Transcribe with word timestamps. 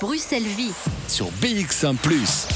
Bruxelles 0.00 0.42
Vie. 0.42 0.72
sur 1.08 1.26
BX1⁇ 1.42 1.94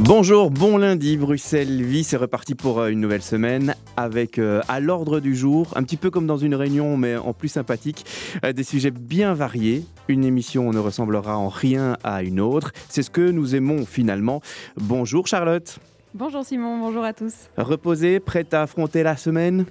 Bonjour, 0.00 0.50
bon 0.50 0.76
lundi, 0.76 1.16
Bruxelles 1.16 1.82
Vie, 1.82 2.04
c'est 2.04 2.18
reparti 2.18 2.54
pour 2.54 2.80
euh, 2.80 2.88
une 2.88 3.00
nouvelle 3.00 3.22
semaine 3.22 3.74
avec 3.96 4.38
euh, 4.38 4.60
à 4.68 4.80
l'ordre 4.80 5.20
du 5.20 5.34
jour, 5.34 5.72
un 5.74 5.82
petit 5.84 5.96
peu 5.96 6.10
comme 6.10 6.26
dans 6.26 6.36
une 6.36 6.54
réunion 6.54 6.98
mais 6.98 7.16
en 7.16 7.32
plus 7.32 7.48
sympathique, 7.48 8.04
euh, 8.44 8.52
des 8.52 8.62
sujets 8.62 8.90
bien 8.90 9.32
variés. 9.32 9.86
Une 10.08 10.26
émission 10.26 10.70
ne 10.74 10.78
ressemblera 10.78 11.38
en 11.38 11.48
rien 11.48 11.96
à 12.04 12.22
une 12.22 12.40
autre, 12.40 12.72
c'est 12.90 13.02
ce 13.02 13.10
que 13.10 13.30
nous 13.30 13.54
aimons 13.54 13.86
finalement. 13.86 14.42
Bonjour 14.76 15.26
Charlotte, 15.26 15.78
Bonjour 16.12 16.44
Simon, 16.44 16.78
bonjour 16.78 17.04
à 17.04 17.14
tous. 17.14 17.32
reposée, 17.56 18.20
prête 18.20 18.52
à 18.52 18.62
affronter 18.62 19.02
la 19.02 19.16
semaine? 19.16 19.64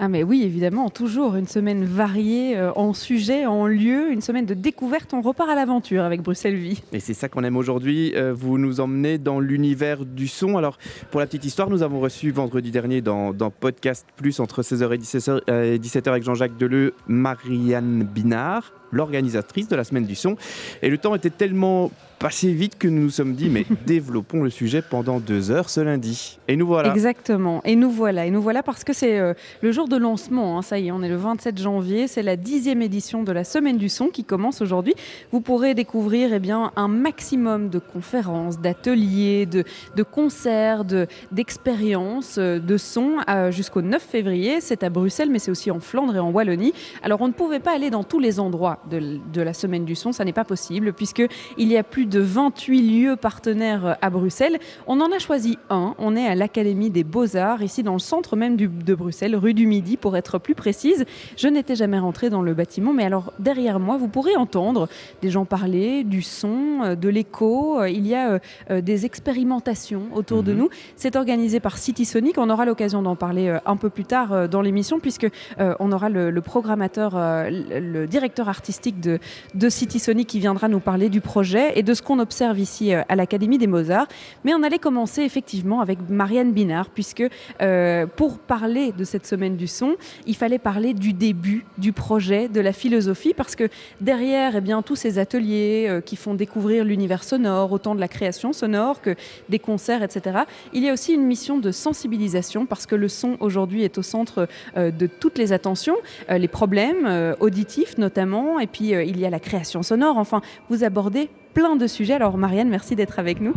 Ah 0.00 0.08
mais 0.08 0.22
oui, 0.22 0.44
évidemment, 0.44 0.90
toujours 0.90 1.34
une 1.34 1.48
semaine 1.48 1.84
variée 1.84 2.56
euh, 2.56 2.70
en 2.76 2.94
sujet, 2.94 3.46
en 3.46 3.66
lieu, 3.66 4.12
une 4.12 4.20
semaine 4.20 4.46
de 4.46 4.54
découverte. 4.54 5.12
On 5.12 5.22
repart 5.22 5.50
à 5.50 5.56
l'aventure 5.56 6.04
avec 6.04 6.22
Bruxelles 6.22 6.54
Vie. 6.54 6.80
Et 6.92 7.00
c'est 7.00 7.14
ça 7.14 7.28
qu'on 7.28 7.42
aime 7.42 7.56
aujourd'hui. 7.56 8.12
Euh, 8.14 8.32
vous 8.32 8.58
nous 8.58 8.78
emmenez 8.78 9.18
dans 9.18 9.40
l'univers 9.40 10.04
du 10.04 10.28
son. 10.28 10.56
Alors, 10.56 10.78
pour 11.10 11.18
la 11.18 11.26
petite 11.26 11.44
histoire, 11.44 11.68
nous 11.68 11.82
avons 11.82 11.98
reçu 11.98 12.30
vendredi 12.30 12.70
dernier 12.70 13.00
dans, 13.00 13.34
Podcast 13.50 14.06
Plus 14.16 14.38
entre 14.38 14.62
16h 14.62 14.94
et 14.94 14.98
17h, 14.98 15.40
euh, 15.50 15.74
et 15.74 15.78
17h 15.78 16.10
avec 16.10 16.22
Jean-Jacques 16.22 16.56
Deleu, 16.56 16.94
Marianne 17.08 18.04
Binard, 18.04 18.72
l'organisatrice 18.92 19.66
de 19.66 19.74
la 19.74 19.82
semaine 19.82 20.04
du 20.04 20.14
son. 20.14 20.36
Et 20.80 20.90
le 20.90 20.98
temps 20.98 21.16
était 21.16 21.30
tellement 21.30 21.90
passé 22.18 22.52
vite 22.52 22.78
que 22.78 22.88
nous 22.88 23.02
nous 23.02 23.10
sommes 23.10 23.34
dit, 23.34 23.48
mais 23.48 23.64
développons 23.86 24.42
le 24.42 24.50
sujet 24.50 24.82
pendant 24.82 25.20
deux 25.20 25.50
heures 25.50 25.70
ce 25.70 25.80
lundi. 25.80 26.38
Et 26.48 26.56
nous 26.56 26.66
voilà. 26.66 26.90
Exactement. 26.92 27.60
Et 27.64 27.76
nous 27.76 27.90
voilà. 27.90 28.26
Et 28.26 28.30
nous 28.30 28.42
voilà 28.42 28.62
parce 28.62 28.84
que 28.84 28.92
c'est 28.92 29.18
euh, 29.18 29.34
le 29.62 29.72
jour 29.72 29.88
de 29.88 29.96
lancement. 29.96 30.58
hein. 30.58 30.62
Ça 30.62 30.78
y 30.78 30.88
est, 30.88 30.92
on 30.92 31.02
est 31.02 31.08
le 31.08 31.16
27 31.16 31.58
janvier. 31.58 32.08
C'est 32.08 32.22
la 32.22 32.36
dixième 32.36 32.82
édition 32.82 33.22
de 33.22 33.32
la 33.32 33.44
Semaine 33.44 33.76
du 33.78 33.88
Son 33.88 34.08
qui 34.08 34.24
commence 34.24 34.60
aujourd'hui. 34.62 34.94
Vous 35.32 35.40
pourrez 35.40 35.74
découvrir 35.74 36.32
eh 36.32 36.38
bien, 36.40 36.72
un 36.76 36.88
maximum 36.88 37.68
de 37.68 37.78
conférences, 37.78 38.58
d'ateliers, 38.60 39.46
de, 39.46 39.64
de 39.96 40.02
concerts, 40.02 40.84
de- 40.84 41.06
d'expériences, 41.30 42.36
euh, 42.38 42.58
de 42.58 42.76
son 42.76 43.16
euh, 43.28 43.50
jusqu'au 43.50 43.82
9 43.82 44.02
février. 44.02 44.60
C'est 44.60 44.82
à 44.82 44.90
Bruxelles, 44.90 45.30
mais 45.30 45.38
c'est 45.38 45.50
aussi 45.50 45.70
en 45.70 45.80
Flandre 45.80 46.14
et 46.16 46.18
en 46.18 46.30
Wallonie. 46.30 46.72
Alors, 47.02 47.20
on 47.20 47.28
ne 47.28 47.32
pouvait 47.32 47.58
pas 47.60 47.72
aller 47.74 47.90
dans 47.90 48.04
tous 48.04 48.18
les 48.20 48.38
endroits 48.40 48.78
de, 48.90 49.18
de 49.32 49.42
la 49.42 49.52
Semaine 49.54 49.84
du 49.84 49.94
Son. 49.94 50.12
Ça 50.12 50.24
n'est 50.24 50.32
pas 50.32 50.44
possible 50.44 50.92
puisque 50.92 51.22
il 51.56 51.68
y 51.68 51.76
a 51.76 51.82
plus 51.82 52.06
de 52.08 52.20
28 52.20 52.82
lieux 53.00 53.16
partenaires 53.16 53.86
euh, 53.86 53.92
à 54.02 54.10
Bruxelles. 54.10 54.58
On 54.86 55.00
en 55.00 55.12
a 55.12 55.18
choisi 55.18 55.58
un. 55.70 55.94
On 55.98 56.16
est 56.16 56.26
à 56.26 56.34
l'Académie 56.34 56.90
des 56.90 57.04
Beaux-Arts, 57.04 57.62
ici 57.62 57.82
dans 57.82 57.92
le 57.92 57.98
centre 57.98 58.36
même 58.36 58.56
du- 58.56 58.68
de 58.68 58.94
Bruxelles, 58.94 59.36
rue 59.36 59.54
du 59.54 59.66
Midi 59.66 59.96
pour 59.96 60.16
être 60.16 60.38
plus 60.38 60.54
précise. 60.54 61.04
Je 61.36 61.48
n'étais 61.48 61.76
jamais 61.76 61.98
rentrée 61.98 62.30
dans 62.30 62.42
le 62.42 62.54
bâtiment, 62.54 62.92
mais 62.92 63.04
alors 63.04 63.32
derrière 63.38 63.78
moi, 63.80 63.96
vous 63.96 64.08
pourrez 64.08 64.36
entendre 64.36 64.88
des 65.22 65.30
gens 65.30 65.44
parler, 65.44 66.04
du 66.04 66.22
son, 66.22 66.80
euh, 66.82 66.94
de 66.94 67.08
l'écho. 67.08 67.80
Euh, 67.80 67.88
Il 67.88 68.06
y 68.06 68.14
a 68.14 68.38
euh, 68.70 68.80
des 68.80 69.04
expérimentations 69.06 70.02
autour 70.14 70.42
de 70.42 70.52
Mhm. 70.52 70.58
nous. 70.58 70.68
C'est 70.96 71.16
organisé 71.16 71.60
par 71.60 71.78
City 71.78 72.04
Sonic. 72.04 72.38
On 72.38 72.50
aura 72.50 72.64
l'occasion 72.64 73.02
d'en 73.02 73.16
parler 73.16 73.48
euh, 73.48 73.58
un 73.66 73.76
peu 73.76 73.90
plus 73.90 74.04
tard 74.04 74.32
euh, 74.32 74.48
dans 74.48 74.62
l'émission, 74.62 74.98
puisque 75.00 75.26
on 75.58 75.92
aura 75.92 76.08
le, 76.08 76.30
le 76.30 76.40
programmateur, 76.40 77.12
le, 77.14 77.80
le 77.80 78.06
directeur 78.06 78.48
artistique 78.48 79.00
de, 79.00 79.18
de 79.54 79.68
City 79.68 79.98
Sonic 79.98 80.26
qui 80.28 80.38
viendra 80.38 80.68
nous 80.68 80.80
parler 80.80 81.08
du 81.08 81.20
projet 81.20 81.72
et 81.78 81.82
de 81.82 81.94
ce 81.98 82.02
qu'on 82.02 82.18
observe 82.18 82.58
ici 82.58 82.94
euh, 82.94 83.02
à 83.08 83.16
l'Académie 83.16 83.58
des 83.58 83.66
Beaux-Arts. 83.66 84.06
Mais 84.44 84.54
on 84.54 84.62
allait 84.62 84.78
commencer 84.78 85.22
effectivement 85.22 85.80
avec 85.80 85.98
Marianne 86.08 86.52
Binard, 86.52 86.90
puisque 86.90 87.24
euh, 87.60 88.06
pour 88.06 88.38
parler 88.38 88.92
de 88.92 89.04
cette 89.04 89.26
semaine 89.26 89.56
du 89.56 89.66
son, 89.66 89.96
il 90.26 90.36
fallait 90.36 90.58
parler 90.58 90.94
du 90.94 91.12
début 91.12 91.66
du 91.76 91.92
projet, 91.92 92.48
de 92.48 92.60
la 92.60 92.72
philosophie, 92.72 93.34
parce 93.34 93.56
que 93.56 93.68
derrière 94.00 94.56
eh 94.56 94.60
bien, 94.60 94.80
tous 94.82 94.96
ces 94.96 95.18
ateliers 95.18 95.86
euh, 95.88 96.00
qui 96.00 96.16
font 96.16 96.34
découvrir 96.34 96.84
l'univers 96.84 97.24
sonore, 97.24 97.72
autant 97.72 97.94
de 97.94 98.00
la 98.00 98.08
création 98.08 98.52
sonore 98.52 99.02
que 99.02 99.16
des 99.48 99.58
concerts, 99.58 100.02
etc., 100.02 100.38
il 100.72 100.84
y 100.84 100.88
a 100.88 100.92
aussi 100.92 101.12
une 101.12 101.26
mission 101.26 101.58
de 101.58 101.72
sensibilisation, 101.72 102.64
parce 102.64 102.86
que 102.86 102.94
le 102.94 103.08
son 103.08 103.36
aujourd'hui 103.40 103.82
est 103.82 103.98
au 103.98 104.02
centre 104.02 104.48
de 104.76 105.06
toutes 105.06 105.38
les 105.38 105.52
attentions, 105.52 105.96
les 106.28 106.48
problèmes 106.48 107.34
auditifs 107.40 107.98
notamment, 107.98 108.60
et 108.60 108.66
puis 108.66 108.90
il 108.90 109.18
y 109.18 109.26
a 109.26 109.30
la 109.30 109.40
création 109.40 109.82
sonore. 109.82 110.18
Enfin, 110.18 110.40
vous 110.68 110.84
abordez 110.84 111.28
plein 111.58 111.74
de 111.74 111.88
sujets. 111.88 112.14
Alors 112.14 112.38
Marianne, 112.38 112.68
merci 112.68 112.94
d'être 112.94 113.18
avec 113.18 113.40
nous. 113.40 113.52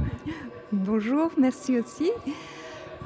Bonjour, 0.72 1.30
merci 1.38 1.78
aussi. 1.78 2.10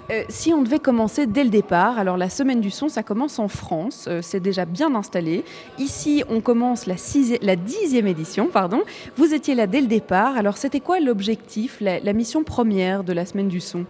Euh, 0.09 0.23
si 0.29 0.53
on 0.53 0.61
devait 0.61 0.79
commencer 0.79 1.27
dès 1.27 1.43
le 1.43 1.49
départ, 1.49 1.99
alors 1.99 2.15
la 2.15 2.29
semaine 2.29 2.61
du 2.61 2.71
son, 2.71 2.87
ça 2.87 3.03
commence 3.03 3.37
en 3.37 3.49
France, 3.49 4.05
euh, 4.07 4.21
c'est 4.21 4.39
déjà 4.39 4.63
bien 4.63 4.95
installé. 4.95 5.43
Ici, 5.79 6.23
on 6.29 6.39
commence 6.39 6.85
la, 6.85 7.55
dixième 7.57 8.07
édition, 8.07 8.47
pardon. 8.47 8.83
Vous 9.17 9.33
étiez 9.33 9.53
là 9.53 9.67
dès 9.67 9.81
le 9.81 9.87
départ. 9.87 10.37
Alors, 10.37 10.55
c'était 10.55 10.79
quoi 10.79 11.01
l'objectif, 11.01 11.81
la, 11.81 11.99
la 11.99 12.13
mission 12.13 12.45
première 12.45 13.03
de 13.03 13.11
la 13.11 13.25
semaine 13.25 13.49
du 13.49 13.59
son? 13.59 13.85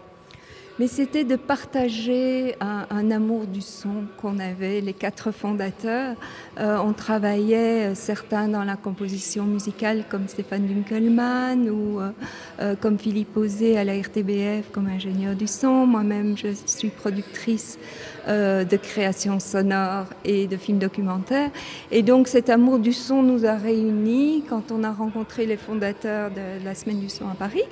Mais 0.78 0.88
c'était 0.88 1.24
de 1.24 1.38
partager 1.38 2.56
un, 2.60 2.86
un 2.90 3.10
amour 3.10 3.46
du 3.48 3.62
son 3.62 4.04
qu'on 4.18 4.40
avait, 4.40 4.82
les 4.82 4.92
quatre 4.92 5.32
fondateurs. 5.32 6.18
Euh, 6.60 6.78
on 6.84 6.92
travaillait, 6.92 7.92
euh, 7.92 7.96
certains 7.96 8.50
dans 8.50 8.66
la 8.66 8.76
composition 8.76 9.46
musicale, 9.46 10.04
comme 10.10 10.28
Stéphane 10.28 10.68
Dunkelmann, 10.68 11.70
ou 11.70 12.02
euh, 12.02 12.10
euh, 12.60 12.76
comme 12.76 13.00
Philippe 13.00 13.38
Osé 13.38 13.78
à 13.78 13.86
la 13.86 13.94
RTBF, 13.94 14.70
comme 14.74 14.88
ingénieur 14.88 15.34
du 15.34 15.48
son. 15.48 15.86
Moi-même, 15.86 16.38
je 16.38 16.50
suis 16.66 16.90
productrice 16.90 17.80
euh, 18.28 18.66
de 18.66 18.76
création 18.76 19.40
sonore 19.40 20.08
et 20.26 20.46
de 20.46 20.58
films 20.58 20.80
documentaires. 20.80 21.52
Et 21.90 22.02
donc, 22.02 22.28
cet 22.28 22.50
amour 22.50 22.80
du 22.80 22.92
son 22.92 23.24
nous 23.24 23.46
a 23.46 23.56
réunis 23.56 24.44
quand 24.50 24.74
on 24.74 24.84
a 24.84 24.92
rencontré 24.92 25.46
les 25.46 25.58
fondateurs 25.58 26.32
de 26.32 26.66
la 26.66 26.76
Semaine 26.76 27.00
du 27.00 27.08
son 27.08 27.30
à 27.30 27.36
Paris 27.36 27.64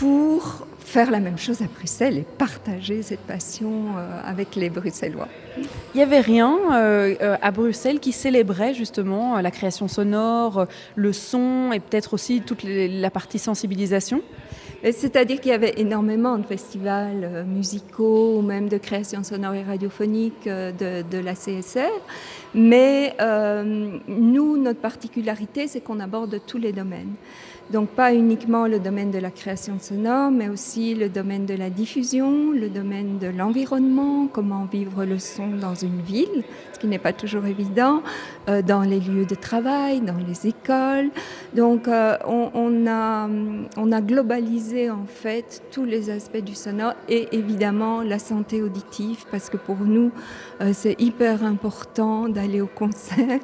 pour 0.00 0.66
faire 0.78 1.10
la 1.10 1.20
même 1.20 1.36
chose 1.36 1.60
à 1.60 1.66
Bruxelles 1.66 2.16
et 2.16 2.22
partager 2.38 3.02
cette 3.02 3.20
passion 3.20 3.70
euh, 3.98 4.18
avec 4.24 4.56
les 4.56 4.70
Bruxellois. 4.70 5.28
Il 5.58 5.98
n'y 5.98 6.02
avait 6.02 6.20
rien 6.20 6.58
euh, 6.72 7.14
euh, 7.20 7.36
à 7.42 7.50
Bruxelles 7.50 8.00
qui 8.00 8.12
célébrait 8.12 8.72
justement 8.72 9.38
la 9.42 9.50
création 9.50 9.88
sonore, 9.88 10.66
le 10.96 11.12
son 11.12 11.72
et 11.72 11.80
peut-être 11.80 12.14
aussi 12.14 12.40
toute 12.40 12.62
la 12.64 13.10
partie 13.10 13.38
sensibilisation? 13.38 14.22
C'est-à-dire 14.82 15.42
qu'il 15.42 15.50
y 15.50 15.54
avait 15.54 15.74
énormément 15.76 16.38
de 16.38 16.46
festivals 16.46 17.44
musicaux 17.46 18.38
ou 18.38 18.40
même 18.40 18.70
de 18.70 18.78
création 18.78 19.22
sonore 19.22 19.52
et 19.52 19.62
radiophonique 19.62 20.46
de, 20.46 21.02
de 21.02 21.18
la 21.18 21.34
CSR. 21.34 21.92
Mais 22.54 23.14
euh, 23.20 23.98
nous, 24.08 24.56
notre 24.56 24.80
particularité, 24.80 25.68
c'est 25.68 25.80
qu'on 25.80 26.00
aborde 26.00 26.40
tous 26.46 26.58
les 26.58 26.72
domaines. 26.72 27.14
Donc 27.72 27.90
pas 27.90 28.12
uniquement 28.12 28.66
le 28.66 28.80
domaine 28.80 29.12
de 29.12 29.18
la 29.18 29.30
création 29.30 29.78
sonore, 29.78 30.32
mais 30.32 30.48
aussi 30.48 30.96
le 30.96 31.08
domaine 31.08 31.46
de 31.46 31.54
la 31.54 31.70
diffusion, 31.70 32.50
le 32.50 32.68
domaine 32.68 33.18
de 33.18 33.28
l'environnement, 33.28 34.26
comment 34.26 34.64
vivre 34.64 35.04
le 35.04 35.20
son 35.20 35.48
dans 35.50 35.76
une 35.76 36.00
ville, 36.00 36.42
ce 36.72 36.80
qui 36.80 36.88
n'est 36.88 36.98
pas 36.98 37.12
toujours 37.12 37.46
évident, 37.46 38.02
euh, 38.48 38.60
dans 38.60 38.80
les 38.80 38.98
lieux 38.98 39.24
de 39.24 39.36
travail, 39.36 40.00
dans 40.00 40.16
les 40.16 40.48
écoles. 40.48 41.10
Donc 41.54 41.86
euh, 41.86 42.16
on, 42.26 42.86
a 42.86 44.00
globalisé 44.00 44.90
en 44.90 45.04
fait 45.06 45.62
tous 45.70 45.84
les 45.84 46.10
aspects 46.10 46.38
du 46.38 46.56
sonore 46.56 46.94
et 47.08 47.28
évidemment 47.30 48.02
la 48.02 48.18
santé 48.18 48.62
auditive, 48.62 49.24
parce 49.30 49.48
que 49.48 49.56
pour 49.56 49.76
nous, 49.76 50.10
euh, 50.60 50.72
c'est 50.72 51.00
hyper 51.00 51.44
important 51.44 52.28
d'aller 52.28 52.60
au 52.60 52.66
concert 52.66 53.38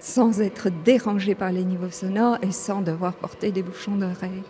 sans 0.00 0.40
être 0.40 0.68
dérangé 0.84 1.34
par 1.34 1.52
les 1.52 1.64
niveaux 1.64 1.90
sonores 1.90 2.38
et 2.42 2.52
sans 2.52 2.80
devoir 2.80 3.14
porter 3.14 3.52
des 3.52 3.62
bouchons 3.62 3.96
d'oreilles. 3.96 4.42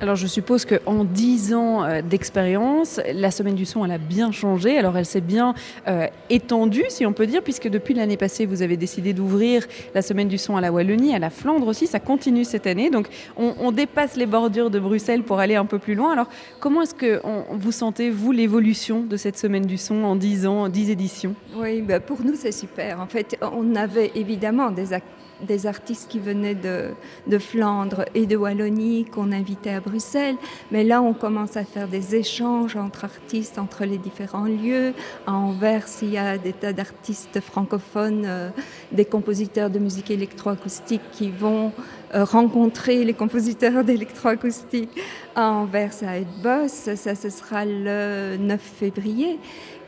Alors 0.00 0.16
je 0.16 0.26
suppose 0.26 0.64
qu'en 0.64 1.04
10 1.04 1.54
ans 1.54 1.84
euh, 1.84 2.02
d'expérience, 2.02 3.00
la 3.14 3.30
semaine 3.30 3.54
du 3.54 3.64
son, 3.64 3.84
elle 3.84 3.92
a 3.92 3.98
bien 3.98 4.32
changé. 4.32 4.76
Alors 4.76 4.96
elle 4.98 5.06
s'est 5.06 5.20
bien 5.20 5.54
euh, 5.88 6.06
étendue, 6.30 6.84
si 6.88 7.06
on 7.06 7.12
peut 7.12 7.26
dire, 7.26 7.42
puisque 7.42 7.68
depuis 7.68 7.94
l'année 7.94 8.16
passée, 8.16 8.44
vous 8.44 8.62
avez 8.62 8.76
décidé 8.76 9.12
d'ouvrir 9.12 9.64
la 9.94 10.02
semaine 10.02 10.28
du 10.28 10.36
son 10.36 10.56
à 10.56 10.60
la 10.60 10.72
Wallonie, 10.72 11.14
à 11.14 11.18
la 11.18 11.30
Flandre 11.30 11.66
aussi. 11.68 11.86
Ça 11.86 12.00
continue 12.00 12.44
cette 12.44 12.66
année. 12.66 12.90
Donc 12.90 13.08
on, 13.36 13.70
dépasse 13.72 14.16
les 14.16 14.26
bordures 14.26 14.70
de 14.70 14.78
Bruxelles 14.78 15.22
pour 15.22 15.38
aller 15.38 15.54
un 15.54 15.64
peu 15.64 15.78
plus 15.78 15.94
loin. 15.94 16.12
Alors 16.12 16.28
comment 16.60 16.82
est-ce 16.82 16.94
que 16.94 17.20
vous 17.52 17.72
sentez, 17.72 18.10
vous, 18.10 18.32
l'évolution 18.32 19.00
de 19.02 19.16
cette 19.16 19.38
semaine 19.38 19.64
du 19.64 19.78
son 19.78 20.04
en 20.04 20.16
10 20.16 20.46
ans, 20.46 20.62
en 20.62 20.68
10 20.68 20.90
éditions? 20.90 21.34
Oui, 21.56 21.80
ben 21.82 22.00
pour 22.00 22.20
nous 22.22 22.34
c'est 22.34 22.52
super. 22.52 23.00
En 23.00 23.06
fait, 23.06 23.38
on 23.40 23.74
avait 23.74 24.10
évidemment 24.16 24.70
des, 24.70 24.92
ac- 24.92 25.02
des 25.42 25.66
artistes 25.66 26.08
qui 26.08 26.18
venaient 26.18 26.54
de, 26.54 27.38
Flandre 27.38 28.04
et 28.14 28.26
de 28.26 28.36
Wallonie 28.36 29.04
qu'on 29.04 29.32
invitait 29.32 29.70
à 29.70 29.80
Bruxelles. 29.80 30.36
Mais 30.70 30.84
là, 30.84 31.02
on 31.02 31.12
commence 31.12 31.56
à 31.56 31.64
faire 31.64 31.88
des 31.88 32.14
échanges 32.14 32.76
entre 32.76 33.04
artistes, 33.04 33.58
entre 33.58 33.84
les 33.84 33.98
différents 33.98 34.46
lieux. 34.46 34.94
À 35.26 35.32
Anvers, 35.32 35.86
il 36.02 36.10
y 36.10 36.18
a 36.18 36.38
des 36.38 36.52
tas 36.52 36.72
d'artistes 36.72 37.40
francophones, 37.40 38.24
euh, 38.24 38.50
des 38.92 39.04
compositeurs 39.04 39.70
de 39.70 39.78
musique 39.78 40.10
électroacoustique 40.10 41.02
qui 41.12 41.30
vont 41.30 41.72
euh, 42.14 42.24
rencontrer 42.24 43.04
les 43.04 43.14
compositeurs 43.14 43.84
d'électroacoustique 43.84 44.90
à 45.34 45.50
Anvers, 45.50 45.94
à 46.06 46.18
Edbos. 46.18 46.68
Ça, 46.68 47.14
ce 47.14 47.28
sera 47.30 47.64
le 47.64 48.36
9 48.38 48.60
février. 48.60 49.38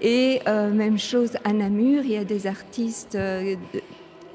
Et 0.02 0.40
euh, 0.46 0.70
même 0.70 0.98
chose 0.98 1.36
à 1.44 1.52
Namur, 1.52 2.02
il 2.04 2.12
y 2.12 2.16
a 2.16 2.24
des 2.24 2.46
artistes 2.46 3.16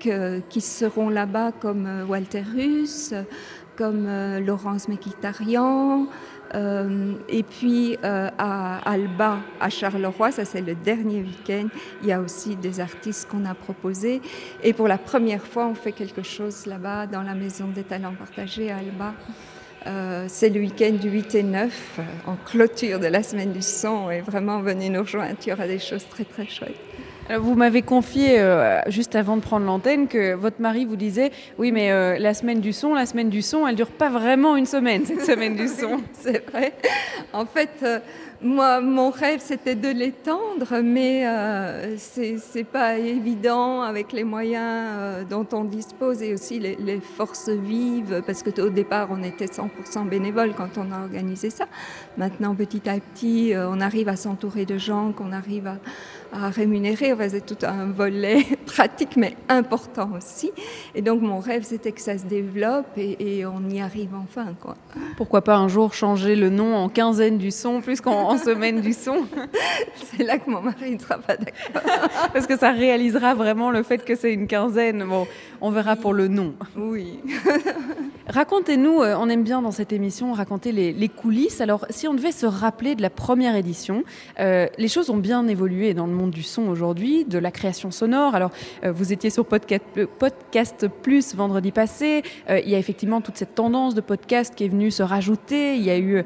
euh, 0.08 0.40
qui 0.50 0.62
seront 0.62 1.10
là-bas 1.10 1.52
comme 1.52 1.86
euh, 1.86 2.06
Walter 2.06 2.44
Russ, 2.56 3.14
comme 3.76 4.08
Laurence 4.46 4.88
Mekitarian. 4.88 6.08
et 6.54 7.44
puis 7.44 7.98
à 8.04 8.92
Alba, 8.92 9.40
à 9.60 9.70
Charleroi, 9.70 10.32
ça 10.32 10.46
c'est 10.46 10.62
le 10.62 10.76
dernier 10.76 11.22
week-end, 11.22 11.68
il 12.04 12.10
y 12.10 12.12
a 12.12 12.20
aussi 12.20 12.56
des 12.58 12.80
artistes 12.80 13.28
qu'on 13.30 13.46
a 13.46 13.56
proposés. 13.56 14.22
Et 14.62 14.74
pour 14.74 14.88
la 14.88 15.00
première 15.00 15.48
fois, 15.48 15.66
on 15.66 15.74
fait 15.74 15.94
quelque 15.94 16.22
chose 16.22 16.68
là-bas 16.68 17.08
dans 17.08 17.24
la 17.24 17.34
Maison 17.34 17.70
des 17.74 17.84
Talents 17.84 18.14
Partagés 18.14 18.70
à 18.70 18.78
Alba. 18.78 19.14
Euh, 19.88 20.26
c'est 20.28 20.50
le 20.50 20.60
week-end 20.60 20.92
du 20.92 21.10
8 21.10 21.36
et 21.36 21.44
9, 21.44 22.00
euh, 22.00 22.04
en 22.28 22.36
clôture 22.36 23.00
de 23.00 23.08
la 23.08 23.24
semaine 23.24 23.52
du 23.52 23.64
son. 23.64 24.12
Et 24.12 24.22
vraiment, 24.22 24.60
venez 24.62 24.90
nous 24.90 25.02
rejoindre, 25.02 25.38
il 25.44 25.50
y 25.50 25.54
aura 25.54 25.68
des 25.68 25.80
choses 25.80 26.08
très 26.08 26.24
très 26.24 26.46
chouettes. 26.46 26.76
Vous 27.30 27.56
m'avez 27.56 27.82
confié 27.82 28.40
euh, 28.40 28.80
juste 28.88 29.16
avant 29.16 29.38
de 29.38 29.42
prendre 29.42 29.66
l'antenne 29.66 30.08
que 30.08 30.34
votre 30.34 30.62
mari 30.62 30.86
vous 30.86 30.96
disait 30.96 31.32
oui 31.58 31.72
mais 31.72 32.20
la 32.20 32.34
semaine 32.34 32.60
du 32.60 32.74
son, 32.74 32.94
la 32.94 33.06
semaine 33.06 33.30
du 33.30 33.42
son, 33.42 33.68
elle 33.68 33.76
dure 33.76 33.92
pas 33.92 34.10
vraiment 34.10 34.56
une 34.56 34.66
semaine 34.66 35.06
cette 35.06 35.26
semaine 35.26 35.56
du 35.56 35.68
son. 35.68 36.02
c'est 36.14 36.46
vrai. 36.50 36.74
En 37.34 37.46
fait, 37.46 37.86
moi, 38.44 38.82
mon 38.82 39.12
rêve, 39.12 39.40
c'était 39.40 39.76
de 39.76 39.90
l'étendre, 39.90 40.82
mais 40.82 41.28
euh, 41.28 41.96
c'est 41.98 42.64
pas 42.64 42.98
évident 42.98 43.84
avec 43.84 44.12
les 44.14 44.24
moyens 44.24 44.88
euh, 44.90 45.24
dont 45.24 45.46
on 45.52 45.64
dispose 45.64 46.24
et 46.24 46.34
aussi 46.34 46.58
les, 46.58 46.76
les 46.78 47.00
forces 47.00 47.50
vives, 47.50 48.24
parce 48.26 48.42
que 48.42 48.62
au 48.62 48.70
départ, 48.70 49.10
on 49.12 49.22
était 49.22 49.46
100% 49.46 50.10
bénévoles 50.10 50.54
quand 50.56 50.80
on 50.80 50.92
a 50.92 51.02
organisé 51.02 51.52
ça. 51.52 51.66
Maintenant, 52.18 52.56
petit 52.56 52.90
à 52.90 53.00
petit, 53.00 53.54
euh, 53.54 53.70
on 53.70 53.80
arrive 53.80 54.10
à 54.10 54.16
s'entourer 54.16 54.66
de 54.66 54.80
gens 54.80 55.12
qu'on 55.12 55.34
arrive 55.34 55.68
à, 55.68 55.78
à 56.32 56.50
rémunérer. 56.50 57.14
Enfin, 57.14 57.30
c'est 57.30 57.46
tout 57.46 57.66
un 57.66 57.88
volet 57.88 58.46
pratique, 58.66 59.18
mais 59.18 59.36
important 59.50 60.10
aussi. 60.18 60.52
Et 60.96 61.02
donc, 61.02 61.22
mon 61.22 61.40
rêve, 61.40 61.64
c'était 61.64 61.92
que 61.92 62.02
ça 62.02 62.18
se 62.18 62.26
développe 62.26 62.98
et, 62.98 63.40
et, 63.40 63.46
on 63.46 63.70
y 63.70 63.82
arrive 63.82 64.12
enfin. 64.16 64.48
Quoi. 64.60 64.76
Pourquoi 65.18 65.42
pas 65.42 65.56
un 65.58 65.68
jour 65.68 65.94
changer 65.94 66.36
le 66.36 66.50
nom 66.50 66.76
en 66.76 66.90
quinzaine 66.90 67.38
du 67.38 67.52
son, 67.52 67.82
plus 67.82 68.02
qu'en 68.02 68.30
en 68.30 68.38
semaine 68.38 68.82
du 68.82 68.94
son? 68.94 69.26
C'est 69.96 70.24
là 70.24 70.38
que 70.38 70.50
mon 70.50 70.62
mari 70.62 70.92
ne 70.92 71.00
sera 71.00 71.18
pas 71.18 71.38
d'accord. 71.38 71.82
Parce 72.34 72.48
que 72.48 72.58
ça 72.58 72.72
réalisera 72.72 73.34
vraiment 73.34 73.72
le 73.72 73.84
fait 73.84 74.04
que 74.04 74.16
c'est 74.16 74.34
une 74.34 74.48
quinzaine. 74.48 75.04
Bon, 75.04 75.28
on 75.62 75.72
verra 75.72 75.96
pour 75.96 76.14
le 76.14 76.28
nom. 76.28 76.54
Oui. 76.76 77.20
Racontez-nous, 78.28 79.02
euh, 79.02 79.16
on 79.18 79.30
aime 79.30 79.44
bien 79.44 79.62
dans 79.62 79.72
cette 79.72 79.92
émission 79.94 80.32
raconter 80.34 80.72
les, 80.72 80.94
les, 80.94 81.10
coulisses. 81.10 81.62
Alors, 81.62 81.86
si 81.90 82.08
on 82.08 82.14
devait 82.14 82.32
se 82.32 82.46
rappeler 82.46 82.96
de 82.96 83.02
la 83.02 83.10
première 83.10 83.56
édition, 83.56 84.04
euh, 84.40 84.68
les 84.78 84.88
choses 84.88 85.10
ont 85.10 85.18
bien 85.18 85.48
évolué 85.48 85.94
dans 85.94 86.08
le 86.08 86.14
monde 86.14 86.21
du 86.28 86.44
son 86.44 86.68
aujourd'hui, 86.68 87.26
de 87.26 87.38
la 87.38 87.52
création 87.52 87.92
sonore. 87.92 88.36
Alors, 88.36 88.52
euh, 88.84 88.92
vous 88.92 89.14
étiez 89.14 89.30
sur 89.30 89.46
podcast, 89.46 89.84
euh, 89.98 90.08
podcast, 90.20 90.88
Plus 91.02 91.36
vendredi 91.36 91.72
passé. 91.72 92.24
Euh, 92.50 92.60
il 92.60 92.70
y 92.70 92.76
a 92.76 92.78
effectivement 92.78 93.22
toute 93.22 93.38
cette 93.38 93.56
tendance 93.56 93.96
de 93.96 94.02
podcast 94.02 94.54
qui 94.56 94.66
est 94.66 94.68
venue 94.68 94.92
se 94.92 95.04
rajouter. 95.04 95.76
Il 95.76 95.84
y 95.84 95.90
a 95.90 95.98
eu 95.98 96.24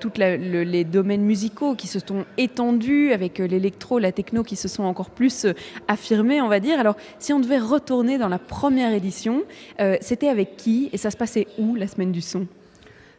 tous 0.00 0.12
le, 0.18 0.62
les 0.62 0.84
domaines 0.84 1.22
musicaux 1.22 1.74
qui 1.74 1.86
se 1.86 1.98
sont 1.98 2.24
étendus 2.36 3.12
avec 3.12 3.38
l'électro, 3.38 3.98
la 3.98 4.12
techno 4.12 4.42
qui 4.42 4.56
se 4.56 4.68
sont 4.68 4.84
encore 4.84 5.10
plus 5.10 5.46
affirmés, 5.88 6.40
on 6.40 6.48
va 6.48 6.60
dire. 6.60 6.78
Alors, 6.78 6.96
si 7.18 7.32
on 7.32 7.40
devait 7.40 7.58
retourner 7.58 8.18
dans 8.18 8.28
la 8.28 8.38
première 8.38 8.92
édition, 8.92 9.42
c'était 10.00 10.28
avec 10.28 10.56
qui 10.56 10.90
et 10.92 10.96
ça 10.96 11.10
se 11.10 11.16
passait 11.16 11.46
où 11.58 11.74
la 11.74 11.86
semaine 11.86 12.12
du 12.12 12.20
son? 12.20 12.46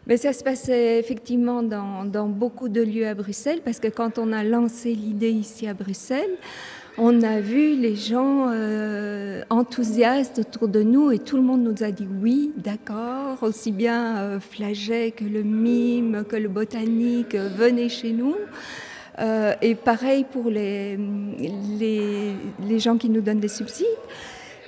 Mais 0.09 0.17
ça 0.17 0.33
se 0.33 0.43
passait 0.43 0.97
effectivement 0.97 1.61
dans, 1.61 2.27
beaucoup 2.27 2.67
de 2.67 2.81
lieux 2.81 3.07
à 3.07 3.13
Bruxelles, 3.13 3.61
parce 3.63 3.79
que 3.79 3.87
quand 3.87 4.17
on 4.17 4.33
a 4.33 4.43
lancé 4.43 4.95
l'idée 4.95 5.29
ici 5.29 5.67
à 5.67 5.75
Bruxelles, 5.75 6.35
on 6.97 7.21
a 7.21 7.39
vu 7.39 7.75
les 7.75 7.95
gens 7.95 8.49
euh, 8.49 9.43
enthousiastes 9.51 10.39
autour 10.39 10.67
de 10.67 10.81
nous 10.81 11.11
et 11.11 11.19
tout 11.19 11.37
le 11.37 11.43
monde 11.43 11.61
nous 11.61 11.83
a 11.83 11.91
dit 11.91 12.07
oui, 12.21 12.51
d'accord, 12.57 13.37
aussi 13.43 13.71
bien 13.71 14.17
euh, 14.17 14.39
Flaget 14.39 15.11
que 15.11 15.23
le 15.23 15.43
mime, 15.43 16.25
que 16.27 16.35
le 16.35 16.49
botanique, 16.49 17.35
euh, 17.35 17.47
venez 17.55 17.87
chez 17.87 18.11
nous. 18.11 18.35
Euh, 19.19 19.53
et 19.61 19.75
pareil 19.75 20.25
pour 20.29 20.49
les 20.49 20.97
gens 22.79 22.97
qui 22.97 23.09
nous 23.09 23.21
donnent 23.21 23.39
des 23.39 23.47
subsides. 23.47 23.85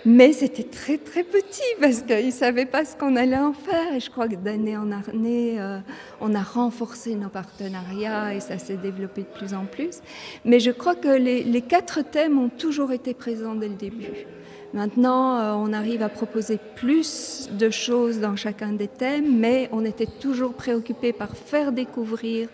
Mais 0.06 0.33
c'était 0.33 0.63
très 0.63 0.98
très 0.98 1.24
petit 1.24 1.62
parce 1.80 2.01
qu'ils 2.01 2.25
ne 2.25 2.31
savaient 2.31 2.65
pas 2.65 2.86
ce 2.86 2.95
qu'on 2.95 3.15
allait 3.15 3.38
en 3.38 3.53
faire. 3.53 3.94
Et 3.94 4.00
je 4.00 4.09
crois 4.09 4.27
que 4.27 4.36
d'année 4.36 4.75
en 4.75 4.92
année, 4.92 5.59
euh, 5.59 5.77
on 6.19 6.33
a 6.33 6.42
renforcé 6.42 7.15
nos 7.15 7.30
partenariats 7.30 8.33
et 8.33 8.39
ça 8.39 8.57
s'est 8.57 8.77
développé 8.77 9.21
de 9.21 9.27
plus 9.27 9.53
en 9.53 9.65
plus. 9.65 10.01
Mais 10.44 10.59
je 10.59 10.71
crois 10.71 10.95
que 10.95 11.09
les, 11.09 11.62
quatre 11.62 12.01
thèmes 12.01 12.39
ont 12.39 12.50
toujours 12.50 12.92
été 12.92 13.13
présents 13.13 13.53
dès 13.53 13.68
le 13.68 13.75
début. 13.75 14.25
Maintenant, 14.74 15.38
euh, 15.38 15.53
on 15.53 15.74
arrive 15.74 16.01
à 16.01 16.09
proposer 16.09 16.57
plus 16.75 17.50
de 17.51 17.69
choses 17.69 18.19
dans 18.19 18.36
chacun 18.36 18.71
des 18.71 18.88
thèmes, 18.88 19.38
mais 19.38 19.69
on 19.71 19.86
était 19.86 20.07
toujours 20.07 20.53
préoccupé 20.53 21.13
par 21.13 21.36
faire 21.36 21.71
découvrir 21.71 22.48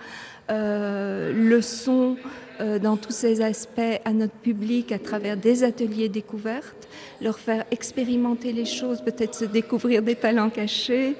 euh, 0.50 1.32
le 1.34 1.62
son 1.62 2.18
euh, 2.60 2.80
dans 2.80 2.98
tous 2.98 3.12
ces 3.12 3.42
aspects 3.42 4.02
à 4.06 4.14
notre 4.14 4.34
public 4.34 4.92
à 4.92 5.00
travers 5.00 5.38
des 5.38 5.64
ateliers 5.64 6.10
découvertes, 6.10 6.88
leur 7.22 7.38
faire 7.38 7.66
expérimenter 7.72 8.52
les 8.52 8.66
choses, 8.66 9.02
peut-être 9.02 9.36
se 9.36 9.46
découvrir 9.46 10.02
des 10.02 10.16
talents 10.16 10.50
cachés. 10.50 11.16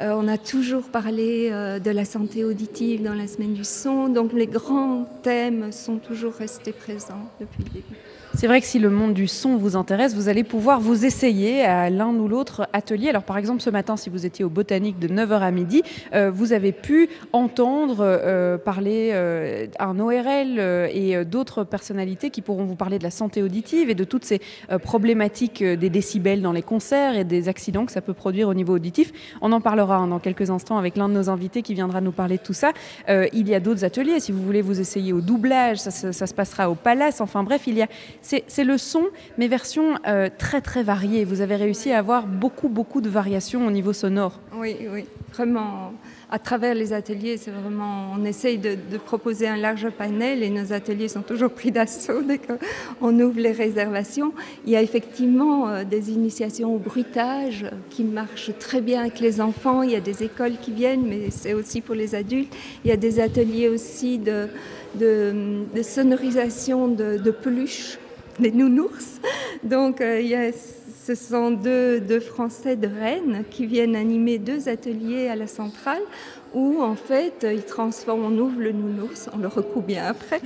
Euh, 0.00 0.12
on 0.14 0.28
a 0.28 0.38
toujours 0.38 0.84
parlé 0.84 1.48
euh, 1.50 1.78
de 1.78 1.90
la 1.90 2.04
santé 2.04 2.44
auditive 2.44 3.02
dans 3.02 3.14
la 3.14 3.26
semaine 3.26 3.54
du 3.54 3.64
son, 3.64 4.08
donc 4.08 4.32
les 4.32 4.46
grands 4.46 5.06
thèmes 5.22 5.72
sont 5.72 5.96
toujours 5.96 6.34
restés 6.34 6.72
présents 6.72 7.30
depuis 7.40 7.64
le 7.64 7.70
début. 7.70 8.11
C'est 8.34 8.46
vrai 8.46 8.62
que 8.62 8.66
si 8.66 8.78
le 8.78 8.88
monde 8.88 9.12
du 9.12 9.28
son 9.28 9.56
vous 9.56 9.76
intéresse, 9.76 10.14
vous 10.14 10.28
allez 10.28 10.42
pouvoir 10.42 10.80
vous 10.80 11.04
essayer 11.04 11.64
à 11.64 11.90
l'un 11.90 12.08
ou 12.08 12.28
l'autre 12.28 12.66
atelier. 12.72 13.10
Alors 13.10 13.24
par 13.24 13.36
exemple 13.36 13.60
ce 13.60 13.68
matin, 13.68 13.98
si 13.98 14.08
vous 14.08 14.24
étiez 14.24 14.42
au 14.42 14.48
Botanique 14.48 14.98
de 14.98 15.06
9h 15.06 15.40
à 15.40 15.50
midi, 15.50 15.82
euh, 16.14 16.30
vous 16.30 16.54
avez 16.54 16.72
pu 16.72 17.10
entendre 17.34 17.98
euh, 18.00 18.56
parler 18.56 19.10
euh, 19.12 19.66
un 19.78 20.00
ORL 20.00 20.58
et 20.92 21.24
d'autres 21.26 21.62
personnalités 21.62 22.30
qui 22.30 22.40
pourront 22.40 22.64
vous 22.64 22.74
parler 22.74 22.98
de 22.98 23.04
la 23.04 23.10
santé 23.10 23.42
auditive 23.42 23.90
et 23.90 23.94
de 23.94 24.04
toutes 24.04 24.24
ces 24.24 24.40
problématiques 24.82 25.62
des 25.62 25.90
décibels 25.90 26.40
dans 26.40 26.52
les 26.52 26.62
concerts 26.62 27.16
et 27.16 27.24
des 27.24 27.48
accidents 27.48 27.84
que 27.84 27.92
ça 27.92 28.00
peut 28.00 28.14
produire 28.14 28.48
au 28.48 28.54
niveau 28.54 28.74
auditif. 28.74 29.12
On 29.42 29.52
en 29.52 29.60
parlera 29.60 29.96
hein, 29.96 30.08
dans 30.08 30.20
quelques 30.20 30.48
instants 30.48 30.78
avec 30.78 30.96
l'un 30.96 31.10
de 31.10 31.14
nos 31.14 31.28
invités 31.28 31.60
qui 31.60 31.74
viendra 31.74 32.00
nous 32.00 32.12
parler 32.12 32.38
de 32.38 32.42
tout 32.42 32.54
ça. 32.54 32.72
Il 33.08 33.48
y 33.48 33.54
a 33.54 33.60
d'autres 33.60 33.84
ateliers, 33.84 34.20
si 34.20 34.32
vous 34.32 34.42
voulez 34.42 34.62
vous 34.62 34.80
essayer 34.80 35.12
au 35.12 35.20
doublage, 35.20 35.78
ça, 35.78 35.90
ça 35.90 36.26
se 36.26 36.34
passera 36.34 36.70
au 36.70 36.74
Palace. 36.74 37.20
Enfin 37.20 37.42
bref, 37.42 37.66
il 37.66 37.76
y 37.76 37.82
a 37.82 37.88
c'est 38.22 38.64
le 38.64 38.78
son, 38.78 39.04
mais 39.36 39.48
version 39.48 39.98
euh, 40.06 40.28
très 40.36 40.60
très 40.60 40.82
variée. 40.82 41.24
Vous 41.24 41.40
avez 41.40 41.56
réussi 41.56 41.90
à 41.90 41.98
avoir 41.98 42.26
beaucoup 42.26 42.68
beaucoup 42.68 43.00
de 43.00 43.08
variations 43.08 43.66
au 43.66 43.70
niveau 43.70 43.92
sonore. 43.92 44.40
Oui, 44.56 44.76
oui, 44.92 45.04
vraiment. 45.32 45.92
À 46.30 46.38
travers 46.38 46.74
les 46.74 46.94
ateliers, 46.94 47.36
c'est 47.36 47.50
vraiment, 47.50 48.12
on 48.16 48.24
essaye 48.24 48.56
de, 48.56 48.76
proposer 49.04 49.46
un 49.48 49.56
large 49.56 49.90
panel 49.90 50.42
et 50.42 50.48
nos 50.48 50.72
ateliers 50.72 51.08
sont 51.08 51.20
toujours 51.20 51.50
pris 51.50 51.70
d'assaut 51.70 52.22
dès 52.22 52.38
qu'on 52.38 53.20
ouvre 53.20 53.38
les 53.38 53.52
réservations. 53.52 54.32
Il 54.64 54.72
y 54.72 54.76
a 54.76 54.82
effectivement 54.82 55.68
euh, 55.68 55.84
des 55.84 56.10
initiations 56.10 56.74
au 56.74 56.78
bruitage 56.78 57.66
qui 57.90 58.04
marchent 58.04 58.52
très 58.58 58.80
bien 58.80 59.00
avec 59.00 59.20
les 59.20 59.40
enfants. 59.40 59.82
Il 59.82 59.90
y 59.90 59.96
a 59.96 60.00
des 60.00 60.22
écoles 60.22 60.54
qui 60.62 60.72
viennent, 60.72 61.06
mais 61.06 61.30
c'est 61.30 61.52
aussi 61.52 61.80
pour 61.80 61.94
les 61.94 62.14
adultes. 62.14 62.54
Il 62.84 62.88
y 62.88 62.92
a 62.92 62.96
des 62.96 63.20
ateliers 63.20 63.68
aussi 63.68 64.18
de 64.18 64.48
sonorisation 65.82 66.88
de, 66.88 67.18
de 67.18 67.30
peluches 67.30 67.98
des 68.38 68.52
nounours. 68.52 69.20
Donc 69.62 70.00
euh, 70.00 70.20
il 70.20 70.28
y 70.28 70.34
a, 70.34 70.50
ce 70.52 71.14
sont 71.14 71.50
deux, 71.50 72.00
deux 72.00 72.20
Français 72.20 72.76
de 72.76 72.88
Rennes 72.88 73.44
qui 73.50 73.66
viennent 73.66 73.96
animer 73.96 74.38
deux 74.38 74.68
ateliers 74.68 75.28
à 75.28 75.36
la 75.36 75.46
centrale 75.46 76.02
où 76.54 76.82
en 76.82 76.94
fait 76.94 77.46
ils 77.50 77.64
transforment, 77.64 78.26
on 78.26 78.38
ouvre 78.38 78.60
le 78.60 78.72
nounours, 78.72 79.28
on 79.32 79.38
le 79.38 79.48
recoue 79.48 79.82
bien 79.82 80.06
après. 80.06 80.40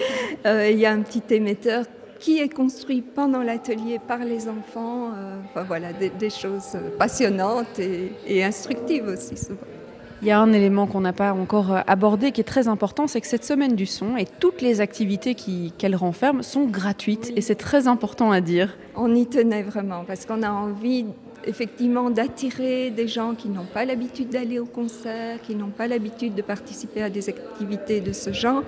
Euh, 0.46 0.70
il 0.70 0.78
y 0.78 0.86
a 0.86 0.92
un 0.92 1.00
petit 1.00 1.22
émetteur 1.34 1.84
qui 2.18 2.38
est 2.38 2.48
construit 2.48 3.02
pendant 3.02 3.42
l'atelier 3.42 3.98
par 3.98 4.24
les 4.24 4.48
enfants. 4.48 5.10
Euh, 5.14 5.36
enfin 5.44 5.64
voilà, 5.64 5.92
des, 5.92 6.30
choses 6.30 6.76
passionnantes 6.98 7.78
et 7.78 8.44
instructives 8.44 9.06
aussi 9.06 9.36
souvent. 9.36 9.75
Il 10.22 10.28
y 10.28 10.30
a 10.30 10.40
un 10.40 10.52
élément 10.52 10.86
qu'on 10.86 11.02
n'a 11.02 11.12
pas 11.12 11.32
encore 11.34 11.72
euh, 11.72 11.80
abordé 11.86 12.32
qui 12.32 12.40
est 12.40 12.44
très 12.44 12.68
important, 12.68 13.06
c'est 13.06 13.20
que 13.20 13.26
cette 13.26 13.44
semaine 13.44 13.74
du 13.74 13.84
son 13.84 14.16
et 14.16 14.24
toutes 14.24 14.62
les 14.62 14.80
activités 14.80 15.34
qu'elle 15.34 15.92
qu 15.92 15.96
renferme 15.96 16.42
sont 16.42 16.64
gratuites 16.64 17.32
et 17.36 17.42
c'est 17.42 17.54
très 17.54 17.86
important 17.86 18.30
à 18.30 18.40
dire. 18.40 18.76
On 18.94 19.14
y 19.14 19.26
tenait 19.26 19.62
vraiment 19.62 20.04
parce 20.06 20.24
qu'on 20.24 20.42
a 20.42 20.50
envie 20.50 21.04
effectivement 21.46 22.10
d'attirer 22.10 22.90
des 22.90 23.08
gens 23.08 23.34
qui 23.34 23.48
n'ont 23.48 23.66
pas 23.72 23.84
l'habitude 23.84 24.30
d'aller 24.30 24.58
au 24.58 24.64
concert, 24.64 25.40
qui 25.42 25.54
n'ont 25.54 25.68
pas 25.68 25.86
l'habitude 25.86 26.34
de 26.34 26.42
participer 26.42 27.02
à 27.02 27.10
des 27.10 27.28
activités 27.28 28.00
de 28.00 28.12
ce 28.12 28.32
genre, 28.32 28.62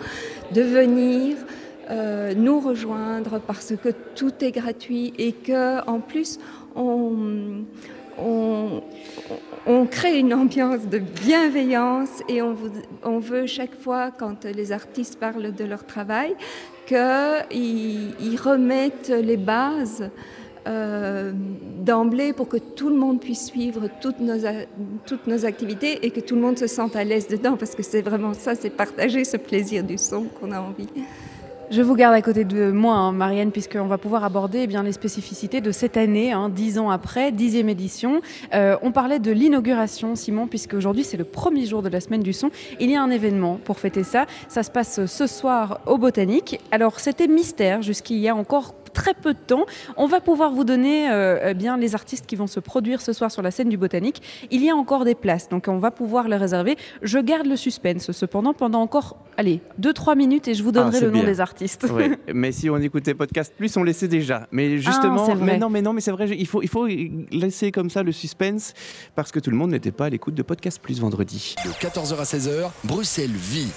de 0.52 0.62
venir 0.62 1.36
euh, 1.90 2.34
nous 2.36 2.60
rejoindre 2.60 3.40
parce 3.40 3.72
que 3.82 3.88
tout 4.14 4.32
est 4.42 4.52
gratuit 4.52 5.14
et 5.16 5.32
que 5.32 5.82
en 5.88 6.00
plus 6.00 6.38
on, 6.76 7.64
on, 8.20 9.86
crée 9.86 10.18
une 10.18 10.34
ambiance 10.34 10.86
de 10.86 10.98
bienveillance 10.98 12.22
et 12.28 12.42
on, 12.42 13.18
veut 13.18 13.46
chaque 13.46 13.74
fois, 13.80 14.10
quand 14.10 14.44
les 14.44 14.72
artistes 14.72 15.18
parlent 15.18 15.54
de 15.54 15.64
leur 15.64 15.84
travail, 15.86 16.34
qu'ils 16.86 18.14
ils 18.20 18.36
remettent 18.36 19.10
les 19.10 19.36
bases 19.36 20.10
euh, 20.66 21.32
d'emblée 21.78 22.32
pour 22.32 22.48
que 22.48 22.58
tout 22.58 22.90
le 22.90 22.96
monde 22.96 23.20
puisse 23.20 23.46
suivre 23.46 23.88
toutes 24.02 24.20
nos, 24.20 24.38
toutes 25.06 25.26
nos 25.26 25.46
activités 25.46 26.04
et 26.04 26.10
que 26.10 26.20
tout 26.20 26.34
le 26.34 26.42
monde 26.42 26.58
se 26.58 26.66
sente 26.66 26.96
à 26.96 27.04
l'aise 27.04 27.28
dedans, 27.28 27.56
parce 27.56 27.74
que 27.74 27.82
c'est 27.82 28.02
vraiment 28.02 28.34
ça, 28.34 28.54
c'est 28.54 28.70
partager 28.70 29.24
ce 29.24 29.36
plaisir 29.36 29.82
du 29.84 29.96
son 29.96 30.24
qu'on 30.24 30.52
a 30.52 30.60
envie. 30.60 30.88
Je 31.70 31.82
vous 31.82 31.94
garde 31.94 32.14
à 32.14 32.22
côté 32.22 32.44
de 32.44 32.70
moi, 32.70 32.94
hein, 32.94 33.12
Marianne, 33.12 33.52
puisqu'on 33.52 33.88
va 33.88 33.98
pouvoir 33.98 34.24
aborder 34.24 34.60
eh 34.62 34.66
bien, 34.66 34.82
les 34.82 34.92
spécificités 34.92 35.60
de 35.60 35.70
cette 35.70 35.98
année, 35.98 36.32
hein, 36.32 36.48
dix 36.48 36.78
ans 36.78 36.88
après, 36.88 37.30
dixième 37.30 37.68
édition. 37.68 38.22
Euh, 38.54 38.78
on 38.80 38.90
parlait 38.90 39.18
de 39.18 39.30
l'inauguration, 39.30 40.16
Simon, 40.16 40.46
puisque 40.46 40.72
aujourd'hui 40.72 41.04
c'est 41.04 41.18
le 41.18 41.24
premier 41.24 41.66
jour 41.66 41.82
de 41.82 41.90
la 41.90 42.00
semaine 42.00 42.22
du 42.22 42.32
son. 42.32 42.50
Il 42.80 42.90
y 42.90 42.96
a 42.96 43.02
un 43.02 43.10
événement 43.10 43.60
pour 43.62 43.78
fêter 43.80 44.02
ça. 44.02 44.24
Ça 44.48 44.62
se 44.62 44.70
passe 44.70 45.04
ce 45.04 45.26
soir 45.26 45.80
au 45.84 45.98
Botanique. 45.98 46.58
Alors 46.70 47.00
c'était 47.00 47.28
mystère 47.28 47.82
jusqu'il 47.82 48.16
y 48.16 48.28
a 48.28 48.34
encore 48.34 48.74
très 48.88 49.14
peu 49.14 49.34
de 49.34 49.38
temps. 49.38 49.66
On 49.96 50.06
va 50.06 50.20
pouvoir 50.20 50.52
vous 50.52 50.64
donner 50.64 51.10
euh, 51.10 51.50
eh 51.50 51.54
bien 51.54 51.76
les 51.76 51.94
artistes 51.94 52.26
qui 52.26 52.36
vont 52.36 52.46
se 52.46 52.60
produire 52.60 53.00
ce 53.00 53.12
soir 53.12 53.30
sur 53.30 53.42
la 53.42 53.50
scène 53.50 53.68
du 53.68 53.76
Botanique. 53.76 54.22
Il 54.50 54.64
y 54.64 54.70
a 54.70 54.74
encore 54.74 55.04
des 55.04 55.14
places, 55.14 55.48
donc 55.48 55.66
on 55.68 55.78
va 55.78 55.90
pouvoir 55.90 56.28
les 56.28 56.36
réserver. 56.36 56.76
Je 57.02 57.18
garde 57.18 57.46
le 57.46 57.56
suspense 57.56 58.12
cependant 58.12 58.54
pendant 58.54 58.80
encore, 58.80 59.16
allez, 59.36 59.60
2-3 59.80 60.16
minutes 60.16 60.48
et 60.48 60.54
je 60.54 60.62
vous 60.62 60.72
donnerai 60.72 60.98
ah, 60.98 61.04
le 61.04 61.10
nom 61.10 61.22
des 61.22 61.40
artistes. 61.40 61.86
mais 62.34 62.52
si 62.52 62.70
on 62.70 62.78
écoutait 62.78 63.14
Podcast 63.14 63.52
Plus, 63.56 63.76
on 63.76 63.82
laissait 63.82 64.08
déjà. 64.08 64.46
Mais 64.52 64.74
ah, 64.74 64.76
justement, 64.76 65.34
mais 65.36 65.58
non, 65.58 65.70
mais 65.70 65.82
non, 65.82 65.92
mais 65.92 66.00
c'est 66.00 66.12
vrai, 66.12 66.28
il 66.28 66.46
faut, 66.46 66.62
il 66.62 66.68
faut 66.68 66.86
laisser 66.86 67.72
comme 67.72 67.90
ça 67.90 68.02
le 68.02 68.12
suspense 68.12 68.74
parce 69.14 69.32
que 69.32 69.40
tout 69.40 69.50
le 69.50 69.56
monde 69.56 69.70
n'était 69.70 69.92
pas 69.92 70.06
à 70.06 70.10
l'écoute 70.10 70.34
de 70.34 70.42
Podcast 70.42 70.80
Plus 70.82 71.00
vendredi. 71.00 71.54
De 71.64 71.70
14h 71.70 72.18
à 72.18 72.24
16h, 72.24 72.70
Bruxelles 72.84 73.30
vit 73.30 73.72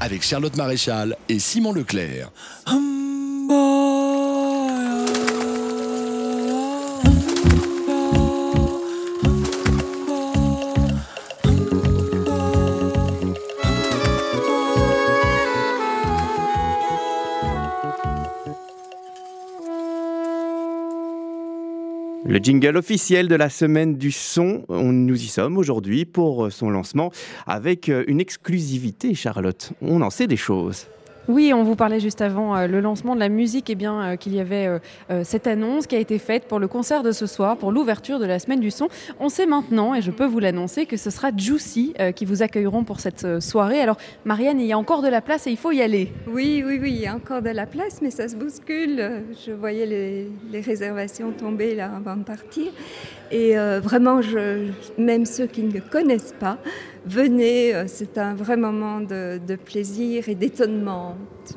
avec 0.00 0.22
Charlotte 0.22 0.56
Maréchal 0.56 1.16
et 1.28 1.38
Simon 1.38 1.72
Leclerc. 1.72 2.30
Hum, 2.66 4.01
Le 22.32 22.38
jingle 22.38 22.78
officiel 22.78 23.28
de 23.28 23.34
la 23.34 23.50
semaine 23.50 23.98
du 23.98 24.10
son, 24.10 24.64
nous 24.70 25.22
y 25.22 25.26
sommes 25.26 25.58
aujourd'hui 25.58 26.06
pour 26.06 26.50
son 26.50 26.70
lancement 26.70 27.12
avec 27.46 27.90
euh, 27.90 28.04
une 28.06 28.22
exclusivité, 28.22 29.14
Charlotte. 29.14 29.74
On 29.82 30.00
en 30.00 30.08
sait 30.08 30.26
des 30.26 30.38
choses. 30.38 30.86
Oui, 31.28 31.52
on 31.54 31.62
vous 31.62 31.76
parlait 31.76 32.00
juste 32.00 32.20
avant 32.20 32.56
euh, 32.56 32.66
le 32.66 32.80
lancement 32.80 33.14
de 33.14 33.20
la 33.20 33.28
musique, 33.28 33.70
et 33.70 33.74
eh 33.74 33.76
bien 33.76 34.02
euh, 34.02 34.16
qu'il 34.16 34.34
y 34.34 34.40
avait 34.40 34.80
euh, 35.10 35.22
cette 35.22 35.46
annonce 35.46 35.86
qui 35.86 35.94
a 35.94 36.00
été 36.00 36.18
faite 36.18 36.48
pour 36.48 36.58
le 36.58 36.66
concert 36.66 37.04
de 37.04 37.12
ce 37.12 37.26
soir, 37.26 37.56
pour 37.56 37.70
l'ouverture 37.70 38.18
de 38.18 38.24
la 38.24 38.40
semaine 38.40 38.58
du 38.58 38.72
son. 38.72 38.88
On 39.20 39.28
sait 39.28 39.46
maintenant, 39.46 39.94
et 39.94 40.02
je 40.02 40.10
peux 40.10 40.26
vous 40.26 40.40
l'annoncer, 40.40 40.84
que 40.84 40.96
ce 40.96 41.10
sera 41.10 41.30
Juicy 41.36 41.94
qui 42.16 42.24
vous 42.24 42.42
accueilleront 42.42 42.84
pour 42.84 43.00
cette 43.00 43.40
soirée. 43.40 43.80
Alors, 43.80 43.96
Marianne, 44.24 44.60
il 44.60 44.66
y 44.66 44.72
a 44.72 44.78
encore 44.78 45.02
de 45.02 45.08
la 45.08 45.20
place 45.20 45.46
et 45.46 45.50
il 45.50 45.56
faut 45.56 45.70
y 45.70 45.80
aller. 45.80 46.12
Oui, 46.26 46.62
oui, 46.66 46.78
oui, 46.80 46.90
il 46.90 47.00
y 47.00 47.06
a 47.06 47.14
encore 47.14 47.42
de 47.42 47.50
la 47.50 47.66
place, 47.66 48.00
mais 48.02 48.10
ça 48.10 48.28
se 48.28 48.36
bouscule. 48.36 49.22
Je 49.46 49.52
voyais 49.52 49.86
les, 49.86 50.60
réservations 50.60 51.32
tomber 51.32 51.74
là 51.74 51.90
avant 51.96 52.16
de 52.16 52.24
partir. 52.24 52.66
Et 53.30 53.54
vraiment, 53.82 54.20
même 54.98 55.24
ceux 55.24 55.46
qui 55.46 55.62
ne 55.62 55.80
connaissent 55.80 56.34
pas, 56.38 56.58
venez, 57.06 57.74
euh, 57.74 57.84
c'est 57.86 58.18
un 58.18 58.34
vrai 58.34 58.56
moment 58.56 59.00
de, 59.00 59.40
plaisir 59.64 60.28
et 60.28 60.34
d'étonnement. 60.34 61.16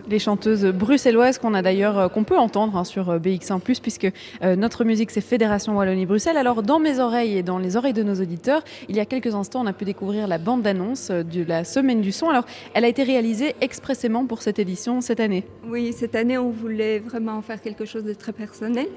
Les 0.10 0.20
chanteuses 0.20 0.66
bruxelloises 0.66 1.38
qu'on 1.38 1.54
a 1.54 1.62
d'ailleurs, 1.62 1.98
euh, 1.98 2.08
qu'on 2.08 2.24
peut 2.24 2.38
entendre 2.38 2.78
hein, 2.78 2.84
sur 2.84 3.10
euh, 3.10 3.20
BX1+, 3.20 3.80
puisque 3.80 4.12
notre 4.44 4.84
musique 4.84 5.12
c'est 5.12 5.22
Fédération 5.22 5.78
Wallonie-Bruxelles. 5.78 6.38
Alors 6.38 6.64
dans 6.64 6.80
mes 6.80 7.00
oreilles 7.00 7.38
et 7.38 7.44
dans 7.44 7.58
les 7.58 7.78
oreilles 7.78 7.94
de 7.94 8.04
nos 8.04 8.16
auditeurs, 8.16 8.64
il 8.90 8.96
y 8.96 9.00
a 9.00 9.06
quelques 9.06 9.34
instants, 9.34 9.62
on 9.62 9.68
a 9.68 9.74
pu 9.74 9.86
découvrir 9.86 10.28
la 10.28 10.38
bande 10.38 10.62
d'annonce 10.62 11.10
de 11.12 11.44
la 11.44 11.64
Semaine 11.64 12.02
du 12.02 12.12
Son. 12.12 12.30
Alors 12.30 12.46
elle 12.74 12.86
a 12.86 12.88
été 12.88 13.04
réalisée 13.04 13.56
expressément 13.62 14.26
pour 14.26 14.42
cette 14.42 14.60
édition 14.60 15.02
cette 15.02 15.20
année. 15.20 15.46
Oui, 15.68 15.94
cette 15.94 16.16
année 16.16 16.38
on 16.38 16.50
voulait 16.50 17.00
vraiment 17.00 17.42
faire 17.42 17.62
quelque 17.62 17.86
chose 17.86 18.04
de 18.04 18.14
très 18.14 18.34
personnel. 18.34 18.88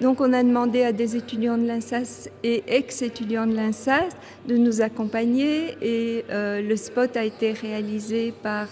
Donc 0.00 0.20
on 0.20 0.32
a 0.32 0.42
demandé 0.42 0.82
à 0.82 0.92
des 0.92 1.16
étudiants 1.16 1.58
de 1.58 1.66
l'INSAS 1.66 2.28
et 2.42 2.62
ex-étudiants 2.66 3.46
de 3.46 3.54
l'INSAS 3.54 4.08
de 4.48 4.56
nous 4.56 4.80
accompagner 4.80 5.76
et 5.80 6.24
euh, 6.30 6.60
le 6.60 6.76
spot 6.76 7.16
a 7.16 7.24
été 7.24 7.52
réalisé 7.52 8.32
par 8.42 8.66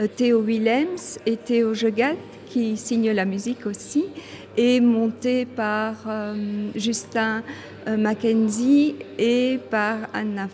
euh, 0.00 0.06
Théo 0.06 0.40
Willems 0.40 1.18
et 1.26 1.36
Théo 1.36 1.74
Jegat 1.74 2.14
qui 2.46 2.76
signent 2.76 3.12
la 3.12 3.24
musique 3.24 3.66
aussi 3.66 4.06
et 4.56 4.80
monté 4.80 5.46
par 5.46 5.94
euh, 6.06 6.34
Justin 6.74 7.42
Mackenzie 7.86 8.96
et 9.18 9.58
par 9.70 9.96
Anna. 10.12 10.48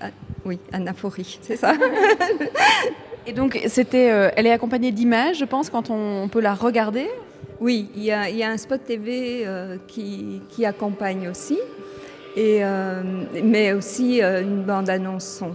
Ah, 0.00 0.08
oui, 0.44 0.58
Anna 0.72 0.92
Fori, 0.92 1.38
c'est 1.42 1.54
ça. 1.54 1.74
et 3.26 3.32
donc, 3.32 3.60
c'était, 3.68 4.30
elle 4.34 4.46
est 4.46 4.52
accompagnée 4.52 4.90
d'images, 4.90 5.38
je 5.38 5.44
pense, 5.44 5.70
quand 5.70 5.90
on 5.90 6.28
peut 6.28 6.40
la 6.40 6.54
regarder? 6.54 7.06
Oui, 7.60 7.88
il 7.96 8.04
y, 8.04 8.12
a, 8.12 8.50
un 8.50 8.56
spot 8.56 8.84
TV 8.84 9.42
euh, 9.44 9.78
qui, 9.88 10.64
accompagne 10.64 11.28
aussi, 11.28 11.58
et, 12.36 12.64
euh, 12.64 13.02
mais 13.42 13.72
aussi 13.72 14.22
euh, 14.22 14.42
une 14.42 14.62
bande-annonce 14.62 15.38
son. 15.38 15.54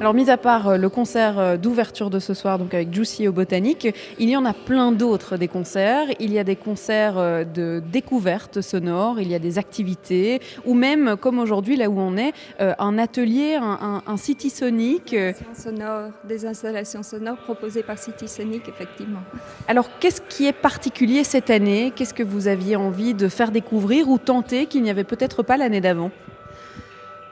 Alors, 0.00 0.14
mis 0.14 0.30
à 0.30 0.36
part 0.36 0.68
euh, 0.68 0.76
le 0.76 0.88
concert 0.88 1.40
euh, 1.40 1.56
d'ouverture 1.56 2.08
de 2.08 2.20
ce 2.20 2.32
soir, 2.32 2.60
donc 2.60 2.72
avec 2.72 2.94
Juicy 2.94 3.26
au 3.26 3.32
Botanique, 3.32 3.88
il 4.20 4.30
y 4.30 4.36
en 4.36 4.44
a 4.44 4.52
plein 4.52 4.92
d'autres 4.92 5.36
des 5.36 5.48
concerts. 5.48 6.06
Il 6.20 6.32
y 6.32 6.38
a 6.38 6.44
des 6.44 6.54
concerts 6.54 7.18
euh, 7.18 7.42
de 7.42 7.82
découverte 7.90 8.60
sonore, 8.60 9.20
il 9.20 9.28
y 9.28 9.34
a 9.34 9.40
des 9.40 9.58
activités, 9.58 10.40
ou 10.64 10.74
même, 10.74 11.16
comme 11.20 11.40
aujourd'hui, 11.40 11.74
là 11.74 11.90
où 11.90 11.98
on 11.98 12.16
est, 12.16 12.32
un 12.60 12.98
atelier, 12.98 13.58
un, 13.60 14.16
City 14.16 14.50
Sonic. 14.50 15.16
Sonore, 15.54 16.10
des 16.24 16.46
installations 16.46 17.02
sonores 17.02 17.38
proposées 17.38 17.82
par 17.82 17.98
City 17.98 18.28
Sonic, 18.28 18.68
effectivement. 18.68 19.20
Alors, 19.66 19.88
qu'est-ce 19.98 20.20
qui 20.20 20.46
est 20.46 20.52
particulier 20.52 21.24
cette 21.24 21.50
année? 21.50 21.92
Qu'est-ce 21.94 22.14
que 22.14 22.22
vous 22.22 22.46
aviez 22.46 22.76
envie 22.76 23.14
de 23.14 23.28
faire 23.28 23.50
découvrir 23.50 24.08
ou 24.08 24.18
tenter 24.18 24.66
qu'il 24.66 24.82
n'y 24.82 24.90
avait 24.90 25.04
peut-être 25.04 25.42
pas 25.42 25.56
l'année 25.56 25.80
d'avant? 25.80 26.10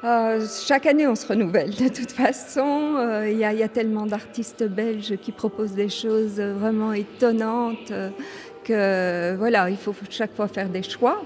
Euh, 0.05 0.45
chaque 0.67 0.87
année, 0.87 1.07
on 1.07 1.15
se 1.15 1.27
renouvelle 1.27 1.71
de 1.71 1.89
toute 1.89 2.13
façon. 2.13 2.97
Euh, 2.97 3.31
il 3.31 3.39
y, 3.39 3.45
a 3.45 3.69
tellement 3.69 4.07
d'artistes 4.07 4.65
belges 4.65 5.17
qui 5.23 5.33
proposent 5.33 5.73
des 5.73 5.89
choses 5.89 6.39
vraiment 6.39 6.93
étonnantes 6.93 7.91
euh, 7.91 8.11
que 8.65 9.37
voilà, 9.37 9.71
il 9.71 9.77
faut 9.77 9.95
chaque 10.11 10.35
fois 10.35 10.49
faire 10.49 10.69
des 10.69 10.83
choix. 10.83 11.25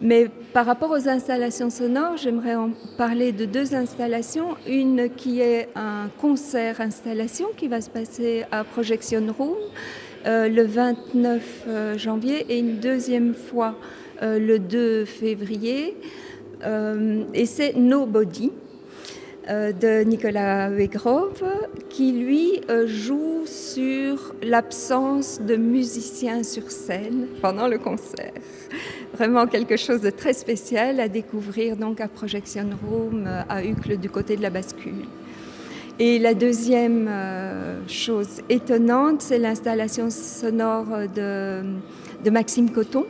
Mais 0.00 0.28
par 0.52 0.66
rapport 0.66 0.90
aux 0.90 1.08
installations 1.08 1.70
sonores, 1.70 2.16
j'aimerais 2.16 2.56
en 2.56 2.70
parler 2.98 3.32
de 3.32 3.44
deux 3.44 3.74
installations. 3.74 4.56
Une 4.68 5.08
qui 5.10 5.40
est 5.40 5.68
un 5.76 6.08
concert 6.20 6.80
installation 6.80 7.46
qui 7.56 7.68
va 7.68 7.80
se 7.80 7.88
passer 7.88 8.44
à 8.50 8.64
Projection 8.64 9.24
Room 9.38 9.56
le 10.24 10.62
29 10.62 11.98
janvier 11.98 12.46
et 12.48 12.58
une 12.58 12.78
deuxième 12.78 13.32
fois 13.32 13.76
le 14.20 14.58
2 14.58 15.04
février. 15.04 15.96
Euh, 16.64 17.24
et 17.34 17.46
c'est 17.46 17.74
Nobody 17.76 18.52
euh, 19.48 19.72
de 19.72 20.04
Nicolas 20.04 20.70
Wegrove 20.70 21.42
qui 21.88 22.12
lui 22.12 22.60
euh, 22.70 22.86
joue 22.86 23.42
sur 23.46 24.34
l'absence 24.42 25.40
de 25.40 25.56
musiciens 25.56 26.44
sur 26.44 26.70
scène 26.70 27.26
pendant 27.40 27.66
le 27.66 27.78
concert. 27.78 28.32
Vraiment 29.14 29.46
quelque 29.46 29.76
chose 29.76 30.00
de 30.00 30.10
très 30.10 30.32
spécial 30.32 31.00
à 31.00 31.08
découvrir 31.08 31.76
donc 31.76 32.00
à 32.00 32.08
Projection 32.08 32.68
Room 32.88 33.26
à 33.48 33.64
Uccle 33.64 33.98
du 33.98 34.08
côté 34.08 34.36
de 34.36 34.42
la 34.42 34.50
bascule. 34.50 35.04
Et 35.98 36.18
la 36.18 36.32
deuxième 36.32 37.10
chose 37.86 38.40
étonnante, 38.48 39.20
c'est 39.20 39.38
l'installation 39.38 40.08
sonore 40.08 40.86
de, 41.14 41.62
de 42.24 42.30
Maxime 42.30 42.70
Coton 42.70 43.04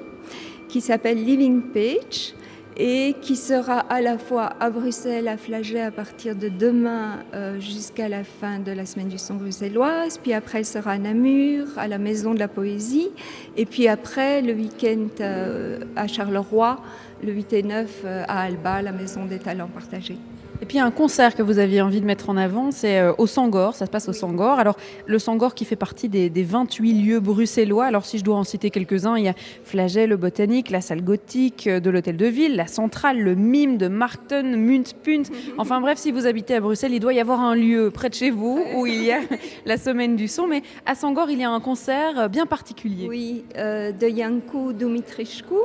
qui 0.68 0.80
s'appelle 0.80 1.24
Living 1.24 1.62
Page 1.72 2.34
et 2.76 3.14
qui 3.20 3.36
sera 3.36 3.80
à 3.80 4.00
la 4.00 4.18
fois 4.18 4.52
à 4.60 4.70
Bruxelles, 4.70 5.28
à 5.28 5.36
Flagey 5.36 5.80
à 5.80 5.90
partir 5.90 6.34
de 6.34 6.48
demain 6.48 7.20
euh, 7.34 7.60
jusqu'à 7.60 8.08
la 8.08 8.24
fin 8.24 8.58
de 8.58 8.72
la 8.72 8.86
semaine 8.86 9.08
du 9.08 9.18
son 9.18 9.34
bruxelloise, 9.34 10.18
puis 10.18 10.32
après 10.32 10.58
elle 10.58 10.64
sera 10.66 10.92
à 10.92 10.98
Namur, 10.98 11.66
à 11.76 11.88
la 11.88 11.98
Maison 11.98 12.34
de 12.34 12.38
la 12.38 12.48
Poésie, 12.48 13.10
et 13.56 13.66
puis 13.66 13.88
après 13.88 14.42
le 14.42 14.54
week-end 14.54 15.08
euh, 15.20 15.80
à 15.96 16.06
Charleroi, 16.06 16.80
le 17.22 17.32
8 17.32 17.52
et 17.52 17.62
9 17.62 18.02
euh, 18.04 18.24
à 18.26 18.42
Alba, 18.42 18.82
la 18.82 18.92
Maison 18.92 19.26
des 19.26 19.38
Talents 19.38 19.70
Partagés. 19.72 20.18
Et 20.62 20.64
puis 20.64 20.78
un 20.78 20.92
concert 20.92 21.34
que 21.34 21.42
vous 21.42 21.58
aviez 21.58 21.82
envie 21.82 22.00
de 22.00 22.06
mettre 22.06 22.30
en 22.30 22.36
avant, 22.36 22.70
c'est 22.70 23.00
euh, 23.00 23.12
au 23.18 23.26
Sangor, 23.26 23.74
ça 23.74 23.84
se 23.84 23.90
passe 23.90 24.08
au 24.08 24.12
Sangor. 24.12 24.60
Alors 24.60 24.76
le 25.06 25.18
Sangor 25.18 25.56
qui 25.56 25.64
fait 25.64 25.74
partie 25.74 26.08
des, 26.08 26.30
28 26.30 27.02
lieux 27.02 27.18
bruxellois, 27.18 27.84
alors 27.84 28.04
si 28.04 28.16
je 28.16 28.22
dois 28.22 28.36
en 28.36 28.44
citer 28.44 28.70
quelques-uns, 28.70 29.16
il 29.16 29.24
y 29.24 29.28
a 29.28 29.34
Flagey, 29.64 30.06
le 30.06 30.16
Botanique, 30.16 30.70
la 30.70 30.80
salle 30.80 31.02
gothique 31.02 31.66
euh, 31.66 31.80
de 31.80 31.90
l'Hôtel 31.90 32.16
de 32.16 32.26
Ville, 32.26 32.54
la 32.54 32.68
Centrale, 32.68 33.18
le 33.18 33.34
Mime 33.34 33.76
de 33.76 33.88
Markton, 33.88 34.54
Muntpunt. 34.56 35.24
Enfin 35.58 35.80
bref, 35.80 35.98
si 35.98 36.12
vous 36.12 36.28
habitez 36.28 36.54
à 36.54 36.60
Bruxelles, 36.60 36.94
il 36.94 37.00
doit 37.00 37.12
y 37.12 37.18
avoir 37.18 37.40
un 37.40 37.56
lieu 37.56 37.90
près 37.90 38.08
de 38.08 38.14
chez 38.14 38.30
vous 38.30 38.64
où 38.76 38.86
il 38.86 39.02
y 39.02 39.10
a 39.10 39.18
la 39.66 39.76
semaine 39.76 40.14
du 40.14 40.28
son. 40.28 40.46
Mais 40.46 40.62
à 40.86 40.94
Sangor, 40.94 41.28
il 41.28 41.40
y 41.40 41.44
a 41.44 41.50
un 41.50 41.60
concert 41.60 42.20
euh, 42.20 42.28
bien 42.28 42.46
particulier. 42.46 43.08
Oui, 43.08 43.44
de 43.56 44.08
Yanko 44.08 44.72
Dumitrichku. 44.72 45.56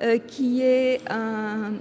Euh, 0.00 0.18
qui 0.18 0.62
est 0.62 1.00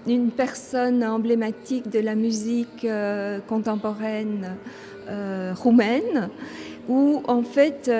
une 0.07 0.31
personne 0.31 1.03
emblématique 1.03 1.87
de 1.91 1.99
la 1.99 2.15
musique 2.15 2.83
euh, 2.83 3.39
contemporaine 3.41 4.55
euh, 5.07 5.53
roumaine, 5.55 6.29
où 6.89 7.21
en 7.27 7.43
fait 7.43 7.91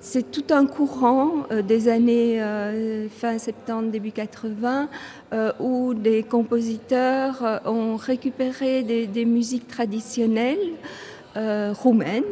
c'est 0.00 0.30
tout 0.30 0.44
un 0.48 0.64
courant 0.64 1.42
des 1.68 1.88
années 1.88 2.40
fin 3.10 3.36
70, 3.38 3.90
début 3.90 4.12
80, 4.12 4.88
où 5.60 5.92
des 5.92 6.22
compositeurs 6.22 7.60
ont 7.66 7.96
récupéré 7.96 8.82
des 8.82 9.24
musiques 9.24 9.66
traditionnelles 9.66 10.56
roumaines 11.34 12.22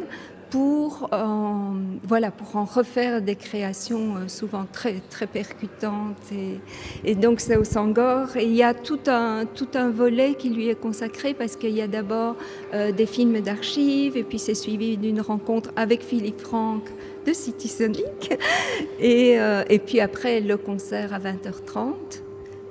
pour 0.49 1.09
en, 1.11 1.73
voilà, 2.03 2.31
pour 2.31 2.55
en 2.55 2.65
refaire 2.65 3.21
des 3.21 3.35
créations 3.35 4.15
euh, 4.15 4.27
souvent 4.27 4.65
très, 4.71 5.01
très 5.09 5.27
percutantes. 5.27 6.17
Et, 7.03 7.15
donc 7.15 7.39
c'est 7.39 7.57
au 7.57 7.63
Sangor. 7.63 8.35
Et 8.37 8.45
il 8.45 8.55
y 8.55 8.63
a 8.63 8.73
tout 8.73 8.99
un, 9.07 9.45
tout 9.45 9.67
un 9.75 9.89
volet 9.89 10.35
qui 10.35 10.49
lui 10.49 10.69
est 10.69 10.79
consacré 10.79 11.33
parce 11.33 11.55
qu'il 11.55 11.71
y 11.71 11.81
a 11.81 11.87
d'abord 11.87 12.35
euh, 12.73 12.91
des 12.91 13.05
films 13.05 13.41
d'archives 13.41 14.17
et 14.17 14.23
puis 14.23 14.39
c'est 14.39 14.55
suivi 14.55 14.97
d'une 14.97 15.21
rencontre 15.21 15.71
avec 15.75 16.03
Philippe 16.03 16.41
Franck 16.41 16.83
de 17.25 17.33
Citizen 17.33 17.91
League. 17.91 18.37
Et, 18.99 19.39
euh, 19.39 19.63
et 19.69 19.79
puis 19.79 19.99
après 19.99 20.39
le 20.41 20.57
concert 20.57 21.13
à 21.13 21.19
20h30. 21.19 21.93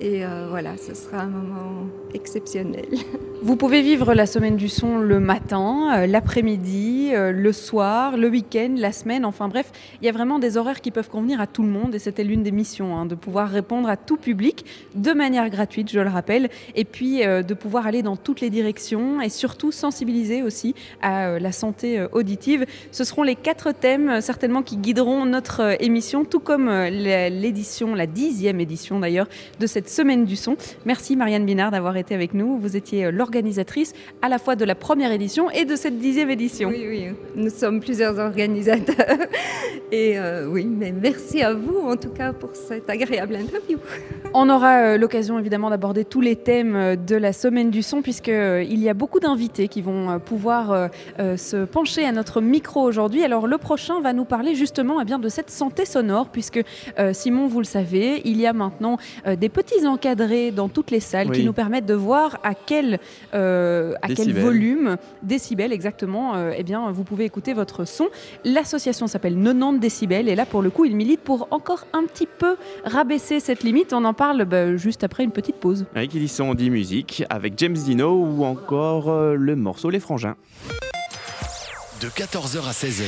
Et 0.01 0.23
voilà, 0.51 0.77
ce 0.77 0.93
sera 0.93 1.21
un 1.21 1.29
moment 1.29 1.87
exceptionnel. 2.13 2.89
Vous 3.45 3.57
pouvez 3.57 3.83
vivre 3.83 4.15
la 4.15 4.25
semaine 4.25 4.57
du 4.57 4.71
son 4.71 4.97
le 4.97 5.21
matin, 5.21 5.91
euh, 5.99 6.07
l'après-midi, 6.07 7.11
euh, 7.13 7.31
le 7.31 7.53
soir, 7.53 8.17
le 8.17 8.31
week-end, 8.31 8.75
la 8.79 8.91
semaine, 8.91 9.27
enfin 9.27 9.49
bref, 9.49 9.71
il 10.01 10.07
y 10.07 10.09
a 10.09 10.13
vraiment 10.13 10.39
des 10.39 10.57
horaires 10.57 10.81
qui 10.81 10.91
peuvent 10.91 11.11
convenir 11.11 11.43
à 11.43 11.47
tout 11.47 11.63
le 11.63 11.69
monde 11.69 11.95
et 11.95 11.99
c'était 11.99 12.25
l'une 12.25 12.43
des 12.43 12.53
missions, 12.53 12.97
hein, 12.97 13.05
de 13.05 13.15
pouvoir 13.15 13.51
répondre 13.51 13.87
à 13.91 13.99
tout 13.99 14.17
public 14.17 14.65
de 14.95 15.13
manière 15.13 15.51
gratuite, 15.51 15.93
je 15.93 16.01
le 16.01 16.09
rappelle, 16.09 16.49
et 16.75 16.87
puis 16.87 17.23
euh, 17.23 17.43
de 17.43 17.53
pouvoir 17.53 17.87
aller 17.87 18.01
dans 18.01 18.17
toutes 18.17 18.41
les 18.41 18.49
directions 18.49 19.21
et 19.21 19.29
surtout 19.29 19.73
sensibiliser 19.73 20.43
aussi 20.43 20.75
à 21.03 21.39
la 21.39 21.53
santé 21.53 22.03
auditive. 22.13 22.65
Ce 22.93 23.05
seront 23.05 23.25
les 23.25 23.37
quatre 23.37 23.73
thèmes 23.73 24.23
certainement 24.23 24.63
qui 24.63 24.79
guideront 24.79 25.27
notre 25.27 25.77
émission, 25.83 26.25
tout 26.25 26.41
comme 26.41 26.71
l'édition, 26.71 27.95
la 27.95 28.07
dixième 28.07 28.59
édition 28.59 29.01
d'ailleurs, 29.01 29.29
de 29.61 29.67
cette 29.67 29.91
semaine 29.91 30.25
du 30.25 30.37
son. 30.37 30.57
Merci 30.87 31.15
Marianne 31.15 31.45
Binard 31.45 31.73
d'avoir 31.73 31.99
été 31.99 32.15
avec 32.15 32.33
nous. 32.33 32.57
Vous 32.57 32.75
étiez 32.75 33.11
organisatrice 33.35 33.95
à 34.23 34.29
la 34.29 34.39
fois 34.39 34.55
de 34.55 34.65
la 34.65 34.77
première 34.77 35.11
édition 35.11 35.51
et 35.51 35.65
de 35.65 35.75
cette 35.75 35.99
dixième 35.99 36.31
édition. 36.31 36.69
Oui, 36.69 36.87
oui, 36.89 37.07
nous 37.35 37.51
sommes 37.51 37.81
plusieurs 37.81 38.17
organisateurs. 38.19 38.95
Et 39.93 40.19
euh, 40.19 40.47
oui, 40.47 40.65
mais 40.65 40.93
merci 40.93 41.43
à 41.43 41.53
vous 41.53 41.79
en 41.79 41.97
tout 41.97 42.09
cas 42.09 42.33
pour 42.33 42.51
cette 42.55 42.89
agréable 42.89 43.37
interview. 43.37 43.79
On 44.35 44.49
aura 44.49 44.79
euh, 44.79 44.99
l'occasion 44.99 45.39
évidemment 45.39 45.71
d'aborder 45.71 46.05
tous 46.05 46.21
les 46.21 46.37
thèmes 46.37 46.75
euh, 46.75 46.97
de 46.97 47.15
la 47.17 47.33
semaine 47.33 47.71
du 47.71 47.83
son 47.83 48.03
puisqu'il 48.03 48.81
y 48.81 48.89
a 48.89 48.95
beaucoup 48.95 49.21
d'invités 49.21 49.69
qui 49.69 49.83
vont 49.83 50.19
pouvoir 50.19 50.91
se 51.19 51.65
pencher 51.65 52.05
à 52.05 52.13
notre 52.13 52.41
micro 52.41 52.83
aujourd'hui. 52.83 53.25
Alors 53.25 53.47
le 53.47 53.59
prochain 53.59 54.01
va 54.01 54.13
nous 54.13 54.25
parler 54.25 54.55
justement 54.55 55.01
eh 55.01 55.05
bien, 55.05 55.19
de 55.19 55.29
cette 55.29 55.51
santé 55.51 55.85
sonore 55.85 56.29
puisque 56.29 56.61
Simon, 57.13 57.47
vous 57.47 57.59
le 57.59 57.65
savez, 57.65 58.23
il 58.25 58.41
y 58.41 58.47
a 58.47 58.53
maintenant 58.53 58.99
des 59.27 59.49
petits 59.49 59.87
encadrés 59.87 60.51
dans 60.51 60.69
toutes 60.69 60.91
les 60.91 61.01
salles 61.01 61.31
qui 61.31 61.45
nous 61.45 61.53
permettent 61.53 61.87
de 61.87 61.95
voir 61.95 62.39
à 62.43 62.55
quel 62.55 62.99
euh, 63.33 63.95
à 64.03 64.09
quel 64.09 64.33
volume, 64.33 64.97
décibels 65.23 65.73
exactement, 65.73 66.35
euh, 66.35 66.53
eh 66.57 66.63
bien, 66.63 66.91
vous 66.91 67.05
pouvez 67.05 67.25
écouter 67.25 67.53
votre 67.53 67.85
son. 67.85 68.09
L'association 68.45 69.07
s'appelle 69.07 69.35
90 69.35 69.79
décibels 69.79 70.29
et 70.29 70.35
là, 70.35 70.47
pour 70.47 70.63
le 70.63 70.71
coup, 70.71 70.85
il 70.85 70.97
milite 70.97 71.21
pour 71.21 71.49
encore 71.51 71.87
un 71.93 72.05
petit 72.05 72.27
peu 72.27 72.57
rabaisser 72.85 73.41
cette 73.41 73.63
limite. 73.63 73.93
On 73.93 74.05
en 74.05 74.15
parle 74.15 74.45
bah, 74.45 74.77
juste 74.77 75.05
après 75.05 75.25
une 75.25 75.33
petite 75.33 75.57
pause. 75.57 75.87
Avec 75.95 76.15
Edison 76.15 76.55
dit 76.55 76.71
musique, 76.71 77.25
avec 77.31 77.55
James 77.59 77.75
Dino 77.75 78.15
ou 78.15 78.45
encore 78.45 79.11
euh, 79.11 79.35
le 79.35 79.57
morceau 79.57 79.91
Les 79.91 80.01
Frangins. 80.01 80.37
De 82.05 82.11
14h 82.11 82.59
à 82.69 82.73
16h, 82.73 83.05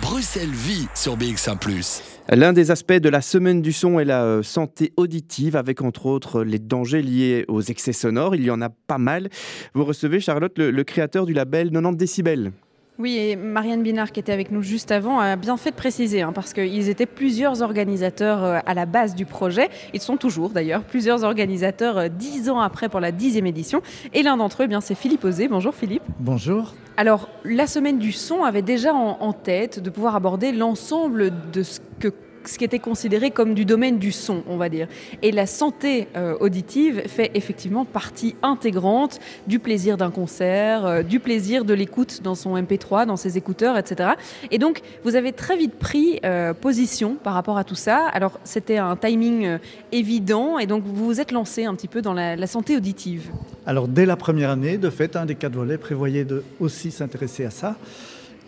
Bruxelles 0.00 0.48
vit 0.48 0.88
sur 0.94 1.18
BX1⁇ 1.18 1.58
L'un 2.30 2.54
des 2.54 2.70
aspects 2.70 2.94
de 2.94 3.10
la 3.10 3.20
semaine 3.20 3.60
du 3.60 3.70
son 3.70 4.00
est 4.00 4.06
la 4.06 4.24
euh, 4.24 4.42
santé 4.42 4.94
auditive, 4.96 5.56
avec 5.56 5.82
entre 5.82 6.06
autres 6.06 6.42
les 6.42 6.58
dangers 6.58 7.02
liés 7.02 7.44
aux 7.48 7.60
excès 7.60 7.92
sonores. 7.92 8.34
Il 8.34 8.42
y 8.42 8.50
en 8.50 8.62
a 8.62 8.70
pas 8.70 8.96
mal. 8.96 9.28
Vous 9.74 9.84
recevez, 9.84 10.20
Charlotte, 10.20 10.56
le, 10.56 10.84
créateur 10.84 11.26
du 11.26 11.34
label 11.34 11.68
90 11.70 11.98
décibels. 11.98 12.52
Oui, 13.00 13.16
et 13.16 13.34
Marianne 13.34 13.82
Binard, 13.82 14.12
qui 14.12 14.20
était 14.20 14.30
avec 14.30 14.50
nous 14.50 14.60
juste 14.60 14.92
avant, 14.92 15.20
a 15.20 15.36
bien 15.36 15.56
fait 15.56 15.70
de 15.70 15.74
préciser, 15.74 16.20
hein, 16.20 16.32
parce 16.34 16.52
qu'ils 16.52 16.90
étaient 16.90 17.06
plusieurs 17.06 17.62
organisateurs 17.62 18.44
euh, 18.44 18.58
à 18.66 18.74
la 18.74 18.84
base 18.84 19.14
du 19.14 19.24
projet. 19.24 19.70
Ils 19.94 20.02
sont 20.02 20.18
toujours 20.18 20.50
d'ailleurs 20.50 20.82
plusieurs 20.82 21.24
organisateurs 21.24 21.96
euh, 21.96 22.08
dix 22.08 22.50
ans 22.50 22.60
après 22.60 22.90
pour 22.90 23.00
la 23.00 23.10
dixième 23.10 23.46
édition. 23.46 23.80
Et 24.12 24.22
l'un 24.22 24.36
d'entre 24.36 24.60
eux, 24.60 24.64
eh 24.66 24.68
bien, 24.68 24.82
c'est 24.82 24.94
Philippe 24.94 25.24
Osé. 25.24 25.48
Bonjour 25.48 25.74
Philippe. 25.74 26.02
Bonjour. 26.18 26.74
Alors, 26.98 27.30
la 27.42 27.66
semaine 27.66 27.98
du 27.98 28.12
son 28.12 28.44
avait 28.44 28.60
déjà 28.60 28.92
en, 28.92 29.32
tête 29.32 29.80
de 29.80 29.88
pouvoir 29.88 30.14
aborder 30.14 30.52
l'ensemble 30.52 31.32
de 31.54 31.62
ce 31.62 31.80
que 32.00 32.12
ce 32.44 32.58
qui 32.58 32.64
était 32.64 32.78
considéré 32.78 33.30
comme 33.30 33.54
du 33.54 33.64
domaine 33.64 33.98
du 33.98 34.12
son, 34.12 34.42
on 34.48 34.56
va 34.56 34.68
dire. 34.68 34.88
Et 35.22 35.32
la 35.32 35.46
santé 35.46 36.08
euh, 36.16 36.36
auditive 36.40 37.02
fait 37.06 37.30
effectivement 37.34 37.84
partie 37.84 38.36
intégrante 38.42 39.18
du 39.46 39.58
plaisir 39.58 39.96
d'un 39.96 40.10
concert, 40.10 40.86
euh, 40.86 41.02
du 41.02 41.20
plaisir 41.20 41.64
de 41.64 41.74
l'écoute 41.74 42.22
dans 42.22 42.34
son 42.34 42.56
MP3, 42.56 43.06
dans 43.06 43.16
ses 43.16 43.36
écouteurs, 43.36 43.76
etc. 43.76 44.10
Et 44.50 44.58
donc, 44.58 44.80
vous 45.04 45.16
avez 45.16 45.32
très 45.32 45.56
vite 45.56 45.74
pris 45.74 46.20
euh, 46.24 46.54
position 46.54 47.16
par 47.16 47.34
rapport 47.34 47.58
à 47.58 47.64
tout 47.64 47.74
ça. 47.74 48.06
Alors, 48.12 48.40
c'était 48.44 48.78
un 48.78 48.96
timing 48.96 49.58
évident, 49.92 50.58
et 50.58 50.66
donc 50.66 50.84
vous 50.84 51.06
vous 51.06 51.20
êtes 51.20 51.32
lancé 51.32 51.64
un 51.64 51.74
petit 51.74 51.88
peu 51.88 52.02
dans 52.02 52.14
la, 52.14 52.46
santé 52.46 52.76
auditive. 52.76 53.30
Alors, 53.66 53.86
dès 53.86 54.06
la 54.06 54.16
première 54.16 54.50
année, 54.50 54.76
de 54.76 54.90
fait, 54.90 55.14
un 55.14 55.26
des 55.26 55.34
quatre 55.34 55.54
volets 55.54 55.78
prévoyait 55.78 56.24
de 56.24 56.42
aussi 56.58 56.90
s'intéresser 56.90 57.44
à 57.44 57.50
ça. 57.50 57.76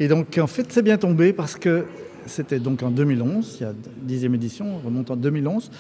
Et 0.00 0.08
donc, 0.08 0.38
en 0.38 0.46
fait, 0.46 0.66
c'est 0.70 0.82
bien 0.82 0.98
tombé 0.98 1.32
parce 1.32 1.54
que 1.56 1.84
c'était 2.26 2.58
donc 2.58 2.82
en 2.82 2.90
2011, 2.90 3.56
il 3.60 3.62
y 3.62 3.66
a 3.66 3.72
dixième 4.02 4.34
édition, 4.34 4.66
on 4.76 4.86
remonte 4.86 5.10
en 5.10 5.16
2011. 5.16 5.70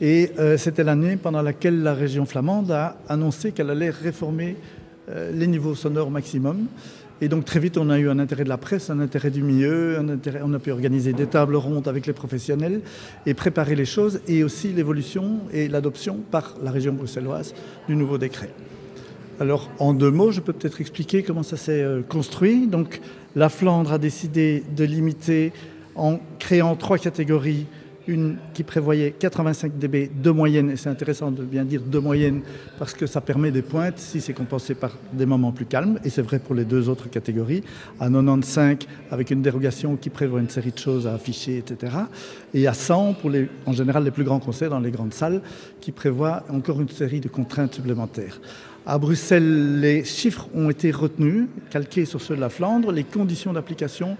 Et 0.00 0.30
euh, 0.38 0.58
c'était 0.58 0.84
l'année 0.84 1.16
pendant 1.16 1.42
laquelle 1.42 1.82
la 1.82 1.94
région 1.94 2.26
flamande 2.26 2.70
a 2.70 2.98
annoncé 3.08 3.52
qu'elle 3.52 3.70
allait 3.70 3.90
réformer 3.90 4.56
euh, 5.08 5.32
les 5.32 5.46
niveaux 5.46 5.74
sonores 5.74 6.10
maximum. 6.10 6.66
Et 7.22 7.28
donc 7.28 7.46
très 7.46 7.60
vite, 7.60 7.78
on 7.78 7.88
a 7.88 7.98
eu 7.98 8.10
un 8.10 8.18
intérêt 8.18 8.44
de 8.44 8.50
la 8.50 8.58
presse, 8.58 8.90
un 8.90 9.00
intérêt 9.00 9.30
du 9.30 9.42
milieu, 9.42 9.98
un 9.98 10.10
intérêt, 10.10 10.40
on 10.44 10.52
a 10.52 10.58
pu 10.58 10.70
organiser 10.70 11.14
des 11.14 11.26
tables 11.26 11.56
rondes 11.56 11.88
avec 11.88 12.06
les 12.06 12.12
professionnels 12.12 12.82
et 13.24 13.32
préparer 13.32 13.74
les 13.74 13.86
choses, 13.86 14.20
et 14.28 14.44
aussi 14.44 14.68
l'évolution 14.72 15.40
et 15.50 15.68
l'adoption 15.68 16.18
par 16.30 16.56
la 16.62 16.70
région 16.70 16.92
bruxelloise 16.92 17.54
du 17.88 17.96
nouveau 17.96 18.18
décret. 18.18 18.50
Alors 19.40 19.70
en 19.78 19.94
deux 19.94 20.10
mots, 20.10 20.30
je 20.30 20.40
peux 20.40 20.52
peut-être 20.52 20.80
expliquer 20.82 21.22
comment 21.22 21.42
ça 21.42 21.56
s'est 21.56 21.82
euh, 21.82 22.02
construit. 22.02 22.66
Donc 22.66 23.00
la 23.34 23.48
Flandre 23.48 23.92
a 23.92 23.98
décidé 23.98 24.62
de 24.76 24.84
limiter 24.84 25.52
en 25.96 26.18
créant 26.38 26.76
trois 26.76 26.98
catégories. 26.98 27.66
Une 28.08 28.36
qui 28.54 28.62
prévoyait 28.62 29.10
85 29.10 29.78
dB 29.80 30.12
de 30.14 30.30
moyenne, 30.30 30.70
et 30.70 30.76
c'est 30.76 30.88
intéressant 30.88 31.32
de 31.32 31.42
bien 31.42 31.64
dire 31.64 31.82
de 31.82 31.98
moyenne 31.98 32.42
parce 32.78 32.94
que 32.94 33.04
ça 33.04 33.20
permet 33.20 33.50
des 33.50 33.62
pointes 33.62 33.98
si 33.98 34.20
c'est 34.20 34.32
compensé 34.32 34.76
par 34.76 34.92
des 35.12 35.26
moments 35.26 35.50
plus 35.50 35.66
calmes, 35.66 35.98
et 36.04 36.08
c'est 36.08 36.22
vrai 36.22 36.38
pour 36.38 36.54
les 36.54 36.64
deux 36.64 36.88
autres 36.88 37.10
catégories, 37.10 37.64
à 37.98 38.08
95 38.08 38.76
avec 39.10 39.32
une 39.32 39.42
dérogation 39.42 39.96
qui 39.96 40.10
prévoit 40.10 40.38
une 40.38 40.48
série 40.48 40.70
de 40.70 40.78
choses 40.78 41.08
à 41.08 41.14
afficher, 41.14 41.58
etc. 41.58 41.96
Et 42.54 42.68
à 42.68 42.74
100 42.74 43.14
pour 43.14 43.32
en 43.66 43.72
général 43.72 44.04
les 44.04 44.12
plus 44.12 44.22
grands 44.22 44.38
concerts 44.38 44.70
dans 44.70 44.78
les 44.78 44.92
grandes 44.92 45.12
salles 45.12 45.42
qui 45.80 45.90
prévoit 45.90 46.44
encore 46.48 46.80
une 46.80 46.88
série 46.88 47.18
de 47.18 47.28
contraintes 47.28 47.74
supplémentaires. 47.74 48.40
À 48.86 48.98
Bruxelles, 48.98 49.80
les 49.80 50.04
chiffres 50.04 50.46
ont 50.54 50.70
été 50.70 50.92
retenus, 50.92 51.48
calqués 51.70 52.04
sur 52.04 52.20
ceux 52.20 52.36
de 52.36 52.40
la 52.40 52.50
Flandre. 52.50 52.92
Les 52.92 53.02
conditions 53.02 53.52
d'application 53.52 54.16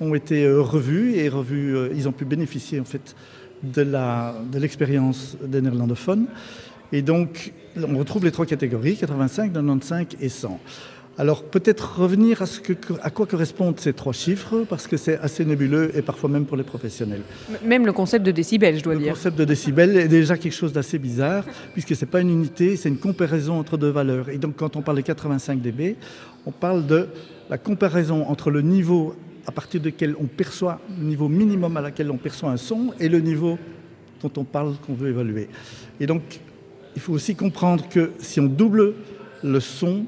ont 0.00 0.14
été 0.14 0.44
euh, 0.44 0.60
revus 0.60 1.14
et 1.14 1.28
revus, 1.28 1.76
euh, 1.76 1.88
ils 1.94 2.08
ont 2.08 2.12
pu 2.12 2.24
bénéficier 2.24 2.80
en 2.80 2.84
fait 2.84 3.14
de 3.62 4.58
l'expérience 4.58 5.36
de 5.40 5.46
des 5.46 5.60
néerlandophones. 5.60 6.26
Et 6.92 7.02
donc, 7.02 7.52
on 7.76 7.98
retrouve 7.98 8.24
les 8.24 8.32
trois 8.32 8.46
catégories, 8.46 8.96
85, 8.96 9.52
95 9.52 10.06
et 10.20 10.28
100. 10.28 10.58
Alors 11.18 11.42
peut-être 11.42 11.98
revenir 11.98 12.40
à, 12.40 12.46
ce 12.46 12.60
que, 12.60 12.72
à 13.02 13.10
quoi 13.10 13.26
correspondent 13.26 13.78
ces 13.78 13.92
trois 13.92 14.14
chiffres, 14.14 14.64
parce 14.66 14.86
que 14.86 14.96
c'est 14.96 15.18
assez 15.18 15.44
nébuleux 15.44 15.90
et 15.94 16.00
parfois 16.00 16.30
même 16.30 16.46
pour 16.46 16.56
les 16.56 16.62
professionnels. 16.62 17.20
Même 17.62 17.84
le 17.84 17.92
concept 17.92 18.24
de 18.24 18.30
décibel, 18.30 18.78
je 18.78 18.82
dois 18.82 18.96
dire. 18.96 19.08
Le 19.08 19.12
concept 19.12 19.36
de 19.36 19.44
décibel 19.44 19.98
est 19.98 20.08
déjà 20.08 20.38
quelque 20.38 20.54
chose 20.54 20.72
d'assez 20.72 20.98
bizarre, 20.98 21.44
puisque 21.74 21.94
ce 21.94 22.04
n'est 22.04 22.10
pas 22.10 22.22
une 22.22 22.30
unité, 22.30 22.76
c'est 22.76 22.88
une 22.88 22.96
comparaison 22.96 23.58
entre 23.58 23.76
deux 23.76 23.90
valeurs. 23.90 24.30
Et 24.30 24.38
donc 24.38 24.56
quand 24.56 24.76
on 24.76 24.82
parle 24.82 24.96
de 24.96 25.02
85 25.02 25.60
dB, 25.60 25.96
on 26.46 26.52
parle 26.52 26.86
de 26.86 27.08
la 27.50 27.58
comparaison 27.58 28.24
entre 28.26 28.50
le 28.50 28.62
niveau 28.62 29.14
à 29.50 29.52
partir 29.52 29.80
duquel 29.80 30.14
on 30.20 30.26
perçoit, 30.26 30.80
le 30.96 31.04
niveau 31.04 31.28
minimum 31.28 31.76
à 31.76 31.80
laquelle 31.80 32.08
on 32.12 32.16
perçoit 32.16 32.52
un 32.52 32.56
son, 32.56 32.94
et 33.00 33.08
le 33.08 33.18
niveau 33.18 33.58
dont 34.22 34.30
on 34.36 34.44
parle 34.44 34.74
qu'on 34.86 34.94
veut 34.94 35.08
évaluer. 35.08 35.48
Et 35.98 36.06
donc, 36.06 36.22
il 36.94 37.02
faut 37.02 37.12
aussi 37.12 37.34
comprendre 37.34 37.88
que 37.88 38.12
si 38.20 38.38
on 38.38 38.46
double 38.46 38.94
le 39.42 39.58
son, 39.58 40.04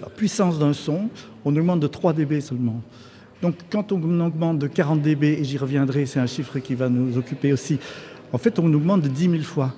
la 0.00 0.08
puissance 0.08 0.60
d'un 0.60 0.72
son, 0.72 1.08
on 1.44 1.56
augmente 1.56 1.80
de 1.80 1.88
3 1.88 2.12
dB 2.12 2.40
seulement. 2.40 2.80
Donc 3.42 3.56
quand 3.70 3.90
on 3.90 4.20
augmente 4.20 4.60
de 4.60 4.68
40 4.68 5.02
dB, 5.02 5.24
et 5.40 5.44
j'y 5.44 5.58
reviendrai, 5.58 6.06
c'est 6.06 6.20
un 6.20 6.26
chiffre 6.26 6.60
qui 6.60 6.76
va 6.76 6.88
nous 6.88 7.18
occuper 7.18 7.52
aussi, 7.52 7.80
en 8.32 8.38
fait 8.38 8.60
on 8.60 8.72
augmente 8.72 9.02
de 9.02 9.08
10 9.08 9.30
000 9.30 9.42
fois. 9.42 9.74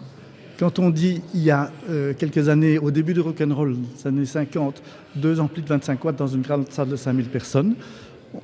Quand 0.59 0.79
on 0.79 0.91
dit 0.91 1.23
il 1.35 1.43
y 1.43 1.51
a 1.51 1.71
euh, 1.89 2.13
quelques 2.13 2.51
années, 2.51 2.79
au 2.79 2.91
début 2.91 3.15
du 3.15 3.21
rock'n'roll, 3.21 3.77
les 3.97 4.07
années 4.07 4.27
50, 4.27 4.83
deux 5.15 5.41
amplis 5.41 5.63
de 5.63 5.69
25 5.69 6.05
watts 6.05 6.17
dans 6.17 6.27
une 6.27 6.43
grande 6.43 6.71
salle 6.71 6.89
de 6.89 6.97
5000 6.97 7.27
personnes, 7.27 7.75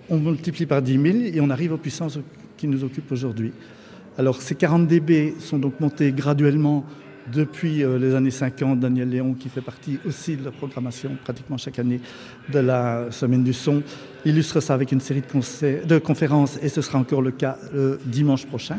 on 0.09 0.19
multiplie 0.19 0.67
par 0.67 0.83
10 0.83 0.93
000 0.93 1.05
et 1.35 1.41
on 1.41 1.51
arrive 1.51 1.73
aux 1.73 1.79
puissances 1.79 2.19
qui 2.57 2.69
nous 2.69 2.85
occupent 2.85 3.13
aujourd'hui. 3.13 3.53
Alors 4.19 4.41
ces 4.43 4.55
40 4.55 4.87
dB 4.87 5.35
sont 5.39 5.59
donc 5.59 5.81
montés 5.81 6.13
graduellement 6.13 6.85
depuis 7.33 7.85
euh, 7.85 7.99
les 7.99 8.15
années 8.15 8.31
50. 8.31 8.81
Daniel 8.81 9.09
Léon, 9.09 9.35
qui 9.35 9.49
fait 9.49 9.61
partie 9.61 9.99
aussi 10.07 10.37
de 10.37 10.45
la 10.45 10.51
programmation 10.51 11.17
pratiquement 11.23 11.57
chaque 11.57 11.79
année 11.79 12.01
de 12.53 12.59
la 12.59 13.07
Semaine 13.11 13.45
du 13.45 13.53
Son, 13.53 13.83
illustre 14.25 14.61
ça 14.61 14.75
avec 14.75 14.93
une 14.93 15.01
série 15.01 15.23
de, 15.23 15.87
de 15.87 15.99
conférences 15.99 16.59
et 16.63 16.69
ce 16.69 16.83
sera 16.83 16.99
encore 16.99 17.23
le 17.23 17.31
cas 17.31 17.57
le 17.73 17.99
dimanche 18.05 18.47
prochain 18.47 18.79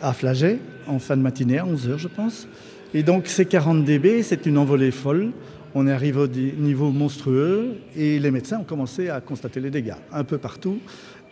à 0.00 0.12
Flagey, 0.12 0.58
en 0.86 0.98
fin 0.98 1.16
de 1.16 1.22
matinée, 1.22 1.58
à 1.58 1.64
11h 1.64 1.98
je 1.98 2.08
pense. 2.08 2.46
Et 2.94 3.02
donc 3.02 3.26
ces 3.26 3.46
40 3.46 3.84
dB, 3.84 4.22
c'est 4.22 4.46
une 4.46 4.58
envolée 4.58 4.90
folle. 4.90 5.32
On 5.74 5.86
est 5.86 5.92
arrivé 5.92 6.18
au 6.18 6.26
niveau 6.26 6.90
monstrueux 6.90 7.76
et 7.96 8.18
les 8.18 8.30
médecins 8.30 8.58
ont 8.58 8.64
commencé 8.64 9.10
à 9.10 9.20
constater 9.20 9.60
les 9.60 9.70
dégâts 9.70 9.94
un 10.12 10.24
peu 10.24 10.38
partout 10.38 10.78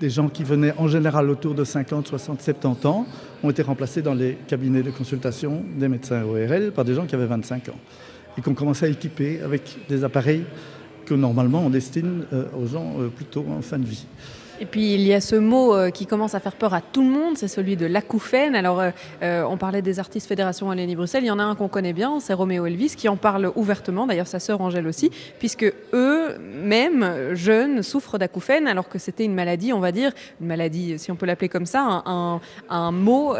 des 0.01 0.11
gens 0.11 0.29
qui 0.29 0.45
venaient 0.45 0.75
en 0.77 0.89
général 0.89 1.31
autour 1.31 1.55
de 1.55 1.65
50, 1.65 2.09
60, 2.09 2.41
70 2.43 2.87
ans 2.87 3.07
ont 3.43 3.51
été 3.51 3.63
remplacés 3.63 4.03
dans 4.03 4.15
les 4.15 4.37
cabinets 4.47 4.83
de 4.83 4.91
consultation 4.91 5.63
des 5.79 5.89
médecins 5.89 6.23
ORL 6.25 6.73
par 6.73 6.85
des 6.85 6.95
gens 6.95 7.07
qui 7.07 7.15
avaient 7.15 7.27
25 7.27 7.71
ans 7.71 7.79
et 8.37 8.43
qu'on 8.43 8.55
commençait 8.55 8.87
à 8.87 8.89
équiper 8.91 9.41
avec 9.43 9.79
des 9.89 10.05
appareils 10.05 10.45
que 11.07 11.15
normalement 11.15 11.63
on 11.65 11.71
destine 11.71 12.25
euh, 12.33 12.45
aux 12.61 12.67
gens 12.67 12.97
euh, 12.99 13.09
plutôt 13.09 13.47
en 13.49 13.63
fin 13.63 13.79
de 13.79 13.87
vie. 13.87 14.07
Et 14.61 14.65
puis 14.65 14.95
il 14.95 15.03
y 15.03 15.13
a 15.13 15.21
ce 15.21 15.37
mot 15.37 15.75
euh, 15.75 15.91
qui 15.91 16.07
commence 16.07 16.35
à 16.35 16.41
faire 16.41 16.55
peur 16.55 16.73
à 16.73 16.81
tout 16.81 17.03
le 17.03 17.11
monde, 17.11 17.37
c'est 17.37 17.49
celui 17.49 17.77
de 17.77 17.87
l'acouphène. 17.87 18.55
Alors 18.55 18.81
euh, 18.81 18.91
euh, 19.23 19.45
on 19.45 19.57
parlait 19.57 19.83
des 19.83 19.99
artistes 19.99 20.27
Fédération 20.27 20.69
Wallonie-Bruxelles, 20.69 21.25
il 21.25 21.29
y 21.29 21.31
en 21.31 21.39
a 21.39 21.45
un 21.45 21.55
qu'on 21.55 21.69
connaît 21.69 21.93
bien, 21.93 22.21
c'est 22.21 22.33
Roméo 22.33 22.65
Elvis 22.65 22.95
qui 22.97 23.09
en 23.09 23.17
parle 23.17 23.53
ouvertement, 23.55 24.07
d'ailleurs 24.07 24.27
sa 24.27 24.39
sœur 24.39 24.61
Angèle 24.61 24.87
aussi, 24.87 25.11
puisque 25.39 25.71
eux-mêmes, 25.93 27.35
jeunes, 27.35 27.83
souffrent 27.83 28.19
d'acouphènes 28.19 28.67
alors 28.67 28.89
que 28.89 28.99
c'était 28.99 29.25
une 29.25 29.35
maladie, 29.35 29.73
on 29.73 29.81
va 29.81 29.93
dire, 29.93 30.13
une 30.41 30.47
maladie, 30.47 30.99
si 30.99 31.11
on 31.11 31.17
peut 31.17 31.27
l'appeler 31.27 31.49
comme 31.49 31.67
ça, 31.67 32.03
un 32.07 32.93
mot 32.93 33.35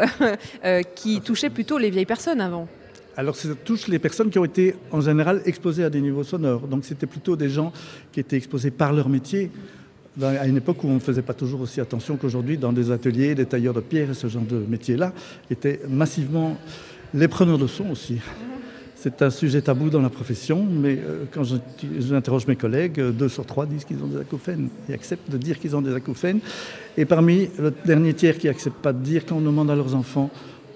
qui 0.95 1.21
touchait 1.21 1.49
plutôt 1.49 1.77
les 1.77 1.89
vieilles 1.89 2.05
personnes 2.05 2.41
avant. 2.41 2.67
Alors 3.15 3.35
ça 3.35 3.49
touche 3.65 3.87
les 3.87 3.97
personnes 3.97 4.29
qui 4.29 4.37
ont 4.37 4.45
été 4.45 4.75
en 4.91 5.01
général 5.01 5.41
exposées 5.45 5.83
à 5.83 5.89
des 5.89 6.01
niveaux 6.01 6.23
sonores. 6.23 6.67
Donc 6.67 6.85
c'était 6.85 7.07
plutôt 7.07 7.35
des 7.35 7.49
gens 7.49 7.73
qui 8.11 8.19
étaient 8.19 8.37
exposés 8.37 8.69
par 8.69 8.93
leur 8.93 9.09
métier 9.09 9.49
à 10.21 10.47
une 10.47 10.57
époque 10.57 10.83
où 10.83 10.87
on 10.87 10.95
ne 10.95 10.99
faisait 10.99 11.21
pas 11.21 11.33
toujours 11.33 11.61
aussi 11.61 11.79
attention 11.79 12.17
qu'aujourd'hui 12.17 12.57
dans 12.57 12.73
des 12.73 12.91
ateliers, 12.91 13.35
des 13.35 13.45
tailleurs 13.45 13.73
de 13.73 13.81
pierre 13.81 14.09
et 14.09 14.13
ce 14.13 14.27
genre 14.27 14.43
de 14.43 14.63
métiers-là, 14.67 15.13
étaient 15.49 15.81
massivement 15.89 16.57
les 17.13 17.27
preneurs 17.27 17.57
de 17.57 17.67
son 17.67 17.89
aussi. 17.91 18.19
C'est 18.95 19.21
un 19.21 19.29
sujet 19.29 19.61
tabou 19.61 19.91
dans 19.91 20.01
la 20.01 20.09
profession, 20.09 20.65
mais 20.65 20.97
euh, 20.97 21.25
quand 21.31 21.43
j'interroge 21.99 22.47
mes 22.47 22.55
collègues, 22.55 22.99
deux 22.99 23.29
sur 23.29 23.45
trois 23.45 23.67
disent 23.67 23.85
qu'ils 23.85 24.03
ont 24.03 24.07
des 24.07 24.17
acouphènes 24.17 24.69
et 24.89 24.93
acceptent 24.93 25.29
de 25.29 25.37
dire 25.37 25.59
qu'ils 25.59 25.75
ont 25.75 25.81
des 25.83 25.93
acouphènes. 25.93 26.39
Et 26.97 27.05
parmi 27.05 27.49
le 27.59 27.71
dernier 27.85 28.15
tiers 28.15 28.39
qui 28.39 28.47
n'accepte 28.47 28.77
pas 28.77 28.93
de 28.93 29.03
dire, 29.03 29.23
quand 29.25 29.35
on 29.35 29.41
demande 29.41 29.69
à 29.69 29.75
leurs 29.75 29.93
enfants, 29.93 30.31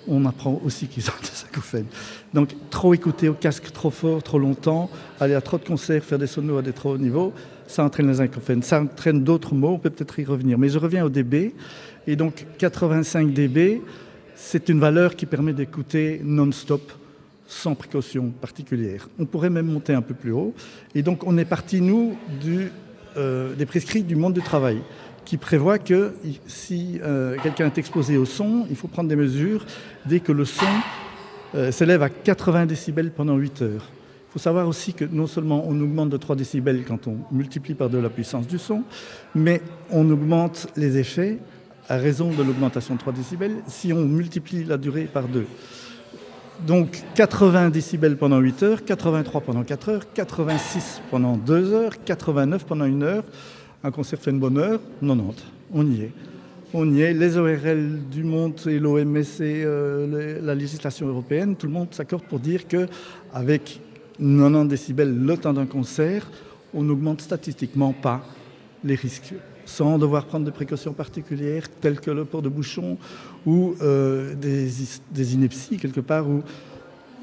on 0.08 0.24
apprend 0.26 0.62
aussi 0.64 0.88
qu'ils 0.88 1.08
ont 1.10 1.22
des 1.22 1.46
acouphènes. 1.50 1.88
Donc 2.34 2.50
trop 2.70 2.94
écouter 2.94 3.28
au 3.28 3.34
casque 3.34 3.72
trop 3.72 3.90
fort, 3.90 4.22
trop 4.22 4.40
longtemps, 4.40 4.90
aller 5.20 5.34
à 5.34 5.42
trop 5.42 5.58
de 5.58 5.66
concerts, 5.66 6.04
faire 6.04 6.20
des 6.20 6.28
sonos 6.28 6.58
à 6.58 6.62
des 6.62 6.74
trop 6.74 6.94
hauts 6.94 6.98
niveaux, 7.00 7.34
ça 7.72 7.84
entraîne 7.84 8.12
les. 8.12 8.62
Ça 8.62 8.82
entraîne 8.82 9.24
d'autres 9.24 9.56
mots, 9.56 9.70
on 9.70 9.80
peut 9.80 9.90
peut-être 9.90 10.20
y 10.20 10.26
revenir. 10.26 10.58
Mais 10.58 10.70
je 10.70 10.78
reviens 10.78 11.06
au 11.06 11.10
dB. 11.10 11.54
Et 12.08 12.16
donc 12.16 12.46
85 12.58 13.34
dB, 13.34 13.82
c'est 14.36 14.70
une 14.70 14.80
valeur 14.80 15.16
qui 15.16 15.26
permet 15.26 15.54
d'écouter 15.54 16.22
non-stop, 16.24 16.92
sans 17.48 17.76
précaution 17.76 18.30
particulière. 18.30 19.08
On 19.20 19.26
pourrait 19.26 19.50
même 19.50 19.68
monter 19.68 19.94
un 19.94 20.02
peu 20.02 20.14
plus 20.14 20.32
haut. 20.32 20.54
Et 20.96 21.04
donc 21.04 21.26
on 21.26 21.38
est 21.38 21.46
parti, 21.46 21.82
nous, 21.82 22.18
euh, 23.18 23.54
des 23.56 23.66
prescrits 23.66 24.04
du 24.04 24.16
monde 24.16 24.34
du 24.34 24.42
travail 24.42 24.80
qui 25.26 25.38
prévoit 25.38 25.78
que 25.78 26.14
si 26.48 27.00
euh, 27.04 27.38
quelqu'un 27.42 27.68
est 27.68 27.78
exposé 27.78 28.18
au 28.18 28.26
son, 28.26 28.66
il 28.70 28.76
faut 28.76 28.88
prendre 28.88 29.08
des 29.08 29.16
mesures 29.16 29.66
dès 30.06 30.20
que 30.20 30.32
le 30.32 30.46
son 30.46 30.66
euh, 31.54 31.72
s'élève 31.72 32.02
à 32.02 32.10
80 32.10 32.66
décibels 32.66 33.12
pendant 33.12 33.38
8 33.38 33.62
heures. 33.62 33.86
Il 34.32 34.36
faut 34.36 34.40
savoir 34.40 34.66
aussi 34.66 34.94
que 34.94 35.04
non 35.04 35.28
seulement 35.28 35.66
on 35.68 35.78
augmente 35.82 36.08
de 36.08 36.16
3 36.16 36.38
décibels 36.38 36.86
quand 36.88 37.06
on 37.06 37.18
multiplie 37.34 37.74
par 37.74 37.90
2 37.90 38.00
la 38.00 38.10
puissance 38.10 38.48
du 38.48 38.58
son, 38.58 38.84
mais 39.36 39.62
on 39.90 40.10
augmente 40.10 40.70
les 40.78 40.98
effets 40.98 41.40
à 41.90 41.98
raison 41.98 42.32
de 42.32 42.42
l'augmentation 42.42 42.94
de 42.94 43.00
3 43.00 43.12
décibels 43.12 43.58
si 43.68 43.92
on 43.92 44.06
multiplie 44.06 44.64
la 44.64 44.78
durée 44.78 45.04
par 45.04 45.28
2. 45.28 45.46
Donc 46.66 47.04
80 47.16 47.72
décibels 47.72 48.16
pendant 48.16 48.40
8 48.40 48.64
heures, 48.64 48.86
83 48.86 49.42
pendant 49.42 49.64
4 49.64 49.90
heures, 49.90 50.14
86 50.14 51.02
pendant 51.12 51.36
2 51.36 51.74
heures, 51.74 52.02
89 52.06 52.66
pendant 52.66 52.86
1 52.86 53.02
heure. 53.02 53.24
Un 53.84 53.92
concert 53.92 54.18
fait 54.18 54.32
une 54.32 54.40
bonne 54.40 54.58
heure, 54.58 54.80
90. 55.02 55.44
On 55.74 55.86
y 55.86 56.04
est 56.04 56.12
on 56.74 56.90
y 56.94 57.02
est. 57.02 57.14
Les 57.14 57.36
ORL 57.36 58.00
du 58.10 58.24
monde 58.24 58.54
et 58.66 58.80
l'OMS 58.80 59.18
et 59.18 59.26
euh, 59.42 60.40
la 60.42 60.56
législation 60.56 61.06
européenne, 61.06 61.58
tout 61.58 61.68
le 61.68 61.74
monde 61.74 61.90
s'accorde 61.92 62.24
pour 62.24 62.40
dire 62.40 62.66
que 62.66 62.88
avec 63.34 63.82
90 64.22 64.68
décibels 64.68 65.18
le 65.18 65.38
temps 65.38 65.54
d'un 65.54 65.66
concert, 65.66 66.30
on 66.74 66.84
n'augmente 66.84 67.22
statistiquement 67.22 67.92
pas 67.94 68.24
les 68.84 68.96
risques 68.96 69.34
sans 69.66 69.98
devoir 69.98 70.26
prendre 70.26 70.46
des 70.46 70.52
précautions 70.52 70.94
particulières 70.94 71.64
telles 71.82 72.00
que 72.00 72.12
le 72.12 72.26
port 72.26 72.42
de 72.42 72.50
bouchon 72.50 72.98
ou 73.46 73.76
euh, 73.82 74.34
des, 74.36 74.70
des, 75.12 75.34
inepties 75.34 75.78
quelque 75.78 76.00
part 76.00 76.28
où 76.28 76.42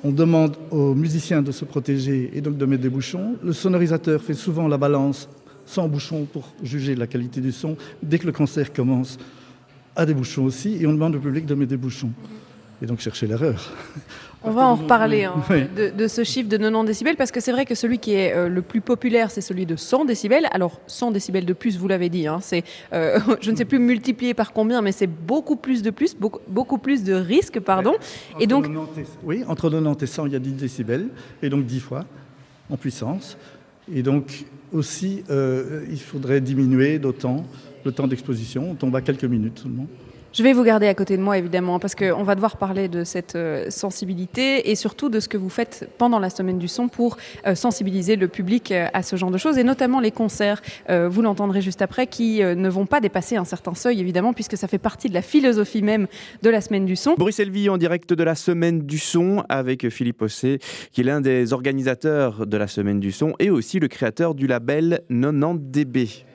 on 0.04 0.12
demande 0.12 0.56
aux 0.70 0.94
musiciens 0.94 1.42
de 1.42 1.50
se 1.50 1.64
protéger 1.64 2.30
et 2.32 2.40
donc 2.40 2.56
de 2.56 2.64
mettre 2.64 2.82
des 2.82 2.88
bouchons. 2.88 3.37
Le 3.42 3.52
sonorisateur 3.52 4.22
fait 4.22 4.34
souvent 4.34 4.68
la 4.68 4.78
balance 4.78 5.28
sans 5.66 5.88
bouchon 5.88 6.26
pour 6.32 6.52
juger 6.62 6.94
la 6.94 7.06
qualité 7.06 7.40
du 7.40 7.52
son. 7.52 7.76
Dès 8.02 8.18
que 8.18 8.26
le 8.26 8.32
concert 8.32 8.72
commence, 8.72 9.18
à 9.98 10.06
des 10.06 10.14
bouchons 10.14 10.44
aussi, 10.44 10.78
et 10.80 10.87
on 10.87 10.92
demande 10.92 11.16
au 11.16 11.18
public 11.18 11.44
de 11.44 11.54
mettre 11.54 11.70
des 11.70 11.76
bouchons. 11.76 12.12
Et 12.80 12.87
donc 12.87 13.00
chercher 13.00 13.26
l'erreur. 13.26 13.72
On 14.44 14.53
va 14.53 14.66
en 14.68 14.77
reparler 14.77 15.24
hein, 15.24 15.35
de, 15.96 16.07
ce 16.07 16.22
chiffre 16.22 16.48
de 16.48 16.57
90 16.57 16.87
décibels 16.87 17.16
parce 17.16 17.33
que 17.33 17.40
c'est 17.40 17.51
vrai 17.51 17.64
que 17.64 17.74
celui 17.74 17.98
qui 17.98 18.14
est 18.14 18.35
euh, 18.35 18.48
le 18.48 18.62
plus 18.62 18.81
populaire, 18.81 19.31
c'est 19.31 19.40
celui 19.40 19.66
de 19.66 19.74
100 19.74 20.05
décibels. 20.05 20.48
Alors 20.53 20.81
100 20.87 21.11
décibels 21.11 21.44
de 21.44 21.53
plus, 21.53 21.77
vous 21.77 21.88
l'avez 21.88 22.09
dit, 22.09 22.27
hein, 22.27 22.38
c'est, 22.40 22.62
euh, 22.92 23.18
je 23.40 23.51
ne 23.51 23.57
sais 23.57 23.64
plus 23.64 23.79
multiplier 23.79 24.35
par 24.35 24.53
combien, 24.53 24.81
mais 24.81 24.92
c'est 24.92 25.09
beaucoup 25.09 25.57
plus 25.57 25.83
de 25.83 25.90
plus, 25.90 26.16
beaucoup, 26.16 26.40
beaucoup 26.48 26.79
plus 26.79 27.03
de 27.03 27.14
risques, 27.14 27.59
pardon. 27.61 27.94
Et 28.38 28.46
donc, 28.46 28.68
oui, 29.24 29.42
entre 29.48 29.70
90 29.70 30.03
et 30.03 30.07
100, 30.07 30.27
il 30.27 30.33
y 30.33 30.37
a 30.37 30.40
10 30.40 30.53
décibels, 30.53 31.09
et 31.42 31.48
donc 31.48 31.64
10 31.66 31.81
fois 31.81 32.05
en 32.70 32.77
puissance. 32.77 33.37
Et 33.92 34.03
donc 34.03 34.44
aussi, 34.72 35.24
euh, 35.31 35.85
il 35.90 36.01
faudrait 36.01 36.40
diminuer 36.40 36.98
d'autant 36.98 37.44
le 37.85 37.92
temps 37.92 38.07
d'exposition. 38.07 38.70
On 38.70 38.74
tombe 38.74 38.94
à 38.94 39.01
quelques 39.01 39.24
minutes 39.24 39.61
seulement. 39.61 39.87
Je 40.38 40.44
vais 40.44 40.53
vous 40.53 40.62
garder 40.62 40.87
à 40.87 40.94
côté 40.94 41.16
de 41.16 41.22
moi, 41.22 41.37
évidemment, 41.37 41.81
parce 41.81 41.96
qu'on 41.96 42.22
va 42.22 42.37
devoir 42.37 42.59
parler 42.59 42.87
de 42.87 43.03
cette 43.03 43.35
euh, 43.35 43.70
sensibilité 43.70 44.70
et 44.70 44.77
surtout 44.77 45.09
de 45.09 45.18
ce 45.18 45.27
que 45.27 45.37
vous 45.37 45.48
faites 45.48 45.90
pendant 45.98 46.20
la 46.20 46.31
semaine 46.31 46.59
du 46.59 46.68
son 46.68 46.87
pour 46.87 47.16
euh, 47.44 47.57
sensibiliser 47.57 48.14
le 48.14 48.29
public 48.29 48.70
euh, 48.70 48.87
à 48.92 49.03
ce 49.03 49.16
genre 49.16 49.33
de 49.33 49.38
choses, 49.38 49.59
et 49.59 49.64
notamment 49.64 49.98
les 49.98 50.12
concerts, 50.12 50.62
vous 50.88 51.22
l'entendrez 51.22 51.61
juste 51.61 51.83
après, 51.83 52.07
qui 52.07 52.40
ne 52.40 52.68
vont 52.68 52.87
pas 52.87 53.01
dépasser 53.01 53.35
un 53.35 53.44
certain 53.44 53.74
seuil, 53.74 54.01
évidemment, 54.01 54.33
puisque 54.33 54.57
ça 54.57 54.68
fait 54.68 54.79
partie 54.79 55.09
de 55.09 55.14
la 55.14 55.22
philosophie 55.22 55.83
même 55.83 56.07
de 56.42 56.51
la 56.51 56.61
semaine 56.61 56.87
du 56.87 56.94
son. 56.94 57.14
Bruxelles 57.18 57.51
Vie 57.51 57.68
en 57.68 57.77
direct 57.77 58.12
de 58.12 58.22
la 58.22 58.37
semaine 58.37 58.83
du 58.83 58.98
son 58.98 59.42
avec 59.48 59.88
Philippe 59.88 60.22
Ossé, 60.22 60.61
qui 60.92 61.01
est 61.01 61.05
l'un 61.05 61.20
des 61.20 61.53
organisateurs 61.53 62.46
de 62.46 62.57
la 62.57 62.68
semaine 62.68 63.01
du 63.01 63.11
son 63.11 63.35
et 63.40 63.51
aussi 63.51 63.81
le 63.81 63.88
créateur 63.88 64.37
du 64.37 64.46
label 64.46 65.01
90dB. 65.11 66.27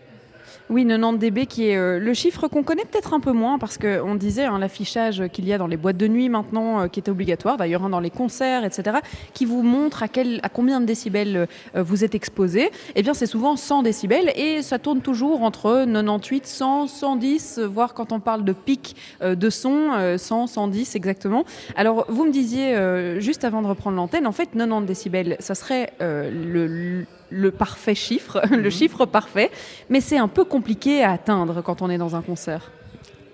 Oui, 0.69 0.85
90 0.85 1.19
dB 1.19 1.45
qui 1.45 1.67
est 1.67 1.75
euh, 1.75 1.99
le 1.99 2.13
chiffre 2.13 2.47
qu'on 2.47 2.63
connaît 2.63 2.85
peut-être 2.85 3.13
un 3.13 3.19
peu 3.19 3.33
moins 3.33 3.59
parce 3.59 3.77
qu'on 3.77 4.15
disait 4.15 4.45
hein, 4.45 4.57
l'affichage 4.59 5.23
qu'il 5.33 5.45
y 5.45 5.51
a 5.51 5.57
dans 5.57 5.67
les 5.67 5.75
boîtes 5.75 5.97
de 5.97 6.07
nuit 6.07 6.29
maintenant 6.29 6.79
euh, 6.79 6.87
qui 6.87 7.01
est 7.01 7.09
obligatoire, 7.09 7.57
d'ailleurs 7.57 7.83
hein, 7.83 7.89
dans 7.89 7.99
les 7.99 8.09
concerts, 8.09 8.63
etc., 8.63 8.99
qui 9.33 9.43
vous 9.43 9.61
montre 9.61 10.03
à 10.03 10.49
combien 10.49 10.79
de 10.79 10.85
décibels 10.85 11.47
euh, 11.75 11.83
vous 11.83 12.05
êtes 12.05 12.15
exposé. 12.15 12.71
Eh 12.95 13.03
bien, 13.03 13.13
c'est 13.13 13.25
souvent 13.25 13.57
100 13.57 13.83
décibels 13.83 14.31
et 14.37 14.61
ça 14.61 14.79
tourne 14.79 15.01
toujours 15.01 15.43
entre 15.43 15.85
98, 15.85 16.47
100, 16.47 16.87
110, 16.87 17.59
voire 17.59 17.93
quand 17.93 18.13
on 18.13 18.21
parle 18.21 18.45
de 18.45 18.53
pic 18.53 18.95
de 19.21 19.49
son, 19.49 20.17
100, 20.17 20.47
110 20.47 20.95
exactement. 20.95 21.43
Alors, 21.75 22.05
vous 22.07 22.25
me 22.25 22.31
disiez 22.31 22.75
juste 23.19 23.43
avant 23.43 23.61
de 23.61 23.67
reprendre 23.67 23.97
l'antenne, 23.97 24.27
en 24.27 24.31
fait, 24.31 24.49
90 24.55 24.85
décibels, 24.85 25.35
ça 25.39 25.55
serait 25.55 25.93
le 25.99 27.05
le 27.33 27.51
parfait 27.51 27.95
chiffre, 27.95 28.41
le 28.51 28.57
mhm. 28.57 28.71
chiffre 28.71 29.05
parfait, 29.05 29.51
mais 29.89 30.01
c'est 30.01 30.17
un 30.17 30.27
peu 30.27 30.45
compliqué 30.45 31.03
à 31.03 31.11
atteindre 31.11 31.61
quand 31.61 31.81
on 31.81 31.89
est 31.89 31.97
dans 31.97 32.15
un 32.15 32.21
concert. 32.21 32.71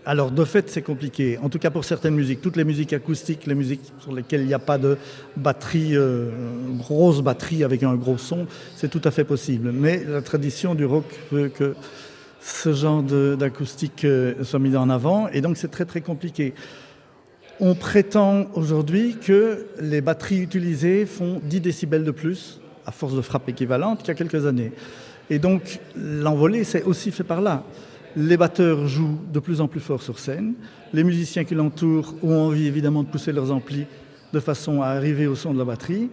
Alors 0.06 0.32
de 0.32 0.46
fait 0.46 0.70
c'est 0.70 0.82
compliqué, 0.82 1.38
en 1.44 1.50
tout 1.50 1.60
cas 1.60 1.70
pour 1.70 1.84
certaines 1.84 2.16
musiques, 2.16 2.42
toutes 2.42 2.56
les 2.56 2.64
musiques 2.64 2.94
acoustiques, 2.94 3.46
les 3.46 3.54
musiques 3.54 3.82
sur 4.00 4.14
lesquelles 4.14 4.42
il 4.42 4.48
n'y 4.48 4.54
a 4.54 4.60
pas 4.60 4.78
de 4.78 4.98
batterie, 5.36 5.96
euh, 5.96 6.32
grosse 6.80 7.22
batterie 7.22 7.64
avec 7.64 7.84
un 7.84 7.94
gros 7.96 8.18
son, 8.18 8.48
c'est 8.76 8.90
tout 8.90 9.02
à 9.04 9.12
fait 9.12 9.26
possible. 9.26 9.72
Mais 9.72 10.04
la 10.08 10.22
tradition 10.22 10.74
du 10.74 10.86
rock 10.86 11.04
veut 11.32 11.50
que 11.50 11.76
ce 12.42 12.74
genre 12.74 13.04
d'acoustique 13.04 14.06
euh, 14.06 14.44
soit 14.44 14.60
mis 14.60 14.76
en 14.78 14.90
avant 14.90 15.28
et 15.28 15.42
donc 15.42 15.58
c'est 15.58 15.70
très 15.70 15.86
très 15.86 16.02
compliqué. 16.02 16.54
On 17.60 17.76
prétend 17.76 18.48
aujourd'hui 18.54 19.18
que 19.22 19.68
les 19.82 20.00
batteries 20.00 20.40
utilisées 20.40 21.06
font 21.06 21.42
10 21.44 21.60
décibels 21.60 22.06
de 22.06 22.12
plus 22.12 22.62
à 22.90 22.92
force 22.92 23.14
de 23.16 23.22
frappe 23.22 23.48
équivalente 23.48 24.00
qu'il 24.00 24.08
y 24.08 24.12
a 24.12 24.16
quelques 24.16 24.48
années. 24.48 24.72
Et 25.30 25.38
donc 25.38 25.80
l'envolée, 25.96 26.64
c'est 26.64 26.84
aussi 26.84 27.12
fait 27.12 27.24
par 27.24 27.40
là. 27.40 27.64
Les 28.16 28.36
batteurs 28.36 28.88
jouent 28.88 29.20
de 29.32 29.40
plus 29.40 29.62
en 29.62 29.68
plus 29.68 29.80
fort 29.80 30.02
sur 30.02 30.18
scène. 30.18 30.56
Les 30.92 31.04
musiciens 31.04 31.44
qui 31.44 31.54
l'entourent 31.54 32.16
ont 32.24 32.48
envie 32.48 32.66
évidemment 32.66 33.04
de 33.04 33.08
pousser 33.08 33.32
leurs 33.32 33.52
amplis 33.52 33.86
de 34.34 34.40
façon 34.40 34.82
à 34.82 34.88
arriver 34.88 35.28
au 35.28 35.36
son 35.36 35.54
de 35.54 35.60
la 35.60 35.66
batterie. 35.66 36.10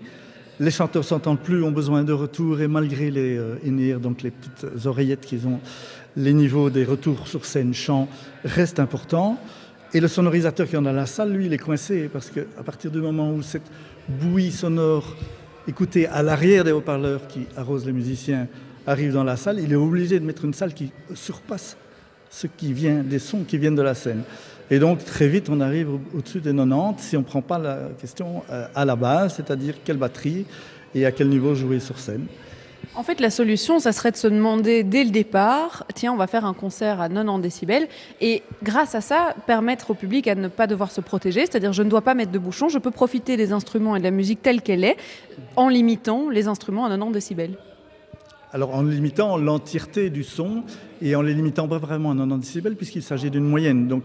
Les 0.60 0.70
chanteurs 0.70 1.04
s'entendent 1.04 1.40
plus, 1.40 1.62
ont 1.64 1.72
besoin 1.72 2.04
de 2.04 2.12
retours 2.12 2.60
et 2.60 2.68
malgré 2.68 3.10
les 3.10 3.38
euh, 3.38 3.98
donc 3.98 4.22
les 4.22 4.30
petites 4.30 4.84
oreillettes 4.84 5.24
qu'ils 5.24 5.46
ont, 5.46 5.60
les 6.14 6.34
niveaux 6.34 6.68
des 6.68 6.84
retours 6.84 7.26
sur 7.26 7.46
scène 7.46 7.72
chant 7.72 8.08
restent 8.44 8.80
importants. 8.80 9.38
Et 9.94 10.00
le 10.00 10.08
sonorisateur 10.08 10.68
qui 10.68 10.76
en 10.76 10.84
a 10.84 10.92
la 10.92 11.06
salle, 11.06 11.32
lui, 11.32 11.46
il 11.46 11.52
est 11.54 11.58
coincé 11.58 12.10
parce 12.12 12.28
qu'à 12.28 12.62
partir 12.64 12.90
du 12.90 12.98
moment 12.98 13.32
où 13.32 13.40
cette 13.40 13.70
bouillie 14.08 14.52
sonore 14.52 15.16
écouter 15.68 16.06
à 16.06 16.22
l'arrière 16.22 16.64
des 16.64 16.72
haut-parleurs 16.72 17.26
qui 17.26 17.46
arrosent 17.56 17.86
les 17.86 17.92
musiciens 17.92 18.46
arrive 18.86 19.12
dans 19.12 19.24
la 19.24 19.36
salle, 19.36 19.58
il 19.58 19.72
est 19.72 19.76
obligé 19.76 20.20
de 20.20 20.24
mettre 20.24 20.44
une 20.44 20.54
salle 20.54 20.72
qui 20.72 20.92
surpasse 21.14 21.76
ce 22.30 22.46
qui 22.46 22.72
vient 22.72 23.02
des 23.02 23.18
sons 23.18 23.44
qui 23.44 23.58
viennent 23.58 23.74
de 23.74 23.82
la 23.82 23.94
scène. 23.94 24.22
Et 24.70 24.78
donc 24.78 25.04
très 25.04 25.28
vite 25.28 25.48
on 25.48 25.60
arrive 25.60 25.90
au-dessus 26.14 26.40
des 26.40 26.54
90 26.54 27.02
si 27.02 27.16
on 27.16 27.20
ne 27.20 27.24
prend 27.24 27.42
pas 27.42 27.58
la 27.58 27.88
question 28.00 28.42
euh, 28.50 28.66
à 28.74 28.84
la 28.84 28.96
base, 28.96 29.34
c'est-à-dire 29.34 29.74
quelle 29.84 29.96
batterie 29.96 30.44
et 30.94 31.06
à 31.06 31.12
quel 31.12 31.28
niveau 31.28 31.54
jouer 31.54 31.80
sur 31.80 31.98
scène. 31.98 32.26
En 32.96 33.02
fait, 33.02 33.20
la 33.20 33.28
solution, 33.28 33.78
ça 33.78 33.92
serait 33.92 34.10
de 34.10 34.16
se 34.16 34.26
demander 34.26 34.82
dès 34.82 35.04
le 35.04 35.10
départ, 35.10 35.84
tiens, 35.94 36.14
on 36.14 36.16
va 36.16 36.26
faire 36.26 36.46
un 36.46 36.54
concert 36.54 36.98
à 36.98 37.10
90 37.10 37.42
décibels, 37.42 37.88
et 38.22 38.42
grâce 38.62 38.94
à 38.94 39.02
ça, 39.02 39.34
permettre 39.46 39.90
au 39.90 39.94
public 39.94 40.26
à 40.28 40.34
ne 40.34 40.48
pas 40.48 40.66
devoir 40.66 40.90
se 40.90 41.02
protéger, 41.02 41.40
c'est-à-dire 41.40 41.74
je 41.74 41.82
ne 41.82 41.90
dois 41.90 42.00
pas 42.00 42.14
mettre 42.14 42.32
de 42.32 42.38
bouchon, 42.38 42.70
je 42.70 42.78
peux 42.78 42.90
profiter 42.90 43.36
des 43.36 43.52
instruments 43.52 43.96
et 43.96 43.98
de 43.98 44.04
la 44.04 44.10
musique 44.10 44.40
telle 44.40 44.62
qu'elle 44.62 44.82
est, 44.82 44.96
en 45.56 45.68
limitant 45.68 46.30
les 46.30 46.48
instruments 46.48 46.86
à 46.86 46.88
90 46.88 47.12
décibels. 47.12 47.58
Alors 48.54 48.74
en 48.74 48.82
limitant 48.82 49.36
l'entièreté 49.36 50.08
du 50.08 50.24
son, 50.24 50.62
et 51.02 51.14
en 51.16 51.20
les 51.20 51.34
limitant 51.34 51.68
pas 51.68 51.78
vraiment 51.78 52.12
à 52.12 52.14
90 52.14 52.40
décibels, 52.40 52.76
puisqu'il 52.76 53.02
s'agit 53.02 53.30
d'une 53.30 53.44
moyenne. 53.44 53.88
Donc 53.88 54.04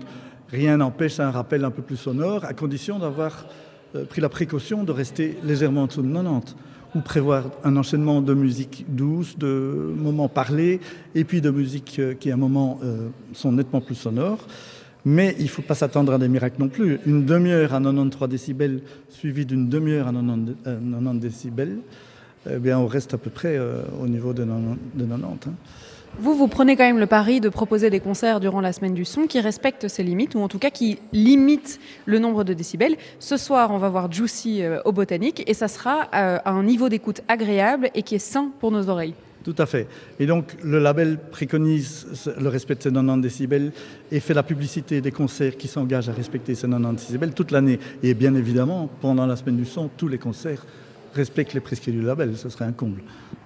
rien 0.49 0.75
n'empêche 0.75 1.21
un 1.21 1.32
rappel 1.32 1.63
un 1.63 1.71
peu 1.71 1.82
plus 1.82 1.95
sonore, 1.95 2.43
à 2.43 2.54
condition 2.54 2.99
d'avoir 2.99 3.45
euh, 3.95 4.04
pris 4.04 4.19
la 4.19 4.27
précaution 4.27 4.84
de 4.84 4.91
rester 4.91 5.38
légèrement 5.45 5.84
en 5.84 5.88
dessous 5.88 6.01
de 6.01 6.12
90 6.12 6.56
ou 6.95 6.99
prévoir 6.99 7.45
un 7.63 7.75
enchaînement 7.77 8.21
de 8.21 8.34
musique 8.34 8.86
douce, 8.89 9.38
de 9.38 9.93
moments 9.95 10.27
parlés, 10.27 10.80
et 11.15 11.23
puis 11.23 11.41
de 11.41 11.49
musique 11.49 11.97
euh, 11.99 12.13
qui 12.13 12.32
à 12.32 12.34
un 12.34 12.38
moment 12.38 12.80
euh, 12.84 13.10
sont 13.34 13.51
nettement 13.51 13.82
plus 13.82 13.95
sonores. 13.95 14.45
Mais 15.04 15.36
il 15.39 15.45
ne 15.45 15.49
faut 15.49 15.63
pas 15.63 15.73
s'attendre 15.73 16.13
à 16.13 16.19
des 16.19 16.27
miracles 16.27 16.60
non 16.60 16.67
plus. 16.67 16.99
Une 17.06 17.25
demi-heure 17.25 17.73
à 17.73 17.80
93 17.80 18.30
décibels 18.30 18.82
suivie 19.10 19.45
d'une 19.45 19.67
demi-heure 19.67 20.08
à 20.08 20.12
90, 20.12 20.54
90 20.63 20.67
euh, 20.67 21.19
décibels, 21.19 21.77
eh 22.49 22.58
bien, 22.58 22.77
on 22.77 22.88
reste 22.88 23.13
à 23.13 23.17
peu 23.17 23.30
près 23.30 23.60
au 24.01 24.08
niveau 24.08 24.34
de 24.34 24.43
90. 24.43 25.51
Vous, 26.19 26.36
vous 26.36 26.47
prenez 26.47 26.76
quand 26.76 26.84
même 26.84 27.00
le 27.00 27.08
pari 27.08 27.39
de 27.39 27.47
proposer 27.50 27.89
des 27.89 28.02
concerts 28.02 28.39
durant 28.41 28.60
la 28.60 28.74
semaine 28.74 28.93
du 28.93 29.06
son 29.06 29.28
qui 29.28 29.39
respectent 29.39 29.88
ces 29.88 30.04
limites, 30.04 30.36
ou 30.36 30.39
en 30.39 30.50
tout 30.50 30.60
cas 30.60 30.69
qui 30.69 31.00
limitent 31.13 31.80
le 32.06 32.19
nombre 32.19 32.43
de 32.43 32.54
décibels. 32.54 32.97
Ce 33.19 33.38
soir, 33.38 33.71
on 33.71 33.78
va 33.78 33.89
voir 33.89 34.12
Juicy 34.12 34.62
euh, 34.62 34.82
au 34.84 34.91
Botanique, 34.91 35.43
et 35.47 35.54
ça 35.54 35.67
sera 35.69 36.10
euh, 36.13 36.38
à 36.43 36.52
un 36.52 36.63
niveau 36.63 36.89
d'écoute 36.89 37.21
agréable 37.28 37.89
et 37.95 38.04
qui 38.04 38.15
est 38.15 38.19
sain 38.19 38.52
pour 38.60 38.71
nos 38.71 38.89
oreilles. 38.89 39.13
Tout 39.43 39.56
à 39.58 39.65
fait. 39.65 39.88
Et 40.19 40.28
donc, 40.28 40.56
le 40.63 40.80
label 40.80 41.17
préconise 41.17 42.30
le 42.39 42.50
respect 42.50 42.76
de 42.76 42.84
ces 42.84 42.91
90 42.91 43.21
décibels 43.21 43.71
et 44.12 44.19
fait 44.19 44.36
la 44.36 44.43
publicité 44.43 45.02
des 45.02 45.12
concerts 45.12 45.58
qui 45.58 45.67
s'engagent 45.67 46.10
à 46.10 46.13
respecter 46.13 46.54
ces 46.54 46.67
90 46.67 47.08
décibels 47.08 47.34
toute 47.34 47.52
l'année. 47.52 47.80
Et 48.04 48.13
bien 48.13 48.36
évidemment, 48.36 48.89
pendant 49.02 49.26
la 49.26 49.36
semaine 49.36 49.58
du 49.58 49.65
son, 49.65 49.89
tous 49.97 50.08
les 50.08 50.19
concerts 50.19 50.63
respectent 51.13 51.54
les 51.54 51.60
prescrits 51.60 51.91
du 51.91 52.02
label. 52.02 52.38
Ce 52.38 52.50
serait 52.50 52.65
un 52.65 52.71
comble. 52.71 53.02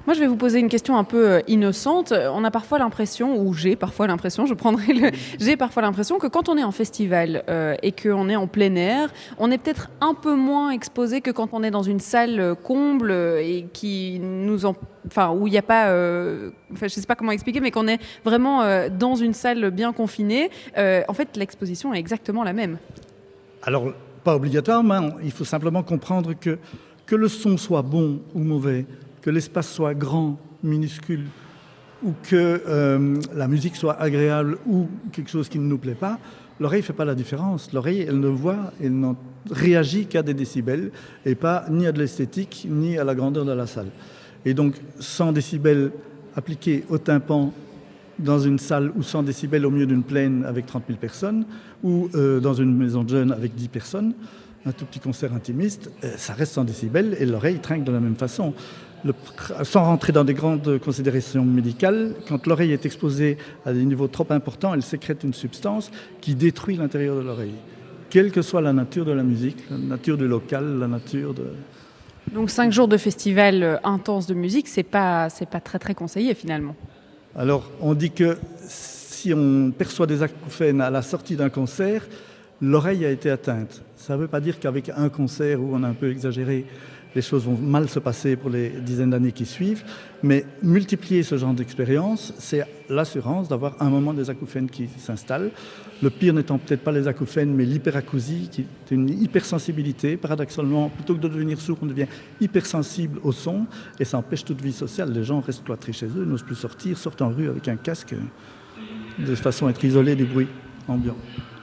Moi, 0.06 0.14
je 0.14 0.20
vais 0.20 0.28
vous 0.28 0.36
poser 0.36 0.60
une 0.60 0.70
question 0.70 0.98
un 0.98 1.04
peu 1.04 1.30
euh, 1.30 1.42
innocente. 1.48 2.12
On 2.12 2.44
a 2.44 2.52
parfois 2.52 2.78
l'impression, 2.78 3.42
ou 3.42 3.54
j'ai 3.54 3.76
parfois 3.76 4.06
l'impression, 4.06 4.46
je 4.46 4.54
prendrai 4.54 4.94
le, 4.94 5.10
j'ai 5.40 5.58
parfois 5.58 5.82
l'impression 5.82 6.20
que 6.20 6.28
quand 6.28 6.48
on 6.48 6.58
est 6.58 6.64
en 6.64 6.72
festival 6.72 7.44
euh, 7.50 7.76
et 7.82 7.92
qu'on 7.92 8.30
est 8.30 8.36
en 8.36 8.46
plein 8.46 8.76
air, 8.76 9.12
on 9.40 9.50
est 9.50 9.58
peut-être 9.58 9.90
un 10.02 10.14
peu 10.14 10.36
moins 10.36 10.70
exposé 10.70 11.22
que 11.22 11.32
quand 11.32 11.50
on 11.54 11.64
est 11.64 11.72
dans 11.72 11.82
une 11.82 12.00
salle 12.00 12.40
euh, 12.40 12.54
comble 12.54 13.12
et 13.12 13.66
qui 13.74 14.20
nous 14.22 14.68
en, 14.68 14.76
enfin 15.08 15.32
où 15.32 15.48
il 15.48 15.52
n'y 15.52 15.58
a 15.58 15.64
pas, 15.64 15.86
enfin 16.72 16.88
je 16.88 16.90
sais 16.90 17.02
pas 17.08 17.16
comment 17.16 17.32
expliquer, 17.32 17.60
mais 17.60 17.72
qu'on 17.72 17.88
est 17.88 18.00
vraiment 18.24 18.64
dans 18.90 19.16
une 19.16 19.34
salle 19.34 19.72
bien 19.72 19.92
confinée. 19.92 20.50
en 20.76 21.14
fait, 21.14 21.36
l'exposition 21.36 21.94
est 21.94 22.00
exactement 22.00 22.44
la 22.44 22.54
même. 22.54 22.78
Alors, 23.64 23.92
pas 24.24 24.36
obligatoirement. 24.36 25.12
Il 25.24 25.32
faut 25.32 25.46
simplement 25.46 25.84
comprendre 25.84 26.34
que 26.34 26.58
que 27.06 27.16
le 27.16 27.28
son 27.28 27.58
soit 27.58 27.82
bon 27.82 28.20
ou 28.34 28.40
mauvais 28.40 28.86
que 29.22 29.32
l'espace 29.32 29.72
soit 29.72 29.96
grand, 29.96 30.40
minuscule, 30.62 31.26
ou 32.04 32.14
que 32.30 32.62
euh, 32.68 33.16
la 33.34 33.48
musique 33.48 33.76
soit 33.76 34.00
agréable 34.00 34.60
ou 34.68 34.88
quelque 35.12 35.32
chose 35.32 35.50
qui 35.50 35.58
ne 35.58 35.66
nous 35.66 35.80
plaît 35.80 35.96
pas, 35.96 36.20
l'oreille 36.60 36.82
ne 36.82 36.86
fait 36.86 36.94
pas 36.94 37.06
la 37.06 37.16
différence. 37.16 37.74
L'oreille, 37.74 38.06
elle 38.08 38.20
ne 38.20 38.28
voit, 38.28 38.72
elle 38.80 39.00
ne 39.00 39.14
réagit 39.50 40.06
qu'à 40.06 40.22
des 40.22 40.36
décibels 40.36 40.92
et 41.26 41.34
pas 41.34 41.66
ni 41.72 41.88
à 41.88 41.92
de 41.92 42.00
l'esthétique 42.00 42.68
ni 42.70 43.00
à 43.00 43.04
la 43.04 43.16
grandeur 43.16 43.46
de 43.46 43.52
la 43.52 43.66
salle. 43.66 43.90
Et 44.46 44.54
donc 44.54 44.76
100 45.00 45.32
décibels 45.32 45.92
appliqués 46.36 46.84
au 46.90 47.00
tympan 47.00 47.52
dans 48.20 48.40
une 48.40 48.60
salle 48.60 48.92
ou 48.96 49.02
100 49.02 49.24
décibels 49.24 49.66
au 49.66 49.72
milieu 49.72 49.88
d'une 49.88 50.04
plaine 50.04 50.46
avec 50.46 50.68
30 50.68 50.84
000 50.88 51.00
personnes 51.00 51.46
ou 51.84 52.10
euh, 52.14 52.40
dans 52.40 52.54
une 52.54 52.76
maison 52.76 53.04
de 53.04 53.10
jeunes 53.10 53.32
avec 53.32 53.56
10 53.56 53.68
personnes, 53.70 54.14
un 54.66 54.72
tout 54.72 54.86
petit 54.86 55.00
concert 55.00 55.34
intimiste, 55.34 55.92
euh, 56.04 56.14
ça 56.18 56.34
reste 56.34 56.54
100 56.54 56.66
décibels 56.66 57.16
et 57.20 57.26
l'oreille 57.26 57.60
trinque 57.60 57.84
de 57.84 57.92
la 57.92 58.00
même 58.00 58.16
façon 58.16 58.54
sans 59.64 59.84
rentrer 59.84 60.12
dans 60.12 60.24
des 60.24 60.34
grandes 60.34 60.80
considérations 60.80 61.46
médicales, 61.46 62.14
quand 62.28 62.48
l'oreille 62.48 62.72
est 62.72 62.86
exposée 62.86 63.38
à 63.66 63.74
des 63.74 63.84
niveaux 63.84 64.08
trop 64.08 64.26
importants, 64.30 64.74
elle 64.74 64.82
sécrète 64.82 65.24
une 65.24 65.34
substance 65.34 65.92
qui 66.22 66.36
détruit 66.36 66.78
l'intérieur 66.78 67.16
de 67.16 67.22
l'oreille, 67.22 67.54
quelle 68.10 68.32
que 68.32 68.42
soit 68.42 68.62
la 68.62 68.74
nature 68.74 69.06
de 69.06 69.12
la 69.12 69.24
musique, 69.24 69.58
la 69.70 69.78
nature 69.78 70.18
du 70.18 70.28
local, 70.28 70.80
la 70.80 70.88
nature 70.88 71.34
de... 71.34 71.46
Donc 72.34 72.50
cinq 72.50 72.72
jours 72.72 72.88
de 72.88 72.98
festival 72.98 73.62
euh, 73.62 73.78
intense 73.84 74.26
de 74.26 74.34
musique, 74.34 74.68
c'est 74.68 74.84
pas 74.84 75.30
c'est 75.30 75.48
pas 75.48 75.60
très 75.60 75.78
très 75.78 75.94
conseillé 75.94 76.34
finalement. 76.34 76.76
Alors 77.36 77.70
on 77.82 77.94
dit 77.94 78.10
que 78.10 78.38
si 78.68 79.32
on 79.32 79.72
perçoit 79.72 80.08
des 80.08 80.24
acouphènes 80.24 80.82
à 80.82 80.90
la 80.90 81.04
sortie 81.04 81.36
d'un 81.36 81.50
concert, 81.50 82.08
l'oreille 82.62 83.06
a 83.06 83.12
été 83.12 83.30
atteinte. 83.30 83.84
Ça 83.96 84.16
ne 84.16 84.22
veut 84.22 84.28
pas 84.28 84.40
dire 84.40 84.60
qu'avec 84.60 84.90
un 84.96 85.10
concert 85.10 85.62
où 85.62 85.70
on 85.74 85.84
a 85.84 85.88
un 85.88 85.94
peu 85.94 86.10
exagéré, 86.10 86.66
les 87.16 87.22
choses 87.22 87.46
vont 87.46 87.58
mal 87.58 87.88
se 87.88 88.00
passer 88.00 88.36
pour 88.36 88.50
les 88.50 88.70
dizaines 88.70 89.12
d'années 89.12 89.32
qui 89.32 89.46
suivent. 89.46 89.84
Mais 90.22 90.46
multiplier 90.62 91.24
ce 91.24 91.38
genre 91.38 91.54
d'expérience, 91.54 92.34
c'est 92.38 92.66
l'assurance 92.90 93.48
d'avoir 93.48 93.82
un 93.82 93.90
moment 93.90 94.14
des 94.14 94.30
acouphènes 94.30 94.70
qui 94.70 94.90
s'installent. 94.98 95.52
Le 96.04 96.10
pire 96.10 96.34
n'étant 96.34 96.58
peut-être 96.58 96.84
pas 96.84 96.92
les 96.92 97.08
acouphènes, 97.08 97.54
mais 97.54 97.64
l'hyperacousie, 97.64 98.50
qui 98.52 98.62
est 98.62 98.92
une 98.92 99.10
hypersensibilité. 99.10 100.18
Paradoxalement, 100.18 100.90
plutôt 100.90 101.16
que 101.16 101.22
de 101.22 101.30
devenir 101.30 101.62
sourd, 101.62 101.78
on 101.82 101.86
devient 101.86 102.08
hypersensible 102.42 103.20
au 103.24 103.32
son 103.32 103.66
et 103.98 104.04
ça 104.04 104.18
empêche 104.18 104.44
toute 104.44 104.62
vie 104.62 104.74
sociale. 104.74 105.14
Les 105.14 105.24
gens 105.24 105.40
restent 105.40 105.64
cloîtrés 105.64 105.94
chez 105.94 106.08
eux, 106.08 106.26
n'osent 106.26 106.44
plus 106.44 106.56
sortir, 106.56 106.98
sortent 106.98 107.22
en 107.22 107.30
rue 107.30 107.48
avec 107.48 107.70
un 107.70 107.78
casque 107.78 108.14
de 109.18 109.36
façon 109.36 109.68
à 109.68 109.70
être 109.70 109.84
isolés 109.86 110.16
du 110.16 110.26
bruit 110.26 110.50
ambiant. 110.90 111.16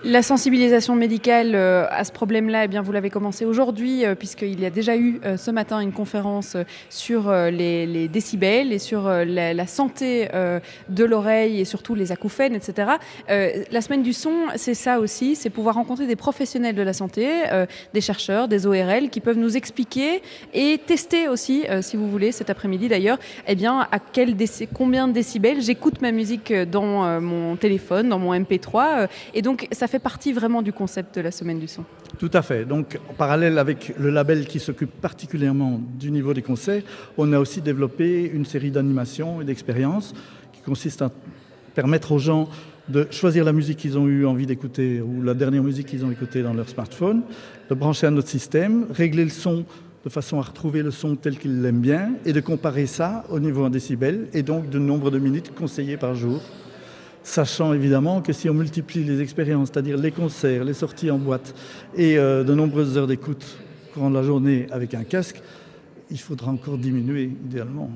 La 0.05 0.23
sensibilisation 0.23 0.97
médicale 0.97 1.55
euh, 1.55 1.87
à 1.88 2.03
ce 2.03 2.11
problème-là, 2.11 2.65
eh 2.65 2.69
bien, 2.69 2.83
vous 2.83 2.91
l'avez 2.91 3.09
commencé 3.09 3.45
aujourd'hui, 3.45 4.05
euh, 4.05 4.17
puisqu'il 4.17 4.59
y 4.59 4.67
a 4.67 4.71
déjà 4.71 4.97
eu 4.97 5.21
euh, 5.25 5.37
ce 5.37 5.53
matin 5.53 5.79
une 5.79 5.93
conférence 5.93 6.57
sur 6.91 7.33
les, 7.33 8.09
décibels 8.09 8.73
et 8.73 8.81
sur 8.81 9.09
la, 9.09 9.67
santé 9.67 10.29
de 10.88 11.05
l'oreille 11.05 11.61
et 11.61 11.65
surtout 11.65 11.95
les 11.95 12.11
acouphènes, 12.11 12.55
etc. 12.55 12.93
la 13.29 13.81
semaine 13.81 14.03
du 14.03 14.12
son, 14.12 14.33
c'est 14.57 14.75
ça 14.75 14.99
aussi, 14.99 15.37
c'est 15.37 15.51
pouvoir 15.51 15.77
rencontrer 15.77 16.07
des 16.07 16.17
professionnels 16.17 16.75
de 16.75 16.83
la 16.83 16.93
santé, 16.93 17.29
des 17.95 18.01
chercheurs, 18.01 18.49
des 18.49 18.67
ORL, 18.67 19.09
qui 19.11 19.21
peuvent 19.21 19.38
nous 19.38 19.57
expliquer 19.57 20.23
et 20.53 20.79
tester 20.85 21.29
aussi, 21.29 21.65
si 21.81 21.97
vous 21.97 22.11
voulez, 22.11 22.33
cet 22.33 22.51
après-midi 22.51 22.88
d'ailleurs, 22.88 23.19
eh 23.47 23.55
bien, 23.55 23.87
à 23.91 23.99
combien 24.75 25.09
de 25.09 25.12
décibels 25.12 25.61
j'écoute 25.61 26.03
ma 26.03 26.12
musique 26.12 26.53
dans 26.53 27.21
mon 27.21 27.57
téléphone, 27.57 28.09
dans 28.09 28.19
mon 28.19 28.35
MP3, 28.35 29.09
et 29.35 29.43
donc 29.43 29.69
ça 29.73 29.87
fait 29.87 29.92
partie 29.99 30.33
vraiment 30.33 30.63
du 30.63 30.73
concept 30.73 31.17
de 31.17 31.21
la 31.21 31.31
semaine 31.31 31.59
du 31.59 31.69
son. 31.69 31.85
Tout 32.19 32.31
à 32.33 32.43
fait. 32.43 32.65
Donc, 32.65 32.99
en 33.11 33.15
parallèle 33.15 33.59
avec 33.59 33.95
le 33.99 34.11
label 34.11 34.47
qui 34.47 34.61
s'occupe 34.61 34.91
particulièrement 34.91 35.81
du 35.99 36.11
niveau 36.11 36.35
des 36.35 36.43
concerts, 36.43 36.83
on 37.19 37.33
a 37.33 37.39
aussi 37.39 37.61
développé 37.61 38.31
une 38.33 38.45
série 38.45 38.71
d'animations 38.71 39.41
et 39.41 39.45
d'expériences 39.45 40.15
qui 40.53 40.61
consistent 40.63 41.03
à 41.03 41.11
permettre 41.75 42.13
aux 42.13 42.19
gens 42.19 42.49
de 42.89 43.07
choisir 43.11 43.45
la 43.45 43.53
musique 43.53 43.79
qu'ils 43.79 43.97
ont 43.97 44.09
eu 44.09 44.27
envie 44.27 44.47
d'écouter 44.47 45.01
ou 45.01 45.23
la 45.23 45.35
dernière 45.35 45.63
musique 45.63 45.87
qu'ils 45.87 46.05
ont 46.05 46.11
écoutée 46.11 46.43
dans 46.43 46.53
leur 46.53 46.69
smartphone, 46.69 47.23
de 47.71 47.75
brancher 47.75 48.07
à 48.07 48.11
notre 48.11 48.29
système, 48.29 48.87
régler 48.91 49.25
le 49.25 49.31
son 49.31 49.65
de 50.05 50.11
façon 50.11 50.39
à 50.39 50.43
retrouver 50.43 50.83
le 50.83 50.91
son 50.91 51.15
tel 51.15 51.39
qu'ils 51.39 51.63
l'aiment 51.63 51.81
bien 51.81 52.13
et 52.25 52.33
de 52.33 52.41
comparer 52.41 52.87
ça 52.87 53.25
au 53.31 53.39
niveau 53.39 53.65
en 53.65 53.71
décibels 53.71 54.27
et 54.33 54.43
donc 54.43 54.69
du 54.69 54.81
nombre 54.81 55.11
de 55.11 55.19
minutes 55.19 55.55
conseillées 55.55 55.97
par 55.97 56.15
jour 56.15 56.41
sachant 57.23 57.73
évidemment 57.73 58.21
que 58.21 58.33
si 58.33 58.49
on 58.51 58.55
multiplie 58.55 59.05
les 59.05 59.21
expériences, 59.21 59.69
c'est-à-dire 59.73 59.97
les 59.97 60.11
concerts, 60.11 60.65
les 60.65 60.75
sorties 60.75 61.11
en 61.11 61.19
boîte 61.19 61.55
et 61.97 62.19
euh, 62.19 62.45
de 62.45 62.55
nombreuses 62.55 62.99
heures 62.99 63.07
d'écoute 63.07 63.59
courant 63.93 64.11
de 64.11 64.15
la 64.15 64.23
journée 64.23 64.67
avec 64.71 64.95
un 64.95 65.05
casque, 65.05 65.41
il 66.11 66.19
faudra 66.19 66.51
encore 66.51 66.79
diminuer 66.79 67.31
idéalement 67.45 67.91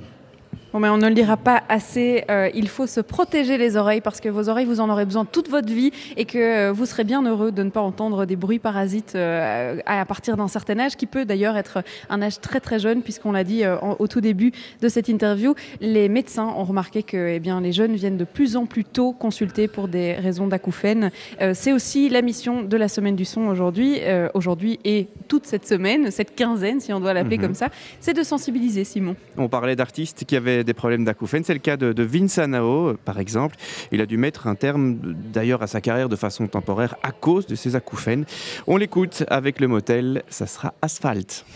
mais 0.81 0.89
on 0.89 0.99
ne 0.99 1.09
le 1.09 1.15
dira 1.15 1.37
pas 1.37 1.62
assez. 1.69 2.25
Euh, 2.31 2.51
il 2.55 2.69
faut 2.69 2.87
se 2.87 3.01
protéger 3.01 3.59
les 3.59 3.77
oreilles 3.77 4.01
parce 4.01 4.21
que 4.21 4.29
vos 4.29 4.49
oreilles, 4.49 4.67
vous 4.67 4.81
en 4.81 4.91
aurez 4.91 5.05
besoin 5.05 5.25
toute 5.25 5.49
votre 5.49 5.73
vie 5.73 5.93
et 6.17 6.25
que 6.25 6.39
euh, 6.39 6.73
vous 6.73 6.87
serez 6.87 7.05
bien 7.05 7.23
heureux 7.23 7.53
de 7.53 7.62
ne 7.62 7.71
pas 7.71 7.81
entendre 7.81 8.25
des 8.25 8.37
bruits 8.37 8.59
parasites 8.59 9.15
euh, 9.15 9.79
à 9.87 10.05
partir 10.05 10.37
d'un 10.37 10.49
certain 10.49 10.79
âge, 10.79 10.97
qui 10.97 11.07
peut 11.07 11.25
d'ailleurs 11.25 11.57
être 11.57 11.83
un 12.11 12.23
âge 12.23 12.41
très 12.41 12.61
très 12.61 12.79
jeune, 12.79 13.03
puisqu'on 13.03 13.33
l'a 13.33 13.45
dit 13.45 13.62
au 13.99 14.07
tout 14.07 14.21
début 14.21 14.53
de 14.81 14.89
cette 14.89 15.09
interview. 15.09 15.55
Les 15.81 16.09
médecins 16.09 16.47
ont 16.47 16.65
remarqué 16.65 17.03
que 17.03 17.35
eh 17.35 17.41
bien, 17.41 17.61
les 17.61 17.73
jeunes 17.73 17.95
viennent 17.95 18.17
de 18.17 18.25
plus 18.25 18.57
en 18.57 18.67
plus 18.67 18.85
tôt 18.85 19.12
consulter 19.12 19.69
pour 19.69 19.89
des 19.89 20.15
raisons 20.15 20.47
d'acouphènes. 20.47 21.11
C'est 21.55 21.73
aussi 21.73 22.09
la 22.09 22.23
mission 22.23 22.62
de 22.62 22.77
la 22.77 22.89
semaine 22.89 23.17
du 23.17 23.25
son 23.25 23.47
aujourd'hui, 23.47 24.01
aujourd'hui 24.35 24.79
et 24.85 25.09
toute 25.29 25.47
cette 25.47 25.67
semaine, 25.67 26.11
cette 26.11 26.35
quinzaine, 26.35 26.81
si 26.81 26.93
on 26.93 27.01
doit 27.01 27.15
l'appeler 27.15 27.37
mhm. 27.39 27.45
comme 27.45 27.55
ça, 27.55 27.69
c'est 28.01 28.15
de 28.15 28.23
sensibiliser 28.23 28.85
Simon. 28.85 29.17
On 29.37 29.49
parlait 29.49 29.77
d'artistes 29.77 30.25
qui 30.25 30.37
avaient 30.37 30.65
des 30.66 30.74
problèmes 30.74 31.05
d'acouphènes. 31.05 31.44
C'est 31.44 31.55
le 31.55 31.61
cas 31.61 31.79
de, 31.79 31.94
de 31.94 32.02
Vince 32.02 32.38
Anao, 32.38 32.94
par 33.05 33.18
exemple. 33.18 33.57
Il 33.92 34.02
a 34.02 34.07
dû 34.07 34.18
mettre 34.18 34.46
un 34.46 34.55
terme 34.55 34.98
d'ailleurs 35.33 35.62
à 35.62 35.66
sa 35.66 35.81
carrière 35.81 36.11
de 36.11 36.16
façon 36.16 36.46
temporaire 36.46 36.96
à 37.02 37.12
cause 37.12 37.46
de 37.46 37.55
ses 37.55 37.76
acouphènes. 37.76 38.26
On 38.66 38.76
l'écoute 38.76 39.24
avec 39.29 39.61
le 39.61 39.68
motel, 39.68 40.22
ça 40.29 40.46
sera 40.46 40.74
Asphalte. 40.83 41.46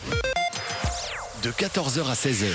De 1.42 1.48
14h 1.48 2.00
à 2.00 2.12
16h, 2.12 2.52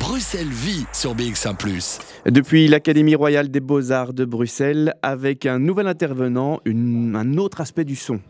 Bruxelles 0.00 0.48
vit 0.48 0.86
sur 0.94 1.14
BX1⁇ 1.14 1.54
Depuis 2.30 2.66
l'Académie 2.66 3.14
royale 3.14 3.50
des 3.50 3.60
beaux-arts 3.60 4.14
de 4.14 4.24
Bruxelles, 4.24 4.94
avec 5.02 5.44
un 5.44 5.58
nouvel 5.58 5.86
intervenant, 5.86 6.60
un 6.66 7.36
autre 7.36 7.60
aspect 7.60 7.84
du 7.84 7.94
son. 7.94 8.20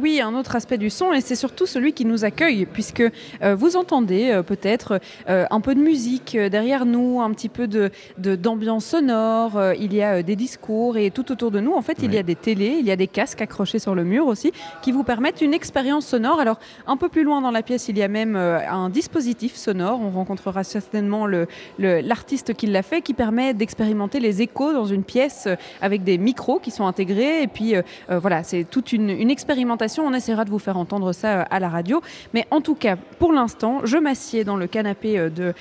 Oui, 0.00 0.20
un 0.20 0.34
autre 0.34 0.54
aspect 0.54 0.78
du 0.78 0.90
son, 0.90 1.12
et 1.12 1.20
c'est 1.20 1.34
surtout 1.34 1.66
celui 1.66 1.92
qui 1.92 2.04
nous 2.04 2.24
accueille, 2.24 2.66
puisque 2.66 3.02
euh, 3.42 3.56
vous 3.56 3.76
entendez 3.76 4.30
euh, 4.30 4.44
peut-être 4.44 5.00
euh, 5.28 5.44
un 5.50 5.60
peu 5.60 5.74
de 5.74 5.80
musique 5.80 6.36
derrière 6.36 6.86
nous, 6.86 7.20
un 7.20 7.32
petit 7.32 7.48
peu 7.48 7.66
de, 7.66 7.90
d'ambiance 8.16 8.84
sonore, 8.84 9.60
il 9.76 9.92
y 9.92 10.00
a 10.00 10.22
des 10.22 10.36
discours, 10.36 10.96
et 10.98 11.10
tout 11.10 11.32
autour 11.32 11.50
de 11.50 11.58
nous, 11.58 11.72
en 11.72 11.82
fait, 11.82 11.98
il 12.00 12.14
y 12.14 12.18
a 12.18 12.22
des 12.22 12.36
télés, 12.36 12.76
il 12.78 12.86
y 12.86 12.92
a 12.92 12.96
des 12.96 13.08
casques 13.08 13.42
accrochés 13.42 13.80
sur 13.80 13.96
le 13.96 14.04
mur 14.04 14.28
aussi, 14.28 14.52
qui 14.82 14.92
vous 14.92 15.02
permettent 15.02 15.40
une 15.40 15.52
expérience 15.52 16.06
sonore. 16.06 16.38
Alors, 16.38 16.60
un 16.86 16.96
peu 16.96 17.08
plus 17.08 17.24
loin 17.24 17.40
dans 17.40 17.50
la 17.50 17.62
pièce, 17.62 17.88
il 17.88 17.98
y 17.98 18.02
a 18.02 18.08
même 18.08 18.36
un 18.36 18.90
dispositif 18.90 19.56
sonore, 19.56 20.00
on 20.00 20.10
rencontrera 20.10 20.62
certainement 20.62 21.26
le, 21.26 21.48
l'artiste 21.78 22.54
qui 22.54 22.68
l'a 22.68 22.82
fait, 22.82 23.02
qui 23.02 23.14
permet 23.14 23.52
d'expérimenter 23.52 24.20
les 24.20 24.42
échos 24.42 24.72
dans 24.72 24.86
une 24.86 25.02
pièce 25.02 25.48
avec 25.80 26.04
des 26.04 26.18
micros 26.18 26.60
qui 26.60 26.70
sont 26.70 26.86
intégrés, 26.86 27.42
et 27.42 27.48
puis 27.48 27.74
voilà, 28.08 28.44
c'est 28.44 28.62
toute 28.62 28.92
une, 28.92 29.10
une 29.10 29.30
expérimentation 29.30 29.87
on 29.98 30.12
essaiera 30.12 30.44
de 30.44 30.50
vous 30.50 30.58
faire 30.58 30.76
entendre 30.76 31.12
ça 31.12 31.40
euh, 31.40 31.44
à 31.50 31.60
la 31.60 31.68
radio. 31.68 32.02
Mais 32.34 32.46
en 32.50 32.60
tout 32.60 32.74
cas, 32.74 32.96
pour 33.18 33.32
l'instant, 33.32 33.80
je 33.84 33.96
m'assieds 33.96 34.44
dans 34.44 34.56
le 34.56 34.66
canapé 34.66 35.18
euh, 35.18 35.30
de 35.30 35.54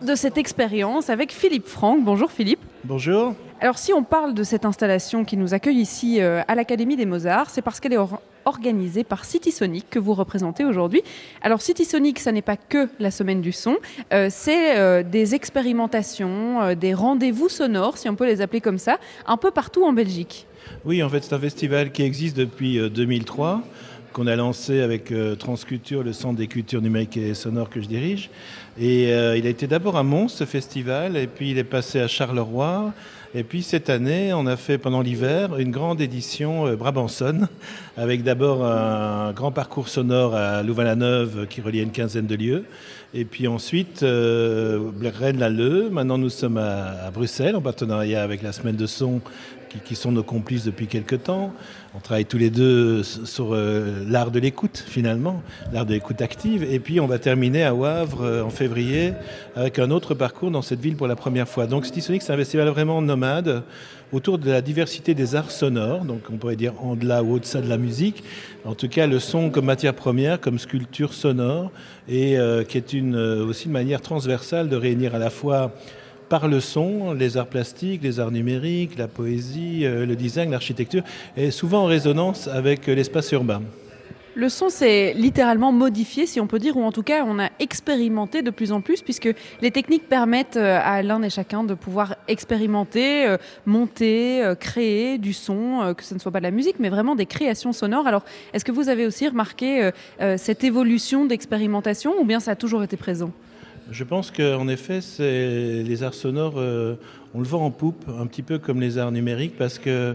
de 0.00 0.14
cette 0.14 0.38
expérience 0.38 1.10
avec 1.10 1.32
Philippe 1.32 1.66
Franck. 1.66 2.04
Bonjour 2.04 2.30
Philippe. 2.30 2.60
Bonjour. 2.84 3.34
Alors 3.60 3.78
si 3.78 3.92
on 3.92 4.04
parle 4.04 4.32
de 4.32 4.44
cette 4.44 4.64
installation 4.64 5.24
qui 5.24 5.36
nous 5.36 5.54
accueille 5.54 5.80
ici 5.80 6.20
euh, 6.20 6.40
à 6.46 6.54
l'Académie 6.54 6.94
des 6.94 7.04
Mozarts, 7.04 7.50
c'est 7.50 7.62
parce 7.62 7.80
qu'elle 7.80 7.94
est 7.94 7.98
organisée 8.44 9.02
par 9.02 9.24
City 9.24 9.50
Sonic 9.50 9.90
que 9.90 9.98
vous 9.98 10.14
représentez 10.14 10.64
aujourd'hui. 10.64 11.02
Alors 11.42 11.60
City 11.60 11.84
Sonic, 11.84 12.20
ça 12.20 12.30
n'est 12.30 12.42
pas 12.42 12.56
que 12.56 12.88
la 13.00 13.10
semaine 13.10 13.40
du 13.40 13.50
son, 13.50 13.76
c'est 14.30 15.02
des 15.02 15.34
expérimentations, 15.34 16.74
des 16.74 16.94
rendez-vous 16.94 17.48
sonores, 17.48 17.98
si 17.98 18.08
on 18.08 18.14
peut 18.14 18.26
les 18.26 18.40
appeler 18.40 18.60
comme 18.60 18.78
ça, 18.78 18.98
un 19.26 19.36
peu 19.36 19.50
partout 19.50 19.84
en 19.84 19.92
Belgique. 19.92 20.46
Oui, 20.84 21.02
en 21.02 21.08
fait, 21.08 21.24
c'est 21.24 21.34
un 21.34 21.38
festival 21.38 21.92
qui 21.92 22.02
existe 22.02 22.36
depuis 22.36 22.78
2003, 22.90 23.46
euh, 23.46 23.58
qu'on 24.12 24.26
a 24.26 24.36
lancé 24.36 24.80
avec 24.80 25.10
euh, 25.12 25.34
Transculture, 25.34 26.02
le 26.02 26.12
centre 26.12 26.36
des 26.36 26.46
cultures 26.46 26.80
numériques 26.80 27.16
et 27.16 27.34
sonores 27.34 27.68
que 27.68 27.80
je 27.80 27.88
dirige. 27.88 28.30
Et 28.80 29.12
euh, 29.12 29.36
il 29.36 29.46
a 29.46 29.50
été 29.50 29.66
d'abord 29.66 29.96
à 29.96 30.02
Mons, 30.02 30.28
ce 30.28 30.44
festival, 30.44 31.16
et 31.16 31.26
puis 31.26 31.50
il 31.50 31.58
est 31.58 31.64
passé 31.64 32.00
à 32.00 32.08
Charleroi. 32.08 32.92
Et 33.34 33.42
puis 33.42 33.62
cette 33.62 33.90
année, 33.90 34.32
on 34.32 34.46
a 34.46 34.56
fait 34.56 34.78
pendant 34.78 35.02
l'hiver 35.02 35.58
une 35.58 35.70
grande 35.70 36.00
édition 36.00 36.74
Brabanson, 36.74 37.48
avec 37.98 38.22
d'abord 38.22 38.64
un 38.64 39.32
grand 39.32 39.52
parcours 39.52 39.88
sonore 39.88 40.34
à 40.34 40.62
Louvain-la-Neuve 40.62 41.46
qui 41.50 41.60
reliait 41.60 41.82
une 41.82 41.92
quinzaine 41.92 42.26
de 42.26 42.34
lieux. 42.34 42.64
Et 43.12 43.26
puis 43.26 43.46
ensuite, 43.46 44.00
Rennes-Lalleux. 44.00 45.90
Maintenant, 45.90 46.16
nous 46.16 46.30
sommes 46.30 46.56
à, 46.56 47.10
Bruxelles 47.12 47.56
en 47.56 47.60
partenariat 47.60 48.22
avec 48.22 48.40
la 48.42 48.52
Semaine 48.52 48.76
de 48.76 48.86
Son 48.86 49.20
qui, 49.68 49.94
sont 49.94 50.12
nos 50.12 50.22
complices 50.22 50.64
depuis 50.64 50.86
quelque 50.86 51.16
temps. 51.16 51.52
On 51.94 52.00
travaille 52.00 52.24
tous 52.24 52.38
les 52.38 52.50
deux 52.50 53.02
sur 53.02 53.54
euh, 53.54 54.04
l'art 54.06 54.30
de 54.30 54.38
l'écoute, 54.38 54.84
finalement, 54.86 55.42
l'art 55.72 55.86
de 55.86 55.92
l'écoute 55.92 56.20
active. 56.22 56.62
Et 56.64 56.78
puis, 56.80 57.00
on 57.00 57.06
va 57.06 57.18
terminer 57.18 57.64
à 57.64 57.74
Wavre 57.74 58.22
euh, 58.22 58.42
en 58.42 58.50
février 58.50 59.12
avec 59.56 59.78
un 59.78 59.90
autre 59.90 60.14
parcours 60.14 60.50
dans 60.50 60.62
cette 60.62 60.80
ville 60.80 60.96
pour 60.96 61.06
la 61.06 61.16
première 61.16 61.48
fois. 61.48 61.66
Donc, 61.66 61.86
Stisonic, 61.86 62.22
c'est 62.22 62.32
un 62.32 62.36
festival 62.36 62.68
vraiment 62.68 63.00
nomade 63.02 63.62
autour 64.12 64.38
de 64.38 64.50
la 64.50 64.62
diversité 64.62 65.14
des 65.14 65.34
arts 65.34 65.50
sonores. 65.50 66.04
Donc, 66.04 66.22
on 66.32 66.36
pourrait 66.36 66.56
dire 66.56 66.72
en 66.82 66.96
delà 66.96 67.22
ou 67.22 67.34
au-delà 67.34 67.60
de 67.60 67.68
la 67.68 67.78
musique. 67.78 68.22
En 68.64 68.74
tout 68.74 68.88
cas, 68.88 69.06
le 69.06 69.18
son 69.18 69.50
comme 69.50 69.66
matière 69.66 69.94
première, 69.94 70.40
comme 70.40 70.58
sculpture 70.58 71.12
sonore, 71.12 71.70
et 72.08 72.38
euh, 72.38 72.64
qui 72.64 72.78
est 72.78 72.92
une, 72.92 73.16
aussi 73.16 73.66
une 73.66 73.72
manière 73.72 74.00
transversale 74.00 74.68
de 74.68 74.76
réunir 74.76 75.14
à 75.14 75.18
la 75.18 75.30
fois 75.30 75.72
par 76.28 76.48
le 76.48 76.60
son, 76.60 77.12
les 77.12 77.36
arts 77.36 77.46
plastiques, 77.46 78.02
les 78.02 78.20
arts 78.20 78.30
numériques, 78.30 78.98
la 78.98 79.08
poésie, 79.08 79.84
euh, 79.84 80.06
le 80.06 80.16
design, 80.16 80.50
l'architecture, 80.50 81.02
et 81.36 81.50
souvent 81.50 81.84
en 81.84 81.86
résonance 81.86 82.48
avec 82.48 82.86
l'espace 82.86 83.32
urbain. 83.32 83.62
Le 84.34 84.48
son 84.48 84.68
s'est 84.68 85.14
littéralement 85.14 85.72
modifié, 85.72 86.24
si 86.24 86.38
on 86.38 86.46
peut 86.46 86.60
dire, 86.60 86.76
ou 86.76 86.84
en 86.84 86.92
tout 86.92 87.02
cas, 87.02 87.24
on 87.26 87.40
a 87.40 87.48
expérimenté 87.58 88.42
de 88.42 88.50
plus 88.50 88.70
en 88.70 88.80
plus, 88.80 89.02
puisque 89.02 89.28
les 89.60 89.70
techniques 89.72 90.08
permettent 90.08 90.56
euh, 90.56 90.78
à 90.80 91.02
l'un 91.02 91.22
et 91.22 91.30
chacun 91.30 91.64
de 91.64 91.74
pouvoir 91.74 92.14
expérimenter, 92.28 93.26
euh, 93.26 93.36
monter, 93.66 94.52
créer 94.60 95.18
du 95.18 95.32
son, 95.32 95.92
que 95.96 96.04
ce 96.04 96.14
ne 96.14 96.20
soit 96.20 96.30
pas 96.30 96.38
de 96.38 96.44
la 96.44 96.52
musique, 96.52 96.76
mais 96.78 96.88
vraiment 96.88 97.16
des 97.16 97.26
créations 97.26 97.72
sonores. 97.72 98.06
Alors, 98.06 98.22
est-ce 98.52 98.64
que 98.64 98.70
vous 98.70 98.88
avez 98.88 99.06
aussi 99.06 99.26
remarqué 99.26 99.90
cette 100.36 100.62
évolution 100.62 101.24
d'expérimentation, 101.24 102.20
ou 102.20 102.24
bien 102.24 102.38
ça 102.38 102.52
a 102.52 102.56
toujours 102.56 102.84
été 102.84 102.96
présent? 102.96 103.32
Je 103.90 104.04
pense 104.04 104.30
qu'en 104.30 104.68
effet, 104.68 105.00
les 105.18 106.02
arts 106.02 106.14
sonores, 106.14 106.54
euh, 106.56 106.94
on 107.34 107.40
le 107.40 107.46
voit 107.46 107.60
en 107.60 107.70
poupe, 107.70 108.04
un 108.20 108.26
petit 108.26 108.42
peu 108.42 108.58
comme 108.58 108.80
les 108.80 108.98
arts 108.98 109.12
numériques, 109.12 109.56
parce 109.56 109.78
que 109.78 110.14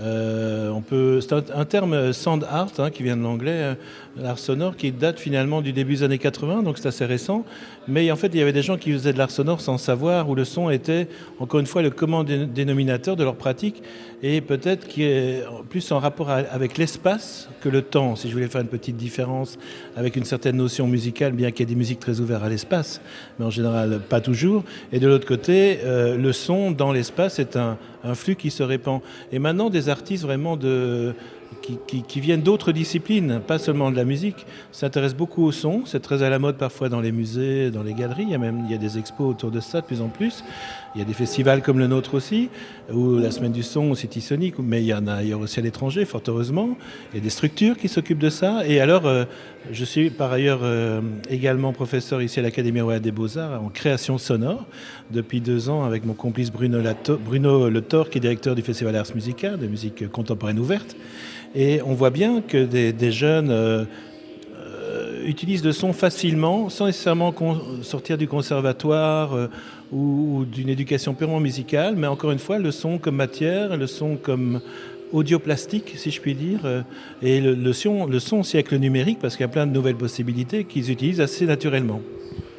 euh, 0.00 0.70
on 0.70 0.80
peut, 0.80 1.20
c'est 1.20 1.34
un, 1.50 1.64
terme 1.66 2.14
sound 2.14 2.46
art 2.48 2.72
hein, 2.78 2.90
qui 2.90 3.02
vient 3.02 3.16
de 3.16 3.22
l'anglais, 3.22 3.50
euh, 3.50 3.74
l'art 4.16 4.38
sonore, 4.38 4.76
qui 4.76 4.92
date 4.92 5.18
finalement 5.18 5.62
du 5.62 5.72
début 5.72 5.94
des 5.94 6.02
années 6.02 6.18
80, 6.18 6.62
donc 6.62 6.78
c'est 6.78 6.88
assez 6.88 7.04
récent. 7.04 7.44
Mais 7.88 8.10
en 8.10 8.16
fait, 8.16 8.28
il 8.28 8.38
y 8.38 8.42
avait 8.42 8.52
des 8.52 8.62
gens 8.62 8.76
qui 8.76 8.92
faisaient 8.92 9.12
de 9.12 9.18
l'art 9.18 9.30
sonore 9.30 9.60
sans 9.60 9.78
savoir 9.78 10.28
où 10.28 10.34
le 10.34 10.44
son 10.44 10.70
était, 10.70 11.08
encore 11.38 11.60
une 11.60 11.66
fois, 11.66 11.82
le 11.82 11.90
commun 11.90 12.24
dénominateur 12.24 13.16
de 13.16 13.24
leur 13.24 13.36
pratique, 13.36 13.82
et 14.22 14.40
peut-être 14.40 14.86
qui 14.86 15.02
est 15.04 15.42
plus 15.68 15.90
en 15.90 15.98
rapport 15.98 16.30
avec 16.30 16.78
l'espace 16.78 17.48
que 17.60 17.68
le 17.68 17.82
temps. 17.82 18.14
Si 18.14 18.28
je 18.28 18.34
voulais 18.34 18.48
faire 18.48 18.60
une 18.60 18.68
petite 18.68 18.96
différence 18.96 19.58
avec 19.96 20.16
une 20.16 20.24
certaine 20.24 20.56
notion 20.56 20.86
musicale, 20.86 21.32
bien 21.32 21.50
qu'il 21.50 21.60
y 21.60 21.62
ait 21.64 21.74
des 21.74 21.78
musiques 21.78 22.00
très 22.00 22.20
ouvertes 22.20 22.44
à 22.44 22.48
l'espace, 22.48 23.00
mais 23.38 23.46
en 23.46 23.50
général 23.50 24.00
pas 24.08 24.20
toujours. 24.20 24.62
Et 24.92 25.00
de 25.00 25.08
l'autre 25.08 25.26
côté, 25.26 25.80
euh, 25.84 26.16
le 26.16 26.32
son 26.32 26.70
dans 26.70 26.92
l'espace 26.92 27.38
est 27.38 27.56
un, 27.56 27.78
un 28.04 28.14
flux 28.14 28.36
qui 28.36 28.50
se 28.50 28.62
répand. 28.62 29.00
Et 29.32 29.38
maintenant, 29.38 29.70
des 29.70 29.88
artistes 29.88 30.22
vraiment 30.22 30.56
de 30.56 31.14
qui, 31.60 32.20
viennent 32.20 32.42
d'autres 32.42 32.72
disciplines, 32.72 33.40
pas 33.46 33.58
seulement 33.58 33.90
de 33.90 33.96
la 33.96 34.04
musique, 34.04 34.46
s'intéressent 34.70 35.16
beaucoup 35.16 35.44
au 35.44 35.52
son. 35.52 35.82
C'est 35.86 36.00
très 36.00 36.22
à 36.22 36.30
la 36.30 36.38
mode 36.38 36.56
parfois 36.56 36.88
dans 36.88 37.00
les 37.00 37.12
musées, 37.12 37.70
dans 37.70 37.82
les 37.82 37.94
galeries. 37.94 38.24
Il 38.24 38.30
y 38.30 38.34
a 38.34 38.38
même 38.38 38.62
il 38.64 38.70
y 38.70 38.74
a 38.74 38.78
des 38.78 38.98
expos 38.98 39.28
autour 39.28 39.50
de 39.50 39.60
ça 39.60 39.80
de 39.80 39.86
plus 39.86 40.00
en 40.00 40.08
plus. 40.08 40.44
Il 40.94 40.98
y 40.98 41.02
a 41.02 41.04
des 41.04 41.14
festivals 41.14 41.62
comme 41.62 41.78
le 41.78 41.86
nôtre 41.86 42.14
aussi, 42.14 42.50
ou 42.92 43.16
la 43.16 43.30
Semaine 43.30 43.52
du 43.52 43.62
Son 43.62 43.90
au 43.90 43.94
City 43.94 44.20
Sonic, 44.20 44.58
mais 44.58 44.82
il 44.82 44.86
y 44.86 44.94
en 44.94 45.06
a 45.06 45.14
ailleurs 45.14 45.40
aussi 45.40 45.58
à 45.58 45.62
l'étranger, 45.62 46.04
fort 46.04 46.22
heureusement. 46.28 46.76
Il 47.12 47.16
y 47.16 47.20
a 47.20 47.22
des 47.22 47.30
structures 47.30 47.78
qui 47.78 47.88
s'occupent 47.88 48.18
de 48.18 48.28
ça. 48.28 48.66
Et 48.66 48.80
alors, 48.80 49.06
euh, 49.06 49.24
je 49.70 49.84
suis 49.84 50.10
par 50.10 50.32
ailleurs 50.32 50.60
euh, 50.62 51.00
également 51.30 51.72
professeur 51.72 52.20
ici 52.20 52.40
à 52.40 52.42
l'Académie 52.42 52.80
royale 52.80 53.00
des 53.00 53.10
Beaux-Arts 53.10 53.62
en 53.62 53.68
création 53.68 54.18
sonore 54.18 54.66
depuis 55.10 55.40
deux 55.40 55.68
ans 55.68 55.84
avec 55.84 56.04
mon 56.04 56.14
complice 56.14 56.50
Bruno, 56.50 56.78
Bruno 57.24 57.70
Le 57.70 57.80
Thor, 57.80 58.10
qui 58.10 58.18
est 58.18 58.20
directeur 58.20 58.54
du 58.54 58.62
Festival 58.62 58.96
Ars 58.96 59.06
Musica, 59.14 59.56
de 59.56 59.66
musique 59.66 60.10
contemporaine 60.10 60.58
ouverte. 60.58 60.96
Et 61.54 61.82
on 61.82 61.94
voit 61.94 62.10
bien 62.10 62.40
que 62.40 62.64
des, 62.64 63.12
jeunes 63.12 63.50
euh, 63.50 63.84
euh, 64.56 65.26
utilisent 65.26 65.64
le 65.64 65.72
son 65.72 65.92
facilement, 65.92 66.70
sans 66.70 66.86
nécessairement 66.86 67.34
sortir 67.82 68.16
du 68.16 68.26
conservatoire 68.26 69.34
euh, 69.34 69.48
ou, 69.92 70.46
d'une 70.50 70.70
éducation 70.70 71.12
purement 71.12 71.40
musicale, 71.40 71.94
mais 71.96 72.06
encore 72.06 72.32
une 72.32 72.38
fois, 72.38 72.58
le 72.58 72.70
son 72.70 72.96
comme 72.96 73.16
matière, 73.16 73.76
le 73.76 73.86
son 73.86 74.16
comme 74.16 74.60
audioplastique, 75.12 75.92
si 75.96 76.10
je 76.10 76.22
puis 76.22 76.34
dire, 76.34 76.60
et 77.20 77.42
le, 77.42 77.72
son, 77.74 78.06
le 78.06 78.18
son 78.18 78.38
aussi 78.38 78.56
le 78.70 78.78
numérique, 78.78 79.18
parce 79.20 79.36
qu'il 79.36 79.44
y 79.44 79.44
a 79.44 79.52
plein 79.52 79.66
de 79.66 79.72
nouvelles 79.72 79.96
possibilités 79.96 80.64
qu'ils 80.64 80.90
utilisent 80.90 81.20
assez 81.20 81.44
naturellement. 81.44 82.00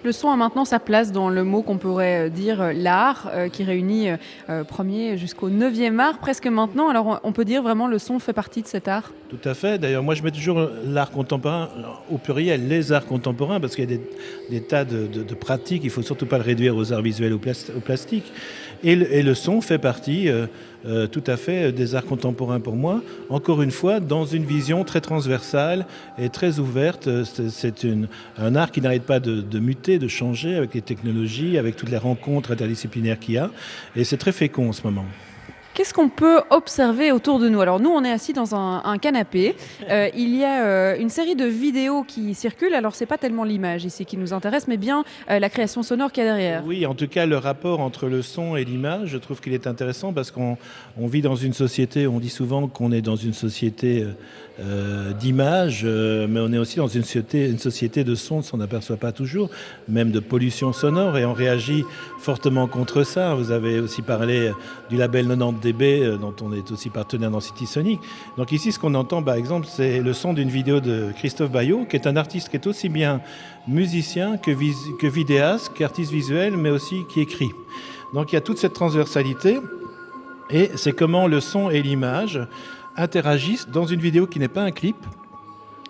Le 0.03 0.11
son 0.11 0.29
a 0.31 0.35
maintenant 0.35 0.65
sa 0.65 0.79
place 0.79 1.13
dans 1.13 1.29
le 1.29 1.45
mot 1.45 1.61
qu'on 1.61 1.77
pourrait 1.77 2.27
euh, 2.27 2.29
dire 2.29 2.61
euh, 2.61 2.73
l'art, 2.73 3.29
euh, 3.33 3.47
qui 3.47 3.63
réunit 3.63 4.09
premier 4.67 5.17
jusqu'au 5.17 5.49
9e 5.49 5.99
art, 5.99 6.17
presque 6.17 6.47
maintenant. 6.47 6.89
Alors 6.89 7.21
on 7.23 7.31
peut 7.31 7.45
dire 7.45 7.63
vraiment 7.63 7.87
le 7.87 7.99
son 7.99 8.19
fait 8.19 8.33
partie 8.33 8.61
de 8.61 8.67
cet 8.67 8.87
art? 8.87 9.13
Tout 9.29 9.47
à 9.47 9.53
fait. 9.53 9.77
D'ailleurs, 9.77 10.03
moi 10.03 10.13
je 10.15 10.23
mets 10.23 10.31
toujours 10.31 10.67
l'art 10.85 11.11
contemporain 11.11 11.69
au 12.11 12.17
pluriel, 12.17 12.67
les 12.67 12.91
arts 12.91 13.05
contemporains, 13.05 13.59
parce 13.59 13.75
qu'il 13.75 13.89
y 13.89 13.93
a 13.93 13.97
des, 14.49 14.61
tas 14.61 14.83
de, 14.83 15.33
pratiques. 15.33 15.83
Il 15.83 15.89
faut 15.89 16.01
surtout 16.01 16.25
pas 16.25 16.37
le 16.37 16.43
réduire 16.43 16.75
aux 16.75 16.91
arts 16.91 17.01
visuels 17.01 17.33
ou 17.33 17.37
au 17.37 17.79
plastique. 17.79 18.31
Et 18.83 18.95
le, 18.95 19.33
son 19.33 19.61
fait 19.61 19.77
partie 19.77 20.29
euh, 20.85 21.07
tout 21.07 21.23
à 21.27 21.37
fait 21.37 21.71
des 21.71 21.95
arts 21.95 22.05
contemporains 22.05 22.59
pour 22.59 22.75
moi. 22.75 23.01
Encore 23.29 23.61
une 23.61 23.71
fois, 23.71 23.99
dans 23.99 24.25
une 24.25 24.45
vision 24.45 24.83
très 24.83 25.01
transversale 25.01 25.85
et 26.17 26.29
très 26.29 26.59
ouverte. 26.59 27.09
C'est 27.23 27.87
un 28.37 28.55
art 28.55 28.71
qui 28.71 28.81
n'arrête 28.81 29.03
pas 29.03 29.19
de, 29.19 29.41
de, 29.41 29.59
muter, 29.59 29.99
de 29.99 30.07
changer 30.07 30.55
avec 30.55 30.73
les 30.73 30.81
technologies, 30.81 31.57
avec 31.57 31.75
toutes 31.75 31.89
les 31.89 31.97
rencontres 31.97 32.51
interdisciplinaires 32.51 33.19
qu'il 33.19 33.35
y 33.35 33.37
a. 33.37 33.49
Et 33.95 34.03
c'est 34.03 34.17
très 34.17 34.31
fécond 34.31 34.69
en 34.69 34.73
ce 34.73 34.83
moment. 34.83 35.05
Qu'est-ce 35.73 35.91
qu'on 35.91 36.09
peut 36.09 36.41
observer 36.51 37.11
autour 37.11 37.39
de 37.39 37.49
nous? 37.49 37.59
Alors 37.59 37.79
nous, 37.79 37.89
on 37.89 38.03
est 38.03 38.11
assis 38.11 38.31
dans 38.31 38.53
un, 38.53 38.97
canapé. 38.99 39.55
Euh, 39.89 40.07
il 40.15 40.35
y 40.35 40.43
a 40.43 40.63
euh, 40.63 40.95
une 40.99 41.09
série 41.09 41.35
de 41.35 41.45
vidéos 41.45 42.03
qui 42.03 42.35
circulent. 42.35 42.75
Alors 42.75 42.93
c'est 42.93 43.07
pas 43.07 43.17
tellement 43.17 43.43
l'image 43.43 43.83
ici 43.83 44.05
qui 44.05 44.17
nous 44.17 44.33
intéresse, 44.33 44.67
mais 44.67 44.77
bien 44.77 45.03
euh, 45.31 45.39
la 45.39 45.49
création 45.49 45.81
sonore 45.81 46.11
qu'il 46.11 46.23
y 46.23 46.27
a 46.27 46.29
derrière. 46.29 46.63
Oui, 46.63 46.85
en 46.85 46.93
tout 46.93 47.07
cas 47.07 47.25
le 47.25 47.37
rapport 47.37 47.79
entre 47.79 48.07
le 48.07 48.21
son 48.21 48.55
et 48.55 48.65
l'image, 48.65 49.09
je 49.09 49.17
trouve 49.17 49.41
qu'il 49.41 49.53
est 49.53 49.65
intéressant 49.65 50.13
parce 50.13 50.29
qu'on 50.29 50.57
vit 50.95 51.23
dans 51.23 51.35
une 51.35 51.53
société. 51.53 52.05
On 52.05 52.19
dit 52.19 52.29
souvent 52.29 52.67
qu'on 52.67 52.91
est 52.91 53.01
dans 53.01 53.15
une 53.15 53.33
société 53.33 54.05
euh, 54.59 55.13
mais 56.29 56.39
on 56.39 56.53
est 56.53 56.57
aussi 56.57 56.77
dans 56.77 56.87
une 56.87 57.03
société, 57.03 57.49
une 57.49 57.57
société 57.57 58.03
de 58.03 58.15
son, 58.15 58.41
on 58.53 58.57
n'aperçoit 58.57 58.97
pas 58.97 59.11
toujours, 59.11 59.49
même 59.87 60.11
de 60.11 60.19
pollution 60.19 60.73
sonore, 60.73 61.17
et 61.17 61.25
on 61.25 61.33
réagit 61.33 61.83
fortement 62.19 62.67
contre 62.67 63.03
ça. 63.03 63.33
Vous 63.33 63.51
avez 63.51 63.79
aussi 63.79 64.01
parlé 64.01 64.51
du 64.89 64.97
label 64.97 65.27
90 65.27 65.62
dB, 65.63 66.01
euh, 66.01 66.17
dont 66.17 66.33
on 66.41 66.51
est 66.51 66.71
aussi 66.71 66.89
partenaire 66.89 67.31
dans 67.31 67.39
City 67.39 67.65
Sonic. 67.65 67.99
Donc 68.37 68.51
ici, 68.51 68.71
ce 68.71 68.79
qu'on 68.79 68.93
entend, 68.93 69.23
par 69.23 69.35
exemple, 69.35 69.65
c'est 69.69 70.01
le 70.01 70.13
son 70.13 70.33
d'une 70.33 70.49
vidéo 70.49 70.79
de 70.79 71.11
Christophe 71.15 71.51
Bayot, 71.51 71.85
qui 71.85 71.95
est 71.95 72.07
un 72.07 72.15
artiste 72.15 72.49
qui 72.49 72.57
est 72.57 72.67
aussi 72.67 72.89
bien 72.89 73.21
musicien 73.67 74.37
que, 74.37 74.51
que 74.97 75.07
vidéaste, 75.07 75.71
qu'artiste 75.73 76.11
visuel, 76.11 76.57
mais 76.57 76.69
aussi 76.69 77.05
qui 77.09 77.21
écrit. 77.21 77.51
Donc 78.13 78.31
il 78.31 78.35
y 78.35 78.37
a 78.37 78.41
toute 78.41 78.57
cette 78.57 78.73
transversalité, 78.73 79.59
et 80.49 80.69
c'est 80.75 80.93
comment 80.93 81.27
le 81.27 81.39
son 81.39 81.69
et 81.69 81.81
l'image 81.81 82.39
interagissent 82.95 83.67
dans 83.67 83.85
une 83.85 83.99
vidéo 83.99 84.27
qui 84.27 84.39
n'est 84.39 84.47
pas 84.47 84.61
un 84.61 84.71
clip, 84.71 84.97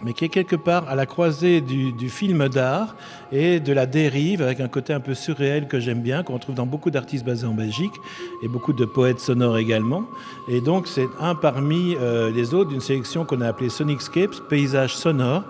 mais 0.04 0.14
qui 0.14 0.26
est 0.26 0.30
quelque 0.30 0.56
part 0.56 0.88
à 0.90 0.96
la 0.96 1.06
croisée 1.06 1.62
du, 1.62 2.10
film 2.10 2.50
d'art 2.50 2.96
et 3.32 3.60
de 3.60 3.74
la 3.74 3.86
dérive, 3.86 4.42
avec 4.42 4.60
un 4.60 4.68
côté 4.68 4.94
un 4.94 5.00
peu 5.00 5.14
surréel 5.14 5.68
que 5.68 5.80
j'aime 5.80 6.02
bien, 6.02 6.24
qu'on 6.24 6.38
trouve 6.38 6.56
dans 6.56 6.66
beaucoup 6.66 6.92
d'artistes 6.92 7.26
basés 7.26 7.48
en 7.48 7.54
Belgique, 7.54 7.94
et 8.42 8.48
beaucoup 8.48 8.74
de 8.74 8.86
poètes 8.86 9.20
sonores 9.20 9.58
également. 9.58 10.04
Et 10.48 10.62
donc 10.62 10.88
c'est 10.88 11.08
un 11.20 11.36
parmi 11.36 11.96
euh, 11.96 12.32
les 12.32 12.54
autres 12.54 12.70
d'une 12.70 12.82
sélection 12.82 13.26
qu'on 13.26 13.42
a 13.42 13.48
appelée 13.48 13.70
Sonicscapes, 13.70 14.48
paysages 14.50 14.96
sonores, 14.96 15.44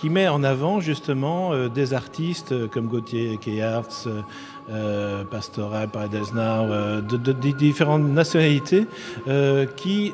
qui 0.00 0.08
met 0.08 0.28
en 0.28 0.42
avant 0.42 0.80
justement 0.80 1.52
euh, 1.52 1.68
des 1.68 1.92
artistes 1.92 2.52
euh, 2.52 2.68
comme 2.68 2.86
Gauthier 2.86 3.36
Keyarts, 3.36 4.08
euh, 4.70 5.24
Pastoral, 5.24 5.88
Paradesnar, 5.88 6.64
euh, 6.70 7.00
de, 7.02 7.16
de, 7.18 7.32
différentes 7.32 8.04
nationalités 8.04 8.86
qui 9.76 10.12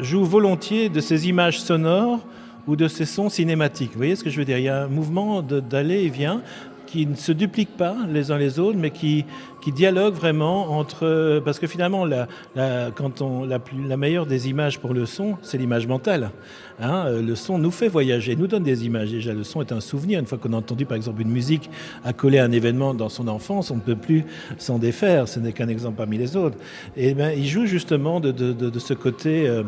jouent 0.00 0.24
volontiers 0.24 0.88
de 0.88 1.00
ces 1.00 1.28
images 1.28 1.60
sonores 1.60 2.20
ou 2.66 2.76
de 2.76 2.88
ces 2.88 3.04
sons 3.04 3.28
cinématiques. 3.28 3.90
Vous 3.92 3.98
voyez 3.98 4.16
ce 4.16 4.24
que 4.24 4.30
je 4.30 4.38
veux 4.38 4.44
dire? 4.44 4.58
Il 4.58 4.64
y 4.64 4.68
a 4.68 4.84
un 4.84 4.88
mouvement 4.88 5.42
d'aller 5.42 6.04
et 6.04 6.08
vient 6.08 6.42
qui 6.92 7.06
ne 7.06 7.14
se 7.14 7.32
dupliquent 7.32 7.78
pas 7.78 7.96
les 8.10 8.30
uns 8.30 8.36
les 8.36 8.58
autres, 8.58 8.76
mais 8.78 8.90
qui, 8.90 9.24
qui 9.62 9.72
dialoguent 9.72 10.12
vraiment 10.12 10.72
entre... 10.78 11.40
Parce 11.42 11.58
que 11.58 11.66
finalement, 11.66 12.04
la, 12.04 12.28
quand 12.94 13.22
on, 13.22 13.46
la, 13.46 13.96
meilleure 13.96 14.26
des 14.26 14.50
images 14.50 14.78
pour 14.78 14.92
le 14.92 15.06
son, 15.06 15.38
c'est 15.40 15.56
l'image 15.56 15.86
mentale. 15.86 16.32
Hein. 16.80 17.06
le 17.10 17.34
son 17.34 17.56
nous 17.56 17.70
fait 17.70 17.88
voyager, 17.88 18.36
nous 18.36 18.46
donne 18.46 18.62
des 18.62 18.84
images. 18.84 19.10
Déjà, 19.10 19.32
le 19.32 19.42
son 19.42 19.62
est 19.62 19.72
un 19.72 19.80
souvenir. 19.80 20.20
Une 20.20 20.26
fois 20.26 20.36
qu'on 20.36 20.52
a 20.52 20.56
entendu, 20.56 20.84
par 20.84 20.98
exemple, 20.98 21.22
une 21.22 21.30
musique 21.30 21.70
accolée 22.04 22.38
à 22.38 22.44
un 22.44 22.52
événement 22.52 22.92
dans 22.92 23.08
son 23.08 23.26
enfance, 23.26 23.70
on 23.70 23.76
ne 23.76 23.80
peut 23.80 23.96
plus 23.96 24.26
s'en 24.58 24.78
défaire. 24.78 25.28
Ce 25.28 25.40
n'est 25.40 25.54
qu'un 25.54 25.68
exemple 25.68 25.96
parmi 25.96 26.18
les 26.18 26.36
autres. 26.36 26.58
Et 26.94 27.14
ben, 27.14 27.32
il 27.34 27.46
joue 27.46 27.64
justement 27.64 28.20
de, 28.20 28.32
de, 28.32 28.52
de, 28.52 28.78
ce 28.78 28.92
côté... 28.92 29.48
Euh, 29.48 29.62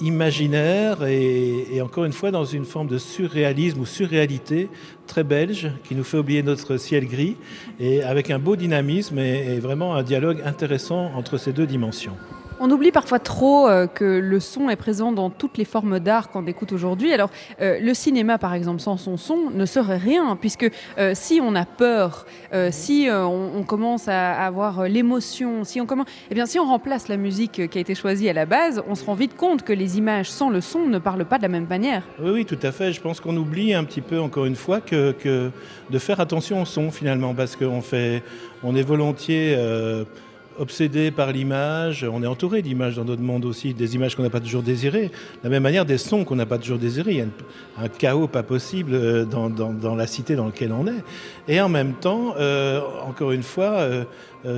imaginaire 0.00 1.04
et, 1.04 1.80
encore 1.82 2.04
une 2.04 2.12
fois 2.12 2.30
dans 2.30 2.44
une 2.44 2.64
forme 2.64 2.88
de 2.88 2.98
surréalisme 2.98 3.80
ou 3.80 3.86
surréalité 3.86 4.68
très 5.06 5.24
belge 5.24 5.70
qui 5.84 5.94
nous 5.94 6.04
fait 6.04 6.18
oublier 6.18 6.42
notre 6.42 6.76
ciel 6.76 7.06
gris 7.06 7.36
et 7.78 8.02
avec 8.02 8.30
un 8.30 8.38
beau 8.38 8.56
dynamisme 8.56 9.18
et 9.18 9.58
vraiment 9.58 9.94
un 9.94 10.02
dialogue 10.02 10.42
intéressant 10.44 11.12
entre 11.14 11.38
ces 11.38 11.52
deux 11.52 11.66
dimensions. 11.66 12.16
On 12.66 12.70
oublie 12.70 12.92
parfois 12.92 13.18
trop 13.18 13.68
euh, 13.68 13.86
que 13.86 14.06
le 14.06 14.40
son 14.40 14.70
est 14.70 14.76
présent 14.76 15.12
dans 15.12 15.28
toutes 15.28 15.58
les 15.58 15.66
formes 15.66 16.00
d'art 16.00 16.30
qu'on 16.30 16.46
écoute 16.46 16.72
aujourd'hui. 16.72 17.12
Alors, 17.12 17.28
euh, 17.60 17.78
le 17.78 17.92
cinéma, 17.92 18.38
par 18.38 18.54
exemple, 18.54 18.80
sans 18.80 18.96
son 18.96 19.18
son, 19.18 19.50
ne 19.50 19.66
serait 19.66 19.98
rien, 19.98 20.34
puisque 20.40 20.70
euh, 20.96 21.12
si 21.12 21.42
on 21.42 21.54
a 21.56 21.66
peur, 21.66 22.24
si 22.70 23.08
on, 23.10 23.64
commence 23.64 24.08
à 24.08 24.32
avoir 24.32 24.84
l'émotion, 24.84 25.64
si 25.64 25.78
on 25.78 25.84
commence, 25.84 26.06
eh 26.30 26.34
bien, 26.34 26.46
si 26.46 26.58
on 26.58 26.64
remplace 26.64 27.08
la 27.08 27.18
musique 27.18 27.68
qui 27.68 27.78
a 27.78 27.80
été 27.82 27.94
choisie 27.94 28.30
à 28.30 28.32
la 28.32 28.46
base, 28.46 28.82
on 28.88 28.94
se 28.94 29.04
rend 29.04 29.14
vite 29.14 29.36
compte 29.36 29.62
que 29.62 29.74
les 29.74 29.98
images 29.98 30.30
sans 30.30 30.48
le 30.48 30.62
son 30.62 30.86
ne 30.86 30.98
parlent 30.98 31.26
pas 31.26 31.36
de 31.36 31.42
la 31.42 31.48
même 31.48 31.66
manière. 31.68 32.02
Oui, 32.18 32.30
oui, 32.30 32.44
tout 32.46 32.58
à 32.62 32.72
fait. 32.72 32.92
Je 32.92 33.00
pense 33.02 33.20
qu'on 33.20 33.36
oublie 33.36 33.74
un 33.74 33.84
petit 33.84 34.00
peu, 34.00 34.18
encore 34.20 34.46
une 34.46 34.56
fois, 34.56 34.80
que, 34.80 35.12
que, 35.12 35.50
de 35.90 35.98
faire 35.98 36.18
attention 36.18 36.62
au 36.62 36.64
son 36.64 36.90
finalement, 36.90 37.34
parce 37.34 37.56
qu'on 37.56 37.82
fait, 37.82 38.22
on 38.62 38.74
est 38.74 38.82
volontiers 38.82 39.54
obsédé 40.58 41.10
par 41.10 41.32
l'image, 41.32 42.04
on 42.10 42.22
est 42.22 42.26
entouré 42.26 42.62
d'images 42.62 42.96
dans 42.96 43.04
notre 43.04 43.22
monde 43.22 43.44
aussi, 43.44 43.74
des 43.74 43.94
images 43.94 44.14
qu'on 44.14 44.22
n'a 44.22 44.30
pas 44.30 44.40
toujours 44.40 44.62
désirées. 44.62 45.06
De 45.08 45.44
la 45.44 45.50
même 45.50 45.62
manière, 45.62 45.84
des 45.84 45.98
sons 45.98 46.24
qu'on 46.24 46.36
n'a 46.36 46.46
pas 46.46 46.58
toujours 46.58 46.78
désirés. 46.78 47.12
Il 47.12 47.18
y 47.18 47.22
a 47.22 47.26
un 47.82 47.88
chaos 47.88 48.28
pas 48.28 48.42
possible 48.42 48.94
euh, 48.94 49.24
dans, 49.24 49.94
la 49.94 50.06
cité 50.06 50.36
dans 50.36 50.46
laquelle 50.46 50.72
on 50.72 50.86
est. 50.86 51.02
Et 51.48 51.60
en 51.60 51.68
même 51.68 51.94
temps, 51.94 52.34
euh, 52.38 52.80
encore 53.06 53.32
une 53.32 53.42
fois, 53.42 53.70
euh, 53.70 54.04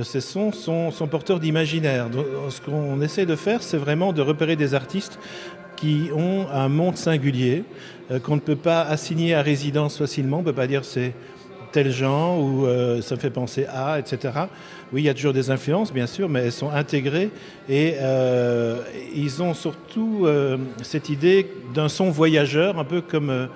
ces 0.03 0.21
sons 0.21 0.51
sont, 0.51 0.91
porteurs 1.09 1.39
d'imaginaire. 1.39 2.07
Ce 2.49 2.61
qu'on 2.61 3.01
essaie 3.01 3.25
de 3.25 3.35
faire, 3.35 3.63
c'est 3.63 3.77
vraiment 3.77 4.13
de 4.13 4.21
repérer 4.21 4.55
des 4.55 4.73
artistes 4.73 5.19
qui 5.75 6.09
ont 6.15 6.47
un 6.51 6.69
monde 6.69 6.97
singulier, 6.97 7.63
qu'on 8.23 8.35
ne 8.35 8.41
peut 8.41 8.55
pas 8.55 8.81
assigner 8.81 9.35
à 9.35 9.41
résidence 9.41 9.97
facilement. 9.97 10.37
On 10.37 10.41
ne 10.41 10.45
peut 10.45 10.53
pas 10.53 10.65
dire 10.67 10.83
c'est 10.83 11.13
tel 11.71 11.91
genre 11.91 12.39
ou 12.39 12.65
ça 13.01 13.15
fait 13.15 13.29
penser 13.29 13.65
à, 13.69 13.99
etc. 13.99 14.31
Oui, 14.93 15.01
il 15.01 15.05
y 15.05 15.09
a 15.09 15.13
toujours 15.13 15.33
des 15.33 15.51
influences, 15.51 15.91
bien 15.91 16.07
sûr, 16.07 16.29
mais 16.29 16.45
elles 16.45 16.51
sont 16.51 16.69
intégrées 16.69 17.29
et 17.67 17.95
euh, 17.99 18.81
ils 19.13 19.43
ont 19.43 19.53
surtout 19.53 20.21
euh, 20.23 20.57
cette 20.81 21.09
idée 21.09 21.47
d'un 21.73 21.89
son 21.89 22.09
voyageur, 22.09 22.79
un 22.79 22.85
peu 22.85 23.01
comme, 23.01 23.49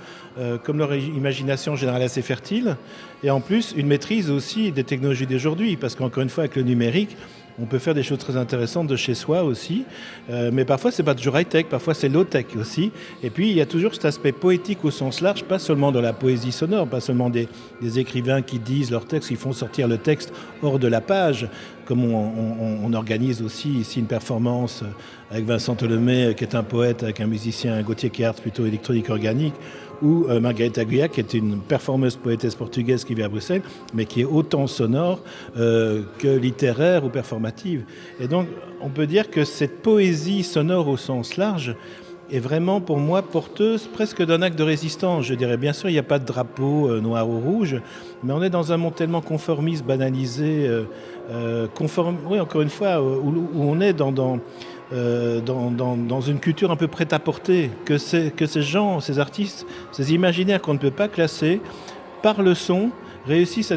comme 0.64 0.78
leur 0.78 0.94
imagination 0.94 1.76
générale 1.76 2.02
assez 2.02 2.22
fertile, 2.22 2.76
et 3.24 3.30
en 3.30 3.40
plus 3.40 3.74
une 3.78 3.88
maîtrise 3.88 4.30
aussi 4.30 4.72
des 4.72 4.84
technologies 4.84 5.28
d'aujourd'hui, 5.28 5.78
parce 5.78 5.96
qu'encore 5.96 6.24
une 6.24 6.30
fois, 6.30 6.44
avec 6.44 6.56
le 6.56 6.64
numérique, 6.64 7.16
on 7.60 7.66
peut 7.66 7.80
faire 7.80 7.94
des 7.94 8.04
choses 8.04 8.20
très 8.20 8.38
intéressantes 8.38 8.88
de 8.88 8.96
chez 8.96 9.14
soi 9.14 9.44
aussi. 9.44 9.86
Euh, 10.30 10.52
mais 10.54 10.66
parfois, 10.66 10.92
c'est 10.92 11.04
pas 11.04 11.16
toujours 11.16 11.38
high-tech, 11.40 11.66
parfois 11.66 11.94
c'est 11.94 12.10
low-tech 12.10 12.46
aussi. 12.60 12.92
Et 13.24 13.30
puis, 13.30 13.50
il 13.50 13.56
y 13.56 13.62
a 13.62 13.66
toujours 13.66 13.94
cet 13.94 14.06
aspect 14.06 14.32
poétique 14.32 14.84
au 14.84 14.92
sens 14.92 15.22
large, 15.22 15.44
pas 15.44 15.60
seulement 15.60 15.92
dans 15.92 16.02
la 16.02 16.14
poésie 16.14 16.52
sonore, 16.52 16.88
pas 16.88 17.00
seulement 17.00 17.30
des, 17.30 17.48
écrivains 17.98 18.42
qui 18.42 18.60
disent 18.60 18.92
leur 18.92 19.06
texte, 19.06 19.32
ils 19.32 19.38
font 19.38 19.54
sortir 19.54 19.88
le 19.88 19.98
texte 19.98 20.32
hors 20.62 20.80
de 20.80 20.88
la 20.88 21.02
page, 21.02 21.50
comme 21.86 22.06
on, 22.06 22.94
organise 22.94 23.42
aussi 23.42 23.70
ici 23.70 24.00
une 24.00 24.06
performance 24.06 24.84
avec 25.30 25.46
Vincent 25.46 25.76
Tolomé, 25.76 26.34
qui 26.36 26.44
est 26.44 26.56
un 26.56 26.64
poète, 26.64 27.04
avec 27.04 27.20
un 27.20 27.28
musicien, 27.28 27.82
Gauthier 27.82 28.10
Kert, 28.10 28.36
plutôt 28.36 28.66
électronique 28.66 29.10
organique, 29.10 29.56
ou 30.02 30.26
euh, 30.30 30.40
Margarita 30.40 30.84
Guia, 30.84 31.08
qui 31.08 31.20
est 31.20 31.34
une 31.34 31.60
performeuse 31.60 32.16
poétesse 32.16 32.56
portugaise 32.56 33.04
qui 33.04 33.14
vit 33.14 33.24
à 33.24 33.30
Bruxelles, 33.30 33.62
mais 33.94 34.06
qui 34.06 34.22
est 34.22 34.26
autant 34.26 34.68
sonore 34.68 35.20
euh, 35.58 36.04
que 36.18 36.28
littéraire 36.28 37.06
ou 37.06 37.10
performative. 37.10 37.84
Et 38.20 38.28
donc, 38.28 38.48
on 38.82 38.90
peut 38.90 39.08
dire 39.08 39.30
que 39.30 39.44
cette 39.44 39.82
poésie 39.82 40.44
sonore 40.44 40.88
au 40.88 40.98
sens 40.98 41.38
large 41.38 41.76
est 42.32 42.40
vraiment 42.40 42.80
pour 42.80 42.98
moi 42.98 43.22
porteuse 43.22 43.88
presque 43.88 44.24
d'un 44.26 44.42
acte 44.42 44.58
de 44.58 44.64
résistance. 44.64 45.26
Je 45.26 45.34
dirais, 45.34 45.58
bien 45.58 45.74
sûr, 45.74 45.90
il 45.90 45.94
n'y 45.94 46.00
a 46.00 46.04
pas 46.04 46.20
de 46.20 46.26
drapeau 46.26 46.90
euh, 46.90 47.02
noir 47.02 47.30
ou 47.30 47.40
rouge, 47.40 47.76
mais 48.24 48.34
on 48.34 48.42
est 48.42 48.50
dans 48.50 48.72
un 48.72 48.78
monde 48.78 48.96
tellement 48.96 49.22
conformiste, 49.22 49.86
banalisé, 49.86 50.70
conforme, 51.76 52.18
oui, 52.30 52.40
encore 52.42 52.62
une 52.62 52.70
fois, 52.70 53.02
où, 53.02 53.48
on 53.56 53.80
est 53.80 53.94
dans 53.94 54.40
euh, 54.94 55.40
dans, 55.40 56.22
une 56.22 56.40
culture 56.40 56.72
un 56.72 56.76
peu 56.76 56.88
prête 56.88 57.14
à 57.14 57.20
porter, 57.20 57.72
que, 57.86 58.30
que 58.30 58.46
ces 58.46 58.62
gens, 58.62 59.00
ces 59.00 59.20
artistes, 59.20 59.66
ces 59.92 60.14
imaginaires 60.14 60.62
qu'on 60.62 60.74
ne 60.74 60.80
peut 60.80 60.92
pas 60.92 61.08
classer, 61.08 61.62
par 62.22 62.42
le 62.42 62.54
son, 62.54 62.92
réussissent, 63.26 63.72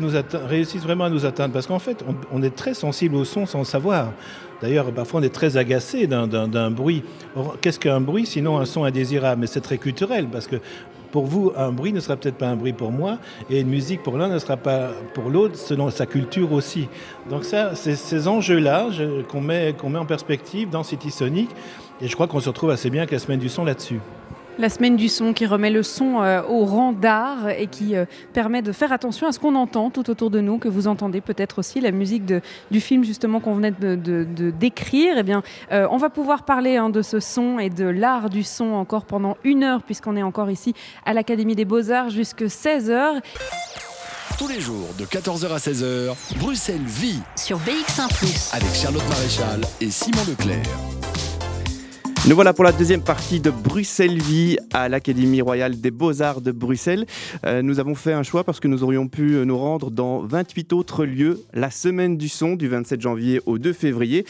vraiment 0.83 1.05
à 1.05 1.11
nous 1.11 1.25
atteindre. 1.25 1.53
Parce 1.53 1.67
qu'en 1.67 1.79
fait, 1.79 2.05
on, 2.33 2.43
est 2.43 2.55
très 2.55 2.75
sensible 2.75 3.17
au 3.17 3.25
son 3.25 3.47
sans 3.47 3.61
le 3.61 3.65
savoir. 3.65 4.13
D'ailleurs, 4.63 4.91
parfois, 4.93 5.21
on 5.21 5.23
est 5.23 5.35
très 5.35 5.57
agacé 5.57 6.07
d'un 6.07 6.71
bruit. 6.71 7.03
Qu'est-ce 7.61 7.79
qu'un 7.79 8.01
bruit 8.01 8.27
sinon 8.27 8.59
un 8.59 8.65
son 8.65 8.85
indésirable? 8.85 9.43
Mais 9.43 9.47
c'est 9.47 9.61
très 9.61 9.79
culturel, 9.79 10.29
parce 10.31 10.47
que 10.47 10.57
pour 11.15 11.27
vous, 11.27 11.53
un 11.57 11.71
bruit 11.71 11.93
ne 11.93 12.01
sera 12.01 12.17
peut-être 12.17 12.39
pas 12.39 12.49
un 12.49 12.57
bruit 12.57 12.73
pour 12.73 12.91
moi, 12.91 13.19
et 13.49 13.61
une 13.61 13.69
musique 13.69 14.03
pour 14.03 14.19
l'un 14.19 14.27
ne 14.27 14.41
sera 14.41 14.57
pas 14.57 14.91
pour 15.15 15.31
l'autre, 15.31 15.55
selon 15.55 15.89
sa 15.91 16.07
culture 16.07 16.53
aussi. 16.53 16.89
Donc 17.31 17.45
ça, 17.45 17.77
c'est 17.77 17.95
ces 17.95 18.27
enjeux-là 18.27 18.89
qu'on 19.29 19.41
met, 19.41 19.77
qu'on 19.79 19.91
met 19.91 20.01
en 20.01 20.07
perspective 20.07 20.71
dans 20.71 20.83
City 20.83 21.13
Sonic, 21.13 21.51
et 22.01 22.09
je 22.09 22.15
crois 22.15 22.27
qu'on 22.27 22.41
se 22.41 22.49
retrouve 22.49 22.71
assez 22.71 22.91
bien 22.91 23.03
avec 23.03 23.13
la 23.13 23.21
semaine 23.21 23.39
du 23.39 23.49
son 23.49 23.65
là-dessus. 23.65 24.01
La 24.59 24.69
semaine 24.69 24.97
du 24.97 25.09
son 25.09 25.33
qui 25.33 25.47
remet 25.47 25.71
le 25.71 25.83
son 25.83 26.23
euh, 26.23 26.41
au 26.49 26.65
rang 26.65 26.93
d'art 26.93 27.49
et 27.49 27.67
qui 27.67 27.97
euh, 27.97 28.05
permet 28.33 28.63
de 28.63 28.71
faire 28.71 28.93
attention 28.93 29.27
à 29.27 29.33
ce 29.33 29.41
qu'on 29.41 29.57
entend 29.57 29.91
tout 29.91 30.09
autour 30.11 30.31
de 30.31 30.41
nous, 30.41 30.59
que 30.59 30.69
vous 30.69 30.87
entendez 30.87 31.21
peut-être 31.21 31.59
aussi 31.59 31.81
la 31.81 31.91
musique 31.91 32.25
de, 32.25 32.41
du 32.71 32.81
film 32.81 33.03
justement 33.03 33.41
qu'on 33.41 33.55
venait 33.55 33.73
de, 33.73 34.53
décrire. 34.57 35.17
Eh 35.19 35.23
bien, 35.25 35.43
euh, 35.73 35.89
on 35.91 35.97
va 35.97 36.09
pouvoir 36.09 36.45
parler 36.45 36.77
hein, 36.77 36.89
de 36.89 37.03
ce 37.03 37.19
son 37.19 37.59
et 37.59 37.69
de 37.69 37.85
l'art 37.85 38.31
du 38.31 38.45
son 38.45 38.73
encore 38.75 39.07
pendant 39.07 39.37
une 39.43 39.65
heure 39.65 39.83
puisqu'on 39.83 40.17
est 40.17 40.23
encore 40.23 40.51
ici 40.51 40.73
à 41.05 41.15
l'Académie 41.15 41.57
des 41.57 41.65
Beaux-Arts 41.65 42.11
jusqu'à 42.11 42.47
16h. 42.47 43.21
Tous 44.39 44.49
les 44.49 44.61
jours 44.61 44.89
de 44.99 45.05
14h 45.05 45.53
à 45.53 45.59
16h, 45.59 46.15
Bruxelles 46.39 46.81
vit 46.85 47.21
sur 47.37 47.59
BX1⁇ 47.59 48.09
avec 48.57 48.73
Charlotte 48.75 49.09
Maréchal 49.09 49.61
et 49.81 49.91
Simon 49.91 50.23
Leclerc. 50.29 51.14
Nous 52.27 52.35
voilà 52.35 52.55
pour 52.55 52.65
la 52.65 52.73
deuxième 52.73 53.03
partie 53.03 53.39
de 53.39 53.51
Bruxelles 53.51 54.19
Vie 54.19 54.57
à 54.73 54.89
l'Académie 54.89 55.43
royale 55.43 55.79
des 55.79 55.91
beaux-arts 55.91 56.41
de 56.41 56.53
Bruxelles. 56.53 57.05
Euh, 57.45 57.61
nous 57.61 57.81
avons 57.81 57.95
fait 57.95 58.15
un 58.15 58.23
choix 58.23 58.45
parce 58.45 58.61
que 58.61 58.67
nous 58.67 58.83
aurions 58.83 59.09
pu 59.09 59.45
nous 59.45 59.59
rendre 59.59 59.91
dans 59.91 60.21
28 60.21 60.73
autres 60.73 61.05
lieux 61.05 61.43
la 61.53 61.71
semaine 61.71 62.17
du 62.17 62.31
son 62.31 62.57
du 62.57 62.67
27 62.67 63.03
janvier 63.03 63.43
au 63.45 63.59
2 63.59 63.75
février. 63.75 64.25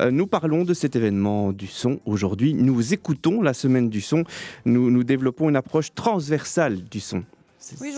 Euh, 0.00 0.10
nous 0.10 0.26
parlons 0.26 0.64
de 0.64 0.74
cet 0.74 0.96
événement 0.96 1.52
du 1.52 1.68
son 1.68 2.00
aujourd'hui. 2.04 2.52
Nous 2.52 2.92
écoutons 2.92 3.42
la 3.42 3.54
semaine 3.54 3.90
du 3.90 4.00
son. 4.00 4.24
Nous, 4.64 4.90
nous 4.90 5.04
développons 5.04 5.48
une 5.48 5.56
approche 5.56 5.94
transversale 5.94 6.82
du 6.82 6.98
son. 6.98 7.22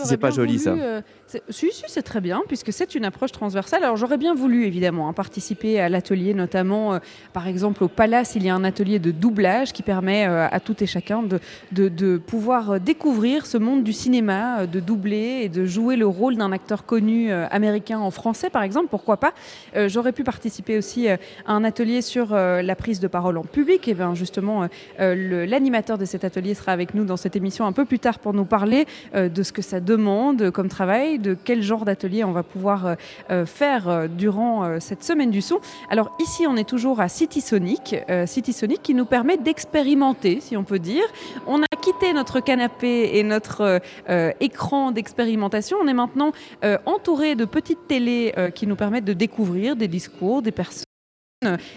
C'est 0.03 0.17
pas 0.17 0.31
joli 0.31 0.59
ça. 0.59 0.71
Euh, 0.71 1.01
si, 1.49 1.71
si, 1.71 1.83
c'est 1.87 2.01
très 2.01 2.21
bien, 2.21 2.41
puisque 2.47 2.73
c'est 2.73 2.95
une 2.95 3.05
approche 3.05 3.31
transversale. 3.31 3.83
Alors 3.83 3.97
j'aurais 3.97 4.17
bien 4.17 4.33
voulu, 4.33 4.65
évidemment, 4.65 5.09
hein, 5.09 5.13
participer 5.13 5.79
à 5.79 5.89
l'atelier, 5.89 6.33
notamment, 6.33 6.93
euh, 6.95 6.99
par 7.33 7.47
exemple, 7.47 7.83
au 7.83 7.87
Palace, 7.87 8.33
il 8.35 8.43
y 8.43 8.49
a 8.49 8.55
un 8.55 8.63
atelier 8.63 8.97
de 8.99 9.11
doublage 9.11 9.71
qui 9.71 9.83
permet 9.83 10.27
euh, 10.27 10.47
à 10.49 10.59
tout 10.59 10.83
et 10.83 10.87
chacun 10.87 11.21
de, 11.21 11.39
de, 11.71 12.17
pouvoir 12.17 12.71
euh, 12.71 12.79
découvrir 12.79 13.45
ce 13.45 13.57
monde 13.57 13.83
du 13.83 13.93
cinéma, 13.93 14.65
de 14.65 14.79
doubler 14.79 15.41
et 15.43 15.49
de 15.49 15.65
jouer 15.65 15.97
le 15.97 16.07
rôle 16.07 16.35
d'un 16.35 16.51
acteur 16.51 16.85
connu 16.85 17.31
américain 17.31 17.99
en 17.99 18.11
français, 18.11 18.49
par 18.49 18.63
exemple, 18.63 18.87
pourquoi 18.89 19.17
pas. 19.17 19.33
j'aurais 19.87 20.11
pu 20.11 20.23
participer 20.23 20.77
aussi 20.77 21.07
à 21.09 21.17
un 21.45 21.63
atelier 21.63 22.01
sur 22.01 22.33
la 22.33 22.75
prise 22.75 22.99
de 22.99 23.07
parole 23.07 23.37
en 23.37 23.43
public. 23.43 23.87
Et 23.87 23.93
bien 23.93 24.15
justement, 24.15 24.67
l'animateur 24.97 25.97
de 25.97 26.05
cet 26.05 26.23
atelier 26.23 26.53
sera 26.53 26.71
avec 26.71 26.93
nous 26.93 27.05
dans 27.05 27.17
cette 27.17 27.35
émission 27.35 27.65
un 27.65 27.71
peu 27.71 27.85
plus 27.85 27.99
tard 27.99 28.19
pour 28.19 28.33
nous 28.33 28.45
parler 28.45 28.85
de 29.13 29.43
ce 29.43 29.51
que 29.51 29.58
ça 29.61 29.79
demande 29.79 30.51
comme 30.51 30.69
travail 30.69 31.19
de 31.19 31.35
quel 31.41 31.61
genre 31.61 31.85
d'atelier 31.85 32.23
on 32.23 32.31
va 32.31 32.43
pouvoir 32.43 32.85
euh, 32.85 32.95
euh, 33.29 33.45
faire 33.45 33.87
euh, 33.87 34.07
durant 34.07 34.79
cette 34.79 35.03
semaine 35.03 35.31
du 35.31 35.41
son. 35.41 35.59
Alors 35.89 36.15
ici, 36.19 36.45
on 36.47 36.55
est 36.55 36.67
toujours 36.67 36.99
à 37.01 37.07
City 37.07 37.41
Sonic, 37.41 37.95
City 38.25 38.53
Sonic 38.53 38.81
qui 38.81 38.93
nous 38.93 39.05
permet 39.05 39.37
d'expérimenter, 39.37 40.39
si 40.41 40.57
on 40.57 40.63
peut 40.63 40.79
dire. 40.79 41.03
On 41.47 41.61
a 41.61 41.67
quitté 41.81 42.13
notre 42.13 42.39
canapé 42.39 43.17
et 43.17 43.23
notre 43.23 43.81
écran 44.39 44.91
d'expérimentation. 44.91 45.77
On 45.81 45.87
est 45.87 45.93
maintenant 45.93 46.31
entouré 46.85 47.35
de 47.35 47.45
petites 47.45 47.87
télés 47.87 48.33
qui 48.55 48.67
nous 48.67 48.75
permettent 48.75 49.05
de 49.05 49.13
découvrir 49.13 49.75
des 49.75 49.87
discours, 49.87 50.41
des 50.41 50.51
personnes. 50.51 50.88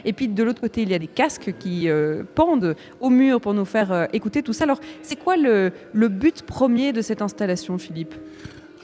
Et 0.04 0.12
puis 0.12 0.26
de 0.26 0.42
l'autre 0.42 0.60
côté, 0.60 0.82
il 0.82 0.90
y 0.90 0.94
a 0.94 0.98
des 0.98 1.06
casques 1.06 1.54
qui 1.56 1.88
pendent 2.34 2.74
au 3.00 3.10
mur 3.10 3.40
pour 3.40 3.54
nous 3.54 3.64
faire 3.64 4.08
écouter 4.12 4.42
tout 4.42 4.52
ça. 4.52 4.64
Alors, 4.64 4.80
c'est 5.02 5.14
quoi 5.14 5.36
le, 5.36 5.70
but 5.94 6.42
premier 6.42 6.92
de 6.92 7.00
cette 7.00 7.22
installation, 7.22 7.78
Philippe? 7.78 8.16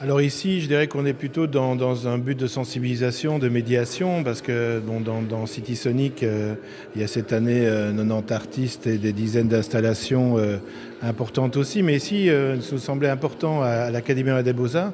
Alors 0.01 0.21
ici, 0.21 0.61
je 0.61 0.67
dirais 0.67 0.87
qu'on 0.87 1.05
est 1.05 1.13
plutôt 1.13 1.45
dans, 1.47 2.07
un 2.07 2.17
but 2.17 2.39
de 2.39 2.47
sensibilisation, 2.47 3.39
de 3.39 3.49
médiation, 3.49 4.23
parce 4.23 4.41
que 4.41 4.79
bon, 4.79 5.01
dans, 5.01 5.45
City 5.45 5.75
Sonic, 5.75 6.23
euh, 6.23 6.55
il 6.95 7.01
y 7.01 7.03
a 7.03 7.07
cette 7.07 7.33
année 7.33 7.65
90 7.65 7.99
euh, 7.99 8.33
artistes 8.33 8.87
et 8.87 8.97
des 8.97 9.11
dizaines 9.11 9.49
d'installations 9.49 10.37
euh, 10.37 10.59
importantes 11.01 11.57
aussi. 11.57 11.83
Mais 11.83 11.97
ici, 11.97 12.27
il 12.27 12.59
nous 12.71 12.77
semblait 12.77 13.09
important 13.09 13.61
à, 13.61 13.91
l'Académie 13.91 14.41
des 14.41 14.53
Beaux-Arts 14.53 14.93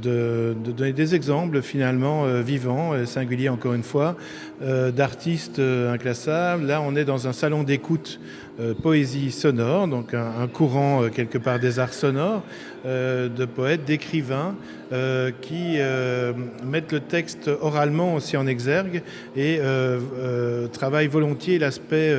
de, 0.00 0.54
donner 0.76 0.92
des 0.92 1.14
exemples 1.14 1.62
finalement 1.62 2.24
vivants, 2.42 2.92
singuliers 3.06 3.48
encore 3.48 3.74
une 3.74 3.82
fois, 3.82 4.16
d'artistes 4.60 5.58
inclassables. 5.60 6.66
Là, 6.66 6.80
on 6.80 6.96
est 6.96 7.04
dans 7.04 7.26
un 7.28 7.32
salon 7.32 7.62
d'écoute 7.62 8.20
poésie 8.82 9.30
sonore, 9.30 9.88
donc 9.88 10.14
un 10.14 10.46
courant 10.48 11.08
quelque 11.08 11.38
part 11.38 11.58
des 11.58 11.78
arts 11.78 11.92
sonores. 11.92 12.42
Euh, 12.86 13.28
de 13.28 13.46
poètes, 13.46 13.84
d'écrivains 13.84 14.54
euh, 14.92 15.32
qui 15.40 15.74
euh, 15.78 16.32
mettent 16.64 16.92
le 16.92 17.00
texte 17.00 17.50
oralement 17.60 18.14
aussi 18.14 18.36
en 18.36 18.46
exergue 18.46 19.02
et 19.36 19.58
travaillent 20.72 21.08
volontiers 21.08 21.58
l'aspect 21.58 22.14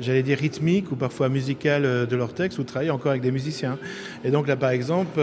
j'allais 0.00 0.22
dire 0.22 0.38
rythmique 0.38 0.90
ou 0.92 0.96
parfois 0.96 1.28
musical 1.28 1.82
de 1.82 2.16
leur 2.16 2.32
texte 2.32 2.58
ou 2.58 2.64
travaillent 2.64 2.90
encore 2.90 3.10
avec 3.10 3.22
des 3.22 3.32
musiciens. 3.32 3.78
Et 4.24 4.30
donc 4.30 4.46
là, 4.48 4.56
par 4.56 4.70
exemple, 4.70 5.20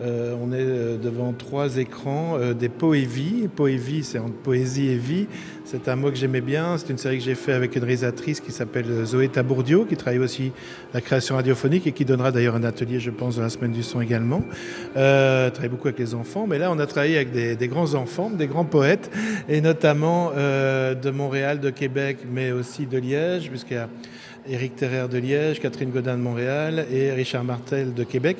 on 0.00 0.52
est 0.52 0.98
devant 0.98 1.32
trois 1.32 1.76
écrans 1.76 2.38
des 2.58 2.68
poévies. 2.68 3.48
Poévie, 3.54 4.04
c'est 4.04 4.18
entre 4.18 4.34
poésie 4.34 4.88
et 4.88 4.96
vie. 4.96 5.26
C'est 5.64 5.86
un 5.88 5.96
mot 5.96 6.10
que 6.10 6.16
j'aimais 6.16 6.40
bien. 6.40 6.78
C'est 6.78 6.88
une 6.88 6.96
série 6.96 7.18
que 7.18 7.24
j'ai 7.24 7.34
fait 7.34 7.52
avec 7.52 7.76
une 7.76 7.82
réalisatrice 7.82 8.40
qui 8.40 8.52
s'appelle 8.52 9.04
Zoé 9.04 9.28
Tabourdio, 9.28 9.84
qui 9.84 9.96
travaille 9.96 10.18
aussi 10.18 10.52
la 10.94 11.02
création 11.02 11.36
radiophonique 11.36 11.86
et 11.86 11.92
qui 11.92 12.06
donnera 12.06 12.32
d'ailleurs 12.32 12.54
un 12.54 12.64
atelier, 12.64 13.00
je 13.00 13.10
pense, 13.10 13.36
dans 13.36 13.42
la 13.42 13.50
semaine 13.50 13.72
du 13.72 13.82
son 13.82 14.00
également. 14.00 14.42
Euh, 14.96 15.50
travaille 15.50 15.68
beaucoup 15.68 15.88
avec 15.88 15.98
les 15.98 16.14
enfants, 16.14 16.46
mais 16.46 16.58
là, 16.58 16.70
on 16.72 16.78
a 16.78 16.86
travaillé 16.86 17.16
avec 17.16 17.32
des, 17.32 17.68
grands 17.68 17.94
enfants, 17.94 18.30
des 18.30 18.46
grands 18.46 18.64
poètes, 18.64 19.10
et 19.48 19.60
notamment 19.60 20.32
euh, 20.36 20.94
de 20.94 21.10
Montréal, 21.10 21.60
de 21.60 21.70
Québec, 21.70 22.18
mais 22.32 22.50
aussi 22.50 22.86
de 22.86 22.96
Liège, 22.96 23.50
puisqu'il 23.50 23.74
y 23.74 23.76
a 23.76 23.88
Éric 24.48 24.76
Terrer 24.76 25.08
de 25.08 25.18
Liège, 25.18 25.60
Catherine 25.60 25.90
Godin 25.90 26.16
de 26.16 26.22
Montréal 26.22 26.86
et 26.90 27.12
Richard 27.12 27.44
Martel 27.44 27.92
de 27.92 28.04
Québec. 28.04 28.38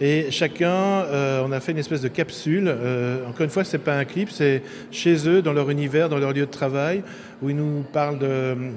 Et 0.00 0.30
chacun, 0.30 0.68
euh, 0.68 1.42
on 1.46 1.52
a 1.52 1.60
fait 1.60 1.72
une 1.72 1.78
espèce 1.78 2.02
de 2.02 2.08
capsule. 2.08 2.64
Euh, 2.68 3.26
encore 3.26 3.44
une 3.44 3.50
fois, 3.50 3.64
ce 3.64 3.76
n'est 3.76 3.82
pas 3.82 3.96
un 3.96 4.04
clip, 4.04 4.28
c'est 4.30 4.62
chez 4.90 5.26
eux, 5.26 5.40
dans 5.40 5.54
leur 5.54 5.70
univers, 5.70 6.10
dans 6.10 6.18
leur 6.18 6.34
lieu 6.34 6.44
de 6.44 6.50
travail, 6.50 7.02
où 7.40 7.48
ils 7.48 7.56
nous 7.56 7.82
parlent 7.94 8.18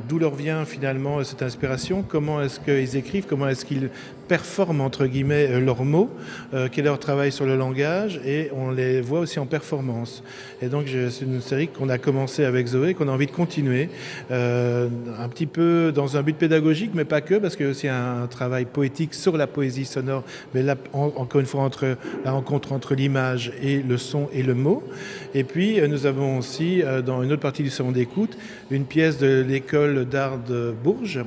d'où 0.07 0.17
leur 0.17 0.36
vient 0.36 0.63
finalement 0.63 1.22
cette 1.24 1.41
inspiration, 1.41 2.03
comment 2.07 2.41
est-ce 2.41 2.59
qu'ils 2.61 2.95
écrivent, 2.95 3.26
comment 3.28 3.49
est-ce 3.49 3.65
qu'ils 3.65 3.89
performent 4.30 4.82
entre 4.82 5.07
guillemets 5.07 5.47
euh, 5.49 5.59
leurs 5.59 5.84
mots, 5.84 6.09
quel 6.51 6.86
est 6.86 6.88
leur 6.88 6.99
travail 6.99 7.32
sur 7.32 7.45
le 7.45 7.57
langage, 7.57 8.22
et 8.26 8.49
on 8.55 8.70
les 8.70 9.01
voit 9.01 9.20
aussi 9.20 9.39
en 9.39 9.45
performance. 9.45 10.24
Et 10.61 10.67
donc 10.67 10.86
c'est 10.88 11.26
une 11.26 11.41
série 11.41 11.67
qu'on 11.67 11.89
a 11.89 11.97
commencé 11.97 12.45
avec 12.45 12.67
Zoé, 12.67 12.93
qu'on 12.93 13.07
a 13.07 13.11
envie 13.11 13.26
de 13.26 13.32
continuer, 13.32 13.89
un 14.30 15.30
petit 15.30 15.47
peu 15.47 15.91
dans 15.93 16.17
un 16.17 16.22
but 16.22 16.36
pédagogique 16.38 16.91
mais 16.93 17.05
pas 17.05 17.22
que, 17.22 17.36
parce 17.36 17.55
qu'il 17.55 17.65
y 17.65 17.70
a 17.70 17.72
aussi 17.72 17.88
un, 17.88 18.28
travail 18.30 18.65
poétique 18.65 19.13
sur 19.13 19.38
la 19.38 19.47
poésie 19.47 19.86
sonore, 19.86 20.24
mais 20.53 20.61
là, 20.61 20.76
encore 21.16 21.41
une 21.41 21.47
fois, 21.47 21.62
entre 21.62 21.97
la 22.24 22.32
rencontre 22.32 22.72
entre 22.72 22.95
l'image 22.95 23.51
et 23.62 23.82
le 23.82 23.97
son 23.97 24.30
et 24.34 24.43
le 24.43 24.53
mot. 24.53 24.84
Et 25.34 25.43
puis, 25.43 25.80
nous 25.88 26.05
avons 26.05 26.38
aussi, 26.38 26.84
dans 27.05 27.24
une 27.24 27.32
autre 27.32 27.41
partie 27.41 27.64
du 27.64 27.70
salon 27.70 27.91
d'écoute, 27.91 28.38
une 28.72 28.86
pièce 28.86 29.18
de 29.18 29.45
l'école 29.47 30.05
d'art 30.05 30.38
de 30.38 30.74
Bourges 30.84 31.24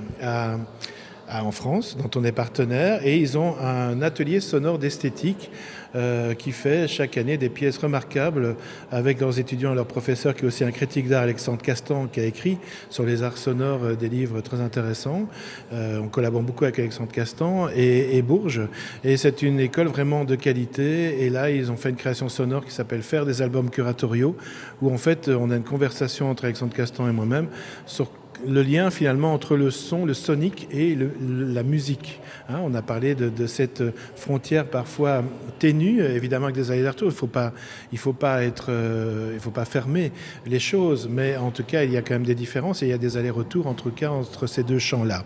en 1.41 1.53
France, 1.53 1.97
dont 1.97 2.11
on 2.21 2.25
est 2.25 2.33
partenaire, 2.33 3.07
et 3.07 3.17
ils 3.17 3.39
ont 3.39 3.57
un 3.59 4.03
atelier 4.03 4.41
sonore 4.41 4.79
d'esthétique 4.79 5.51
euh, 5.95 6.33
qui 6.33 6.53
fait 6.53 6.89
chaque 6.89 7.19
année 7.19 7.37
des 7.37 7.51
pièces 7.51 7.77
remarquables 7.77 8.57
avec 8.91 9.21
leurs 9.21 9.39
étudiants 9.39 9.73
et 9.73 9.75
leurs 9.75 9.87
professeurs, 9.87 10.35
qui 10.35 10.45
est 10.45 10.49
aussi 10.49 10.65
un 10.65 10.71
critique 10.71 11.07
d'art, 11.07 11.23
Alexandre 11.23 11.61
Castan, 11.61 12.07
qui 12.07 12.21
a 12.21 12.25
écrit 12.25 12.57
sur 12.89 13.05
les 13.05 13.23
arts 13.23 13.37
sonores 13.37 13.85
euh, 13.85 13.95
des 13.95 14.09
livres 14.09 14.41
très 14.41 14.61
intéressants. 14.61 15.29
Euh, 15.73 15.99
on 15.99 16.09
collabore 16.09 16.43
beaucoup 16.43 16.65
avec 16.65 16.79
Alexandre 16.79 17.13
Castan 17.13 17.69
et, 17.75 18.17
et 18.17 18.23
Bourges, 18.23 18.63
et 19.05 19.17
c'est 19.17 19.43
une 19.43 19.61
école 19.61 19.89
vraiment 19.89 20.25
de 20.25 20.35
qualité. 20.35 21.25
Et 21.25 21.31
là, 21.31 21.51
ils 21.51 21.71
ont 21.71 21.77
fait 21.77 21.91
une 21.91 21.97
création 21.97 22.29
sonore 22.29 22.65
qui 22.65 22.73
s'appelle 22.73 23.03
Faire 23.03 23.27
des 23.27 23.43
albums 23.43 23.69
curatoriaux, 23.71 24.35
où 24.81 24.91
en 24.91 24.99
fait, 24.99 25.29
on 25.29 25.51
a 25.51 25.57
une 25.57 25.63
conversation 25.63 26.31
entre 26.31 26.45
Alexandre 26.45 26.75
Castan 26.75 27.09
et 27.09 27.13
moi-même 27.13 27.49
sur 27.85 28.09
le 28.47 28.63
lien 28.63 28.91
finalement 28.91 29.33
entre 29.33 29.57
le 29.57 29.71
son, 29.71 30.05
le 30.05 30.15
sonique 30.15 30.69
et 30.71 30.97
la 31.29 31.63
musique. 31.63 32.21
Hein. 32.49 32.59
on 32.63 32.75
a 32.75 32.83
parlé 32.83 33.15
de, 33.15 33.47
cette 33.47 33.83
frontière 34.17 34.67
parfois 34.67 35.23
ténue, 35.59 36.03
évidemment 36.03 36.47
avec 36.47 36.57
des 36.57 36.71
allers-retours. 36.71 37.09
Il 37.11 37.53
il 37.93 37.99
faut 37.99 38.13
pas 38.13 38.41
euh, 38.69 39.39
faut 39.39 39.51
pas 39.51 39.65
fermer 39.65 40.13
les 40.47 40.59
choses, 40.59 41.09
mais 41.11 41.37
en 41.37 41.51
tout 41.51 41.65
cas 41.65 41.85
il 41.85 41.93
y 41.93 41.97
a 41.97 42.03
quand 42.03 42.15
même 42.15 42.25
des 42.25 42.35
différences 42.35 42.83
et 42.83 42.87
il 42.87 42.91
y 42.91 42.95
a 42.95 42.99
des 42.99 43.17
allers-retours 43.17 43.67
entre 43.67 44.47
ces 44.47 44.63
deux 44.63 44.79
champs-là. 44.79 45.25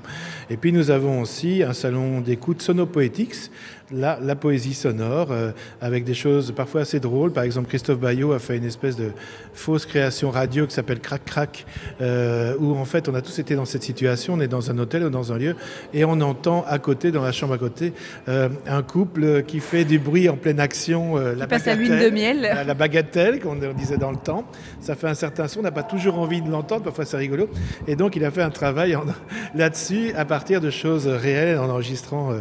Et 0.51 0.57
puis 0.57 0.73
nous 0.73 0.91
avons 0.91 1.21
aussi 1.21 1.62
un 1.62 1.73
salon 1.73 2.21
d'écoute 2.21 2.62
Sonopoetics 2.62 3.51
la, 3.93 4.18
la 4.20 4.34
poésie 4.34 4.74
sonore, 4.74 5.28
euh, 5.30 5.53
avec 5.80 6.05
des 6.05 6.14
choses 6.14 6.53
parfois 6.53 6.82
assez 6.82 7.01
drôles. 7.01 7.32
Par 7.32 7.45
exemple, 7.45 7.68
Christophe 7.68 7.99
Bayot 7.99 8.32
a 8.32 8.39
fait 8.39 8.57
une 8.57 8.64
espèce 8.64 8.97
de 8.97 9.12
fausse 9.55 9.87
création 9.87 10.30
radio 10.30 10.66
qui 10.66 10.74
s'appelle 10.74 11.01
Crac 11.01 11.24
Crac, 11.24 11.66
euh, 12.01 12.55
où 12.59 12.76
en 12.76 12.84
fait 12.84 13.09
on 13.09 13.14
a 13.14 13.22
tous 13.22 13.39
été 13.39 13.55
dans 13.55 13.64
cette 13.64 13.82
situation, 13.82 14.34
on 14.34 14.41
est 14.41 14.49
dans 14.49 14.70
un 14.70 14.78
hôtel 14.78 15.05
ou 15.05 15.11
dans 15.11 15.32
un 15.32 15.39
lieu, 15.39 15.57
et 15.95 16.05
on 16.05 16.20
entend 16.20 16.64
à 16.68 16.78
côté, 16.78 17.12
dans 17.12 17.22
la 17.22 17.32
chambre 17.32 17.55
à 17.55 17.59
côté, 17.59 17.93
euh, 18.28 18.49
un 18.66 18.82
couple 18.82 19.43
qui 19.45 19.61
fait 19.61 19.84
du 19.84 19.99
bruit 19.99 20.28
en 20.28 20.37
pleine 20.37 20.61
action. 20.61 21.16
la 21.16 21.47
passe 21.47 21.68
à 21.68 21.74
lune 21.74 21.99
de 21.99 22.11
miel. 22.11 22.41
La, 22.41 22.64
la 22.64 22.74
bagatelle, 22.74 23.41
qu'on 23.41 23.57
disait 23.76 23.99
dans 23.99 24.11
le 24.11 24.16
temps. 24.16 24.45
Ça 24.80 24.95
fait 24.95 25.09
un 25.09 25.14
certain 25.14 25.49
son, 25.49 25.61
on 25.61 25.62
n'a 25.62 25.70
pas 25.70 25.82
toujours 25.82 26.18
envie 26.18 26.43
de 26.43 26.51
l'entendre, 26.51 26.82
parfois 26.82 27.05
c'est 27.05 27.16
rigolo. 27.16 27.49
Et 27.87 27.97
donc 27.97 28.16
il 28.16 28.24
a 28.24 28.30
fait 28.30 28.43
un 28.43 28.51
travail 28.51 28.97
là-dessus 29.55 30.12
à 30.16 30.24
partir 30.24 30.61
de 30.61 30.70
choses 30.70 31.07
réelles, 31.07 31.59
en 31.59 31.68
enregistrant 31.70 32.32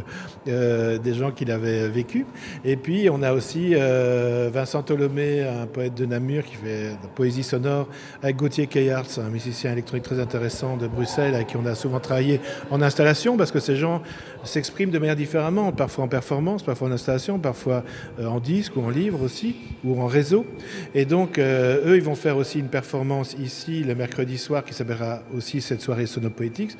des 0.46 1.14
gens 1.14 1.32
qu'il 1.36 1.52
avait 1.52 1.88
vécu. 1.88 2.26
Et 2.64 2.76
puis 2.76 3.10
on 3.10 3.22
a 3.22 3.34
aussi 3.34 3.72
euh, 3.74 4.50
Vincent 4.52 4.84
Tolomé, 4.84 5.44
un 5.44 5.68
poète 5.68 5.94
de 5.94 6.06
Namur 6.06 6.44
qui 6.44 6.56
fait 6.56 6.90
de 6.90 7.04
la 7.04 7.10
poésie 7.14 7.44
sonore, 7.44 7.88
avec 8.24 8.36
Gauthier 8.36 8.68
Keyarts, 8.68 9.20
un 9.20 9.30
musicien 9.30 9.72
électronique 9.72 10.06
très 10.06 10.20
intéressant 10.20 10.78
de 10.78 10.88
Bruxelles, 10.88 11.36
avec 11.36 11.48
qui 11.48 11.58
on 11.58 11.66
a 11.66 11.76
souvent 11.76 12.00
travaillé 12.00 12.40
en 12.72 12.82
installation, 12.82 13.38
parce 13.38 13.52
que 13.52 13.60
ces 13.60 13.76
gens 13.76 14.02
s'expriment 14.44 14.92
de 14.92 15.00
manière 15.00 15.16
différemment, 15.16 15.72
parfois 15.72 16.06
en 16.06 16.08
performance, 16.08 16.64
parfois 16.64 16.88
en 16.88 16.92
installation, 16.92 17.40
parfois 17.40 17.84
euh, 18.20 18.28
en 18.28 18.40
disque 18.40 18.76
ou 18.78 18.82
en 18.82 18.90
livre 18.90 19.22
aussi, 19.24 19.56
ou 19.84 20.02
en 20.02 20.08
réseau. 20.08 20.46
Et 20.94 21.06
donc 21.06 21.38
euh, 21.38 21.86
eux, 21.86 21.96
ils 21.96 22.04
vont 22.04 22.16
faire 22.16 22.38
aussi 22.38 22.60
une 22.60 22.70
performance 22.70 23.36
ici 23.40 23.84
le 23.84 23.96
mercredi 23.96 24.38
soir 24.38 24.64
qui 24.64 24.74
s'appellera 24.74 25.22
aussi 25.36 25.62
cette 25.62 25.82
soirée 25.82 26.06
Sonopoetics. 26.06 26.78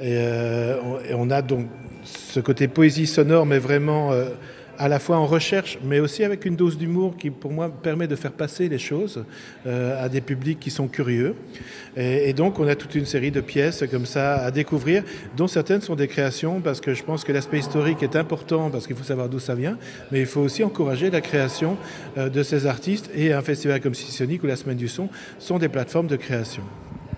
Et, 0.00 0.14
et 0.14 1.14
on 1.14 1.30
a 1.30 1.42
donc 1.42 1.66
ce 2.04 2.40
côté 2.40 2.68
poésie 2.68 3.06
sonore, 3.06 3.46
mais 3.46 3.58
vraiment 3.58 4.12
euh, 4.12 4.26
à 4.78 4.86
la 4.88 5.00
fois 5.00 5.16
en 5.16 5.26
recherche, 5.26 5.78
mais 5.82 5.98
aussi 5.98 6.22
avec 6.22 6.44
une 6.44 6.54
dose 6.54 6.78
d'humour 6.78 7.16
qui, 7.16 7.30
pour 7.30 7.50
moi, 7.50 7.68
permet 7.68 8.06
de 8.06 8.14
faire 8.14 8.30
passer 8.30 8.68
les 8.68 8.78
choses 8.78 9.24
euh, 9.66 10.04
à 10.04 10.08
des 10.08 10.20
publics 10.20 10.60
qui 10.60 10.70
sont 10.70 10.86
curieux. 10.86 11.34
Et, 11.96 12.32
donc, 12.32 12.60
on 12.60 12.68
a 12.68 12.76
toute 12.76 12.94
une 12.94 13.06
série 13.06 13.32
de 13.32 13.40
pièces 13.40 13.82
comme 13.90 14.06
ça 14.06 14.36
à 14.36 14.52
découvrir, 14.52 15.02
dont 15.36 15.48
certaines 15.48 15.80
sont 15.80 15.96
des 15.96 16.06
créations, 16.06 16.60
parce 16.60 16.80
que 16.80 16.94
je 16.94 17.02
pense 17.02 17.24
que 17.24 17.32
l'aspect 17.32 17.58
historique 17.58 18.04
est 18.04 18.14
important, 18.14 18.70
parce 18.70 18.86
qu'il 18.86 18.94
faut 18.94 19.02
savoir 19.02 19.28
d'où 19.28 19.40
ça 19.40 19.56
vient, 19.56 19.76
mais 20.12 20.20
il 20.20 20.26
faut 20.26 20.42
aussi 20.42 20.62
encourager 20.62 21.10
la 21.10 21.20
création 21.20 21.76
euh, 22.16 22.28
de 22.28 22.44
ces 22.44 22.66
artistes. 22.66 23.10
Et 23.16 23.32
un 23.32 23.42
festival 23.42 23.80
comme 23.80 23.94
Sissonic 23.94 24.44
ou 24.44 24.46
la 24.46 24.56
Semaine 24.56 24.76
du 24.76 24.88
Son 24.88 25.08
sont 25.40 25.58
des 25.58 25.68
plateformes 25.68 26.06
de 26.06 26.16
création. 26.16 26.62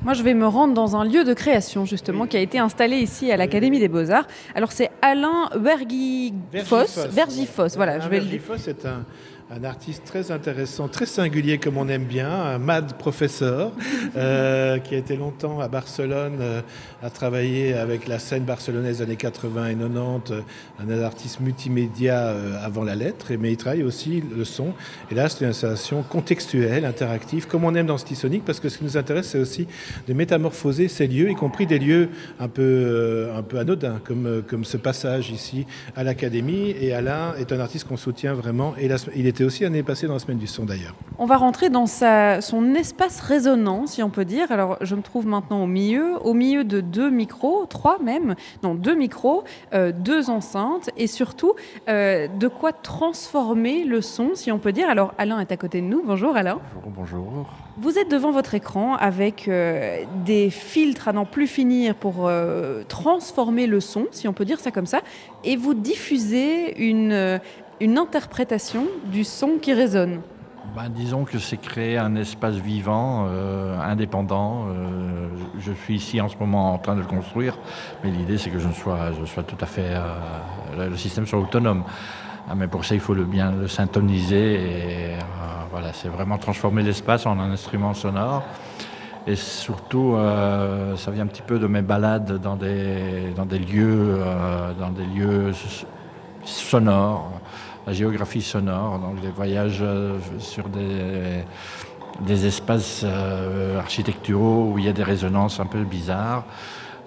Moi, 0.03 0.15
je 0.15 0.23
vais 0.23 0.33
me 0.33 0.47
rendre 0.47 0.73
dans 0.73 0.97
un 0.97 1.05
lieu 1.05 1.25
de 1.25 1.35
création, 1.35 1.85
justement, 1.85 2.27
qui 2.27 2.37
a 2.37 2.41
été 2.41 2.59
installé 2.59 2.97
ici 2.97 3.31
à 3.31 3.37
l'Académie 3.37 3.81
des 3.81 3.89
Beaux-Arts. 3.89 4.27
Alors, 4.55 4.73
c'est 4.73 4.91
Alain 5.03 5.51
Vergifos. 5.55 7.09
Vergifos, 7.11 7.77
voilà, 7.77 8.01
je 8.01 8.09
vais 8.09 8.19
un, 8.19 9.05
un 9.53 9.65
artiste 9.65 10.05
très 10.05 10.31
intéressant, 10.31 10.87
très 10.87 11.07
singulier 11.07 11.59
comme 11.59 11.77
on 11.77 11.89
aime 11.89 12.05
bien, 12.05 12.31
un 12.31 12.59
mad 12.59 12.97
professeur 12.97 13.73
euh, 14.17 14.79
qui 14.79 14.95
a 14.95 14.99
été 14.99 15.17
longtemps 15.17 15.59
à 15.59 15.67
Barcelone, 15.67 16.39
euh, 16.41 16.63
a 17.03 17.11
travaillé 17.11 17.75
avec 17.75 18.07
la 18.07 18.21
scène 18.21 18.45
barcelonaise 18.45 18.99
des 18.99 19.03
années 19.03 19.17
80 19.17 19.69
et 19.71 19.75
90, 19.75 20.33
euh, 20.33 20.41
un 20.79 21.03
artiste 21.03 21.41
multimédia 21.41 22.29
euh, 22.29 22.65
avant 22.65 22.85
la 22.85 22.95
lettre, 22.95 23.27
mais 23.41 23.51
il 23.51 23.57
travaille 23.57 23.83
aussi 23.83 24.23
le 24.37 24.45
son. 24.45 24.73
Et 25.11 25.17
là, 25.17 25.29
c'est 25.29 25.45
une 25.45 25.51
installation 25.51 26.05
contextuelle, 26.05 26.85
interactive, 26.85 27.49
comme 27.49 27.65
on 27.65 27.75
aime 27.75 27.87
dans 27.87 27.99
Stisonic, 27.99 28.45
parce 28.45 28.61
que 28.61 28.69
ce 28.69 28.79
qui 28.79 28.85
nous 28.85 28.97
intéresse, 28.97 29.31
c'est 29.31 29.41
aussi 29.41 29.67
de 30.09 30.15
métamorphoser 30.15 30.89
ces 30.89 31.07
lieux, 31.07 31.31
y 31.31 31.35
compris 31.35 31.67
des 31.67 31.79
lieux 31.79 32.09
un 32.39 32.49
peu, 32.49 33.29
un 33.35 33.43
peu 33.43 33.59
anodins, 33.59 34.01
comme, 34.05 34.43
comme 34.47 34.65
ce 34.65 34.77
passage 34.77 35.31
ici 35.31 35.67
à 35.97 36.05
l'Académie. 36.05 36.75
Et 36.81 36.93
Alain 36.93 37.35
est 37.39 37.53
un 37.53 37.61
artiste 37.61 37.87
qu'on 37.89 37.97
soutient 37.97 38.35
vraiment. 38.35 38.75
Et 38.79 38.89
il 39.17 39.27
était 39.27 39.45
aussi 39.45 39.63
l'année 39.63 39.83
passée 39.83 40.07
dans 40.07 40.15
la 40.15 40.19
semaine 40.19 40.39
du 40.39 40.47
son 40.47 40.65
d'ailleurs. 40.65 40.95
On 41.19 41.27
va 41.27 41.37
rentrer 41.37 41.71
dans 41.71 41.87
sa, 41.87 42.41
son 42.41 42.75
espace 42.75 43.21
résonnant, 43.21 43.87
si 43.87 44.03
on 44.03 44.11
peut 44.11 44.25
dire. 44.25 44.51
Alors, 44.51 44.79
je 44.81 44.95
me 44.95 45.03
trouve 45.03 45.27
maintenant 45.27 45.63
au 45.63 45.67
milieu, 45.67 46.17
au 46.23 46.35
milieu 46.35 46.65
de 46.65 46.81
deux 46.81 47.11
micros, 47.11 47.67
trois 47.67 47.99
même, 48.03 48.35
non, 48.63 48.75
deux 48.75 48.95
micros, 48.95 49.45
euh, 49.75 49.93
deux 49.93 50.31
enceintes 50.31 50.91
et 50.97 51.07
surtout 51.07 51.55
euh, 51.89 52.29
de 52.29 52.49
quoi 52.49 52.73
transformer 52.73 53.85
le 53.85 54.01
son, 54.01 54.31
si 54.35 54.51
on 54.53 54.59
peut 54.59 54.73
dire. 54.73 54.89
Alors, 54.89 55.15
Alain 55.19 55.41
est 55.41 55.53
à 55.53 55.57
côté 55.57 55.81
de 55.81 55.87
nous. 55.87 56.03
Bonjour 56.05 56.37
Alain. 56.37 56.59
Bonjour, 56.85 57.23
bonjour. 57.23 57.51
Vous 57.79 57.99
êtes 57.99 58.11
devant 58.11 58.31
votre 58.31 58.55
écran 58.55 58.97
avec 58.97 59.49
euh, 59.49 59.80
des 60.25 60.51
filtres 60.51 61.09
à 61.09 61.13
n'en 61.13 61.25
plus 61.25 61.47
finir 61.47 61.95
pour 61.95 62.31
transformer 62.89 63.67
le 63.67 63.81
son, 63.81 64.07
si 64.11 64.29
on 64.29 64.33
peut 64.33 64.45
dire 64.45 64.61
ça 64.61 64.71
comme 64.71 64.87
ça, 64.87 65.01
et 65.45 65.57
vous 65.57 65.75
diffusez 65.75 66.75
une, 66.79 67.41
une 67.81 67.99
interprétation 67.99 68.87
du 69.07 69.25
son 69.25 69.59
qui 69.61 69.73
résonne 69.73 70.21
ben, 70.77 70.89
disons 70.89 71.25
que 71.25 71.39
c'est 71.39 71.57
créer 71.57 71.99
un 71.99 72.15
espace 72.15 72.55
vivant, 72.55 73.27
euh, 73.29 73.77
indépendant. 73.81 74.67
Euh, 74.69 75.29
je 75.59 75.73
suis 75.73 75.97
ici 75.97 76.21
en 76.21 76.29
ce 76.29 76.37
moment 76.37 76.73
en 76.73 76.79
train 76.79 76.95
de 76.95 77.01
le 77.01 77.07
construire, 77.07 77.59
mais 78.05 78.11
l'idée 78.11 78.39
c'est 78.39 78.51
que 78.51 78.61
je 78.61 78.69
sois, 78.71 79.11
je 79.19 79.25
sois 79.25 79.43
tout 79.43 79.57
à 79.61 79.67
fait, 79.67 79.89
euh, 79.89 80.89
le 80.89 80.97
système 80.97 81.27
soit 81.27 81.41
autonome. 81.41 81.83
Ah, 82.49 82.55
mais 82.55 82.69
pour 82.69 82.85
ça, 82.85 82.95
il 82.95 83.01
faut 83.01 83.15
le 83.15 83.25
bien 83.25 83.53
le 83.53 83.69
syntoniser 83.69 85.17
voilà, 85.71 85.93
c'est 85.93 86.09
vraiment 86.09 86.37
transformer 86.37 86.83
l'espace 86.83 87.27
en 87.27 87.39
un 87.39 87.53
instrument 87.53 87.95
sonore. 87.95 88.43
Et 89.27 89.37
surtout, 89.37 90.17
ça 90.97 91.11
vient 91.11 91.25
un 91.25 91.27
petit 91.27 91.43
peu 91.43 91.59
de 91.59 91.67
mes 91.67 91.83
balades 91.83 92.41
dans 92.41 92.57
des, 92.57 93.33
dans 93.37 93.45
des 93.45 93.59
lieux, 93.59 94.19
dans 94.79 94.91
des 94.91 95.05
lieux 95.05 95.53
sonores 96.45 97.31
la 97.87 97.93
géographie 97.93 98.43
sonore, 98.43 98.99
donc 98.99 99.21
des 99.21 99.31
voyages 99.31 99.81
euh, 99.81 100.19
sur 100.39 100.69
des, 100.69 101.45
des 102.21 102.47
espaces 102.47 103.03
euh, 103.05 103.79
architecturaux 103.79 104.73
où 104.73 104.79
il 104.79 104.85
y 104.85 104.89
a 104.89 104.93
des 104.93 105.03
résonances 105.03 105.61
un 105.61 105.67
peu 105.67 105.83
bizarres. 105.85 106.45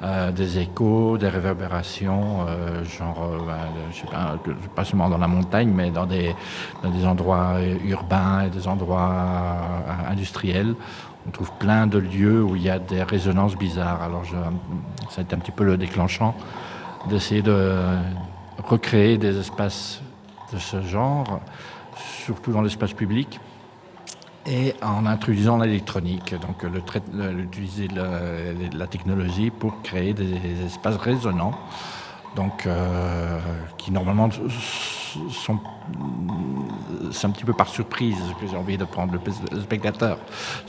Euh, 0.02 0.32
des 0.34 0.60
échos, 0.60 1.18
des 1.18 1.30
réverbérations, 1.30 2.46
genre, 2.84 3.26
bah, 3.48 3.70
je 3.90 4.02
sais 4.02 4.08
pas, 4.08 4.38
pas 4.76 4.84
seulement 4.84 5.10
dans 5.10 5.18
la 5.18 5.30
montagne, 5.30 5.72
mais 5.74 5.92
dans 5.92 6.06
des, 6.06 6.36
dans 6.84 6.90
des 6.90 7.06
endroits 7.06 7.54
urbains 7.86 8.42
et 8.42 8.50
des 8.50 8.68
endroits 8.68 9.16
industriels. 10.10 10.76
On 11.28 11.32
trouve 11.32 11.52
plein 11.54 11.88
de 11.88 12.00
lieux 12.00 12.44
où 12.44 12.56
il 12.56 12.64
y 12.64 12.70
a 12.70 12.80
des 12.80 13.04
résonances 13.04 13.56
bizarres. 13.56 14.02
Alors, 14.02 14.24
ça 15.10 15.22
a 15.22 15.24
été 15.24 15.36
un 15.36 15.40
petit 15.40 15.52
peu 15.52 15.64
le 15.64 15.78
déclenchant 15.78 16.36
d'essayer 17.10 17.42
de 17.42 17.76
recréer 18.58 19.18
des 19.18 19.38
espaces 19.40 20.02
de 20.54 20.60
ce 20.60 20.82
genre, 20.82 21.42
surtout 22.26 22.52
dans 22.52 22.62
l'espace 22.62 22.94
public, 22.94 23.40
et 24.46 24.76
en 24.82 25.06
introduisant 25.06 25.58
l'électronique, 25.58 26.36
donc 26.40 26.64
l'utiliser 26.64 27.88
la, 27.88 28.88
technologie 28.88 29.50
pour 29.50 29.82
créer 29.82 30.14
des, 30.14 30.66
espaces 30.66 30.98
résonnants, 30.98 31.58
donc 32.36 32.66
euh, 32.66 33.40
qui 33.78 33.92
normalement 33.92 34.30
sont, 35.32 35.60
c'est 37.12 37.28
un 37.28 37.30
petit 37.32 37.44
peu 37.44 37.54
par 37.54 37.68
surprise 37.68 38.18
que 38.40 38.48
j'ai 38.48 38.56
envie 38.56 38.78
de 38.78 38.86
prendre 38.86 39.14
le, 39.14 39.60
spectateur. 39.62 40.18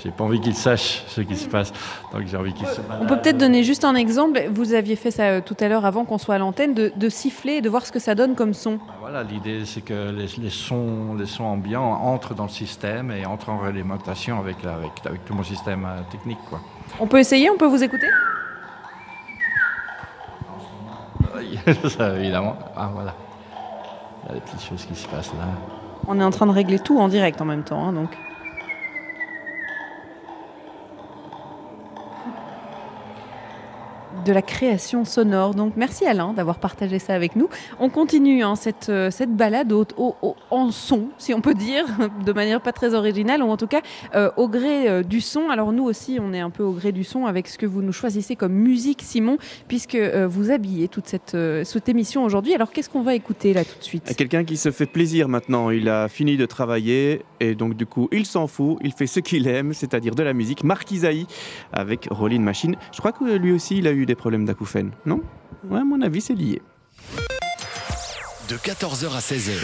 J'ai 0.02 0.10
pas 0.10 0.24
envie 0.24 0.40
qu'il 0.40 0.54
sache 0.54 1.04
ce 1.08 1.20
qui 1.20 1.36
se 1.36 1.48
passe. 1.48 1.72
Donc 2.12 2.26
j'ai 2.26 2.36
envie 2.36 2.52
qu'il 2.52 2.66
se 2.66 2.80
On 3.00 3.06
peut 3.06 3.18
peut-être 3.18 3.38
donner 3.38 3.62
juste 3.62 3.84
un 3.84 3.94
exemple. 3.94 4.42
Vous 4.50 4.74
aviez 4.74 4.96
fait 4.96 5.10
ça 5.10 5.24
euh, 5.24 5.40
tout 5.44 5.56
à 5.60 5.68
l'heure 5.68 5.84
avant 5.84 6.04
qu'on 6.04 6.18
soit 6.18 6.36
à 6.36 6.38
l'antenne, 6.38 6.74
de, 6.74 7.08
siffler 7.08 7.54
et 7.54 7.60
de 7.60 7.68
voir 7.68 7.86
ce 7.86 7.92
que 7.92 7.98
ça 7.98 8.14
donne 8.14 8.34
comme 8.34 8.54
son. 8.54 8.78
Ah, 8.88 8.94
voilà, 9.00 9.22
l'idée 9.22 9.64
c'est 9.64 9.82
que 9.82 10.10
les, 10.10 10.50
sons, 10.50 11.14
les 11.18 11.26
sons 11.26 11.44
ambiants 11.44 11.84
entrent 11.84 12.34
dans 12.34 12.44
le 12.44 12.48
système 12.48 13.10
et 13.10 13.26
entrent 13.26 13.50
en 13.50 13.64
alimentation 13.64 14.38
avec, 14.38 14.64
avec, 14.64 14.92
avec 15.04 15.24
tout 15.24 15.34
mon 15.34 15.44
système 15.44 15.84
euh, 15.84 16.00
technique. 16.10 16.38
Quoi. 16.48 16.60
On 17.00 17.06
peut 17.06 17.18
essayer, 17.18 17.50
on 17.50 17.56
peut 17.56 17.66
vous 17.66 17.82
écouter? 17.82 18.08
Ça, 21.88 22.16
évidemment. 22.16 22.56
Ah, 22.76 22.90
voilà. 22.92 23.14
Il 24.24 24.28
y 24.28 24.30
a 24.30 24.34
des 24.34 24.40
petites 24.40 24.62
choses 24.62 24.84
qui 24.86 24.94
se 24.94 25.06
passent 25.08 25.32
là. 25.34 25.46
On 26.06 26.18
est 26.18 26.24
en 26.24 26.30
train 26.30 26.46
de 26.46 26.52
régler 26.52 26.78
tout 26.78 26.98
en 26.98 27.08
direct 27.08 27.40
en 27.40 27.44
même 27.44 27.62
temps, 27.62 27.88
hein, 27.88 27.92
donc. 27.92 28.16
De 34.24 34.32
la 34.32 34.42
création 34.42 35.04
sonore. 35.04 35.54
Donc 35.54 35.74
merci 35.76 36.06
Alain 36.06 36.32
d'avoir 36.32 36.58
partagé 36.58 36.98
ça 36.98 37.14
avec 37.14 37.36
nous. 37.36 37.48
On 37.78 37.90
continue 37.90 38.42
hein, 38.42 38.56
cette, 38.56 38.88
euh, 38.88 39.10
cette 39.10 39.34
balade 39.34 39.72
au, 39.72 39.86
en 40.50 40.70
son, 40.70 41.08
si 41.18 41.34
on 41.34 41.40
peut 41.40 41.54
dire, 41.54 41.84
de 42.24 42.32
manière 42.32 42.60
pas 42.60 42.72
très 42.72 42.94
originale, 42.94 43.42
ou 43.42 43.50
en 43.50 43.56
tout 43.56 43.66
cas 43.66 43.82
euh, 44.14 44.30
au 44.36 44.48
gré 44.48 44.88
euh, 44.88 45.02
du 45.02 45.20
son. 45.20 45.50
Alors 45.50 45.72
nous 45.72 45.84
aussi, 45.84 46.18
on 46.20 46.32
est 46.32 46.40
un 46.40 46.50
peu 46.50 46.62
au 46.62 46.72
gré 46.72 46.92
du 46.92 47.04
son 47.04 47.26
avec 47.26 47.48
ce 47.48 47.58
que 47.58 47.66
vous 47.66 47.82
nous 47.82 47.92
choisissez 47.92 48.36
comme 48.36 48.52
musique, 48.52 49.02
Simon, 49.02 49.38
puisque 49.68 49.96
vous 49.96 50.50
habillez 50.50 50.88
toute 50.88 51.06
cette, 51.06 51.36
cette 51.64 51.88
émission 51.88 52.24
aujourd'hui. 52.24 52.54
Alors 52.54 52.70
qu'est-ce 52.70 52.88
qu'on 52.88 53.02
va 53.02 53.14
écouter 53.14 53.52
là 53.52 53.64
tout 53.64 53.78
de 53.78 53.84
suite? 53.84 54.14
Quelqu'un 54.16 54.44
qui 54.44 54.56
se 54.56 54.70
fait 54.70 54.86
plaisir 54.86 55.28
maintenant. 55.28 55.70
Il 55.70 55.88
a 55.88 56.08
fini 56.08 56.36
de 56.36 56.46
travailler 56.46 57.22
et 57.40 57.54
donc 57.54 57.74
du 57.74 57.86
coup, 57.86 58.08
il 58.12 58.26
s'en 58.26 58.46
fout. 58.46 58.78
Il 58.82 58.92
fait 58.92 59.06
ce 59.06 59.20
qu'il 59.20 59.46
aime, 59.46 59.72
c'est-à-dire 59.72 60.14
de 60.14 60.22
la 60.22 60.32
musique. 60.32 60.64
Marc 60.64 60.90
Isaïe 60.90 61.26
avec 61.72 62.08
Rolling 62.10 62.42
Machine. 62.42 62.76
Je 62.92 62.98
crois 62.98 63.12
que 63.12 63.24
lui 63.24 63.52
aussi, 63.52 63.78
il 63.78 63.86
a 63.86 63.92
eu 63.92 64.06
des 64.06 64.13
problèmes 64.14 64.44
d'acouphènes, 64.44 64.90
non? 65.06 65.20
Ouais, 65.68 65.80
à 65.80 65.84
mon 65.84 66.00
avis, 66.00 66.20
c'est 66.20 66.34
lié. 66.34 66.60
De 68.48 68.56
14h 68.56 69.06
à 69.06 69.20
16h. 69.20 69.54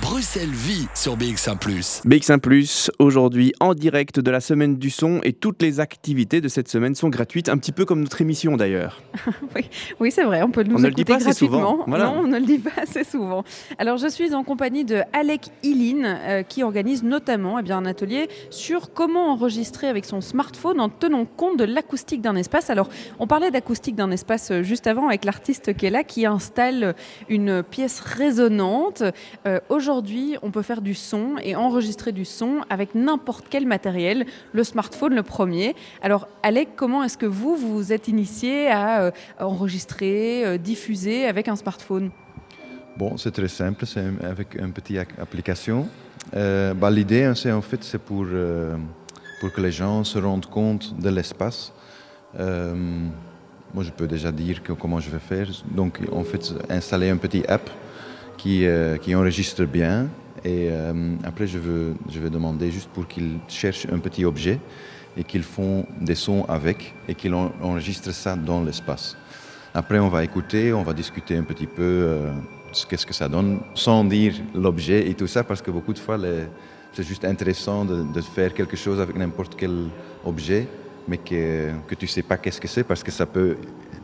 Bruxelles 0.00 0.48
vit 0.48 0.88
sur 0.94 1.18
BX1⁇ 1.18 1.58
BX1⁇ 2.06 2.38
aujourd'hui 2.98 3.52
en 3.60 3.74
direct 3.74 4.20
de 4.20 4.30
la 4.30 4.40
semaine 4.40 4.78
du 4.78 4.88
son 4.88 5.20
et 5.22 5.34
toutes 5.34 5.60
les 5.60 5.80
activités 5.80 6.40
de 6.40 6.48
cette 6.48 6.68
semaine 6.68 6.94
sont 6.94 7.10
gratuites, 7.10 7.50
un 7.50 7.58
petit 7.58 7.72
peu 7.72 7.84
comme 7.84 8.00
notre 8.00 8.22
émission 8.22 8.56
d'ailleurs. 8.56 9.02
oui, 9.54 9.68
oui 10.00 10.10
c'est 10.10 10.24
vrai, 10.24 10.42
on 10.42 10.50
peut 10.50 10.62
nous 10.62 10.76
on 10.76 10.84
écouter 10.84 11.18
gratuitement. 11.18 11.84
Non, 11.86 12.20
on 12.20 12.26
ne 12.26 12.38
le 12.38 12.46
dit 12.46 12.58
pas 12.58 12.70
assez 12.80 13.04
souvent. 13.04 13.44
Alors 13.76 13.98
je 13.98 14.08
suis 14.08 14.32
en 14.32 14.44
compagnie 14.44 14.86
de 14.86 15.02
Alec 15.12 15.50
Ilin 15.62 16.04
euh, 16.04 16.42
qui 16.42 16.62
organise 16.62 17.02
notamment 17.02 17.58
eh 17.58 17.62
bien, 17.62 17.76
un 17.76 17.86
atelier 17.86 18.30
sur 18.48 18.94
comment 18.94 19.30
enregistrer 19.30 19.88
avec 19.88 20.06
son 20.06 20.22
smartphone 20.22 20.80
en 20.80 20.88
tenant 20.88 21.26
compte 21.26 21.58
de 21.58 21.64
l'acoustique 21.64 22.22
d'un 22.22 22.36
espace. 22.36 22.70
Alors 22.70 22.88
on 23.18 23.26
parlait 23.26 23.50
d'acoustique 23.50 23.94
d'un 23.94 24.10
espace 24.10 24.52
euh, 24.52 24.62
juste 24.62 24.86
avant 24.86 25.08
avec 25.08 25.26
l'artiste 25.26 25.76
qui 25.76 25.84
est 25.84 25.90
là 25.90 26.02
qui 26.02 26.24
installe 26.24 26.94
une 27.28 27.62
pièce 27.62 28.00
résonante. 28.22 29.02
Euh, 29.46 29.60
aujourd'hui 29.68 30.36
on 30.42 30.50
peut 30.50 30.62
faire 30.62 30.80
du 30.80 30.94
son 30.94 31.36
et 31.42 31.56
enregistrer 31.56 32.12
du 32.12 32.24
son 32.24 32.60
avec 32.70 32.94
n'importe 32.94 33.46
quel 33.50 33.66
matériel, 33.66 34.26
le 34.52 34.64
smartphone 34.64 35.14
le 35.14 35.22
premier. 35.22 35.74
Alors, 36.02 36.28
Alec, 36.42 36.68
comment 36.76 37.02
est-ce 37.02 37.18
que 37.18 37.26
vous, 37.26 37.56
vous 37.56 37.92
êtes 37.92 38.06
initié 38.08 38.68
à 38.68 39.02
euh, 39.02 39.10
enregistrer, 39.40 40.44
euh, 40.44 40.58
diffuser 40.58 41.26
avec 41.26 41.48
un 41.48 41.56
smartphone? 41.56 42.10
Bon, 42.96 43.16
c'est 43.16 43.32
très 43.32 43.48
simple, 43.48 43.86
c'est 43.86 44.04
avec 44.22 44.54
une 44.54 44.72
petite 44.72 44.98
application. 45.18 45.88
Bah, 46.80 46.90
L'idée, 46.90 47.24
hein, 47.24 47.34
c'est 47.34 47.50
en 47.50 47.62
fait, 47.62 47.82
c'est 47.82 47.98
pour, 47.98 48.26
pour 49.40 49.52
que 49.52 49.60
les 49.60 49.72
gens 49.72 50.04
se 50.04 50.18
rendent 50.18 50.50
compte 50.58 50.84
de 51.00 51.08
l'espace. 51.08 51.72
moi, 53.74 53.82
je 53.88 53.90
peux 53.96 54.06
déjà 54.06 54.30
dire 54.30 54.56
comment 54.78 55.00
je 55.00 55.10
vais 55.10 55.24
faire. 55.32 55.48
Donc, 55.80 56.00
en 56.12 56.24
fait, 56.30 56.44
installer 56.68 57.08
un 57.08 57.16
petit 57.16 57.42
app 57.48 57.70
qui, 58.42 58.66
euh, 58.66 58.96
enregistre 59.14 59.64
bien. 59.64 60.08
Et 60.44 60.68
euh, 60.70 61.14
après, 61.22 61.46
je, 61.46 61.58
veux, 61.58 61.94
je 62.10 62.18
vais 62.18 62.30
demander 62.30 62.72
juste 62.72 62.90
pour 62.90 63.06
qu'ils 63.06 63.38
cherchent 63.46 63.86
un 63.86 64.00
petit 64.00 64.24
objet 64.24 64.58
et 65.16 65.22
qu'ils 65.22 65.44
font 65.44 65.86
des 66.00 66.16
sons 66.16 66.44
avec 66.48 66.94
et 67.08 67.14
qu'ils 67.14 67.34
enregistrent 67.34 68.12
ça 68.12 68.34
dans 68.34 68.64
l'espace. 68.64 69.16
Après, 69.72 70.00
on 70.00 70.08
va 70.08 70.24
écouter, 70.24 70.72
on 70.72 70.82
va 70.82 70.92
discuter 70.92 71.36
un 71.36 71.44
petit 71.44 71.68
peu 71.68 71.82
euh, 71.82 72.32
qu'est-ce 72.88 73.06
que 73.06 73.14
ça 73.14 73.28
donne, 73.28 73.60
sans 73.74 74.04
dire 74.04 74.34
l'objet 74.54 75.08
et 75.08 75.14
tout 75.14 75.28
ça, 75.28 75.44
parce 75.44 75.62
que 75.62 75.70
beaucoup 75.70 75.92
de 75.92 76.00
fois, 76.00 76.18
c'est 76.92 77.06
juste 77.06 77.24
intéressant 77.24 77.84
de, 77.84 78.02
de, 78.12 78.20
faire 78.20 78.52
quelque 78.52 78.76
chose 78.76 79.00
avec 79.00 79.16
n'importe 79.16 79.54
quel 79.56 79.76
objet, 80.24 80.66
mais 81.06 81.18
que, 81.18 81.70
que 81.86 81.94
tu 81.94 82.06
ne 82.06 82.10
sais 82.10 82.22
pas 82.22 82.36
qu'est-ce 82.38 82.60
que 82.60 82.68
c'est, 82.68 82.84
parce 82.84 83.04
que 83.04 83.12
ça 83.12 83.24
peut 83.24 83.56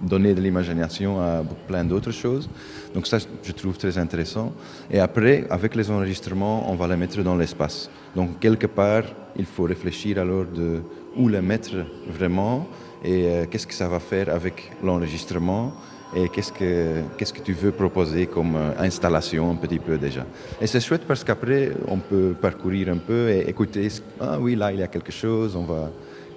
donner 0.03 0.35
de 0.35 0.41
l'imagination 0.41 1.21
à 1.21 1.43
plein 1.67 1.85
d'autres 1.85 2.13
choses. 2.13 2.49
Donc 2.95 3.07
ça, 3.07 3.19
je 3.43 3.53
trouve 3.53 3.77
très 3.77 3.97
intéressant. 3.99 4.53
Et 4.91 5.01
après, 5.01 5.45
avec 5.51 5.75
les 5.75 5.91
enregistrements, 5.91 6.71
on 6.71 6.75
va 6.75 6.89
les 6.89 6.97
mettre 6.97 7.23
dans 7.23 7.37
l'espace. 7.37 7.91
Donc 8.15 8.39
quelque 8.39 8.67
part, 8.67 9.05
il 9.37 9.47
faut 9.47 9.65
réfléchir 9.65 10.19
alors 10.19 10.45
de 10.45 10.81
où 11.17 11.29
les 11.29 11.41
mettre 11.41 11.77
vraiment 12.09 12.67
et 13.05 13.27
euh, 13.27 13.45
qu'est-ce 13.51 13.67
que 13.67 13.75
ça 13.75 13.89
va 13.89 14.01
faire 14.01 14.29
avec 14.29 14.73
l'enregistrement 14.83 15.73
et 16.17 16.29
qu'est-ce 16.29 16.53
que, 16.53 17.03
que 17.19 17.41
tu 17.43 17.53
veux 17.53 17.71
proposer 17.71 18.27
comme 18.27 18.57
euh, 18.57 18.71
installation 18.79 19.51
un 19.51 19.57
petit 19.57 19.79
peu 19.79 19.99
déjà. 19.99 20.25
Et 20.61 20.67
c'est 20.67 20.81
chouette 20.81 21.03
parce 21.07 21.23
qu'après, 21.23 21.73
on 21.87 21.99
peut 21.99 22.35
parcourir 22.41 22.89
un 22.89 22.97
peu 22.97 23.29
et 23.29 23.49
écouter, 23.49 23.89
ah 24.21 24.39
oui, 24.41 24.55
là, 24.55 24.73
il 24.73 24.81
y 24.81 24.83
a 24.83 24.89
quelque 24.89 25.13
chose, 25.13 25.55
on 25.55 25.65
va 25.65 25.91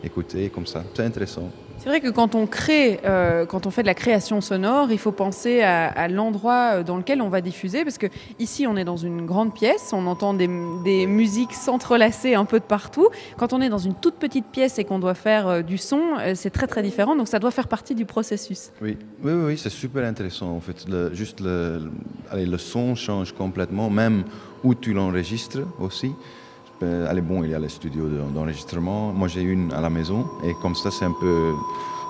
écouter 0.04 0.50
comme 0.50 0.66
ça. 0.66 0.84
C'est 0.94 1.04
intéressant. 1.04 1.50
C'est 1.82 1.90
vrai 1.90 2.00
que 2.00 2.10
quand 2.10 2.36
on 2.36 2.46
crée, 2.46 3.00
euh, 3.06 3.48
quand 3.48 3.66
on 3.66 3.72
fait 3.72 3.82
de 3.82 3.88
la 3.88 3.96
création 3.96 4.40
sonore, 4.40 4.92
il 4.92 5.00
faut 5.00 5.12
penser 5.12 5.64
à, 5.64 6.08
l'endroit 6.10 6.74
euh, 6.74 6.84
dans 6.84 6.96
lequel 6.96 7.24
on 7.24 7.30
va 7.30 7.42
diffuser, 7.42 7.84
parce 7.84 7.98
que 7.98 8.06
ici 8.38 8.68
on 8.68 8.78
est 8.78 8.84
dans 8.84 8.98
une 8.98 9.26
grande 9.26 9.52
pièce, 9.56 9.90
on 9.92 10.06
entend 10.06 10.36
des, 10.36 10.48
musiques 10.48 11.54
s'entrelacer 11.54 12.36
un 12.36 12.46
peu 12.46 12.60
de 12.60 12.66
partout. 12.66 13.10
Quand 13.36 13.52
on 13.52 13.62
est 13.62 13.70
dans 13.70 13.80
une 13.80 13.96
toute 13.96 14.14
petite 14.18 14.46
pièce 14.46 14.78
et 14.78 14.84
qu'on 14.84 15.00
doit 15.00 15.16
faire 15.16 15.48
euh, 15.48 15.62
du 15.64 15.80
son, 15.80 16.02
c'est 16.36 16.52
très 16.52 16.68
très 16.68 16.84
différent, 16.84 17.16
donc 17.16 17.28
ça 17.28 17.40
doit 17.40 17.50
faire 17.50 17.68
partie 17.68 17.96
du 17.96 18.06
processus. 18.06 18.70
Oui, 18.80 18.96
oui, 19.24 19.32
oui, 19.34 19.58
c'est 19.58 19.72
super 19.72 20.06
intéressant 20.06 20.52
en 20.52 20.60
fait. 20.60 20.86
juste 21.14 21.40
le, 21.40 21.90
allez, 22.30 22.46
le 22.46 22.60
son 22.60 22.94
change 22.94 23.32
complètement, 23.32 23.90
même 23.90 24.26
où 24.64 24.76
tu 24.76 24.94
l'enregistres 24.94 25.62
aussi. 25.80 26.12
Euh, 26.84 27.10
allez, 27.10 27.22
bon, 27.22 27.44
il 27.44 27.52
y 27.52 27.54
a 27.54 27.60
les 27.60 27.70
studios 27.70 28.08
d'enregistrement. 28.34 29.14
Moi, 29.14 29.28
j'ai 29.28 29.42
une 29.42 29.72
à 29.74 29.82
la 29.82 29.90
maison 29.90 30.26
et 30.44 30.54
comme 30.62 30.76
ça, 30.76 30.90
c'est 30.92 31.06
un 31.06 31.14
peu. 31.20 31.54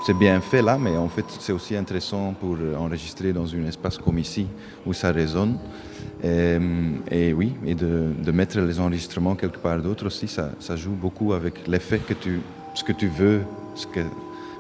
C'est 0.06 0.18
bien 0.18 0.42
fait 0.42 0.64
là, 0.64 0.80
mais 0.80 0.98
en 0.98 1.08
fait, 1.08 1.26
c'est 1.40 1.54
aussi 1.54 1.76
intéressant 1.76 2.34
pour 2.34 2.58
enregistrer 2.80 3.34
dans 3.34 3.46
un 3.54 3.68
espace 3.68 4.00
comme 4.00 4.18
ici 4.18 4.48
où 4.84 4.94
ça 4.94 5.12
résonne. 5.12 5.60
Et, 6.24 7.34
oui, 7.34 7.54
et 7.64 7.76
de, 7.76 8.32
mettre 8.32 8.60
les 8.60 8.80
enregistrements 8.80 9.36
quelque 9.36 9.60
part 9.60 9.80
d'autre 9.80 10.08
aussi, 10.08 10.28
ça, 10.28 10.50
ça, 10.60 10.76
joue 10.76 10.94
beaucoup 10.94 11.34
avec 11.34 11.68
l'effet 11.68 12.00
que 12.00 12.16
tu, 12.16 12.40
ce 12.74 12.84
que 12.84 12.94
tu 12.94 13.10
veux, 13.10 13.42
ce 13.76 13.86
que, 13.86 14.00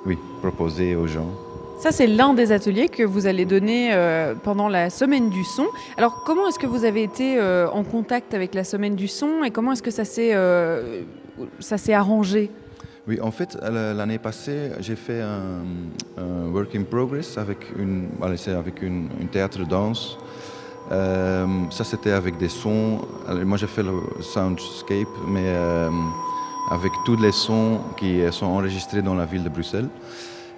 oui, 0.06 0.16
proposer 0.42 0.96
aux 0.96 1.08
gens. 1.08 1.32
Ça, 1.82 1.92
c'est 1.92 2.06
l'un 2.06 2.36
des 2.36 2.52
ateliers 2.52 2.90
que 2.90 3.02
vous 3.02 3.26
allez 3.26 3.44
donner 3.44 3.90
euh, 3.92 4.36
pendant 4.36 4.68
la 4.68 4.92
semaine 4.92 5.32
du 5.32 5.44
son. 5.44 5.66
Alors, 5.98 6.22
comment 6.24 6.48
est-ce 6.48 6.60
que 6.60 6.68
vous 6.68 6.86
avez 6.86 7.02
été 7.02 7.40
euh, 7.40 7.68
en 7.72 7.84
contact 7.84 8.36
avec 8.36 8.54
la 8.54 8.64
semaine 8.64 8.96
du 8.96 9.08
son 9.08 9.44
et 9.44 9.50
comment 9.50 9.72
est-ce 9.72 9.82
que 9.82 9.90
ça 9.90 10.06
s'est, 10.06 10.30
euh, 10.36 11.02
arrangé? 11.92 12.52
Oui, 13.08 13.20
en 13.20 13.32
fait, 13.32 13.58
l'année 13.64 14.20
passée, 14.20 14.70
j'ai 14.80 14.96
fait 14.96 15.22
un, 15.22 15.64
work 16.54 16.76
in 16.76 16.84
progress 16.84 17.40
avec 17.40 17.58
une, 17.76 18.10
avec 18.22 18.84
une, 18.84 19.10
théâtre 19.32 19.66
danse. 19.66 20.20
ça, 20.92 21.84
c'était 21.84 22.12
avec 22.12 22.38
des 22.38 22.50
sons. 22.50 23.00
moi, 23.44 23.58
j'ai 23.58 23.66
fait 23.66 23.82
le 23.82 23.94
soundscape, 24.22 25.16
mais 25.28 25.52
avec 26.70 26.92
tous 27.06 27.18
les 27.18 27.32
sons 27.32 27.80
qui 27.98 28.22
sont 28.30 28.46
enregistrés 28.46 29.02
dans 29.02 29.16
la 29.16 29.26
ville 29.26 29.44
de 29.44 29.50
Bruxelles. 29.50 29.90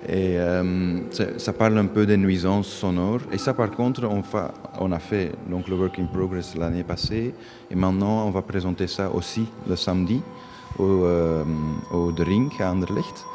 Et 0.07 0.37
euh, 0.37 0.99
ça 1.37 1.53
parle 1.53 1.77
un 1.77 1.85
peu 1.85 2.05
des 2.05 2.17
nuisances 2.17 2.67
sonores. 2.67 3.21
Et 3.31 3.37
ça, 3.37 3.53
par 3.53 3.71
contre, 3.71 4.09
on, 4.79 4.91
a 4.91 4.99
fait 4.99 5.31
donc, 5.47 5.67
le 5.69 5.75
Work 5.75 5.97
in 5.99 6.05
Progress 6.05 6.55
l'année 6.55 6.83
passée. 6.83 7.33
Et 7.71 7.75
maintenant, 7.75 8.27
on 8.27 8.31
va 8.31 8.41
présenter 8.41 8.87
ça 8.87 9.09
aussi 9.11 9.45
le 9.67 9.75
samedi 9.75 10.21
au, 10.77 11.05
euh, 11.05 11.43
au 11.93 12.11
The 12.11 12.19
Ring 12.21 12.51
à 12.59 12.71
Anderlecht. 12.71 13.25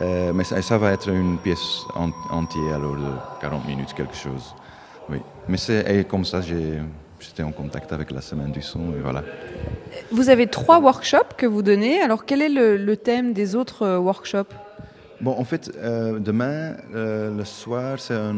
Euh, 0.00 0.32
mais 0.32 0.44
ça, 0.44 0.78
va 0.78 0.92
être 0.92 1.08
une 1.08 1.38
pièce 1.38 1.84
entière, 1.94 2.76
alors 2.76 2.96
de 2.96 3.40
40 3.40 3.66
minutes, 3.66 3.92
quelque 3.94 4.16
chose. 4.16 4.54
Oui. 5.10 5.18
Mais 5.48 5.58
c'est 5.58 6.06
comme 6.08 6.24
ça, 6.24 6.40
j'étais 6.40 7.42
en 7.42 7.52
contact 7.52 7.92
avec 7.92 8.10
la 8.10 8.20
semaine 8.20 8.52
du 8.52 8.62
son 8.62 8.92
et 8.96 9.00
voilà. 9.02 9.22
Vous 10.12 10.28
avez 10.28 10.46
trois 10.48 10.80
workshops 10.80 11.34
que 11.36 11.46
vous 11.46 11.62
donnez. 11.62 12.00
Alors, 12.00 12.24
quel 12.24 12.42
est 12.42 12.48
le, 12.48 12.76
le 12.76 12.96
thème 12.96 13.32
des 13.32 13.54
autres 13.54 13.96
workshops? 13.96 14.52
Bon, 15.20 15.34
en 15.38 15.44
fait, 15.44 15.72
euh, 15.78 16.18
demain, 16.18 16.74
euh, 16.94 17.34
le 17.34 17.44
soir, 17.44 17.98
c'est 17.98 18.14
un, 18.14 18.36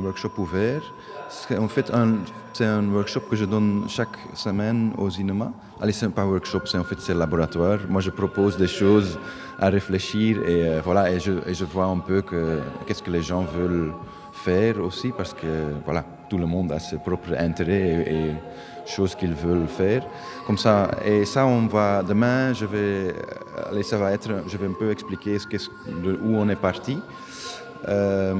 workshop 0.00 0.30
ouvert. 0.38 0.82
C'est 1.28 1.58
en 1.58 1.66
fait 1.66 1.90
un, 1.92 2.18
c'est 2.52 2.66
un 2.66 2.84
workshop 2.88 3.22
que 3.28 3.34
je 3.34 3.44
donne 3.44 3.86
chaque 3.88 4.16
semaine 4.34 4.92
au 4.96 5.10
cinéma. 5.10 5.52
Allez, 5.80 5.92
c'est 5.92 6.08
pas 6.10 6.22
un 6.22 6.26
workshop, 6.28 6.66
c'est 6.66 6.78
en 6.78 6.84
fait 6.84 7.00
c'est 7.00 7.14
un 7.14 7.18
laboratoire. 7.18 7.80
Moi, 7.88 8.00
je 8.00 8.10
propose 8.10 8.56
des 8.56 8.68
choses 8.68 9.18
à 9.58 9.70
réfléchir 9.70 10.38
et 10.46 10.68
euh, 10.68 10.80
voilà, 10.84 11.10
et 11.10 11.18
je, 11.18 11.32
et 11.48 11.54
je 11.54 11.64
vois 11.64 11.86
un 11.86 11.98
peu 11.98 12.22
que 12.22 12.60
qu'est-ce 12.86 13.02
que 13.02 13.10
les 13.10 13.22
gens 13.22 13.42
veulent 13.42 13.92
faire 14.32 14.80
aussi 14.80 15.10
parce 15.16 15.34
que 15.34 15.72
voilà, 15.84 16.04
tout 16.28 16.38
le 16.38 16.46
monde 16.46 16.70
a 16.70 16.78
ses 16.78 16.98
propres 16.98 17.34
intérêts 17.36 18.36
choses 18.86 19.14
qu'ils 19.14 19.34
veulent 19.34 19.66
faire. 19.66 20.04
Comme 20.46 20.58
ça, 20.58 20.90
et 21.04 21.24
ça, 21.24 21.46
on 21.46 21.66
va 21.66 22.02
demain, 22.02 22.52
je 22.52 22.66
vais, 22.66 23.14
ça 23.82 23.98
va 23.98 24.12
être, 24.12 24.28
je 24.46 24.56
vais 24.56 24.66
un 24.66 24.72
peu 24.78 24.90
expliquer 24.90 25.38
ce 25.38 25.46
de 25.48 26.18
où 26.22 26.36
on 26.36 26.48
est 26.48 26.56
parti. 26.60 26.98
Euh, 27.88 28.34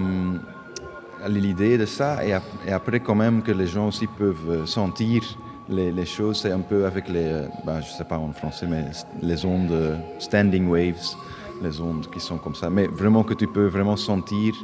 l'idée 1.29 1.79
de 1.79 1.87
ça 1.87 2.25
et, 2.25 2.33
ap- 2.33 2.43
et 2.67 2.73
après 2.73 3.01
quand 3.01 3.15
même 3.15 3.43
que 3.43 3.53
les 3.53 3.67
gens 3.67 3.89
aussi 3.89 4.07
peuvent 4.07 4.51
euh, 4.51 4.67
sentir 4.67 5.23
les, 5.69 5.91
les 5.93 6.07
choses, 6.07 6.41
c'est 6.41 6.53
un 6.53 6.61
peu 6.61 6.85
avec 6.87 7.09
les, 7.09 7.25
euh, 7.33 7.47
ben, 7.65 7.81
je 7.81 7.91
sais 7.91 8.05
pas 8.05 8.19
en 8.19 8.33
français, 8.33 8.67
mais 8.67 8.85
les 9.23 9.45
ondes 9.45 9.99
standing 10.19 10.67
waves, 10.69 11.15
les 11.63 11.81
ondes 11.81 12.07
qui 12.11 12.21
sont 12.21 12.37
comme 12.39 12.55
ça, 12.55 12.69
mais 12.69 12.87
vraiment 12.87 13.23
que 13.23 13.35
tu 13.35 13.47
peux 13.47 13.67
vraiment 13.67 13.97
sentir 13.97 14.55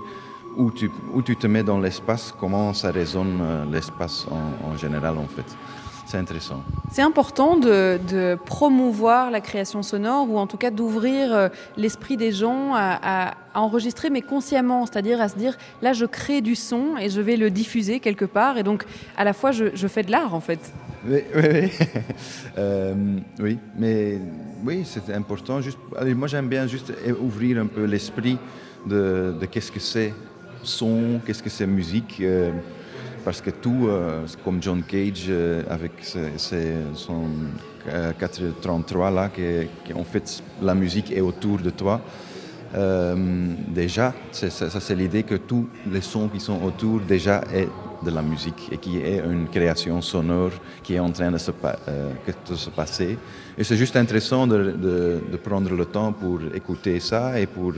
où 0.57 0.71
tu, 0.71 0.91
où 1.15 1.23
tu 1.23 1.37
te 1.37 1.47
mets 1.47 1.63
dans 1.63 1.79
l'espace, 1.79 2.35
comment 2.39 2.73
ça 2.75 2.91
résonne 2.91 3.39
euh, 3.43 3.65
l'espace 3.71 4.27
en, 4.31 4.71
en 4.73 4.77
général 4.77 5.17
en 5.19 5.27
fait. 5.27 5.45
C'est 6.07 6.19
intéressant. 6.19 6.65
C'est 6.91 7.03
important 7.03 7.57
de, 7.57 8.01
de 8.09 8.37
promouvoir 8.45 9.31
la 9.31 9.41
création 9.41 9.85
sonore 9.85 10.29
ou 10.29 10.39
en 10.39 10.49
tout 10.49 10.57
cas 10.57 10.73
d'ouvrir 10.73 11.33
euh, 11.33 11.49
l'esprit 11.77 12.17
des 12.17 12.33
gens 12.33 12.75
à, 12.75 12.99
à- 13.01 13.35
à 13.55 13.61
enregistrer 13.61 14.11
mais 14.11 14.21
consciemment, 14.23 14.87
c'est-à-dire 14.87 15.21
à 15.21 15.29
se 15.29 15.37
dire 15.37 15.57
là 15.83 15.93
je 15.93 16.05
crée 16.07 16.41
du 16.41 16.57
son 16.57 16.97
et 17.01 17.11
je 17.11 17.21
vais 17.21 17.37
le 17.37 17.49
diffuser 17.51 18.01
quelque 18.01 18.25
part 18.25 18.59
et 18.59 18.65
donc 18.65 18.85
à 19.17 19.23
la 19.25 19.33
fois 19.33 19.53
je, 19.53 19.67
je 19.75 19.87
fais 19.87 20.03
de 20.03 20.11
l'art 20.11 20.35
en 20.35 20.41
fait. 20.41 20.73
Oui, 21.07 21.21
oui, 21.37 21.43
oui. 21.53 21.71
Euh, 22.59 22.95
oui, 23.39 23.59
mais 23.79 24.19
oui, 24.65 24.83
c'est 24.85 25.13
important. 25.15 25.61
Juste, 25.61 25.79
allez, 25.97 26.15
moi, 26.15 26.29
j'aime 26.29 26.49
bien 26.49 26.67
juste 26.67 26.93
ouvrir 27.23 27.59
un 27.63 27.67
peu 27.67 27.85
l'esprit 27.85 28.37
de, 28.87 29.35
de 29.41 29.47
qu'est-ce 29.47 29.73
que 29.73 29.81
c'est 29.81 30.13
son, 30.63 31.21
qu'est-ce 31.25 31.43
que 31.43 31.51
c'est 31.51 31.67
musique. 31.67 32.19
euh, 32.21 32.51
parce 33.23 33.43
que 33.43 33.51
tout, 33.51 33.87
euh, 33.87 34.25
comme 34.45 34.63
John 34.63 34.83
Cage 34.83 35.27
euh, 35.29 35.63
avec 35.69 35.93
ses- 36.39 36.73
son 36.95 37.25
euh, 37.89 38.13
433 38.19 39.11
là, 39.11 39.29
qui 39.29 39.93
en 39.93 40.05
fait 40.05 40.43
la 40.63 40.75
musique 40.75 41.13
est 41.13 41.21
autour 41.21 41.59
de 41.59 41.69
toi. 41.71 42.01
Déjà, 43.75 44.15
ça, 44.33 44.81
c'est 44.81 44.95
l'idée 44.95 45.23
que 45.23 45.35
tous 45.35 45.67
les 45.91 46.01
sons 46.01 46.29
qui 46.29 46.41
sont 46.41 46.63
autour 46.63 47.01
déjà 47.01 47.43
est 47.53 47.69
de 48.05 48.11
la 48.11 48.23
musique 48.23 48.69
et 48.73 48.79
qui 48.79 48.99
est 48.99 49.19
une 49.25 49.49
création 49.49 50.01
sonore 50.01 50.53
qui 50.83 50.95
est 50.95 51.01
en 51.01 51.11
train 51.11 51.31
de 51.31 51.39
se, 51.39 51.51
euh, 51.51 52.13
que- 52.27 52.53
de 52.53 52.57
se 52.57 52.71
passer. 52.71 53.19
Et 53.59 53.65
c'est 53.65 53.77
juste 53.77 53.97
intéressant 53.97 54.47
de, 54.47 54.57
de- 54.87 55.37
prendre 55.37 55.71
le 55.75 55.85
temps 55.85 56.13
pour 56.13 56.39
écouter 56.55 57.01
ça 57.01 57.39
et 57.41 57.47
pour... 57.47 57.73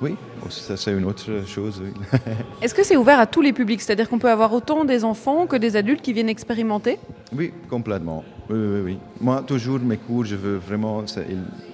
oui, 0.00 0.14
ça 0.50 0.76
c'est 0.76 0.92
une 0.92 1.04
autre 1.04 1.24
chose. 1.46 1.82
oui. 1.82 2.18
Est-ce 2.62 2.74
que 2.74 2.82
c'est 2.84 2.96
ouvert 2.96 3.18
à 3.18 3.26
tous 3.26 3.40
les 3.40 3.52
publics? 3.52 3.80
C'est-à-dire 3.80 4.08
qu'on 4.08 4.18
peut 4.18 4.30
avoir 4.30 4.52
autant 4.52 4.84
des 4.84 5.04
enfants 5.04 5.46
que 5.46 5.56
des 5.56 5.76
adultes 5.76 6.02
qui 6.02 6.12
viennent 6.12 6.28
expérimenter? 6.28 6.98
Oui, 7.34 7.52
complètement. 7.70 8.24
Oui, 8.50 8.56
oui, 8.58 8.80
oui. 8.84 8.98
Moi, 9.20 9.42
toujours, 9.46 9.80
mes 9.80 9.96
cours, 9.96 10.24
je 10.24 10.36
veux 10.36 10.56
vraiment, 10.56 11.04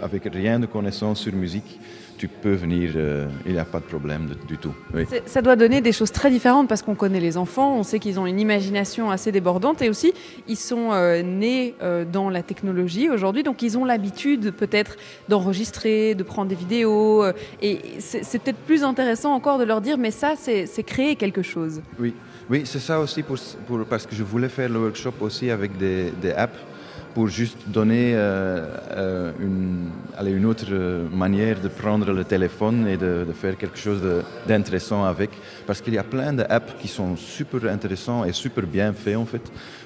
avec 0.01 0.25
rien 0.33 0.59
de 0.59 0.67
connaissance 0.67 1.21
sur 1.21 1.33
musique, 1.35 1.81
tu 2.23 2.29
peux 2.29 2.53
venir, 2.55 2.93
euh, 2.95 3.27
il 3.47 3.55
n'y 3.55 3.59
a 3.59 3.65
pas 3.65 3.81
de 3.81 3.85
problème 3.85 4.27
de- 4.27 4.37
du 4.47 4.57
tout. 4.57 4.73
Oui. 4.95 5.07
Ça 5.27 5.43
doit 5.43 5.57
donner 5.57 5.81
des 5.81 5.91
choses 5.91 6.13
très 6.13 6.31
différentes 6.31 6.69
parce 6.69 6.81
qu'on 6.81 6.95
connaît 6.95 7.19
les 7.19 7.37
enfants, 7.37 7.75
on 7.77 7.83
sait 7.83 7.99
qu'ils 7.99 8.21
ont 8.21 8.27
une 8.27 8.39
imagination 8.39 9.11
assez 9.11 9.33
débordante 9.33 9.83
et 9.83 9.89
aussi 9.91 10.13
ils 10.47 10.57
sont 10.57 10.93
euh, 10.93 11.21
nés 11.25 11.75
euh, 11.83 12.05
dans 12.05 12.31
la 12.31 12.45
technologie 12.45 13.11
aujourd'hui, 13.11 13.43
donc 13.43 13.61
ils 13.63 13.77
ont 13.77 13.85
l'habitude 13.85 14.53
peut-être 14.53 14.95
d'enregistrer, 15.29 16.15
de 16.15 16.23
prendre 16.23 16.49
des 16.49 16.55
vidéos 16.55 17.25
euh, 17.25 17.33
et 17.61 17.81
c'est 17.99 18.39
peut-être 18.41 18.59
plus 18.69 18.85
intéressant 18.85 19.33
encore 19.35 19.59
de 19.59 19.65
leur 19.65 19.81
dire 19.81 19.99
mais 19.99 20.13
ça 20.13 20.35
c'est 20.37 20.67
c'est 20.67 20.85
créer 20.85 21.17
quelque 21.17 21.43
chose. 21.43 21.83
Oui, 21.99 22.15
oui 22.49 22.63
c'est 22.65 22.79
ça 22.79 23.01
aussi 23.01 23.25
pour, 23.25 23.37
pour- 23.67 23.85
parce 23.85 24.07
que 24.07 24.15
je 24.15 24.23
voulais 24.23 24.49
faire 24.49 24.69
le 24.69 24.79
workshop 24.79 25.15
aussi 25.21 25.51
avec 25.51 25.77
des, 25.77 26.13
des 26.23 26.31
apps 26.31 26.57
pour 27.15 27.29
juste 27.29 27.59
donner 27.67 28.13
euh, 28.15 28.67
euh, 28.93 29.33
une, 29.41 29.91
allez, 30.17 30.33
une 30.33 30.47
autre 30.47 30.67
euh, 30.71 31.07
manière 31.11 31.61
de 31.61 31.69
prendre 31.69 32.11
le 32.13 32.25
téléphone 32.25 32.87
et 32.87 32.97
de, 32.97 33.27
faire 33.35 33.57
quelque 33.57 33.79
chose 33.79 34.03
d'intéressant 34.47 35.05
avec. 35.05 35.31
Parce 35.67 35.81
qu'il 35.81 35.95
y 35.95 35.99
a 35.99 36.05
plein 36.05 36.33
d'apps 36.33 36.75
qui 36.81 36.89
sont 36.89 37.17
super 37.17 37.71
intéressants 37.71 38.25
et 38.25 38.33
super 38.33 38.67
bien 38.67 38.93
faits 38.93 39.17
en 39.17 39.27
fait. 39.27 39.43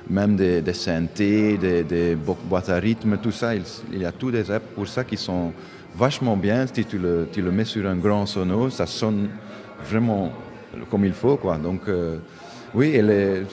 Même 0.09 0.37
des, 0.37 0.61
des 0.61 0.73
synthés, 0.73 1.57
des, 1.57 1.83
des 1.83 2.15
bo- 2.15 2.39
boîtes 2.45 2.69
à 2.69 2.77
rythme, 2.77 3.19
tout 3.19 3.33
ça. 3.33 3.55
Il, 3.55 3.99
y 3.99 4.05
a 4.05 4.13
tous 4.13 4.31
des 4.31 4.51
apps 4.51 4.67
pour 4.75 4.87
ça 4.87 5.05
qui 5.05 5.17
sont 5.17 5.53
vachement 5.97 6.37
bien. 6.37 6.67
Si 6.67 6.85
tu 6.85 6.99
le, 6.99 7.29
tu 7.33 7.43
le 7.43 7.51
mets 7.51 7.65
sur 7.65 7.87
un 7.89 7.97
grand 7.97 8.27
sono, 8.27 8.71
ça 8.71 8.87
sonne 8.87 9.29
vraiment 9.85 10.33
comme 10.91 11.05
il 11.05 11.13
faut. 11.13 11.37
Quoi. 11.37 11.57
Donc, 11.57 11.83
oui, 12.77 13.01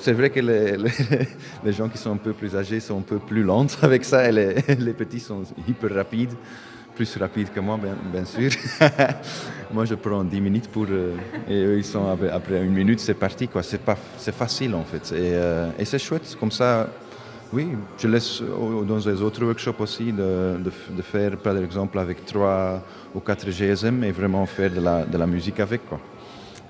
c'est 0.02 0.12
vrai 0.12 0.30
que 0.30 0.40
les, 1.64 1.72
gens 1.72 1.88
qui 1.88 1.98
sont 1.98 2.12
un 2.12 2.18
peu 2.18 2.34
plus 2.34 2.54
âgés 2.58 2.82
sont 2.82 2.98
un 2.98 3.04
peu 3.04 3.20
plus 3.20 3.42
lents 3.42 3.68
avec 3.82 4.04
ça 4.04 4.30
et 4.30 4.32
les, 4.80 4.94
petits 4.94 5.22
sont 5.22 5.44
hyper 5.66 5.96
rapides, 5.96 6.34
plus 6.94 7.16
rapides 7.16 7.48
que 7.54 7.62
moi, 7.62 7.80
bien, 8.12 8.26
sûr. 8.26 8.52
moi, 9.74 9.86
je 9.86 9.96
prends 9.96 10.26
10 10.26 10.42
minutes 10.42 10.68
pour. 10.68 10.88
euh, 10.90 11.16
et 11.48 11.64
eux, 11.64 11.78
ils 11.78 11.86
sont 11.86 12.06
après, 12.10 12.66
une 12.66 12.74
minute, 12.74 13.00
c'est 13.00 13.14
parti. 13.14 13.48
C'est, 13.62 13.80
c'est 14.18 14.36
facile 14.36 14.76
en 14.76 14.84
fait. 14.84 15.16
Et, 15.16 15.36
euh, 15.36 15.70
c'est 15.86 16.00
chouette. 16.00 16.36
Comme 16.38 16.52
ça, 16.52 16.90
oui, 17.54 17.70
je 17.98 18.10
laisse 18.10 18.42
dans 18.42 18.98
les 18.98 19.22
autres 19.22 19.46
workshops 19.46 19.80
aussi 19.80 20.12
de, 20.12 20.58
de 20.58 20.72
de 20.98 21.02
faire, 21.02 21.38
par 21.38 21.56
exemple, 21.56 21.98
avec 21.98 22.26
3 22.26 22.84
ou 23.16 23.22
4 23.22 23.50
GSM 23.50 24.04
et 24.04 24.12
vraiment 24.12 24.46
faire 24.46 24.72
de 24.72 25.18
la 25.18 25.28
musique 25.28 25.62
avec. 25.62 25.88
Quoi. 25.88 26.02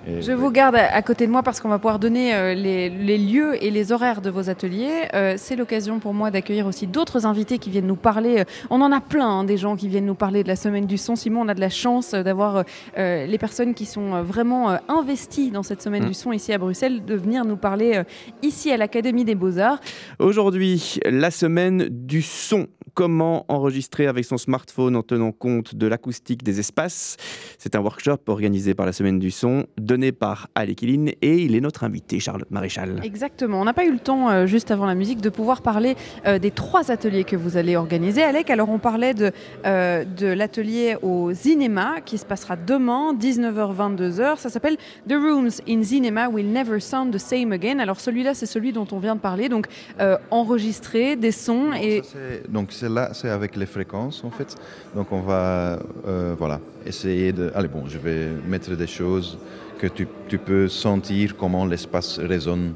Et- 0.06 0.22
Je 0.22 0.32
vous 0.34 0.52
garde 0.52 0.76
à 0.76 1.02
côté 1.02 1.26
de 1.28 1.32
moi 1.32 1.44
parce 1.44 1.62
qu'on 1.62 1.70
va 1.70 1.78
pouvoir 1.80 1.98
donner 1.98 2.36
euh, 2.36 2.54
les, 2.54 2.90
les 2.90 3.18
lieux 3.18 3.64
et 3.64 3.72
les 3.72 3.92
horaires 3.92 4.22
de 4.22 4.30
vos 4.30 4.50
ateliers. 4.50 5.08
Euh, 5.14 5.36
c'est 5.38 5.56
l'occasion 5.56 6.00
pour 6.00 6.14
moi 6.14 6.30
d'accueillir 6.30 6.68
aussi 6.68 6.88
d'autres 6.88 7.26
invités 7.26 7.58
qui 7.58 7.70
viennent 7.70 7.88
nous 7.88 7.96
parler. 7.96 8.40
Euh, 8.40 8.44
On 8.70 8.82
en 8.82 8.92
a 8.92 9.00
plein, 9.00 9.28
hein, 9.28 9.44
des 9.46 9.56
gens 9.58 9.76
qui 9.76 9.88
viennent 9.88 10.06
nous 10.06 10.16
parler 10.16 10.44
de 10.44 10.48
la 10.50 10.56
semaine 10.58 10.86
du 10.88 10.98
son. 10.98 11.16
Simon, 11.16 11.42
on 11.42 11.48
a 11.48 11.54
de 11.54 11.62
la 11.62 11.70
chance 11.70 12.12
d'avoir 12.12 12.64
euh, 12.98 13.26
les 13.26 13.38
personnes 13.38 13.74
qui 13.74 13.86
sont 13.86 14.22
vraiment 14.24 14.78
investies 14.90 15.52
dans 15.52 15.64
cette 15.64 15.82
semaine 15.82 16.04
Mm. 16.04 16.08
du 16.08 16.14
son 16.14 16.32
ici 16.34 16.52
à 16.52 16.58
Bruxelles, 16.58 17.06
de 17.06 17.16
venir 17.16 17.46
nous 17.46 17.56
parler 17.58 18.02
ici 18.42 18.72
à 18.72 18.78
l'Académie 18.78 19.24
des 19.24 19.36
Beaux-Arts. 19.36 19.80
Aujourd'hui, 20.20 21.00
la 21.06 21.32
semaine 21.32 21.88
du 21.90 22.22
son. 22.22 22.68
Comment 22.96 23.46
enregistrer 23.48 24.06
avec 24.06 24.24
son 24.24 24.38
smartphone 24.38 24.96
en 24.96 25.02
tenant 25.02 25.32
compte 25.32 25.74
de 25.74 25.88
l'acoustique 25.88 26.44
des 26.44 26.60
espaces 26.60 27.18
C'est 27.58 27.76
un 27.76 27.80
workshop 27.80 28.20
organisé 28.28 28.76
par 28.76 28.86
la 28.86 28.94
Semaine 28.94 29.18
du 29.18 29.32
Son, 29.32 29.66
donné 29.80 30.12
par 30.12 30.48
Alekiline 30.54 31.10
et 31.24 31.38
il 31.40 31.56
est 31.56 31.60
notre 31.62 31.84
invité, 31.86 32.20
Charlotte 32.20 32.52
Maréchal. 32.52 33.00
Exactement. 33.04 33.60
On 33.62 33.66
n'a 33.66 33.74
pas 33.74 33.86
eu 33.86 33.92
le 33.92 33.98
temps, 33.98 34.30
euh, 34.30 34.46
juste 34.46 34.70
avant 34.70 34.86
la 34.86 34.94
musique, 34.94 35.22
de 35.22 35.30
pouvoir 35.30 35.64
parler 35.64 35.96
euh, 36.28 36.38
des 36.38 36.52
trois 36.52 36.92
ateliers 36.92 37.24
que 37.24 37.36
vous 37.36 37.58
allez 37.58 37.76
organiser. 37.76 38.22
Alec, 38.22 38.52
alors 38.52 38.70
on 38.70 38.78
parlait 38.78 39.16
de, 39.16 39.32
euh, 39.66 40.04
de 40.06 40.28
l'atelier 40.28 40.96
au 41.02 41.34
Cinéma 41.34 41.96
qui 42.06 42.20
se 42.20 42.26
passera 42.26 42.56
demain, 42.56 43.16
19h-22h. 43.16 44.38
Ça 44.38 44.50
s'appelle 44.50 44.78
The 45.10 45.14
Rooms 45.14 45.50
in 45.68 45.82
Cinema 45.82 46.28
Will 46.30 46.52
Never 46.52 46.80
Sound 46.80 47.12
the 47.12 47.18
Same 47.18 47.54
Again. 47.54 47.80
Alors 47.80 48.00
celui-là, 48.00 48.36
c'est 48.36 48.46
celui 48.46 48.72
dont 48.72 48.88
on 48.92 49.00
vient 49.00 49.16
de 49.16 49.20
parler. 49.22 49.50
Donc 49.50 49.66
euh, 50.00 50.16
enregistrer 50.30 51.16
des 51.16 51.32
sons 51.32 51.74
et... 51.74 52.04
ça, 52.04 52.10
c'est- 52.14 52.52
donc 52.52 52.72
c'est 52.84 52.90
là, 52.90 53.10
c'est 53.14 53.30
avec 53.30 53.56
les 53.56 53.66
fréquences 53.66 54.24
en 54.26 54.30
fait. 54.30 54.56
Donc 54.96 55.08
on 55.12 55.22
va, 55.22 55.80
euh, 56.06 56.36
voilà, 56.38 56.60
essayer 56.86 57.32
de. 57.32 57.50
Allez 57.56 57.70
bon, 57.70 57.84
je 57.88 57.98
vais 57.98 58.28
mettre 58.46 58.76
des 58.76 58.88
choses 58.88 59.38
que 59.80 59.88
tu, 59.88 60.06
tu 60.28 60.38
peux 60.38 60.68
sentir 60.68 61.36
comment 61.38 61.66
l'espace 61.66 62.20
résonne 62.20 62.74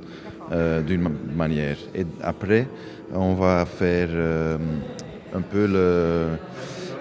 euh, 0.52 0.82
d'une 0.82 1.02
ma- 1.02 1.12
manière. 1.36 1.76
Et 1.94 2.06
après, 2.22 2.68
on 3.14 3.34
va 3.34 3.66
faire 3.66 4.08
euh, 4.14 4.58
un 5.36 5.42
peu 5.42 5.66
le. 5.68 6.38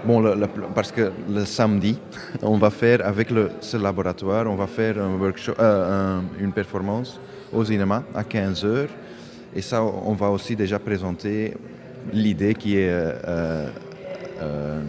Bon, 0.04 0.20
le- 0.20 0.34
parce 0.74 0.90
que 0.90 1.12
le 1.32 1.44
samedi, 1.44 1.96
on 2.42 2.58
va 2.58 2.70
faire 2.70 3.06
avec 3.06 3.30
le, 3.30 3.50
ce 3.60 3.76
laboratoire, 3.76 4.46
on 4.50 4.56
va 4.56 4.66
faire 4.66 4.98
un 5.00 5.14
workshop, 5.16 5.54
un- 5.60 6.22
une 6.40 6.52
performance 6.52 7.20
au 7.52 7.64
cinéma 7.64 8.02
à 8.16 8.24
15 8.24 8.64
heures. 8.64 8.88
Et 9.54 9.62
ça, 9.62 9.82
on 9.82 10.12
va 10.14 10.28
aussi 10.30 10.54
déjà 10.56 10.78
présenter 10.78 11.54
l'idée 12.12 12.54
qui 12.54 12.76
est, 12.78 12.88
euh, 12.88 13.12
euh, 13.26 13.70
euh, 14.42 14.80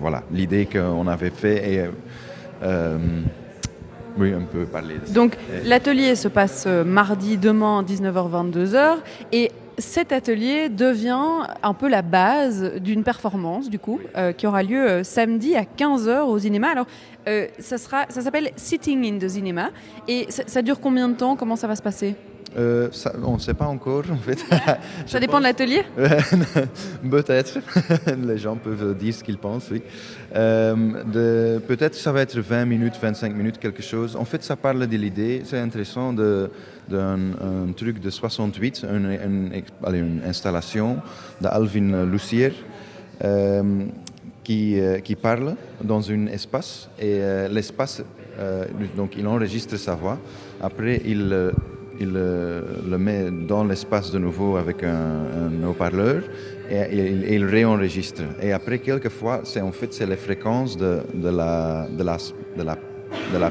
voilà, 0.00 0.22
l'idée 0.32 0.66
qu'on 0.66 1.06
avait 1.06 1.30
fait 1.30 1.90
oui, 4.18 4.32
un 4.32 4.42
peu 4.50 4.64
parler 4.64 4.96
de 4.98 5.06
ça. 5.06 5.12
Donc 5.12 5.36
l'atelier 5.64 6.16
se 6.16 6.26
passe 6.26 6.66
mardi, 6.66 7.36
demain, 7.36 7.84
19h-22h. 7.84 8.96
Et 9.30 9.52
cet 9.76 10.10
atelier 10.10 10.68
devient 10.68 11.46
un 11.62 11.72
peu 11.72 11.88
la 11.88 12.02
base 12.02 12.72
d'une 12.80 13.04
performance, 13.04 13.70
du 13.70 13.78
coup, 13.78 14.00
qui 14.36 14.48
aura 14.48 14.64
lieu 14.64 15.04
samedi 15.04 15.54
à 15.54 15.62
15h 15.62 16.22
au 16.22 16.36
cinéma. 16.36 16.70
Alors, 16.72 16.86
ça, 17.60 17.78
sera, 17.78 18.06
ça 18.08 18.22
s'appelle 18.22 18.50
Sitting 18.56 19.06
in 19.06 19.18
the 19.24 19.28
Cinema. 19.28 19.70
Et 20.08 20.26
ça 20.28 20.62
dure 20.62 20.80
combien 20.80 21.08
de 21.08 21.14
temps? 21.14 21.36
Comment 21.36 21.54
ça 21.54 21.68
va 21.68 21.76
se 21.76 21.82
passer? 21.82 22.16
Euh, 22.56 22.88
ça, 22.92 23.12
on 23.24 23.34
ne 23.34 23.38
sait 23.38 23.54
pas 23.54 23.66
encore 23.66 24.04
en 24.10 24.16
fait. 24.16 24.38
Ça 25.06 25.20
dépend 25.20 25.38
de 25.38 25.44
l'atelier 25.44 25.82
Peut-être. 27.10 27.58
Les 28.26 28.38
gens 28.38 28.56
peuvent 28.56 28.96
dire 28.96 29.14
ce 29.14 29.22
qu'ils 29.24 29.38
pensent, 29.38 29.68
oui. 29.70 29.82
Euh, 30.34 30.74
de- 31.04 31.58
Peut-être 31.66 31.94
ça 31.94 32.12
va 32.12 32.22
être 32.22 32.38
20 32.38 32.64
minutes, 32.64 32.94
25 33.00 33.34
minutes, 33.34 33.58
quelque 33.58 33.82
chose. 33.82 34.16
En 34.16 34.24
fait, 34.24 34.42
ça 34.42 34.56
parle 34.56 34.86
de 34.86 34.96
l'idée. 34.96 35.42
C'est 35.44 35.58
intéressant 35.58 36.12
de- 36.12 36.50
d'un 36.88 37.18
un 37.68 37.72
truc 37.76 38.00
de 38.00 38.08
68, 38.10 38.86
une, 38.90 39.10
une 39.10 39.62
allez, 39.84 39.98
une 39.98 40.22
installation 40.26 40.98
d'Alvin 41.40 42.04
Lucier. 42.06 42.52
euh, 43.24 43.84
qui, 44.44 44.80
euh, 44.80 45.00
qui 45.00 45.14
parle 45.14 45.56
dans 45.84 46.10
un 46.10 46.26
espace 46.28 46.88
et 46.98 47.18
euh, 47.20 47.48
l'espace, 47.48 48.02
euh, 48.38 48.64
donc 48.96 49.14
il 49.18 49.26
enregistre 49.26 49.76
sa 49.76 49.94
voix. 49.94 50.18
Après, 50.62 51.02
il, 51.04 51.28
euh, 51.34 51.50
il 52.00 52.12
euh, 52.14 52.62
le 52.88 52.98
met 52.98 53.30
dans 53.30 53.64
l'espace 53.64 54.10
de 54.10 54.18
nouveau 54.18 54.56
avec 54.56 54.82
un, 54.84 55.50
haut-parleur 55.66 56.22
et 56.70 57.34
il, 57.34 57.44
réenregistre. 57.44 58.22
Et 58.40 58.52
après, 58.52 58.78
quelquefois, 58.78 59.40
c'est 59.44 59.60
en 59.60 59.72
fait 59.72 59.92
c'est 59.92 60.06
les 60.06 60.16
fréquences 60.16 60.76
de, 60.76 61.00
la, 61.24 61.88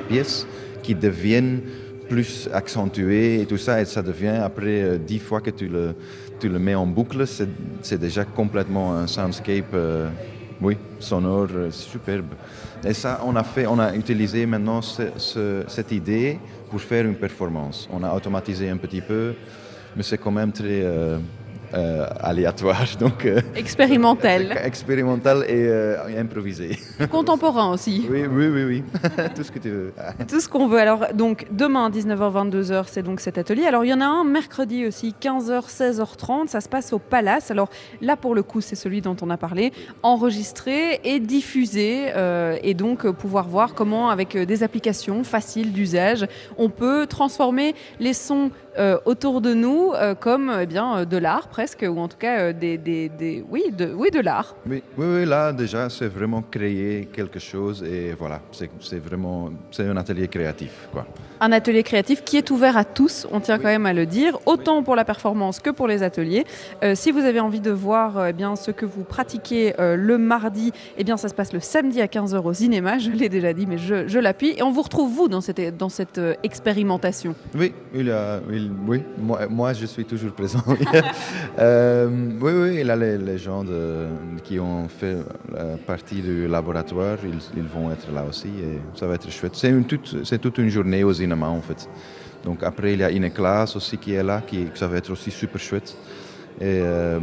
pièce 0.08 0.48
qui 0.84 0.96
deviennent 0.96 1.62
plus 2.08 2.48
accentuées 2.54 3.42
et 3.42 3.46
tout 3.46 3.58
ça, 3.58 3.82
et 3.82 3.86
ça 3.86 4.02
devient 4.02 4.40
après 4.42 4.82
euh, 4.82 4.98
dix 4.98 5.20
fois 5.20 5.42
que 5.42 5.50
tu 5.50 5.68
le, 5.68 6.60
mets 6.60 6.76
en 6.76 6.86
boucle, 6.88 7.26
c'est 7.28 8.00
déjà 8.00 8.24
complètement 8.24 8.96
un 8.96 9.08
soundscape. 9.08 9.74
euh, 9.74 10.08
oui, 10.62 10.76
sonore, 11.00 11.50
superbe. 11.70 12.34
Et 12.84 12.94
ça, 12.94 13.22
on 13.26 13.36
a, 13.36 13.44
fait, 13.44 13.68
on 13.68 13.78
a 13.78 13.96
utilisé 13.96 14.46
maintenant 14.46 14.82
ce- 14.82 15.12
ce- 15.18 15.64
cette 15.68 15.92
idée 15.92 16.40
pour 16.70 16.82
faire 16.82 17.06
une 17.06 17.16
performance. 17.16 17.88
On 17.92 18.04
a 18.04 18.14
automatisé 18.14 18.70
un 18.70 18.78
petit 18.78 19.02
peu, 19.02 19.36
mais 19.96 20.04
c'est 20.04 20.18
quand 20.18 20.32
même 20.32 20.52
très 20.52 20.84
euh, 21.74 22.06
aléatoire, 22.22 22.86
donc 23.00 23.26
euh, 23.26 23.42
Expérimental, 23.56 24.58
expérimental 24.64 25.44
et 25.50 25.68
euh, 25.68 25.98
improvisé. 26.18 26.80
contemporain 27.12 27.72
aussi. 27.74 28.06
Oui, 28.10 28.26
oui, 28.26 28.48
oui, 28.48 28.64
oui. 28.64 28.84
Tout 29.36 29.44
ce 29.44 29.52
que 29.52 29.60
tu 29.60 29.70
veux. 29.70 29.94
Tout 30.30 30.40
ce 30.40 30.48
qu'on 30.48 30.68
veut. 30.68 30.80
Alors, 30.80 31.08
donc, 31.14 31.46
demain, 31.52 31.90
19h, 31.90 32.50
22h, 32.50 32.86
c'est 32.88 33.04
donc 33.04 33.20
cet 33.20 33.38
atelier. 33.38 33.66
Alors, 33.66 33.84
il 33.84 33.90
y 33.90 33.94
en 33.94 34.00
a 34.00 34.06
un 34.06 34.24
mercredi 34.24 34.86
aussi, 34.86 35.14
15h, 35.22 35.70
16h30. 35.70 36.48
Ça 36.48 36.62
se 36.62 36.70
passe 36.70 36.94
au 36.94 37.00
Palace. 37.00 37.52
Alors, 37.52 37.70
là, 38.02 38.16
pour 38.16 38.34
le 38.34 38.44
coup, 38.44 38.62
c'est 38.62 38.76
celui 38.76 39.02
dont 39.02 39.18
on 39.22 39.30
a 39.30 39.38
parlé. 39.38 39.74
Enregistré 40.04 41.02
et 41.04 41.20
diffusé. 41.20 42.14
et 42.64 42.74
donc, 42.74 43.10
pouvoir 43.12 43.48
voir 43.48 43.74
comment, 43.74 44.10
avec 44.10 44.38
des 44.38 44.64
applications 44.64 45.24
faciles 45.24 45.74
d'usage, 45.74 46.26
on 46.58 46.70
peut 46.70 47.08
transformer 47.08 47.76
les 48.00 48.14
sons 48.14 48.52
euh, 48.78 48.98
autour 49.06 49.42
de 49.42 49.54
nous 49.54 49.92
euh, 49.94 50.16
comme 50.16 50.52
eh 50.62 50.66
bien, 50.66 51.00
euh, 51.00 51.06
de 51.06 51.18
l'art 51.18 51.48
presque, 51.48 51.86
ou 51.88 52.00
en 52.00 52.08
tout 52.08 52.18
cas, 52.18 52.54
des, 52.54 52.78
des- 52.78 53.10
des- 53.10 53.44
oui, 53.50 53.64
de, 53.78 53.92
oui, 53.96 54.10
de 54.12 54.20
l'art. 54.20 54.56
Oui, 54.70 54.84
oui, 54.98 55.06
oui, 55.08 55.26
là 55.26 55.52
déjà, 55.54 55.90
c'est 55.90 56.08
vraiment 56.08 56.42
créer 56.42 57.06
quelque 57.12 57.40
chose 57.40 57.84
et 57.84 58.14
voilà, 58.18 58.42
c'est 58.52 59.00
vraiment, 59.00 59.50
c'est 59.72 59.88
un 59.88 59.98
atelier 59.98 60.28
créatif, 60.28 60.88
quoi. 60.92 61.06
Un 61.40 61.52
atelier 61.52 61.84
créatif 61.84 62.24
qui 62.24 62.38
est 62.38 62.50
ouvert 62.50 62.78
à 62.78 62.84
tous, 62.84 63.28
on 63.32 63.40
tient 63.40 63.58
quand 63.60 63.66
même 63.66 63.86
à 63.86 63.94
le 63.94 64.06
dire, 64.08 64.40
autant 64.48 64.82
pour 64.82 64.96
la 64.96 65.06
performance 65.06 65.60
que 65.60 65.70
pour 65.70 65.88
les 65.88 66.02
ateliers. 66.02 66.46
Euh, 66.84 66.96
si 66.96 67.12
vous 67.12 67.20
avez 67.20 67.40
envie 67.40 67.60
de 67.60 67.70
voir 67.72 68.28
eh 68.28 68.34
bien, 68.34 68.56
ce 68.56 68.72
que 68.72 68.86
vous 68.88 69.04
pratiquez 69.04 69.74
le 69.80 70.18
mardi, 70.18 70.72
eh 70.98 71.04
bien, 71.04 71.16
ça 71.18 71.28
se 71.30 71.36
passe 71.36 71.54
le 71.54 71.60
samedi 71.60 72.02
à 72.02 72.08
15h 72.08 72.38
au 72.42 72.54
cinéma, 72.54 72.98
je 72.98 73.12
l'ai 73.12 73.30
déjà 73.30 73.54
dit, 73.54 73.68
mais 73.68 73.78
je, 73.78 74.08
je 74.08 74.18
l'appuie. 74.20 74.56
Et 74.58 74.64
on 74.64 74.72
vous 74.72 74.82
retrouve, 74.82 75.12
vous, 75.14 75.28
dans 75.28 75.42
cette, 75.42 75.78
dans 75.78 75.90
cette 75.90 76.20
expérimentation. 76.44 77.36
Oui, 77.56 77.74
il 77.94 78.10
a, 78.12 78.40
il- 78.52 78.67
oui 78.88 79.04
moi, 79.50 79.74
je 79.74 79.86
suis 79.86 80.06
toujours 80.06 80.32
présent. 80.32 80.64
Euh, 81.60 82.08
oui, 82.40 82.52
oui, 82.54 82.84
là 82.84 82.96
les, 82.96 83.18
les 83.18 83.40
gens 83.40 83.64
qui 84.44 84.60
ont 84.60 84.88
fait 84.88 85.18
partie 85.88 86.22
du 86.22 86.48
laboratoire, 86.48 87.18
ils, 87.24 87.64
vont 87.64 87.92
être 87.92 88.12
là 88.14 88.24
aussi 88.30 88.50
et 88.50 88.80
ça 88.94 89.08
va 89.08 89.16
être 89.16 89.30
chouette. 89.32 89.56
C'est 89.56 90.38
toute, 90.40 90.58
une 90.60 90.70
journée 90.70 91.04
au 91.04 91.14
cinéma 91.14 91.48
en 91.48 91.62
fait. 91.62 91.90
Donc 92.44 92.62
après, 92.62 92.94
il 92.94 93.00
y 93.00 93.04
a 93.04 93.10
une 93.10 93.32
classe 93.32 93.76
aussi 93.76 93.98
qui 93.98 94.14
est 94.14 94.24
là, 94.24 94.44
qui, 94.46 94.68
ça 94.76 94.88
va 94.88 94.98
être 94.98 95.12
aussi 95.12 95.32
super 95.32 95.60
chouette. 95.60 95.98
Et 96.62 96.80
euh, 96.84 97.20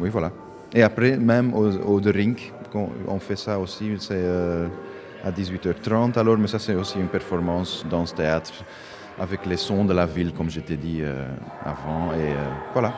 oui, 0.00 0.08
voilà. 0.08 0.32
Et 0.74 0.82
après, 0.82 1.16
même 1.16 1.54
au, 1.54 1.70
au 1.70 2.00
The 2.00 2.12
Ring, 2.12 2.36
qu'on- 2.72 2.90
on 3.06 3.20
fait 3.20 3.36
ça 3.36 3.58
aussi, 3.58 3.92
c'est 4.00 4.14
euh, 4.14 4.66
à 5.24 5.30
18h30 5.30 6.18
alors, 6.18 6.38
mais 6.38 6.48
ça 6.48 6.58
c'est 6.58 6.74
aussi 6.74 6.98
une 6.98 7.08
performance 7.08 7.84
dans 7.88 8.04
ce 8.04 8.14
théâtre 8.14 8.52
avec 9.18 9.46
les 9.46 9.56
sons 9.56 9.84
de 9.84 9.92
la 9.94 10.06
ville, 10.06 10.32
comme 10.32 10.50
je 10.50 10.60
t'ai 10.60 10.76
dit 10.76 11.00
euh, 11.02 11.26
avant. 11.64 12.12
Et 12.12 12.32
euh, 12.32 12.48
voilà. 12.72 12.92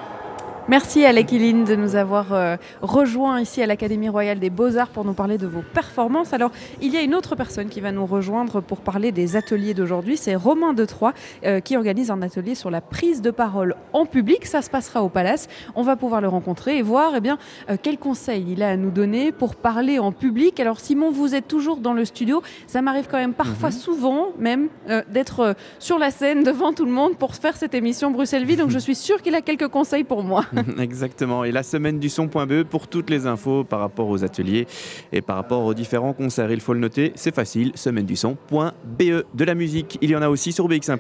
Merci 0.68 1.06
Alec 1.06 1.32
Iline 1.32 1.64
de 1.64 1.74
nous 1.76 1.96
avoir 1.96 2.34
euh, 2.34 2.56
rejoints 2.82 3.40
ici 3.40 3.62
à 3.62 3.66
l'Académie 3.66 4.10
royale 4.10 4.38
des 4.38 4.50
beaux-arts 4.50 4.90
pour 4.90 5.02
nous 5.06 5.14
parler 5.14 5.38
de 5.38 5.46
vos 5.46 5.62
performances. 5.62 6.34
Alors, 6.34 6.50
il 6.82 6.92
y 6.92 6.98
a 6.98 7.00
une 7.00 7.14
autre 7.14 7.36
personne 7.36 7.70
qui 7.70 7.80
va 7.80 7.90
nous 7.90 8.04
rejoindre 8.04 8.60
pour 8.60 8.82
parler 8.82 9.10
des 9.10 9.34
ateliers 9.34 9.72
d'aujourd'hui, 9.72 10.18
c'est 10.18 10.34
Romain 10.34 10.74
de 10.74 10.84
Troyes 10.84 11.14
euh, 11.46 11.60
qui 11.60 11.74
organise 11.74 12.10
un 12.10 12.20
atelier 12.20 12.54
sur 12.54 12.70
la 12.70 12.82
prise 12.82 13.22
de 13.22 13.30
parole 13.30 13.76
en 13.94 14.04
public. 14.04 14.44
Ça 14.44 14.60
se 14.60 14.68
passera 14.68 15.02
au 15.02 15.08
Palace. 15.08 15.48
On 15.74 15.82
va 15.82 15.96
pouvoir 15.96 16.20
le 16.20 16.28
rencontrer 16.28 16.76
et 16.76 16.82
voir 16.82 17.12
eh 17.16 17.20
bien, 17.20 17.38
euh, 17.70 17.76
quels 17.82 17.98
conseils 17.98 18.44
il 18.50 18.62
a 18.62 18.68
à 18.68 18.76
nous 18.76 18.90
donner 18.90 19.32
pour 19.32 19.56
parler 19.56 19.98
en 19.98 20.12
public. 20.12 20.60
Alors, 20.60 20.80
Simon, 20.80 21.10
vous 21.10 21.34
êtes 21.34 21.48
toujours 21.48 21.78
dans 21.78 21.94
le 21.94 22.04
studio. 22.04 22.42
Ça 22.66 22.82
m'arrive 22.82 23.06
quand 23.10 23.16
même 23.16 23.32
parfois, 23.32 23.70
souvent 23.70 24.28
même, 24.38 24.68
euh, 24.90 25.02
d'être 25.08 25.40
euh, 25.40 25.52
sur 25.78 25.98
la 25.98 26.10
scène 26.10 26.42
devant 26.42 26.74
tout 26.74 26.84
le 26.84 26.92
monde 26.92 27.16
pour 27.16 27.34
faire 27.34 27.56
cette 27.56 27.74
émission 27.74 28.10
Bruxelles 28.10 28.44
Vie. 28.44 28.56
Donc, 28.56 28.68
je 28.68 28.78
suis 28.78 28.94
sûre 28.94 29.22
qu'il 29.22 29.34
a 29.34 29.40
quelques 29.40 29.68
conseils 29.68 30.04
pour 30.04 30.22
moi. 30.22 30.44
Exactement. 30.78 31.44
Et 31.44 31.52
la 31.52 31.62
semaine 31.62 31.98
du 31.98 32.08
son.be 32.08 32.62
pour 32.62 32.88
toutes 32.88 33.10
les 33.10 33.26
infos 33.26 33.64
par 33.64 33.80
rapport 33.80 34.08
aux 34.08 34.24
ateliers 34.24 34.66
et 35.12 35.20
par 35.20 35.36
rapport 35.36 35.64
aux 35.64 35.74
différents 35.74 36.12
concerts. 36.12 36.50
Il 36.50 36.60
faut 36.60 36.74
le 36.74 36.80
noter, 36.80 37.12
c'est 37.14 37.34
facile, 37.34 37.72
semaine 37.74 38.06
du 38.06 38.16
son.be. 38.16 39.02
De 39.34 39.44
la 39.44 39.54
musique, 39.54 39.98
il 40.00 40.10
y 40.10 40.16
en 40.16 40.22
a 40.22 40.28
aussi 40.28 40.52
sur 40.52 40.68
BX1 40.68 40.98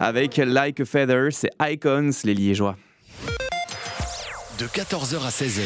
avec 0.00 0.36
Like 0.36 0.80
a 0.80 0.84
Feather, 0.84 1.28
c'est 1.32 1.50
Icons, 1.60 2.10
les 2.24 2.34
Liégeois. 2.34 2.76
De 4.58 4.64
14h 4.64 5.24
à 5.24 5.28
16h, 5.28 5.62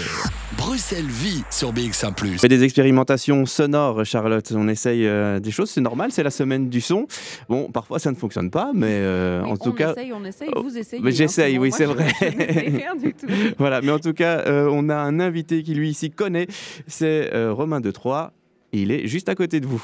Bruxelles 0.58 1.06
vit 1.06 1.42
sur 1.50 1.72
BX1⁇ 1.72 2.14
On 2.34 2.38
fait 2.38 2.48
des 2.48 2.62
expérimentations 2.62 3.46
sonores, 3.46 4.04
Charlotte. 4.04 4.52
On 4.54 4.68
essaye 4.68 5.06
euh, 5.06 5.40
des 5.40 5.50
choses, 5.50 5.70
c'est 5.70 5.80
normal, 5.80 6.12
c'est 6.12 6.22
la 6.22 6.30
semaine 6.30 6.68
du 6.68 6.82
son. 6.82 7.06
Bon, 7.48 7.70
parfois 7.70 7.98
ça 7.98 8.10
ne 8.10 8.16
fonctionne 8.16 8.50
pas, 8.50 8.70
mais 8.74 8.88
euh, 8.90 9.42
en 9.44 9.52
Oui, 9.52 9.58
tout 9.62 9.70
on 9.70 9.72
cas. 9.72 9.92
essaye, 9.92 10.12
on 10.12 10.22
essaye, 10.24 10.50
Oh, 10.54 10.62
vous 10.62 10.76
essayez. 10.76 11.00
mais 11.02 11.10
j'essaye, 11.12 11.56
hein, 11.56 11.60
oui, 11.60 11.68
moi, 11.70 11.78
c'est 11.78 11.86
vrai. 11.86 12.12
rien 12.20 12.94
du 12.94 13.14
tout. 13.14 13.26
Voilà, 13.58 13.80
mais 13.80 13.92
en 13.92 13.98
tout 13.98 14.12
cas, 14.12 14.40
euh, 14.46 14.68
on 14.70 14.88
a 14.90 14.96
un 14.96 15.20
invité 15.20 15.62
qui 15.62 15.74
lui 15.74 15.88
ici 15.88 16.10
connaît, 16.10 16.46
c'est 16.86 17.32
euh, 17.32 17.50
Romain 17.52 17.80
de 17.80 17.90
Troyes. 17.90 18.32
Il 18.72 18.90
est 18.92 19.06
juste 19.06 19.30
à 19.30 19.34
côté 19.34 19.60
de 19.60 19.66
vous. 19.66 19.82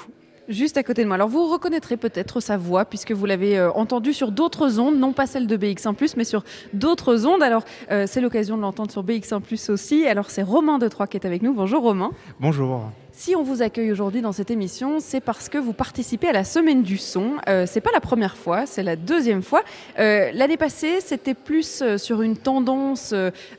Juste 0.48 0.78
à 0.78 0.82
côté 0.82 1.02
de 1.02 1.08
moi. 1.08 1.16
Alors 1.16 1.28
vous 1.28 1.46
reconnaîtrez 1.46 1.98
peut-être 1.98 2.40
sa 2.40 2.56
voix 2.56 2.86
puisque 2.86 3.12
vous 3.12 3.26
l'avez 3.26 3.58
euh, 3.58 3.70
entendu 3.72 4.14
sur 4.14 4.32
d'autres 4.32 4.78
ondes, 4.78 4.98
non 4.98 5.12
pas 5.12 5.26
celle 5.26 5.46
de 5.46 5.56
BX1+, 5.58 6.14
mais 6.16 6.24
sur 6.24 6.42
d'autres 6.72 7.26
ondes. 7.26 7.42
Alors 7.42 7.64
euh, 7.90 8.06
c'est 8.06 8.22
l'occasion 8.22 8.56
de 8.56 8.62
l'entendre 8.62 8.90
sur 8.90 9.04
BX1+, 9.04 9.70
aussi. 9.70 10.06
Alors 10.06 10.30
c'est 10.30 10.42
Romain 10.42 10.78
de 10.78 10.88
Troyes 10.88 11.06
qui 11.06 11.18
est 11.18 11.26
avec 11.26 11.42
nous. 11.42 11.52
Bonjour 11.52 11.82
Romain. 11.82 12.12
Bonjour. 12.40 12.90
Si 13.12 13.36
on 13.36 13.42
vous 13.42 13.60
accueille 13.60 13.92
aujourd'hui 13.92 14.22
dans 14.22 14.32
cette 14.32 14.50
émission, 14.50 15.00
c'est 15.00 15.20
parce 15.20 15.50
que 15.50 15.58
vous 15.58 15.74
participez 15.74 16.28
à 16.28 16.32
la 16.32 16.44
Semaine 16.44 16.82
du 16.82 16.96
Son. 16.96 17.32
Euh, 17.46 17.66
c'est 17.66 17.82
pas 17.82 17.90
la 17.92 18.00
première 18.00 18.36
fois, 18.36 18.64
c'est 18.64 18.82
la 18.82 18.96
deuxième 18.96 19.42
fois. 19.42 19.62
Euh, 19.98 20.30
L'année 20.32 20.56
passée, 20.56 21.00
c'était 21.00 21.34
plus 21.34 21.82
sur 21.98 22.22
une 22.22 22.38
tendance 22.38 23.12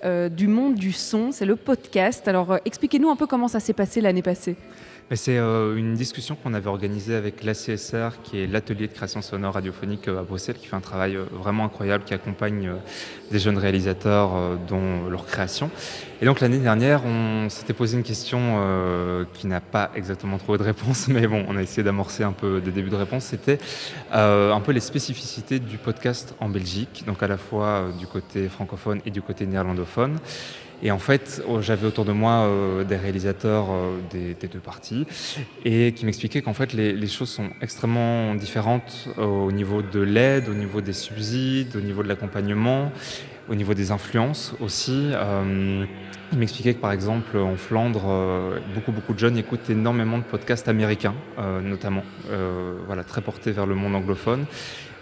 du 0.03 0.47
monde 0.47 0.73
du 0.73 0.91
son, 0.91 1.31
c'est 1.31 1.45
le 1.45 1.55
podcast. 1.55 2.27
Alors 2.27 2.57
expliquez-nous 2.65 3.11
un 3.11 3.15
peu 3.15 3.27
comment 3.27 3.47
ça 3.47 3.59
s'est 3.59 3.73
passé 3.73 4.01
l'année 4.01 4.23
passée. 4.23 4.55
Mais 5.09 5.15
C'est 5.15 5.39
euh, 5.39 5.75
une 5.75 5.95
discussion 5.95 6.35
qu'on 6.35 6.53
avait 6.53 6.67
organisée 6.67 7.15
avec 7.15 7.43
l'ACSR, 7.43 8.21
qui 8.23 8.39
est 8.39 8.45
l'atelier 8.45 8.87
de 8.87 8.93
création 8.93 9.23
sonore 9.23 9.55
radiophonique 9.55 10.07
euh, 10.07 10.19
à 10.19 10.23
Bruxelles, 10.23 10.57
qui 10.57 10.67
fait 10.67 10.75
un 10.75 10.81
travail 10.81 11.15
euh, 11.15 11.23
vraiment 11.31 11.65
incroyable, 11.65 12.03
qui 12.03 12.13
accompagne 12.13 12.67
euh, 12.67 12.75
des 13.31 13.39
jeunes 13.39 13.57
réalisateurs 13.57 14.31
dans 14.67 15.09
leur 15.09 15.25
création. 15.25 15.71
Et 16.21 16.25
donc 16.25 16.41
l'année 16.41 16.57
dernière, 16.57 17.05
on 17.05 17.47
s'était 17.49 17.71
posé 17.71 17.95
une 17.95 18.03
question 18.03 18.39
euh, 18.57 19.23
qui 19.33 19.47
n'a 19.47 19.61
pas 19.61 19.89
exactement 19.95 20.37
trouvé 20.37 20.57
de 20.57 20.63
réponse, 20.63 21.07
mais 21.07 21.25
bon, 21.27 21.45
on 21.47 21.55
a 21.55 21.61
essayé 21.61 21.81
d'amorcer 21.81 22.23
un 22.23 22.33
peu 22.33 22.59
des 22.59 22.71
débuts 22.71 22.89
de 22.89 22.95
réponse. 22.97 23.23
C'était 23.23 23.57
euh, 24.13 24.51
un 24.51 24.59
peu 24.59 24.73
les 24.73 24.81
spécificités 24.81 25.59
du 25.59 25.77
podcast 25.77 26.35
en 26.41 26.49
Belgique, 26.49 27.03
donc 27.07 27.23
à 27.23 27.27
la 27.27 27.37
fois 27.37 27.85
du 27.97 28.05
côté 28.05 28.49
francophone 28.49 28.99
et 29.05 29.11
du 29.11 29.21
côté 29.21 29.45
néerlandophone. 29.45 30.17
Et 30.81 30.91
en 30.91 30.99
fait, 30.99 31.43
oh, 31.47 31.61
j'avais 31.61 31.87
autour 31.87 32.05
de 32.05 32.11
moi 32.11 32.49
des 32.87 32.95
réalisateurs 32.95 33.67
des, 34.11 34.35
deux 34.47 34.59
parties 34.59 35.05
et 35.65 35.91
qui 35.91 36.05
m'expliquaient 36.05 36.41
qu'en 36.41 36.53
fait, 36.53 36.73
les, 36.73 37.07
choses 37.07 37.29
sont 37.29 37.49
extrêmement 37.61 38.33
différentes 38.35 39.09
au 39.17 39.51
niveau 39.51 39.81
de 39.81 39.99
l'aide, 39.99 40.47
au 40.47 40.53
niveau 40.53 40.81
des 40.81 40.93
subsides, 40.93 41.75
au 41.75 41.81
niveau 41.81 42.01
de 42.01 42.07
l'accompagnement, 42.07 42.91
au 43.49 43.55
niveau 43.55 43.73
des 43.73 43.91
influences 43.91 44.53
aussi. 44.61 45.11
Il 46.31 46.37
m'expliquait 46.37 46.75
que 46.75 46.79
par 46.79 46.91
exemple 46.91 47.37
en 47.37 47.55
Flandre, 47.55 48.03
euh, 48.07 48.59
beaucoup 48.75 48.91
beaucoup 48.91 49.13
de 49.13 49.19
jeunes 49.19 49.37
écoutent 49.37 49.67
énormément 49.69 50.19
de 50.19 50.23
podcasts 50.23 50.67
américains, 50.67 51.15
euh, 51.39 51.59
notamment, 51.59 52.03
euh, 52.29 52.77
voilà, 52.85 53.03
très 53.03 53.21
portés 53.21 53.51
vers 53.51 53.65
le 53.65 53.73
monde 53.73 53.95
anglophone. 53.95 54.45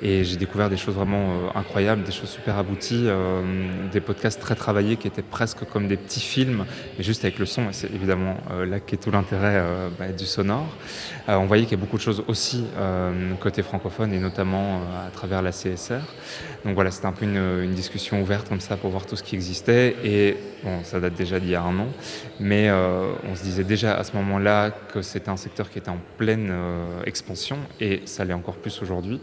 Et 0.01 0.23
j'ai 0.23 0.37
découvert 0.37 0.69
des 0.69 0.77
choses 0.77 0.93
vraiment 0.93 1.31
euh, 1.31 1.59
incroyables, 1.59 2.03
des 2.03 2.11
choses 2.11 2.29
super 2.29 2.57
abouties, 2.57 3.05
euh, 3.07 3.41
des 3.91 3.99
podcasts 3.99 4.39
très 4.39 4.53
travaillés 4.53 4.95
qui 4.95 5.07
étaient 5.07 5.23
presque 5.23 5.65
comme 5.71 5.87
des 5.87 5.97
petits 5.97 6.19
films, 6.19 6.65
mais 6.97 7.03
juste 7.03 7.23
avec 7.25 7.39
le 7.39 7.47
son. 7.47 7.63
Et 7.63 7.73
c'est 7.73 7.91
évidemment 7.91 8.37
euh, 8.51 8.65
là 8.65 8.79
qu'est 8.79 8.97
tout 8.97 9.09
l'intérêt 9.09 9.63
bah, 9.97 10.09
du 10.09 10.25
sonore. 10.25 10.67
on 11.27 11.45
voyait 11.45 11.63
qu'il 11.63 11.77
y 11.77 11.81
a 11.81 11.83
beaucoup 11.83 11.97
de 11.97 12.01
choses 12.01 12.23
aussi 12.27 12.65
côté 13.39 13.63
francophone 13.63 14.13
et 14.13 14.19
notamment 14.19 14.81
à 15.05 15.09
travers 15.09 15.41
la 15.41 15.51
CSR. 15.51 16.01
Donc 16.65 16.75
voilà, 16.75 16.91
c'était 16.91 17.05
un 17.05 17.11
peu 17.11 17.25
une, 17.25 17.37
une, 17.37 17.73
discussion 17.73 18.21
ouverte 18.21 18.49
comme 18.49 18.59
ça 18.59 18.77
pour 18.77 18.89
voir 18.89 19.05
tout 19.05 19.15
ce 19.15 19.23
qui 19.23 19.35
existait. 19.35 19.95
Et 20.03 20.37
bon, 20.63 20.83
ça 20.83 20.99
date 20.99 21.13
déjà 21.13 21.39
d'il 21.39 21.49
y 21.49 21.55
a 21.55 21.61
un 21.61 21.79
an, 21.79 21.87
mais 22.39 22.69
on 22.71 23.35
se 23.35 23.43
disait 23.43 23.63
déjà 23.63 23.95
à 23.95 24.03
ce 24.03 24.15
moment-là 24.17 24.71
que 24.71 25.01
c'était 25.01 25.29
un 25.29 25.37
secteur 25.37 25.69
qui 25.69 25.79
était 25.79 25.89
en 25.89 25.99
pleine 26.17 26.51
expansion 27.05 27.57
et 27.79 28.01
ça 28.05 28.25
l'est 28.25 28.33
encore 28.33 28.55
plus 28.55 28.81
aujourd'hui. 28.81 29.19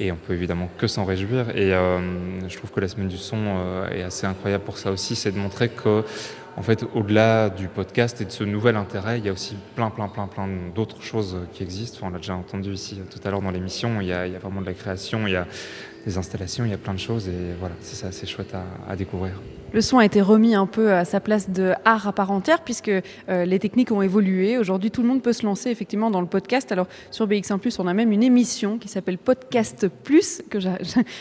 Et 0.00 0.10
on 0.10 0.16
peut 0.16 0.32
évidemment 0.32 0.70
que 0.78 0.86
s'en 0.86 1.04
réjouir. 1.04 1.50
Et 1.50 1.74
euh, 1.74 2.48
je 2.48 2.56
trouve 2.56 2.70
que 2.70 2.80
la 2.80 2.88
semaine 2.88 3.08
du 3.08 3.18
son 3.18 3.36
euh, 3.38 3.90
est 3.90 4.02
assez 4.02 4.26
incroyable 4.26 4.64
pour 4.64 4.78
ça 4.78 4.90
aussi, 4.90 5.14
c'est 5.14 5.30
de 5.30 5.38
montrer 5.38 5.68
que 5.68 6.02
en 6.56 6.62
fait, 6.62 6.84
au-delà 6.94 7.48
du 7.48 7.68
podcast 7.68 8.20
et 8.20 8.24
de 8.24 8.30
ce 8.30 8.42
nouvel 8.42 8.76
intérêt, 8.76 9.18
il 9.18 9.24
y 9.24 9.28
a 9.28 9.32
aussi 9.32 9.56
plein, 9.76 9.88
plein, 9.88 10.08
plein, 10.08 10.26
plein 10.26 10.48
d'autres 10.74 11.00
choses 11.00 11.36
qui 11.52 11.62
existent. 11.62 12.00
on 12.02 12.10
l'a 12.10 12.18
déjà 12.18 12.34
entendu 12.34 12.72
ici 12.72 13.00
tout 13.08 13.20
à 13.24 13.30
l'heure 13.30 13.40
dans 13.40 13.52
l'émission. 13.52 14.00
Il, 14.00 14.06
il, 14.06 14.08
y 14.08 14.12
a 14.12 14.38
vraiment 14.38 14.60
de 14.60 14.66
la 14.66 14.74
création, 14.74 15.26
il 15.26 15.32
y 15.32 15.36
a 15.36 15.46
des 16.04 16.18
installations, 16.18 16.64
il 16.64 16.70
y 16.70 16.74
a 16.74 16.78
plein 16.78 16.94
de 16.94 16.98
choses. 16.98 17.28
Et 17.28 17.54
voilà, 17.58 17.74
c'est 17.80 17.96
ça, 17.96 18.10
c'est 18.10 18.26
chouette 18.26 18.54
à 18.88 18.96
découvrir 18.96 19.34
le 19.72 19.80
son 19.80 19.98
a 19.98 20.04
été 20.04 20.20
remis 20.20 20.54
un 20.54 20.66
peu 20.66 20.92
à 20.92 21.04
sa 21.04 21.20
place 21.20 21.50
de 21.50 21.74
art 21.84 22.08
à 22.08 22.12
part 22.12 22.30
entière 22.30 22.62
puisque 22.62 22.88
euh, 22.88 23.44
les 23.44 23.58
techniques 23.58 23.92
ont 23.92 24.02
évolué. 24.02 24.58
Aujourd'hui, 24.58 24.90
tout 24.90 25.02
le 25.02 25.08
monde 25.08 25.22
peut 25.22 25.32
se 25.32 25.46
lancer 25.46 25.70
effectivement 25.70 26.10
dans 26.10 26.20
le 26.20 26.26
podcast. 26.26 26.72
Alors 26.72 26.86
sur 27.10 27.28
BX1+, 27.28 27.76
on 27.78 27.86
a 27.86 27.94
même 27.94 28.10
une 28.10 28.22
émission 28.22 28.78
qui 28.78 28.88
s'appelle 28.88 29.18
Podcast 29.18 29.88
Plus 29.88 30.42
que 30.50 30.58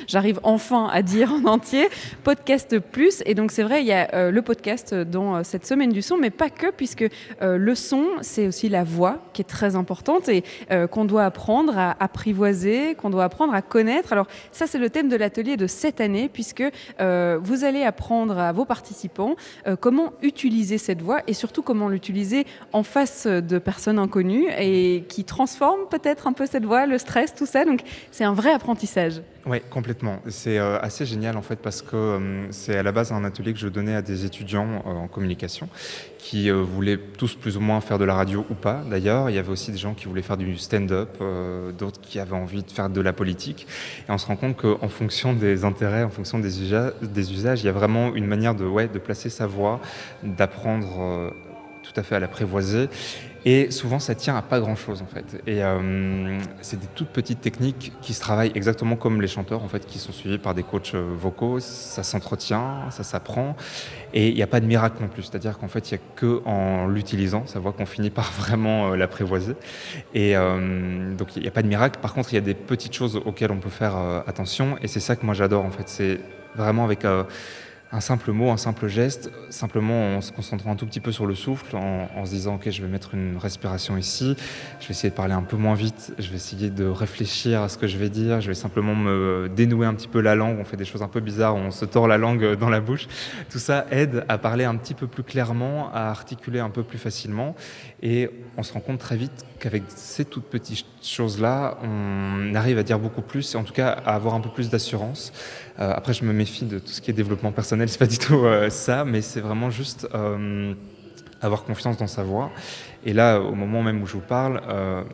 j'arrive 0.08 0.40
enfin 0.44 0.90
à 0.92 1.02
dire 1.02 1.32
en 1.32 1.46
entier. 1.46 1.90
Podcast 2.24 2.80
Plus. 2.80 3.22
Et 3.26 3.36
donc 3.36 3.52
c'est 3.52 3.64
vrai, 3.64 3.82
il 3.82 3.88
y 3.88 3.94
a 3.94 4.10
euh, 4.16 4.32
le 4.32 4.42
podcast 4.42 4.96
dans 4.96 5.38
euh, 5.38 5.42
cette 5.44 5.68
semaine 5.68 5.92
du 5.92 6.02
son, 6.02 6.18
mais 6.18 6.32
pas 6.32 6.50
que 6.50 6.72
puisque 6.72 7.06
le 7.42 7.76
son, 7.76 8.06
c'est 8.22 8.48
aussi 8.48 8.70
la 8.70 8.84
voix 8.84 9.20
qui 9.34 9.42
est 9.42 9.46
très 9.46 9.76
importante 9.76 10.30
et 10.30 10.44
qu'on 10.92 11.06
doit 11.06 11.24
apprendre 11.24 11.78
à 11.78 11.96
apprivoiser, 12.00 12.96
qu'on 12.96 13.10
doit 13.10 13.24
apprendre 13.24 13.54
à 13.54 13.62
connaître. 13.62 14.14
Alors 14.14 14.28
ça, 14.52 14.68
c'est 14.68 14.78
le 14.78 14.90
thème 14.90 15.10
de 15.10 15.16
l'atelier 15.16 15.58
de 15.58 15.68
cette 15.68 16.02
année 16.02 16.30
puisque 16.32 16.64
vous 17.00 17.64
allez 17.64 17.84
apprendre 17.84 18.39
à 18.40 18.52
vos 18.52 18.66
participants 18.66 19.36
euh, 19.68 19.76
comment 19.76 20.14
utiliser 20.22 20.78
cette 20.78 21.02
voix 21.02 21.22
et 21.28 21.34
surtout 21.34 21.62
comment 21.62 21.90
l'utiliser 21.90 22.46
en 22.74 22.84
face 22.84 23.28
de 23.28 23.58
personnes 23.58 24.00
inconnues 24.00 24.48
et 24.58 25.04
qui 25.08 25.24
transforment 25.24 25.88
peut-être 25.90 26.28
un 26.28 26.34
peu 26.34 26.46
cette 26.46 26.66
voix, 26.66 26.86
le 26.86 26.98
stress, 26.98 27.34
tout 27.34 27.46
ça. 27.46 27.66
Donc 27.66 27.82
c'est 28.12 28.24
un 28.24 28.34
vrai 28.34 28.52
apprentissage. 28.52 29.22
Oui, 29.46 29.58
complètement. 29.70 30.20
C'est 30.28 30.60
euh, 30.60 30.80
assez 30.80 31.06
génial 31.06 31.38
en 31.38 31.42
fait 31.42 31.56
parce 31.56 31.82
que 31.82 31.96
euh, 31.96 32.52
c'est 32.52 32.78
à 32.78 32.84
la 32.84 32.92
base 32.92 33.12
un 33.12 33.24
atelier 33.24 33.54
que 33.54 33.60
je 33.60 33.68
donnais 33.68 33.96
à 33.96 34.02
des 34.02 34.26
étudiants 34.26 34.84
en 34.86 35.08
communication 35.08 35.70
qui 36.18 36.50
voulaient 36.50 37.00
tous 37.18 37.36
plus 37.36 37.56
ou 37.56 37.62
moins 37.62 37.80
faire 37.80 37.98
de 37.98 38.04
la 38.04 38.14
radio 38.14 38.46
ou 38.50 38.54
pas. 38.54 38.84
D'ailleurs, 38.90 39.30
il 39.30 39.36
y 39.38 39.40
avait 39.40 39.52
aussi 39.52 39.72
des 39.72 39.78
gens 39.78 39.94
qui 39.94 40.06
voulaient 40.06 40.22
faire 40.22 40.36
du 40.36 40.58
stand-up, 40.58 41.18
d'autres 41.78 42.02
qui 42.02 42.20
avaient 42.20 42.36
envie 42.36 42.62
de 42.62 42.70
faire 42.70 42.90
de 42.90 43.00
la 43.00 43.14
politique. 43.14 43.68
Et 44.08 44.12
on 44.12 44.18
se 44.18 44.28
rend 44.28 44.36
compte 44.36 44.58
qu'en 44.58 44.90
fonction 44.90 45.34
des 45.34 45.64
intérêts, 45.64 46.04
en 46.04 46.10
fonction 46.10 46.38
des, 46.38 46.50
des 47.02 47.34
usages, 47.34 47.64
il 47.64 47.68
y 47.68 47.70
a 47.70 47.72
vraiment 47.72 48.14
une 48.14 48.26
manière 48.30 48.56
de, 48.56 48.66
ouais, 48.66 48.88
de 48.88 49.00
placer 49.00 49.30
sa 49.30 49.48
voix, 49.48 49.80
d'apprendre 50.24 51.02
euh, 51.02 51.30
tout 51.84 52.00
à 52.00 52.04
fait 52.04 52.16
à 52.16 52.20
l'apprivoiser. 52.20 52.88
Et 53.46 53.72
souvent, 53.72 54.00
ça 54.00 54.16
tient 54.16 54.36
à 54.36 54.42
pas 54.42 54.60
grand-chose 54.60 55.02
en 55.02 55.06
fait. 55.06 55.42
Et 55.48 55.64
euh, 55.64 56.40
c'est 56.62 56.78
des 56.78 56.88
toutes 56.94 57.08
petites 57.08 57.40
techniques 57.40 57.94
qui 58.02 58.14
se 58.14 58.20
travaillent 58.20 58.52
exactement 58.54 58.98
comme 58.98 59.22
les 59.22 59.30
chanteurs 59.30 59.64
en 59.64 59.70
fait, 59.70 59.86
qui 59.86 59.98
sont 59.98 60.12
suivis 60.12 60.38
par 60.38 60.54
des 60.54 60.64
coachs 60.64 60.94
euh, 60.94 61.14
vocaux. 61.16 61.62
Ça 61.62 62.04
s'entretient, 62.04 62.92
ça 62.92 63.04
s'apprend, 63.04 63.56
et 64.14 64.28
il 64.28 64.36
n'y 64.36 64.44
a 64.44 64.48
pas 64.48 64.60
de 64.60 64.66
miracle 64.66 64.98
non 65.02 65.08
plus. 65.08 65.24
C'est-à-dire 65.24 65.58
qu'en 65.58 65.70
fait, 65.70 65.90
il 65.90 65.94
n'y 65.94 66.00
a 66.00 66.04
que 66.16 66.42
en 66.46 66.88
l'utilisant, 66.88 67.44
sa 67.48 67.60
voix 67.60 67.72
qu'on 67.72 67.86
finit 67.86 68.10
par 68.10 68.32
vraiment 68.38 68.94
l'apprivoiser. 68.94 69.56
Et 70.14 70.34
donc, 70.34 71.36
il 71.38 71.42
n'y 71.42 71.48
a 71.48 71.52
pas 71.52 71.64
de 71.64 71.68
miracle. 71.68 72.00
Par 72.02 72.14
contre, 72.14 72.34
il 72.34 72.36
y 72.36 72.40
a 72.40 72.42
des 72.42 72.56
petites 72.56 72.94
choses 72.94 73.16
auxquelles 73.26 73.52
on 73.52 73.60
peut 73.60 73.70
faire 73.70 73.96
attention, 74.28 74.78
et 74.82 74.88
c'est 74.88 75.00
ça 75.00 75.16
que 75.16 75.26
moi 75.26 75.34
j'adore 75.34 75.66
en 75.66 75.72
fait. 75.72 75.88
C'est 75.88 76.20
vraiment 76.56 76.84
avec 76.84 77.06
un 77.92 78.02
simple 78.02 78.32
mot, 78.32 78.52
un 78.52 78.58
simple 78.58 78.88
geste, 78.88 79.32
simplement 79.50 80.18
en 80.18 80.22
se 80.22 80.32
concentrant 80.32 80.72
un 80.72 80.76
tout 80.76 80.86
petit 80.86 81.00
peu 81.00 81.12
sur 81.12 81.26
le 81.26 81.34
souffle, 81.34 81.76
en, 81.76 82.26
se 82.26 82.32
disant 82.32 82.56
ok 82.56 82.70
je 82.70 82.82
vais 82.82 82.88
mettre 82.88 83.16
une 83.16 83.38
respiration 83.38 83.98
ici, 83.98 84.36
je 84.80 84.88
vais 84.88 84.92
essayer 84.92 85.10
de 85.10 85.16
parler 85.16 85.34
un 85.34 85.42
peu 85.42 85.58
moins 85.58 85.74
vite, 85.74 86.14
je 86.20 86.30
vais 86.30 86.36
essayer 86.36 86.70
de 86.70 86.86
réfléchir 86.86 87.62
à 87.62 87.70
ce 87.70 87.78
que 87.78 87.88
je 87.88 87.98
vais 87.98 88.10
dire, 88.10 88.42
je 88.42 88.48
vais 88.48 88.54
simplement 88.54 88.94
me 88.94 89.50
dénouer 89.56 89.88
un 89.88 89.96
petit 89.96 90.08
peu 90.08 90.22
la 90.22 90.36
langue, 90.36 90.58
on 90.60 90.66
fait 90.66 90.78
des 90.78 90.86
choses 90.86 91.02
un 91.02 91.08
peu 91.08 91.20
bizarres, 91.20 91.56
on 91.56 91.72
se 91.72 91.86
tord 91.86 92.08
la 92.08 92.18
langue 92.18 92.56
dans 92.60 92.70
la 92.70 92.80
bouche, 92.80 93.08
tout 93.50 93.60
ça 93.60 93.88
aide 93.90 94.24
à 94.28 94.38
parler 94.38 94.66
un 94.66 94.76
petit 94.76 94.94
peu 94.94 95.08
plus 95.08 95.24
clairement, 95.24 95.92
à 95.92 96.10
articuler 96.10 96.60
un 96.60 96.70
peu 96.70 96.84
plus 96.84 97.00
facilement. 97.00 97.56
Et 98.02 98.30
on 98.58 98.64
se 98.64 98.72
rend 98.72 98.80
compte 98.80 99.00
très 99.00 99.18
vite 99.18 99.46
qu'avec 99.60 99.84
ces 99.88 100.26
toutes 100.26 100.46
petites 100.46 100.86
choses-là, 101.02 101.78
on 101.84 102.56
arrive 102.56 102.78
à 102.78 102.84
dire 102.84 103.00
beaucoup 103.00 103.22
plus 103.22 103.56
en 103.56 103.64
tout 103.64 103.74
cas 103.74 103.90
à 103.90 104.14
avoir 104.14 104.36
un 104.36 104.42
peu 104.42 104.50
plus 104.50 104.70
d'assurance. 104.70 105.34
Euh, 105.80 105.94
après, 105.96 106.14
je 106.14 106.26
me 106.26 106.34
méfie 106.34 106.66
de 106.66 106.80
tout 106.80 106.92
ce 106.92 107.00
qui 107.00 107.10
est 107.10 107.14
développement 107.14 107.52
personnel, 107.52 107.79
c'est 107.88 108.00
pas 108.00 108.08
du 108.08 108.18
tout 108.18 108.46
euh, 108.46 108.70
ça, 108.70 109.06
mais 109.06 109.22
c'est 109.22 109.42
vraiment 109.42 109.70
juste 109.70 110.08
euh, 110.14 110.74
avoir 111.42 111.64
confiance 111.64 111.98
dans 111.98 112.08
sa 112.08 112.24
voix. 112.24 112.52
Et 113.06 113.14
là, 113.14 113.40
au 113.40 113.56
moment 113.56 113.82
même 113.82 114.02
où 114.02 114.06
je 114.06 114.14
vous 114.14 114.20
parle, 114.20 114.62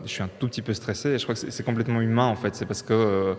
je 0.06 0.10
suis 0.10 0.24
un 0.24 0.30
tout 0.40 0.48
petit 0.48 0.64
peu 0.64 0.74
stressé 0.74 1.20
je 1.20 1.24
crois 1.24 1.36
que 1.36 1.52
c'est 1.52 1.64
complètement 1.64 2.02
humain 2.02 2.26
en 2.26 2.36
fait. 2.36 2.56
C'est 2.56 2.66
parce 2.66 2.82
que 2.82 3.36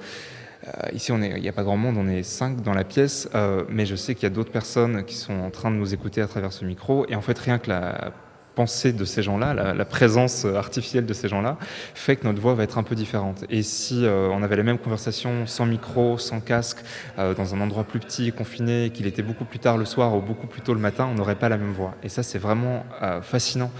ici, 0.92 1.12
il 1.12 1.40
n'y 1.40 1.48
a 1.48 1.52
pas 1.52 1.64
grand 1.64 1.76
monde, 1.76 1.96
on 1.98 2.06
est 2.06 2.22
cinq 2.22 2.62
dans 2.62 2.72
la 2.72 2.84
pièce, 2.84 3.28
mais 3.68 3.86
je 3.86 3.96
sais 3.96 4.14
qu'il 4.14 4.22
y 4.22 4.26
a 4.26 4.30
d'autres 4.30 4.52
personnes 4.52 5.04
qui 5.04 5.16
sont 5.16 5.34
en 5.34 5.50
train 5.50 5.72
de 5.72 5.76
nous 5.76 5.94
écouter 5.94 6.20
à 6.20 6.28
travers 6.28 6.52
ce 6.52 6.64
micro. 6.64 7.06
Et 7.08 7.16
en 7.16 7.22
fait, 7.22 7.36
rien 7.36 7.58
que 7.58 7.70
la 7.70 8.12
pensée 8.56 8.92
de 8.92 9.04
ces 9.04 9.22
gens-là, 9.22 9.54
la, 9.54 9.84
présence 9.84 10.44
artificielle 10.46 11.06
de 11.06 11.12
ces 11.12 11.28
gens-là, 11.28 11.58
fait 11.94 12.16
que 12.16 12.26
notre 12.26 12.40
voix 12.40 12.54
va 12.54 12.64
être 12.64 12.78
un 12.78 12.82
peu 12.82 12.96
différente. 12.96 13.44
Et 13.50 13.62
si 13.62 14.04
euh, 14.04 14.28
on 14.32 14.42
avait 14.42 14.56
la 14.56 14.62
même 14.62 14.78
conversation 14.78 15.46
sans 15.46 15.66
micro, 15.66 16.18
sans 16.18 16.40
casque, 16.40 16.78
euh, 17.18 17.34
dans 17.34 17.54
un 17.54 17.60
endroit 17.60 17.84
plus 17.84 18.00
petit, 18.00 18.32
confiné, 18.32 18.90
qu'il 18.92 19.06
était 19.06 19.22
beaucoup 19.22 19.44
plus 19.44 19.58
tard 19.58 19.76
le 19.76 19.84
soir 19.84 20.16
ou 20.16 20.22
beaucoup 20.22 20.46
plus 20.46 20.62
tôt 20.62 20.72
le 20.72 20.80
matin, 20.80 21.06
on 21.08 21.14
n'aurait 21.14 21.36
pas 21.36 21.50
la 21.50 21.58
même 21.58 21.72
voix. 21.72 21.94
Et 22.02 22.08
ça, 22.08 22.22
c'est 22.22 22.38
vraiment 22.38 22.84
euh, 23.02 23.20
fascinant. 23.20 23.70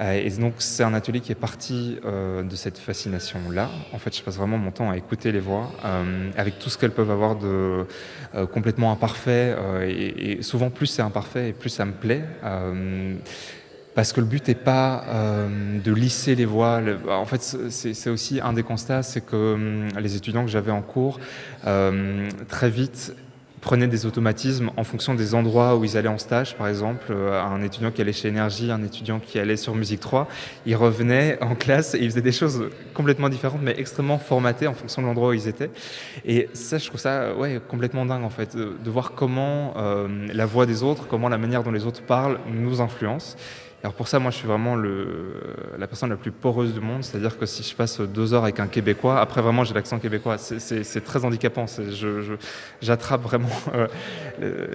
Et 0.00 0.30
donc 0.30 0.54
c'est 0.58 0.84
un 0.84 0.94
atelier 0.94 1.18
qui 1.18 1.32
est 1.32 1.40
parti 1.48 1.98
de 2.04 2.54
cette 2.54 2.78
fascination-là. 2.78 3.68
En 3.92 3.98
fait, 3.98 4.16
je 4.16 4.22
passe 4.22 4.36
vraiment 4.36 4.56
mon 4.56 4.70
temps 4.70 4.88
à 4.88 4.96
écouter 4.96 5.32
les 5.32 5.40
voix, 5.40 5.72
avec 6.36 6.60
tout 6.60 6.70
ce 6.70 6.78
qu'elles 6.78 6.92
peuvent 6.92 7.10
avoir 7.10 7.34
de 7.34 7.84
complètement 8.52 8.92
imparfait. 8.92 9.56
Et, 9.82 10.38
et, 10.38 10.42
souvent, 10.42 10.70
plus 10.70 10.86
c'est 10.86 11.02
imparfait 11.02 11.48
et 11.48 11.52
plus 11.52 11.70
ça 11.70 11.84
me 11.84 11.90
plaît 11.90 12.22
parce 13.98 14.12
que 14.12 14.20
le 14.20 14.26
but 14.26 14.46
n'est 14.46 14.54
pas 14.54 15.02
euh, 15.08 15.80
de 15.80 15.92
lisser 15.92 16.36
les 16.36 16.44
voix. 16.44 16.80
En 17.10 17.24
fait, 17.24 17.42
c'est 17.68 18.10
aussi 18.10 18.40
un 18.40 18.52
des 18.52 18.62
constats, 18.62 19.02
c'est 19.02 19.26
que 19.26 19.54
hum, 19.54 19.88
les 19.98 20.14
étudiants 20.14 20.44
que 20.44 20.50
j'avais 20.52 20.70
en 20.70 20.82
cours, 20.82 21.18
euh, 21.66 22.28
très 22.46 22.70
vite, 22.70 23.12
prenaient 23.60 23.88
des 23.88 24.06
automatismes 24.06 24.70
en 24.76 24.84
fonction 24.84 25.16
des 25.16 25.34
endroits 25.34 25.76
où 25.76 25.84
ils 25.84 25.96
allaient 25.96 26.06
en 26.06 26.16
stage, 26.16 26.54
par 26.54 26.68
exemple, 26.68 27.06
euh, 27.10 27.42
un 27.42 27.60
étudiant 27.60 27.90
qui 27.90 28.00
allait 28.00 28.12
chez 28.12 28.28
Énergie, 28.28 28.70
un 28.70 28.84
étudiant 28.84 29.18
qui 29.18 29.40
allait 29.40 29.56
sur 29.56 29.74
Musique 29.74 29.98
3, 29.98 30.28
ils 30.64 30.76
revenaient 30.76 31.36
en 31.42 31.56
classe 31.56 31.96
et 31.96 31.98
ils 31.98 32.08
faisaient 32.08 32.22
des 32.22 32.30
choses 32.30 32.70
complètement 32.94 33.28
différentes, 33.28 33.62
mais 33.64 33.74
extrêmement 33.78 34.18
formatées 34.18 34.68
en 34.68 34.74
fonction 34.74 35.02
de 35.02 35.08
l'endroit 35.08 35.30
où 35.30 35.32
ils 35.32 35.48
étaient. 35.48 35.72
Et 36.24 36.48
ça, 36.52 36.78
je 36.78 36.86
trouve 36.86 37.00
ça 37.00 37.32
complètement 37.66 38.06
dingue, 38.06 38.22
en 38.22 38.30
fait, 38.30 38.56
de, 38.56 38.90
voir 38.90 39.14
comment 39.16 39.74
la 40.32 40.46
voix 40.46 40.66
des 40.66 40.84
autres, 40.84 41.08
comment 41.08 41.28
la 41.28 41.38
manière 41.38 41.64
dont 41.64 41.72
les 41.72 41.84
autres 41.84 42.02
parlent 42.02 42.38
nous 42.46 42.80
influence. 42.80 43.36
Alors 43.84 43.94
pour 43.94 44.08
ça, 44.08 44.18
moi, 44.18 44.32
je 44.32 44.36
suis 44.36 44.48
vraiment 44.48 44.74
le, 44.74 45.34
la 45.78 45.86
personne 45.86 46.10
la 46.10 46.16
plus 46.16 46.32
poreuse 46.32 46.74
du 46.74 46.80
monde. 46.80 47.04
C'est-à-dire 47.04 47.38
que 47.38 47.46
si 47.46 47.62
je 47.62 47.74
passe 47.76 48.00
deux 48.00 48.34
heures 48.34 48.42
avec 48.42 48.58
un 48.58 48.66
Québécois, 48.66 49.20
après 49.20 49.40
vraiment 49.40 49.62
j'ai 49.62 49.74
l'accent 49.74 49.98
québécois, 49.98 50.36
c'est 50.38 51.04
très 51.04 51.24
handicapant. 51.24 51.66
J'attrape 52.82 53.20
je, 53.22 53.26
vraiment 53.26 53.48
euh, 53.74 53.86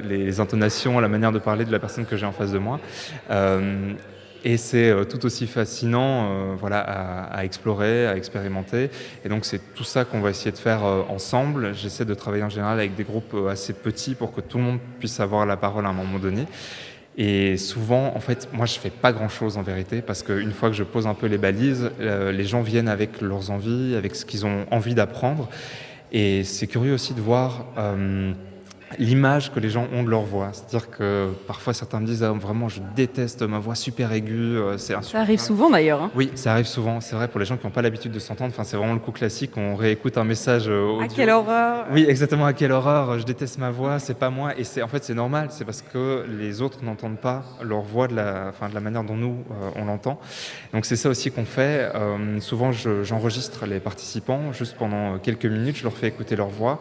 les 0.04 0.40
intonations, 0.40 1.00
la 1.00 1.10
manière 1.10 1.34
de 1.34 1.40
parler 1.40 1.66
de 1.66 1.72
la 1.72 1.80
personne 1.80 2.06
que 2.06 2.16
j'ai 2.16 2.26
en 2.26 2.32
face 2.32 2.54
de 2.54 2.60
moi. 2.60 2.80
Euh, 3.30 3.94
et 4.46 4.58
c'est 4.58 4.90
euh, 4.90 5.06
tout 5.06 5.26
aussi 5.26 5.48
fascinant 5.48 6.56
voilà, 6.56 6.80
à, 6.80 7.24
à, 7.38 7.44
explorer, 7.46 8.08
à 8.08 8.16
expérimenter. 8.16 8.90
Et 9.26 9.30
donc 9.30 9.44
c'est 9.44 9.74
tout 9.74 9.86
ça 9.86 10.06
qu'on 10.06 10.22
va 10.22 10.30
essayer 10.30 10.52
de 10.52 10.58
faire 10.58 10.84
ensemble. 10.84 11.74
J'essaie 11.74 12.06
de 12.06 12.14
travailler 12.14 12.44
en 12.44 12.50
général 12.50 12.80
avec 12.80 12.96
des 12.96 13.04
groupes 13.04 13.36
assez 13.50 13.74
petits 13.74 14.16
pour 14.16 14.32
que 14.32 14.40
tout 14.40 14.60
le 14.60 14.64
monde 14.64 14.80
puisse 15.00 15.20
avoir 15.20 15.46
la 15.46 15.58
parole 15.58 15.86
à 15.86 15.90
un 15.90 15.94
moment 15.94 16.20
donné. 16.20 16.46
Et 17.18 17.58
souvent, 17.58 18.14
en 18.16 18.20
fait, 18.20 18.50
moi, 18.54 18.66
je 18.66 18.80
fais 18.80 18.90
pas 18.90 19.12
grand-chose 19.12 19.58
en 19.58 19.62
vérité, 19.62 20.02
parce 20.02 20.24
qu'une 20.24 20.52
fois 20.52 20.70
que 20.70 20.76
je 20.76 20.84
pose 20.84 21.06
un 21.06 21.14
peu 21.14 21.28
les 21.28 21.38
balises, 21.38 21.92
euh, 22.00 22.32
les 22.32 22.44
gens 22.44 22.62
viennent 22.62 22.88
avec 22.88 23.22
leurs 23.22 23.52
envies, 23.52 23.96
avec 23.96 24.16
ce 24.16 24.26
qu'ils 24.26 24.46
ont 24.46 24.66
envie 24.72 24.96
d'apprendre. 24.96 25.50
Et 26.12 26.44
c'est 26.44 26.68
curieux 26.68 26.94
aussi 26.94 27.14
de 27.14 27.22
voir... 27.22 27.66
Euh, 27.78 28.34
l'image 29.00 29.52
que 29.52 29.60
les 29.60 29.70
gens 29.70 29.88
ont 29.94 30.04
de 30.04 30.10
leur 30.10 30.22
voix. 30.22 30.50
C'est-à-dire 30.54 30.90
que 30.90 31.32
parfois 31.48 31.74
certains 31.74 32.00
me 32.00 32.06
disent 32.06 32.24
ah, 32.24 32.32
vraiment 32.32 32.70
je 32.70 32.82
déteste 32.96 33.42
ma 33.44 33.60
voix 33.60 33.76
super 33.76 34.12
aiguë. 34.12 34.58
Euh, 34.58 34.78
c'est 34.78 34.94
ça 35.04 35.20
arrive 35.20 35.40
souvent 35.40 35.70
d'ailleurs. 35.70 36.02
Hein. 36.02 36.12
Oui, 36.16 36.32
ça 36.36 36.54
arrive 36.54 36.66
souvent. 36.66 37.02
C'est 37.02 37.16
vrai 37.16 37.28
pour 37.28 37.40
les 37.40 37.46
gens 37.46 37.58
qui 37.58 37.66
n'ont 37.66 37.72
pas 37.72 37.82
l'habitude 37.82 38.12
de 38.12 38.20
s'entendre. 38.20 38.52
Enfin, 38.54 38.64
c'est 38.64 38.78
vraiment 38.78 38.94
le 38.94 39.00
coup 39.00 39.12
classique. 39.12 39.52
On 39.58 39.76
réécoute 39.76 40.18
un 40.18 40.24
message. 40.24 40.68
Euh, 40.68 40.84
audio. 40.84 41.02
À 41.02 41.08
quelle 41.08 41.30
horreur 41.30 41.86
Oui, 41.92 42.06
exactement. 42.08 42.46
À 42.46 42.54
quelle 42.54 42.72
horreur 42.72 43.20
Je 43.20 43.26
déteste 43.26 43.58
ma 43.58 43.72
voix. 43.72 44.00
C'est 44.00 44.18
pas 44.18 44.30
moi. 44.30 44.58
Et 44.58 44.64
c'est 44.64 44.82
en 44.82 44.88
fait 44.88 45.04
c'est 45.04 45.14
normal. 45.14 45.48
C'est 45.52 45.66
parce 45.66 45.82
que 45.82 46.26
les 46.28 46.62
autres 46.62 46.84
n'entendent 46.84 47.20
pas 47.20 47.44
leur 47.62 47.82
voix 47.82 48.08
de 48.08 48.16
la, 48.16 48.48
enfin, 48.50 48.70
de 48.70 48.74
la 48.74 48.82
manière 48.82 49.04
dont 49.04 49.16
nous 49.16 49.44
euh, 49.52 49.70
on 49.76 49.86
l'entend. 49.86 50.20
Donc 50.74 50.86
c'est 50.86 50.96
ça 50.96 51.10
aussi 51.10 51.32
qu'on 51.32 51.46
fait. 51.46 51.92
souvent 52.40 52.72
j'enregistre 52.72 53.66
les 53.66 53.80
participants 53.80 54.52
juste 54.54 54.76
pendant 54.78 55.18
quelques 55.20 55.46
minutes. 55.46 55.78
Je 55.78 55.84
leur 55.84 55.94
fais 55.94 56.08
écouter 56.08 56.36
leur 56.36 56.50
voix 56.50 56.80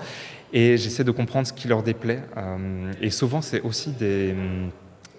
et 0.53 0.77
j'essaie 0.77 1.05
de 1.05 1.11
comprendre 1.11 1.47
ce 1.47 1.53
qui 1.53 1.69
leur 1.69 1.83
déplaît. 1.83 2.23
Euh, 2.37 2.93
et 3.01 3.11
souvent, 3.11 3.43
c'est 3.43 3.61
aussi 3.63 3.91
des 3.91 4.35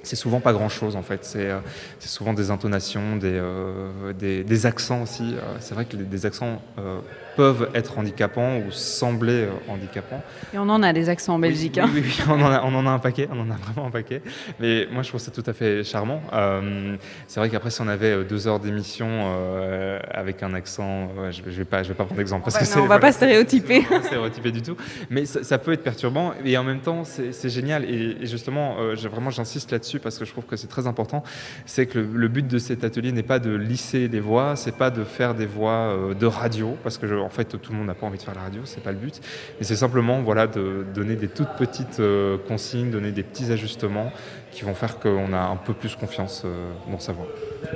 c'est 0.06 0.18
souvent 0.18 0.42
pas 0.42 0.52
grand 0.52 0.68
chose 0.68 0.98
en 0.98 1.02
fait. 1.02 1.24
C'est 1.24 1.50
euh, 1.50 1.60
souvent 2.00 2.34
des 2.34 2.52
intonations, 2.52 3.16
des, 3.16 3.32
euh, 3.32 4.12
des, 4.14 4.66
accents 4.66 5.02
aussi. 5.02 5.36
c'est 5.60 5.74
vrai 5.74 5.86
que 5.86 5.96
des 5.96 6.26
accents 6.26 6.62
peuvent 7.36 7.70
être 7.74 7.98
handicapants 7.98 8.58
ou 8.58 8.72
sembler 8.72 9.44
euh, 9.44 9.52
handicapants. 9.68 10.22
Et 10.54 10.58
on 10.58 10.70
en 10.70 10.84
a 10.84 10.94
des 10.94 11.10
accents 11.10 11.36
en 11.36 11.40
Belgique. 11.40 11.80
Oui, 11.84 12.02
oui, 12.04 12.20
on, 12.28 12.42
en 12.42 12.52
a, 12.52 12.62
on, 12.64 12.76
en 12.76 12.86
a, 12.86 12.92
un 12.92 13.00
paquet, 13.00 13.28
on 13.32 13.40
en 13.40 13.50
a 13.50 13.56
vraiment 13.56 13.88
un 13.88 13.92
paquet. 13.92 14.22
Mais 14.60 14.88
moi, 14.92 15.04
je 15.04 15.10
trouve 15.10 15.22
ça 15.22 15.32
tout 15.32 15.44
à 15.46 15.54
fait 15.54 15.84
charmant. 15.84 16.22
Euh, 16.34 16.96
c'est 17.28 17.40
vrai 17.40 17.50
qu'après, 17.50 17.70
si 17.70 17.82
on 17.82 17.88
avait 17.88 18.12
euh, 18.12 18.24
deux 18.24 18.48
heures 18.48 18.60
d'émission 18.60 19.04
avec 20.12 20.44
un 20.44 20.54
accent, 20.54 21.10
je 21.32 21.42
ne 21.42 21.50
vais, 21.50 21.66
pas, 21.66 21.84
je 21.84 21.90
vais 21.90 21.94
pas 21.94 22.06
prendre 22.06 22.18
d'exemple. 22.18 22.44
Parce 22.44 22.58
que 22.58 22.80
on 22.80 22.84
ne 22.84 22.88
va 22.88 23.00
pas 23.00 23.12
stéréotyper. 23.12 23.82
pas 23.82 24.02
stéréotyper 24.02 24.52
du 24.52 24.62
tout. 24.62 24.78
Mais 25.10 25.26
ça, 25.26 25.58
peut 25.58 25.74
être 25.74 25.84
perturbant. 25.84 26.34
Et 26.44 26.58
en 26.58 26.64
même 26.64 26.80
temps, 26.80 27.04
c'est 27.04 27.50
génial. 27.50 27.86
Et, 27.86 28.26
justement, 28.26 28.76
vraiment, 29.12 29.30
j'insiste 29.30 29.72
là-dessus 29.72 30.00
parce 30.00 30.18
que 30.18 30.26
je 30.26 30.32
trouve 30.32 30.46
que 30.46 30.56
c'est 30.56 30.68
très 30.68 30.88
important. 30.88 31.24
C'est 31.66 31.86
que 31.86 32.00
le, 32.00 32.06
le, 32.06 32.28
but 32.28 32.48
de 32.48 32.58
cet 32.58 32.84
atelier 32.84 33.12
n'est 33.12 33.24
pas 33.24 33.40
de 33.40 33.54
lisser 33.54 34.08
les 34.08 34.20
voix, 34.20 34.56
c'est 34.56 34.76
pas 34.76 34.90
de 34.90 35.04
faire 35.04 35.36
des 35.36 35.46
voix 35.46 35.96
de 36.18 36.26
radio, 36.26 36.78
parce 36.84 36.98
que 36.98 37.08
je, 37.08 37.16
en 37.24 37.30
fait, 37.30 37.60
tout 37.60 37.72
le 37.72 37.78
monde 37.78 37.88
n'a 37.88 37.94
pas 37.94 38.06
envie 38.06 38.18
de 38.18 38.24
faire 38.24 38.36
la 38.36 38.42
radio, 38.42 38.62
c'est 38.66 38.84
pas 38.84 38.92
le 38.92 38.98
but. 38.98 39.22
Mais 39.60 39.66
c'est 39.66 39.76
simplement 39.76 40.22
voilà, 40.22 40.48
de 40.48 40.86
donner 40.94 41.16
des 41.16 41.28
toutes 41.28 41.56
petites 41.58 42.00
euh, 42.00 42.38
consignes, 42.48 42.92
donner 42.92 43.12
des 43.12 43.24
petits 43.24 43.52
ajustements 43.52 44.12
qui 44.52 44.64
vont 44.64 44.76
faire 44.76 45.00
qu'on 45.00 45.34
a 45.34 45.42
un 45.42 45.58
peu 45.58 45.74
plus 45.74 45.96
confiance 45.96 46.44
euh, 46.46 46.72
dans 46.90 47.00
sa 47.00 47.14
voix. 47.14 47.28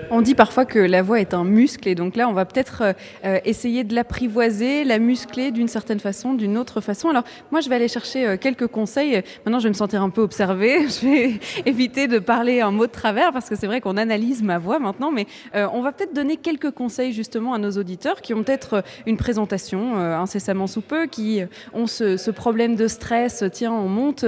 On 0.09 0.21
dit 0.21 0.35
parfois 0.35 0.65
que 0.65 0.79
la 0.79 1.01
voix 1.01 1.19
est 1.19 1.33
un 1.33 1.43
muscle 1.43 1.87
et 1.87 1.95
donc 1.95 2.15
là 2.15 2.29
on 2.29 2.33
va 2.33 2.45
peut-être 2.45 2.81
euh, 2.81 2.93
euh, 3.25 3.39
essayer 3.45 3.83
de 3.83 3.93
l'apprivoiser, 3.95 4.83
la 4.83 4.99
muscler 4.99 5.51
d'une 5.51 5.67
certaine 5.67 5.99
façon, 5.99 6.33
d'une 6.33 6.57
autre 6.57 6.81
façon. 6.81 7.09
Alors 7.09 7.23
moi 7.51 7.61
je 7.61 7.69
vais 7.69 7.75
aller 7.75 7.87
chercher 7.87 8.37
quelques 8.37 8.67
conseils. 8.67 9.21
Maintenant 9.45 9.59
je 9.59 9.63
vais 9.63 9.69
me 9.69 9.73
sentir 9.73 10.01
un 10.01 10.09
peu 10.09 10.21
observée, 10.21 10.81
je 10.89 11.05
vais 11.05 11.39
éviter 11.65 12.07
de 12.07 12.19
parler 12.19 12.61
un 12.61 12.71
mot 12.71 12.85
de 12.85 12.91
travers 12.91 13.33
parce 13.33 13.49
que 13.49 13.55
c'est 13.55 13.67
vrai 13.67 13.81
qu'on 13.81 13.97
analyse 13.97 14.43
ma 14.43 14.57
voix 14.57 14.79
maintenant, 14.79 15.11
mais 15.11 15.27
on 15.53 15.81
va 15.81 15.91
peut-être 15.91 16.13
donner 16.13 16.37
quelques 16.37 16.71
conseils 16.71 17.13
justement 17.13 17.53
à 17.53 17.57
nos 17.57 17.71
auditeurs 17.71 18.21
qui 18.21 18.33
ont 18.33 18.43
peut-être 18.43 18.83
une 19.05 19.17
présentation 19.17 19.97
incessamment 19.97 20.67
sous 20.67 20.81
peu, 20.81 21.07
qui 21.07 21.41
ont 21.73 21.87
ce, 21.87 22.17
ce, 22.17 22.31
problème 22.31 22.75
de 22.75 22.87
stress, 22.87 23.43
tiens 23.51 23.71
on 23.71 23.87
monte 23.87 24.25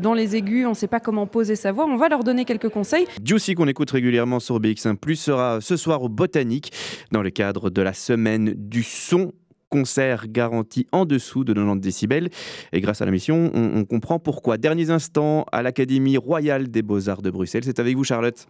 dans 0.00 0.14
les 0.14 0.36
aigus, 0.36 0.66
on 0.66 0.70
ne 0.70 0.74
sait 0.74 0.86
pas 0.86 1.00
comment 1.00 1.26
poser 1.26 1.56
sa 1.56 1.72
voix 1.72 1.86
on 1.90 1.96
va 1.96 2.08
leur 2.08 2.24
donner 2.24 2.44
quelques 2.44 2.68
conseils. 2.68 3.06
Juicy 3.24 3.54
qu'on 3.54 3.68
écoute 3.68 3.90
régulièrement 3.90 4.40
sur 4.40 4.60
BX1 4.60 4.96
Plus 5.00 5.16
sera 5.16 5.60
ce 5.60 5.76
soir 5.76 6.02
au 6.02 6.08
Botanique 6.08 6.72
dans 7.12 7.22
le 7.22 7.30
cadre 7.30 7.70
de 7.70 7.82
la 7.82 7.92
semaine 7.92 8.54
du 8.56 8.82
son 8.82 9.32
concert 9.70 10.26
garanti 10.28 10.86
en 10.92 11.06
dessous 11.06 11.44
de 11.44 11.54
90 11.54 11.80
décibels. 11.80 12.28
Et 12.72 12.80
grâce 12.80 13.00
à 13.00 13.06
la 13.06 13.12
mission, 13.12 13.50
on, 13.54 13.84
comprend 13.84 14.18
pourquoi. 14.18 14.58
Derniers 14.58 14.90
instants 14.90 15.46
à 15.52 15.62
l'Académie 15.62 16.16
royale 16.16 16.68
des 16.68 16.82
beaux-arts 16.82 17.22
de 17.22 17.30
Bruxelles. 17.30 17.64
C'est 17.64 17.78
avec 17.78 17.96
vous, 17.96 18.04
Charlotte. 18.04 18.46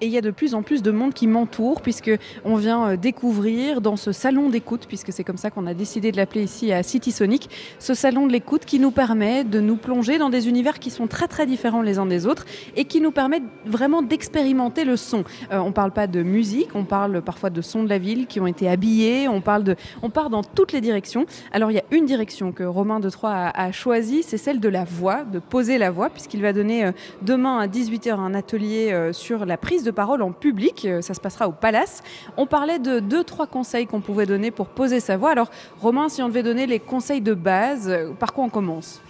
Et 0.00 0.06
il 0.06 0.12
y 0.12 0.18
a 0.18 0.20
de 0.20 0.30
plus 0.30 0.54
en 0.54 0.62
plus 0.62 0.82
de 0.82 0.92
monde 0.92 1.12
qui 1.12 1.26
m'entoure, 1.26 1.80
puisque 1.80 2.12
on 2.44 2.54
vient 2.54 2.90
euh, 2.90 2.96
découvrir 2.96 3.80
dans 3.80 3.96
ce 3.96 4.12
salon 4.12 4.48
d'écoute, 4.48 4.84
puisque 4.86 5.12
c'est 5.12 5.24
comme 5.24 5.36
ça 5.36 5.50
qu'on 5.50 5.66
a 5.66 5.74
décidé 5.74 6.12
de 6.12 6.16
l'appeler 6.16 6.44
ici 6.44 6.72
à 6.72 6.84
City 6.84 7.10
Sonic, 7.10 7.50
ce 7.80 7.94
salon 7.94 8.28
de 8.28 8.32
l'écoute 8.32 8.64
qui 8.64 8.78
nous 8.78 8.92
permet 8.92 9.42
de 9.42 9.58
nous 9.58 9.74
plonger 9.74 10.18
dans 10.18 10.30
des 10.30 10.48
univers 10.48 10.78
qui 10.78 10.90
sont 10.90 11.08
très 11.08 11.26
très 11.26 11.46
différents 11.46 11.82
les 11.82 11.98
uns 11.98 12.06
des 12.06 12.26
autres 12.26 12.46
et 12.76 12.84
qui 12.84 13.00
nous 13.00 13.10
permettent 13.10 13.42
vraiment 13.66 14.00
d'expérimenter 14.00 14.84
le 14.84 14.96
son. 14.96 15.24
Euh, 15.50 15.58
on 15.58 15.72
parle 15.72 15.90
pas 15.90 16.06
de 16.06 16.22
musique, 16.22 16.76
on 16.76 16.84
parle 16.84 17.20
parfois 17.20 17.50
de 17.50 17.60
sons 17.60 17.82
de 17.82 17.88
la 17.88 17.98
ville 17.98 18.28
qui 18.28 18.38
ont 18.38 18.46
été 18.46 18.68
habillés, 18.68 19.26
on 19.26 19.40
parle 19.40 19.64
de, 19.64 19.74
on 20.02 20.10
part 20.10 20.30
dans 20.30 20.44
toutes 20.44 20.70
les 20.70 20.80
directions. 20.80 21.26
Alors 21.50 21.72
il 21.72 21.74
y 21.74 21.80
a 21.80 21.84
une 21.90 22.06
direction 22.06 22.52
que 22.52 22.62
Romain 22.62 23.00
de 23.00 23.10
Troyes 23.10 23.32
a, 23.32 23.64
a 23.64 23.72
choisie, 23.72 24.22
c'est 24.22 24.38
celle 24.38 24.60
de 24.60 24.68
la 24.68 24.84
voix, 24.84 25.24
de 25.24 25.40
poser 25.40 25.76
la 25.76 25.90
voix, 25.90 26.08
puisqu'il 26.08 26.40
va 26.40 26.52
donner 26.52 26.84
euh, 26.84 26.92
demain 27.22 27.58
à 27.58 27.66
18h 27.66 28.12
un 28.12 28.34
atelier 28.34 29.08
sur 29.12 29.44
la 29.44 29.56
prise 29.56 29.82
de 29.82 29.87
de 29.88 29.92
parole 29.92 30.22
en 30.22 30.32
public. 30.32 30.84
Euh, 30.84 31.00
ça 31.00 31.14
se 31.14 31.20
passera 31.20 31.48
au 31.48 31.52
Palace. 31.52 32.02
On 32.36 32.46
parlait 32.46 32.78
de 32.78 33.00
deux, 33.00 33.24
trois 33.24 33.46
conseils 33.46 33.86
qu'on 33.86 34.00
pouvait 34.00 34.26
donner 34.26 34.50
pour 34.50 34.68
poser 34.68 35.00
sa 35.00 35.16
voix. 35.16 35.30
Alors, 35.30 35.50
Romain, 35.80 36.08
si 36.08 36.22
on 36.22 36.28
devait 36.28 36.42
donner 36.42 36.66
les 36.66 36.78
conseils 36.78 37.22
de 37.22 37.34
base, 37.34 37.88
euh, 37.88 38.12
par 38.12 38.34
quoi 38.34 38.44
on 38.44 38.50
commence? 38.50 39.00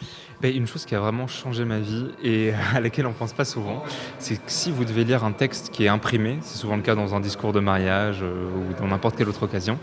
Ben, 0.41 0.55
une 0.55 0.69
chose 0.69 0.85
qui 0.85 0.95
a 0.95 1.01
vraiment 1.01 1.27
changé 1.27 1.65
ma 1.65 1.81
vie 1.81 2.07
et 2.23 2.53
à 2.75 2.81
laquelle 2.81 3.07
on 3.07 3.11
ne 3.11 3.15
pense 3.15 3.33
pas 3.33 3.45
souvent, 3.45 3.83
c'est 4.21 4.37
que 4.37 4.43
si 4.47 4.71
vous 4.71 4.85
devez 4.85 5.03
lire 5.03 5.25
un 5.25 5.33
texte 5.33 5.71
qui 5.71 5.85
est 5.85 5.89
imprimé, 5.89 6.39
c'est 6.43 6.59
souvent 6.59 6.77
le 6.77 6.83
cas 6.83 6.95
dans 6.95 7.17
un 7.17 7.21
discours 7.21 7.53
de 7.53 7.59
mariage 7.59 8.21
euh, 8.23 8.47
ou 8.47 8.81
dans 8.81 8.87
n'importe 8.87 9.17
quelle 9.17 9.29
autre 9.29 9.43
occasion, 9.43 9.79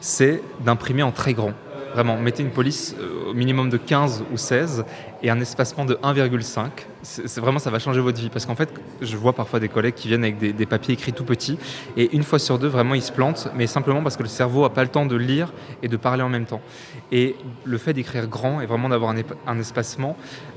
c'est 0.00 0.42
d'imprimer 0.64 1.04
en 1.04 1.12
très 1.12 1.32
grand. 1.32 1.52
Vraiment, 1.92 2.16
mettez 2.16 2.42
une 2.42 2.50
police 2.50 2.94
euh, 2.98 3.30
au 3.30 3.34
minimum 3.34 3.68
de 3.68 3.76
15 3.76 4.24
ou 4.32 4.36
16 4.36 4.84
et 5.22 5.30
un 5.30 5.40
espacement 5.40 5.84
de 5.84 5.94
1,5. 5.94 6.68
C'est 7.02 7.40
vraiment, 7.40 7.58
ça 7.58 7.70
va 7.70 7.78
changer 7.78 8.00
votre 8.00 8.20
vie. 8.20 8.28
Parce 8.28 8.46
qu'en 8.46 8.54
fait, 8.54 8.70
je 9.00 9.16
vois 9.16 9.32
parfois 9.32 9.60
des 9.60 9.68
collègues 9.68 9.94
qui 9.94 10.08
viennent 10.08 10.22
avec 10.22 10.38
des, 10.38 10.66
papiers 10.66 10.94
écrits 10.94 11.12
tout 11.12 11.24
petits 11.24 11.58
et 11.96 12.14
une 12.14 12.22
fois 12.22 12.38
sur 12.38 12.58
deux, 12.58 12.68
vraiment, 12.68 12.94
ils 12.94 13.02
se 13.02 13.10
plantent, 13.10 13.48
mais 13.56 13.66
simplement 13.66 14.02
parce 14.02 14.16
que 14.16 14.22
le 14.22 14.28
cerveau 14.28 14.62
n'a 14.62 14.70
pas 14.70 14.82
le 14.82 14.90
temps 14.90 15.06
de 15.06 15.16
lire 15.16 15.52
et 15.82 15.88
de 15.88 15.96
parler 15.96 16.22
en 16.22 16.28
même 16.28 16.46
temps. 16.46 16.60
Et 17.10 17.34
le 17.64 17.78
fait 17.78 17.92
d'écrire 17.92 18.28
grand 18.28 18.60
et 18.60 18.66
vraiment 18.66 18.88
d'avoir 18.88 19.14
un, 19.46 19.58
espacement, 19.58 20.16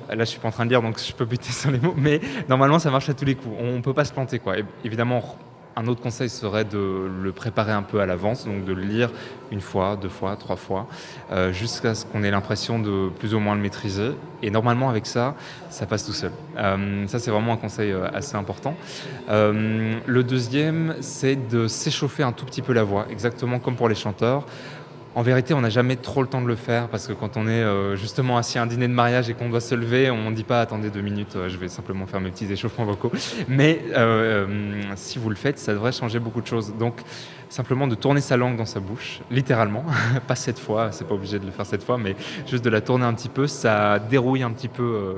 là, 0.10 0.20
je 0.20 0.26
suis 0.26 0.40
pas 0.40 0.50
en 0.50 0.52
train 0.52 0.66
de 0.66 0.70
lire, 0.70 0.82
donc 0.82 1.00
je 1.00 1.14
peux 1.14 1.26
buter 1.26 1.52
sur 1.52 1.72
les 1.72 1.80
mots, 1.80 1.96
mais 1.98 2.22
normalement, 2.48 2.80
ça 2.80 2.92
marche 2.92 3.10
à 3.10 3.14
tous 3.14 3.26
les 3.26 3.36
coups. 3.36 3.56
On 3.60 3.78
ne 3.78 3.82
peut 3.82 3.94
pas 3.94 4.06
se 4.06 4.14
planter, 4.14 4.40
quoi. 4.40 4.56
évidemment, 4.84 5.38
un 5.76 5.88
autre 5.88 6.02
conseil 6.02 6.30
serait 6.30 6.66
de 6.66 7.10
le 7.22 7.32
préparer 7.32 7.72
un 7.72 7.82
peu 7.82 8.00
à 8.00 8.06
l'avance, 8.06 8.46
donc 8.46 8.66
de 8.66 8.74
le 8.74 8.82
lire 8.82 9.10
une 9.52 9.62
fois, 9.62 9.96
deux 9.96 10.10
fois, 10.10 10.36
trois 10.36 10.56
fois, 10.56 10.88
euh, 11.32 11.52
jusqu'à 11.52 11.94
ce 11.96 12.06
qu'on 12.06 12.24
ait 12.24 12.32
l'impression 12.32 12.80
de 12.80 13.10
plus 13.20 13.34
ou 13.36 13.40
moins 13.40 13.56
le 13.56 13.62
maîtriser. 13.62 14.12
Et 14.42 14.50
normalement, 14.50 14.90
avec 14.90 15.06
ça, 15.06 15.36
ça 15.70 15.86
passe 15.86 16.06
tout 16.06 16.14
seul. 16.14 16.32
Euh, 16.58 17.08
ça, 17.08 17.20
c'est 17.20 17.32
vraiment 17.32 17.54
un 17.54 17.58
conseil 17.58 17.92
euh, 17.92 18.08
assez 18.14 18.36
important. 18.36 18.76
le 19.30 20.22
deuxième, 20.22 20.96
c'est 21.02 21.36
de 21.36 21.68
s'échauffer 21.68 22.24
un 22.24 22.32
tout 22.32 22.46
petit 22.46 22.62
peu 22.62 22.74
la 22.74 22.84
voix, 22.84 23.06
exactement 23.10 23.60
comme 23.60 23.76
pour 23.76 23.90
les 23.90 23.96
chanteurs. 23.96 24.46
En 25.16 25.22
vérité, 25.22 25.54
on 25.54 25.62
n'a 25.62 25.70
jamais 25.70 25.96
trop 25.96 26.24
le 26.24 26.28
temps 26.28 26.42
de 26.42 26.48
le 26.48 26.56
faire 26.56 26.88
parce 26.88 27.08
que 27.08 27.14
quand 27.14 27.38
on 27.38 27.48
est 27.48 27.52
euh, 27.52 27.96
justement 27.96 28.36
assis 28.38 28.58
à 28.58 28.64
un 28.64 28.66
dîner 28.66 28.88
de 28.88 28.94
mariage 28.94 29.30
et 29.30 29.36
qu'on 29.36 29.48
doit 29.48 29.62
se 29.62 29.76
lever, 29.76 30.10
on 30.10 30.32
ne 30.32 30.36
dit 30.36 30.44
pas 30.44 30.60
attendez 30.60 30.90
deux 30.90 31.02
minutes, 31.02 31.36
euh, 31.36 31.50
je 31.50 31.58
vais 31.58 31.68
simplement 31.68 32.08
faire 32.08 32.20
mes 32.20 32.32
petits 32.32 32.52
échauffements 32.52 32.86
vocaux. 32.86 33.12
Mais 33.48 33.80
euh, 33.96 34.82
si 34.96 35.20
vous 35.20 35.30
le 35.30 35.36
faites, 35.36 35.60
ça 35.60 35.74
devrait 35.74 35.92
changer 35.92 36.18
beaucoup 36.18 36.42
de 36.42 36.48
choses. 36.48 36.74
Donc 36.80 36.96
simplement 37.54 37.86
de 37.86 37.94
tourner 37.94 38.22
sa 38.22 38.36
langue 38.36 38.58
dans 38.58 38.66
sa 38.66 38.80
bouche, 38.80 39.22
littéralement, 39.30 39.86
pas 40.28 40.36
cette 40.36 40.58
fois, 40.58 40.92
c'est 40.92 41.08
pas 41.08 41.14
obligé 41.14 41.38
de 41.38 41.46
le 41.46 41.52
faire 41.52 41.66
cette 41.66 41.84
fois, 41.84 42.00
mais 42.00 42.16
juste 42.48 42.66
de 42.66 42.70
la 42.70 42.82
tourner 42.82 43.06
un 43.06 43.14
petit 43.14 43.30
peu, 43.30 43.46
ça 43.46 44.00
dérouille 44.00 44.42
un 44.42 44.52
petit 44.52 44.68
peu 44.68 45.16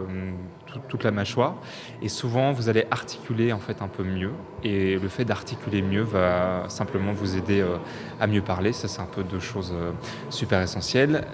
toute 0.88 1.04
la 1.04 1.12
mâchoire. 1.12 1.56
Et 2.02 2.10
souvent, 2.10 2.52
vous 2.52 2.70
allez 2.70 2.86
articuler 2.92 3.54
en 3.54 3.60
fait 3.60 3.82
un 3.82 3.88
peu 3.88 4.04
mieux. 4.04 4.32
Et 4.64 4.98
le 4.98 5.08
fait 5.08 5.26
d'articuler 5.26 5.82
mieux 5.82 6.04
va 6.04 6.66
simplement 6.68 7.14
vous 7.14 7.38
aider 7.38 7.62
euh, 7.62 7.78
à 8.20 8.28
mieux 8.28 8.42
parler. 8.42 8.74
Ça, 8.74 8.88
c'est 8.88 9.02
un 9.02 9.08
peu 9.08 9.24
deux 9.24 9.40
choses 9.40 9.74
euh, 9.74 9.92
super 10.30 10.62
essentielles. 10.62 11.26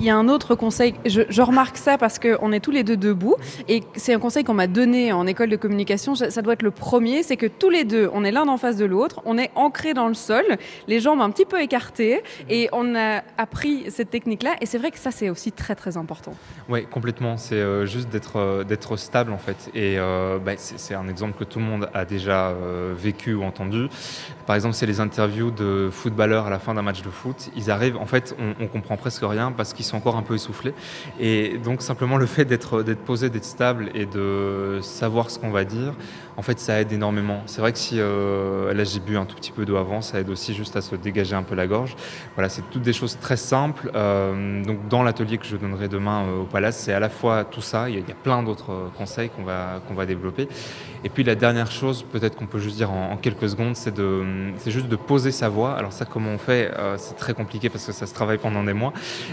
Il 0.00 0.04
y 0.04 0.10
a 0.10 0.16
un 0.16 0.28
autre 0.28 0.54
conseil, 0.54 0.94
je, 1.06 1.42
remarque 1.42 1.76
ça 1.76 1.98
parce 1.98 2.20
qu'on 2.20 2.52
est 2.52 2.60
tous 2.60 2.70
les 2.70 2.84
deux 2.84 2.96
debout, 2.96 3.34
et 3.66 3.82
c'est 3.96 4.14
un 4.14 4.20
conseil 4.20 4.44
qu'on 4.44 4.54
m'a 4.54 4.68
donné 4.68 5.12
en 5.12 5.26
école 5.26 5.50
de 5.50 5.56
communication, 5.56 6.14
ça 6.14 6.40
doit 6.40 6.52
être 6.52 6.62
le 6.62 6.70
premier, 6.70 7.24
c'est 7.24 7.36
que 7.36 7.46
tous 7.46 7.68
les 7.68 7.82
deux, 7.82 8.08
on 8.12 8.22
est 8.22 8.30
l'un 8.30 8.46
en 8.46 8.58
face 8.58 8.76
de 8.76 8.84
l'autre, 8.84 9.20
on 9.24 9.38
est 9.38 9.50
ancré 9.56 9.94
dans 9.94 10.06
le 10.06 10.14
sol, 10.14 10.44
les 10.86 11.00
jambes 11.00 11.20
un 11.20 11.30
petit 11.30 11.46
peu 11.46 11.60
écartées, 11.60 12.22
et 12.48 12.68
on 12.72 12.94
a 12.94 13.22
appris 13.38 13.90
cette 13.90 14.10
technique-là, 14.10 14.54
et 14.60 14.66
c'est 14.66 14.78
vrai 14.78 14.92
que 14.92 14.98
ça, 14.98 15.10
c'est 15.10 15.30
aussi 15.30 15.50
très 15.50 15.74
très 15.74 15.96
important. 15.96 16.32
Oui, 16.68 16.86
complètement, 16.86 17.36
c'est 17.36 17.56
euh, 17.56 17.84
juste 17.84 18.08
d'être 18.08 18.62
d'être 18.68 18.96
stable 18.96 19.32
en 19.32 19.38
fait, 19.38 19.68
et 19.74 19.98
euh, 19.98 20.38
bah, 20.38 20.52
c'est 20.56 20.94
un 20.94 21.08
exemple 21.08 21.36
que 21.36 21.44
tout 21.44 21.58
le 21.58 21.64
monde 21.64 21.90
a 21.92 22.04
déjà 22.04 22.50
euh, 22.50 22.94
vécu 22.96 23.34
ou 23.34 23.42
entendu. 23.42 23.88
Par 24.46 24.54
exemple, 24.54 24.76
c'est 24.76 24.86
les 24.86 25.00
interviews 25.00 25.50
de 25.50 25.88
footballeurs 25.90 26.46
à 26.46 26.50
la 26.50 26.60
fin 26.60 26.74
d'un 26.74 26.82
match 26.82 27.02
de 27.02 27.10
foot, 27.10 27.50
ils 27.56 27.68
arrivent, 27.68 27.96
en 27.96 28.06
fait, 28.06 28.36
on, 28.38 28.62
on 28.62 28.68
comprend 28.68 28.96
presque 28.96 29.22
rien 29.24 29.50
parce 29.50 29.74
qu'ils 29.74 29.87
sont 29.88 29.96
encore 29.96 30.16
un 30.16 30.22
peu 30.22 30.34
essoufflés. 30.34 30.74
Et 31.18 31.58
donc 31.58 31.82
simplement 31.82 32.16
le 32.16 32.26
fait 32.26 32.44
d'être 32.44 32.82
posé, 33.04 33.30
d'être 33.30 33.44
stable 33.44 33.90
et 33.94 34.06
de 34.06 34.78
savoir 34.82 35.30
ce 35.30 35.38
qu'on 35.38 35.50
va 35.50 35.64
dire, 35.64 35.94
en 36.38 36.42
fait, 36.42 36.60
ça 36.60 36.80
aide 36.80 36.92
énormément. 36.92 37.42
C'est 37.46 37.60
vrai 37.60 37.72
que 37.72 37.78
si 37.78 37.96
euh, 37.98 38.72
là 38.72 38.84
j'ai 38.84 39.00
bu 39.00 39.16
un 39.16 39.24
tout 39.24 39.34
petit 39.34 39.50
peu 39.50 39.64
d'eau 39.64 39.74
avant, 39.74 40.00
ça 40.02 40.20
aide 40.20 40.30
aussi 40.30 40.54
juste 40.54 40.76
à 40.76 40.80
se 40.80 40.94
dégager 40.94 41.34
un 41.34 41.42
peu 41.42 41.56
la 41.56 41.66
gorge. 41.66 41.96
Voilà, 42.36 42.48
c'est 42.48 42.62
toutes 42.70 42.82
des 42.82 42.92
choses 42.92 43.18
très 43.20 43.36
simples. 43.36 43.90
Euh, 43.96 44.62
donc 44.62 44.86
dans 44.86 45.02
l'atelier 45.02 45.38
que 45.38 45.46
je 45.46 45.56
donnerai 45.56 45.88
demain 45.88 46.22
euh, 46.22 46.42
au 46.42 46.44
Palace, 46.44 46.76
c'est 46.78 46.92
à 46.92 47.00
la 47.00 47.08
fois 47.08 47.44
tout 47.44 47.60
ça. 47.60 47.90
Il 47.90 47.96
y 47.96 47.98
a, 47.98 48.14
plein 48.22 48.44
d'autres 48.44 48.88
conseils 48.96 49.30
qu'on 49.30 49.42
va 49.42 49.80
qu'on 49.88 49.94
va 49.94 50.06
développer. 50.06 50.48
Et 51.02 51.08
puis 51.08 51.24
la 51.24 51.34
dernière 51.34 51.72
chose, 51.72 52.04
peut-être 52.04 52.36
qu'on 52.36 52.46
peut 52.46 52.60
juste 52.60 52.76
dire 52.76 52.92
en, 52.92 53.16
quelques 53.16 53.48
secondes, 53.48 53.74
c'est 53.74 53.94
de 53.94 54.22
c'est 54.58 54.70
juste 54.70 54.88
de 54.88 54.96
poser 54.96 55.32
sa 55.32 55.48
voix. 55.48 55.72
Alors 55.72 55.92
ça, 55.92 56.04
comment 56.04 56.30
on 56.30 56.38
fait 56.38 56.72
C'est 56.98 57.16
très 57.16 57.34
compliqué 57.34 57.68
parce 57.68 57.84
que 57.84 57.92
ça 57.92 58.06
se 58.06 58.14
travaille 58.14 58.38
pendant 58.38 58.62
des 58.62 58.74
mois, 58.74 58.92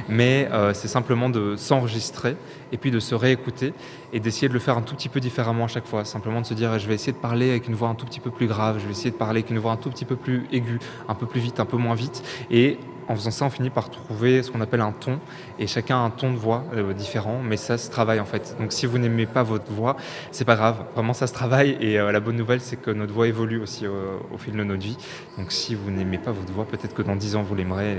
mais 0.10 0.50
c'est 0.74 0.88
simplement 0.88 1.30
de 1.30 1.56
s'enregistrer 1.56 2.36
et 2.72 2.78
puis 2.78 2.92
de 2.92 3.00
se 3.00 3.16
réécouter 3.16 3.74
et 4.14 4.20
d'essayer 4.20 4.48
de 4.48 4.54
le 4.54 4.60
faire 4.60 4.78
un 4.78 4.82
tout 4.82 4.96
petit 4.96 5.10
peu 5.10 5.20
différemment 5.20 5.66
à 5.66 5.68
chaque 5.68 5.86
fois. 5.86 6.06
Simplement 6.06 6.42
de 6.42 6.46
se 6.46 6.54
dire, 6.54 6.78
je 6.80 6.88
vais 6.88 6.96
essayer 6.96 7.14
de 7.14 7.18
parler 7.18 7.50
avec 7.50 7.68
une 7.68 7.76
voix 7.76 7.90
un 7.90 7.96
tout 7.96 8.06
petit 8.06 8.20
peu 8.20 8.32
plus 8.32 8.48
grave, 8.48 8.80
je 8.80 8.86
vais 8.86 8.92
essayer 8.92 9.12
de 9.12 9.16
parler 9.16 9.40
avec 9.40 9.52
une 9.52 9.60
voix 9.60 9.72
un 9.72 9.78
tout 9.78 9.90
petit 9.90 10.06
peu 10.06 10.16
plus 10.16 10.46
aiguë, 10.52 10.80
un 11.08 11.16
peu 11.16 11.26
plus 11.26 11.40
vite, 11.40 11.60
un 11.60 11.66
peu 11.66 11.78
moins 11.78 11.96
vite. 11.96 12.24
Et 12.50 12.78
en 13.08 13.16
faisant 13.16 13.32
ça, 13.32 13.46
on 13.46 13.50
finit 13.50 13.70
par 13.70 13.90
trouver 13.90 14.42
ce 14.44 14.52
qu'on 14.52 14.62
appelle 14.62 14.82
un 14.82 14.92
ton, 14.92 15.20
et 15.60 15.68
chacun 15.68 15.98
a 15.98 16.00
un 16.00 16.10
ton 16.10 16.32
de 16.32 16.38
voix 16.38 16.64
euh, 16.74 16.94
différent, 16.94 17.40
mais 17.44 17.58
ça 17.58 17.78
se 17.78 17.90
travaille 17.90 18.20
en 18.20 18.26
fait. 18.26 18.56
Donc 18.60 18.74
si 18.74 18.86
vous 18.86 18.98
n'aimez 18.98 19.26
pas 19.26 19.44
votre 19.44 19.72
voix, 19.72 19.96
c'est 20.32 20.46
pas 20.46 20.56
grave, 20.56 20.86
vraiment 20.96 21.14
ça 21.14 21.28
se 21.28 21.34
travaille, 21.34 21.78
et 21.80 22.00
euh, 22.00 22.12
la 22.12 22.20
bonne 22.20 22.36
nouvelle 22.36 22.62
c'est 22.62 22.78
que 22.78 22.92
notre 22.92 23.14
voix 23.14 23.28
évolue 23.28 23.62
aussi 23.62 23.86
euh, 23.86 24.18
au 24.34 24.38
fil 24.38 24.54
de 24.54 24.64
notre 24.64 24.82
vie. 24.82 24.98
Donc 25.38 25.52
si 25.52 25.76
vous 25.76 25.92
n'aimez 25.92 26.18
pas 26.18 26.32
votre 26.32 26.52
voix, 26.52 26.66
peut-être 26.66 26.94
que 26.94 27.02
dans 27.02 27.16
10 27.16 27.36
ans 27.36 27.44
vous 27.44 27.56
l'aimerez, 27.56 27.92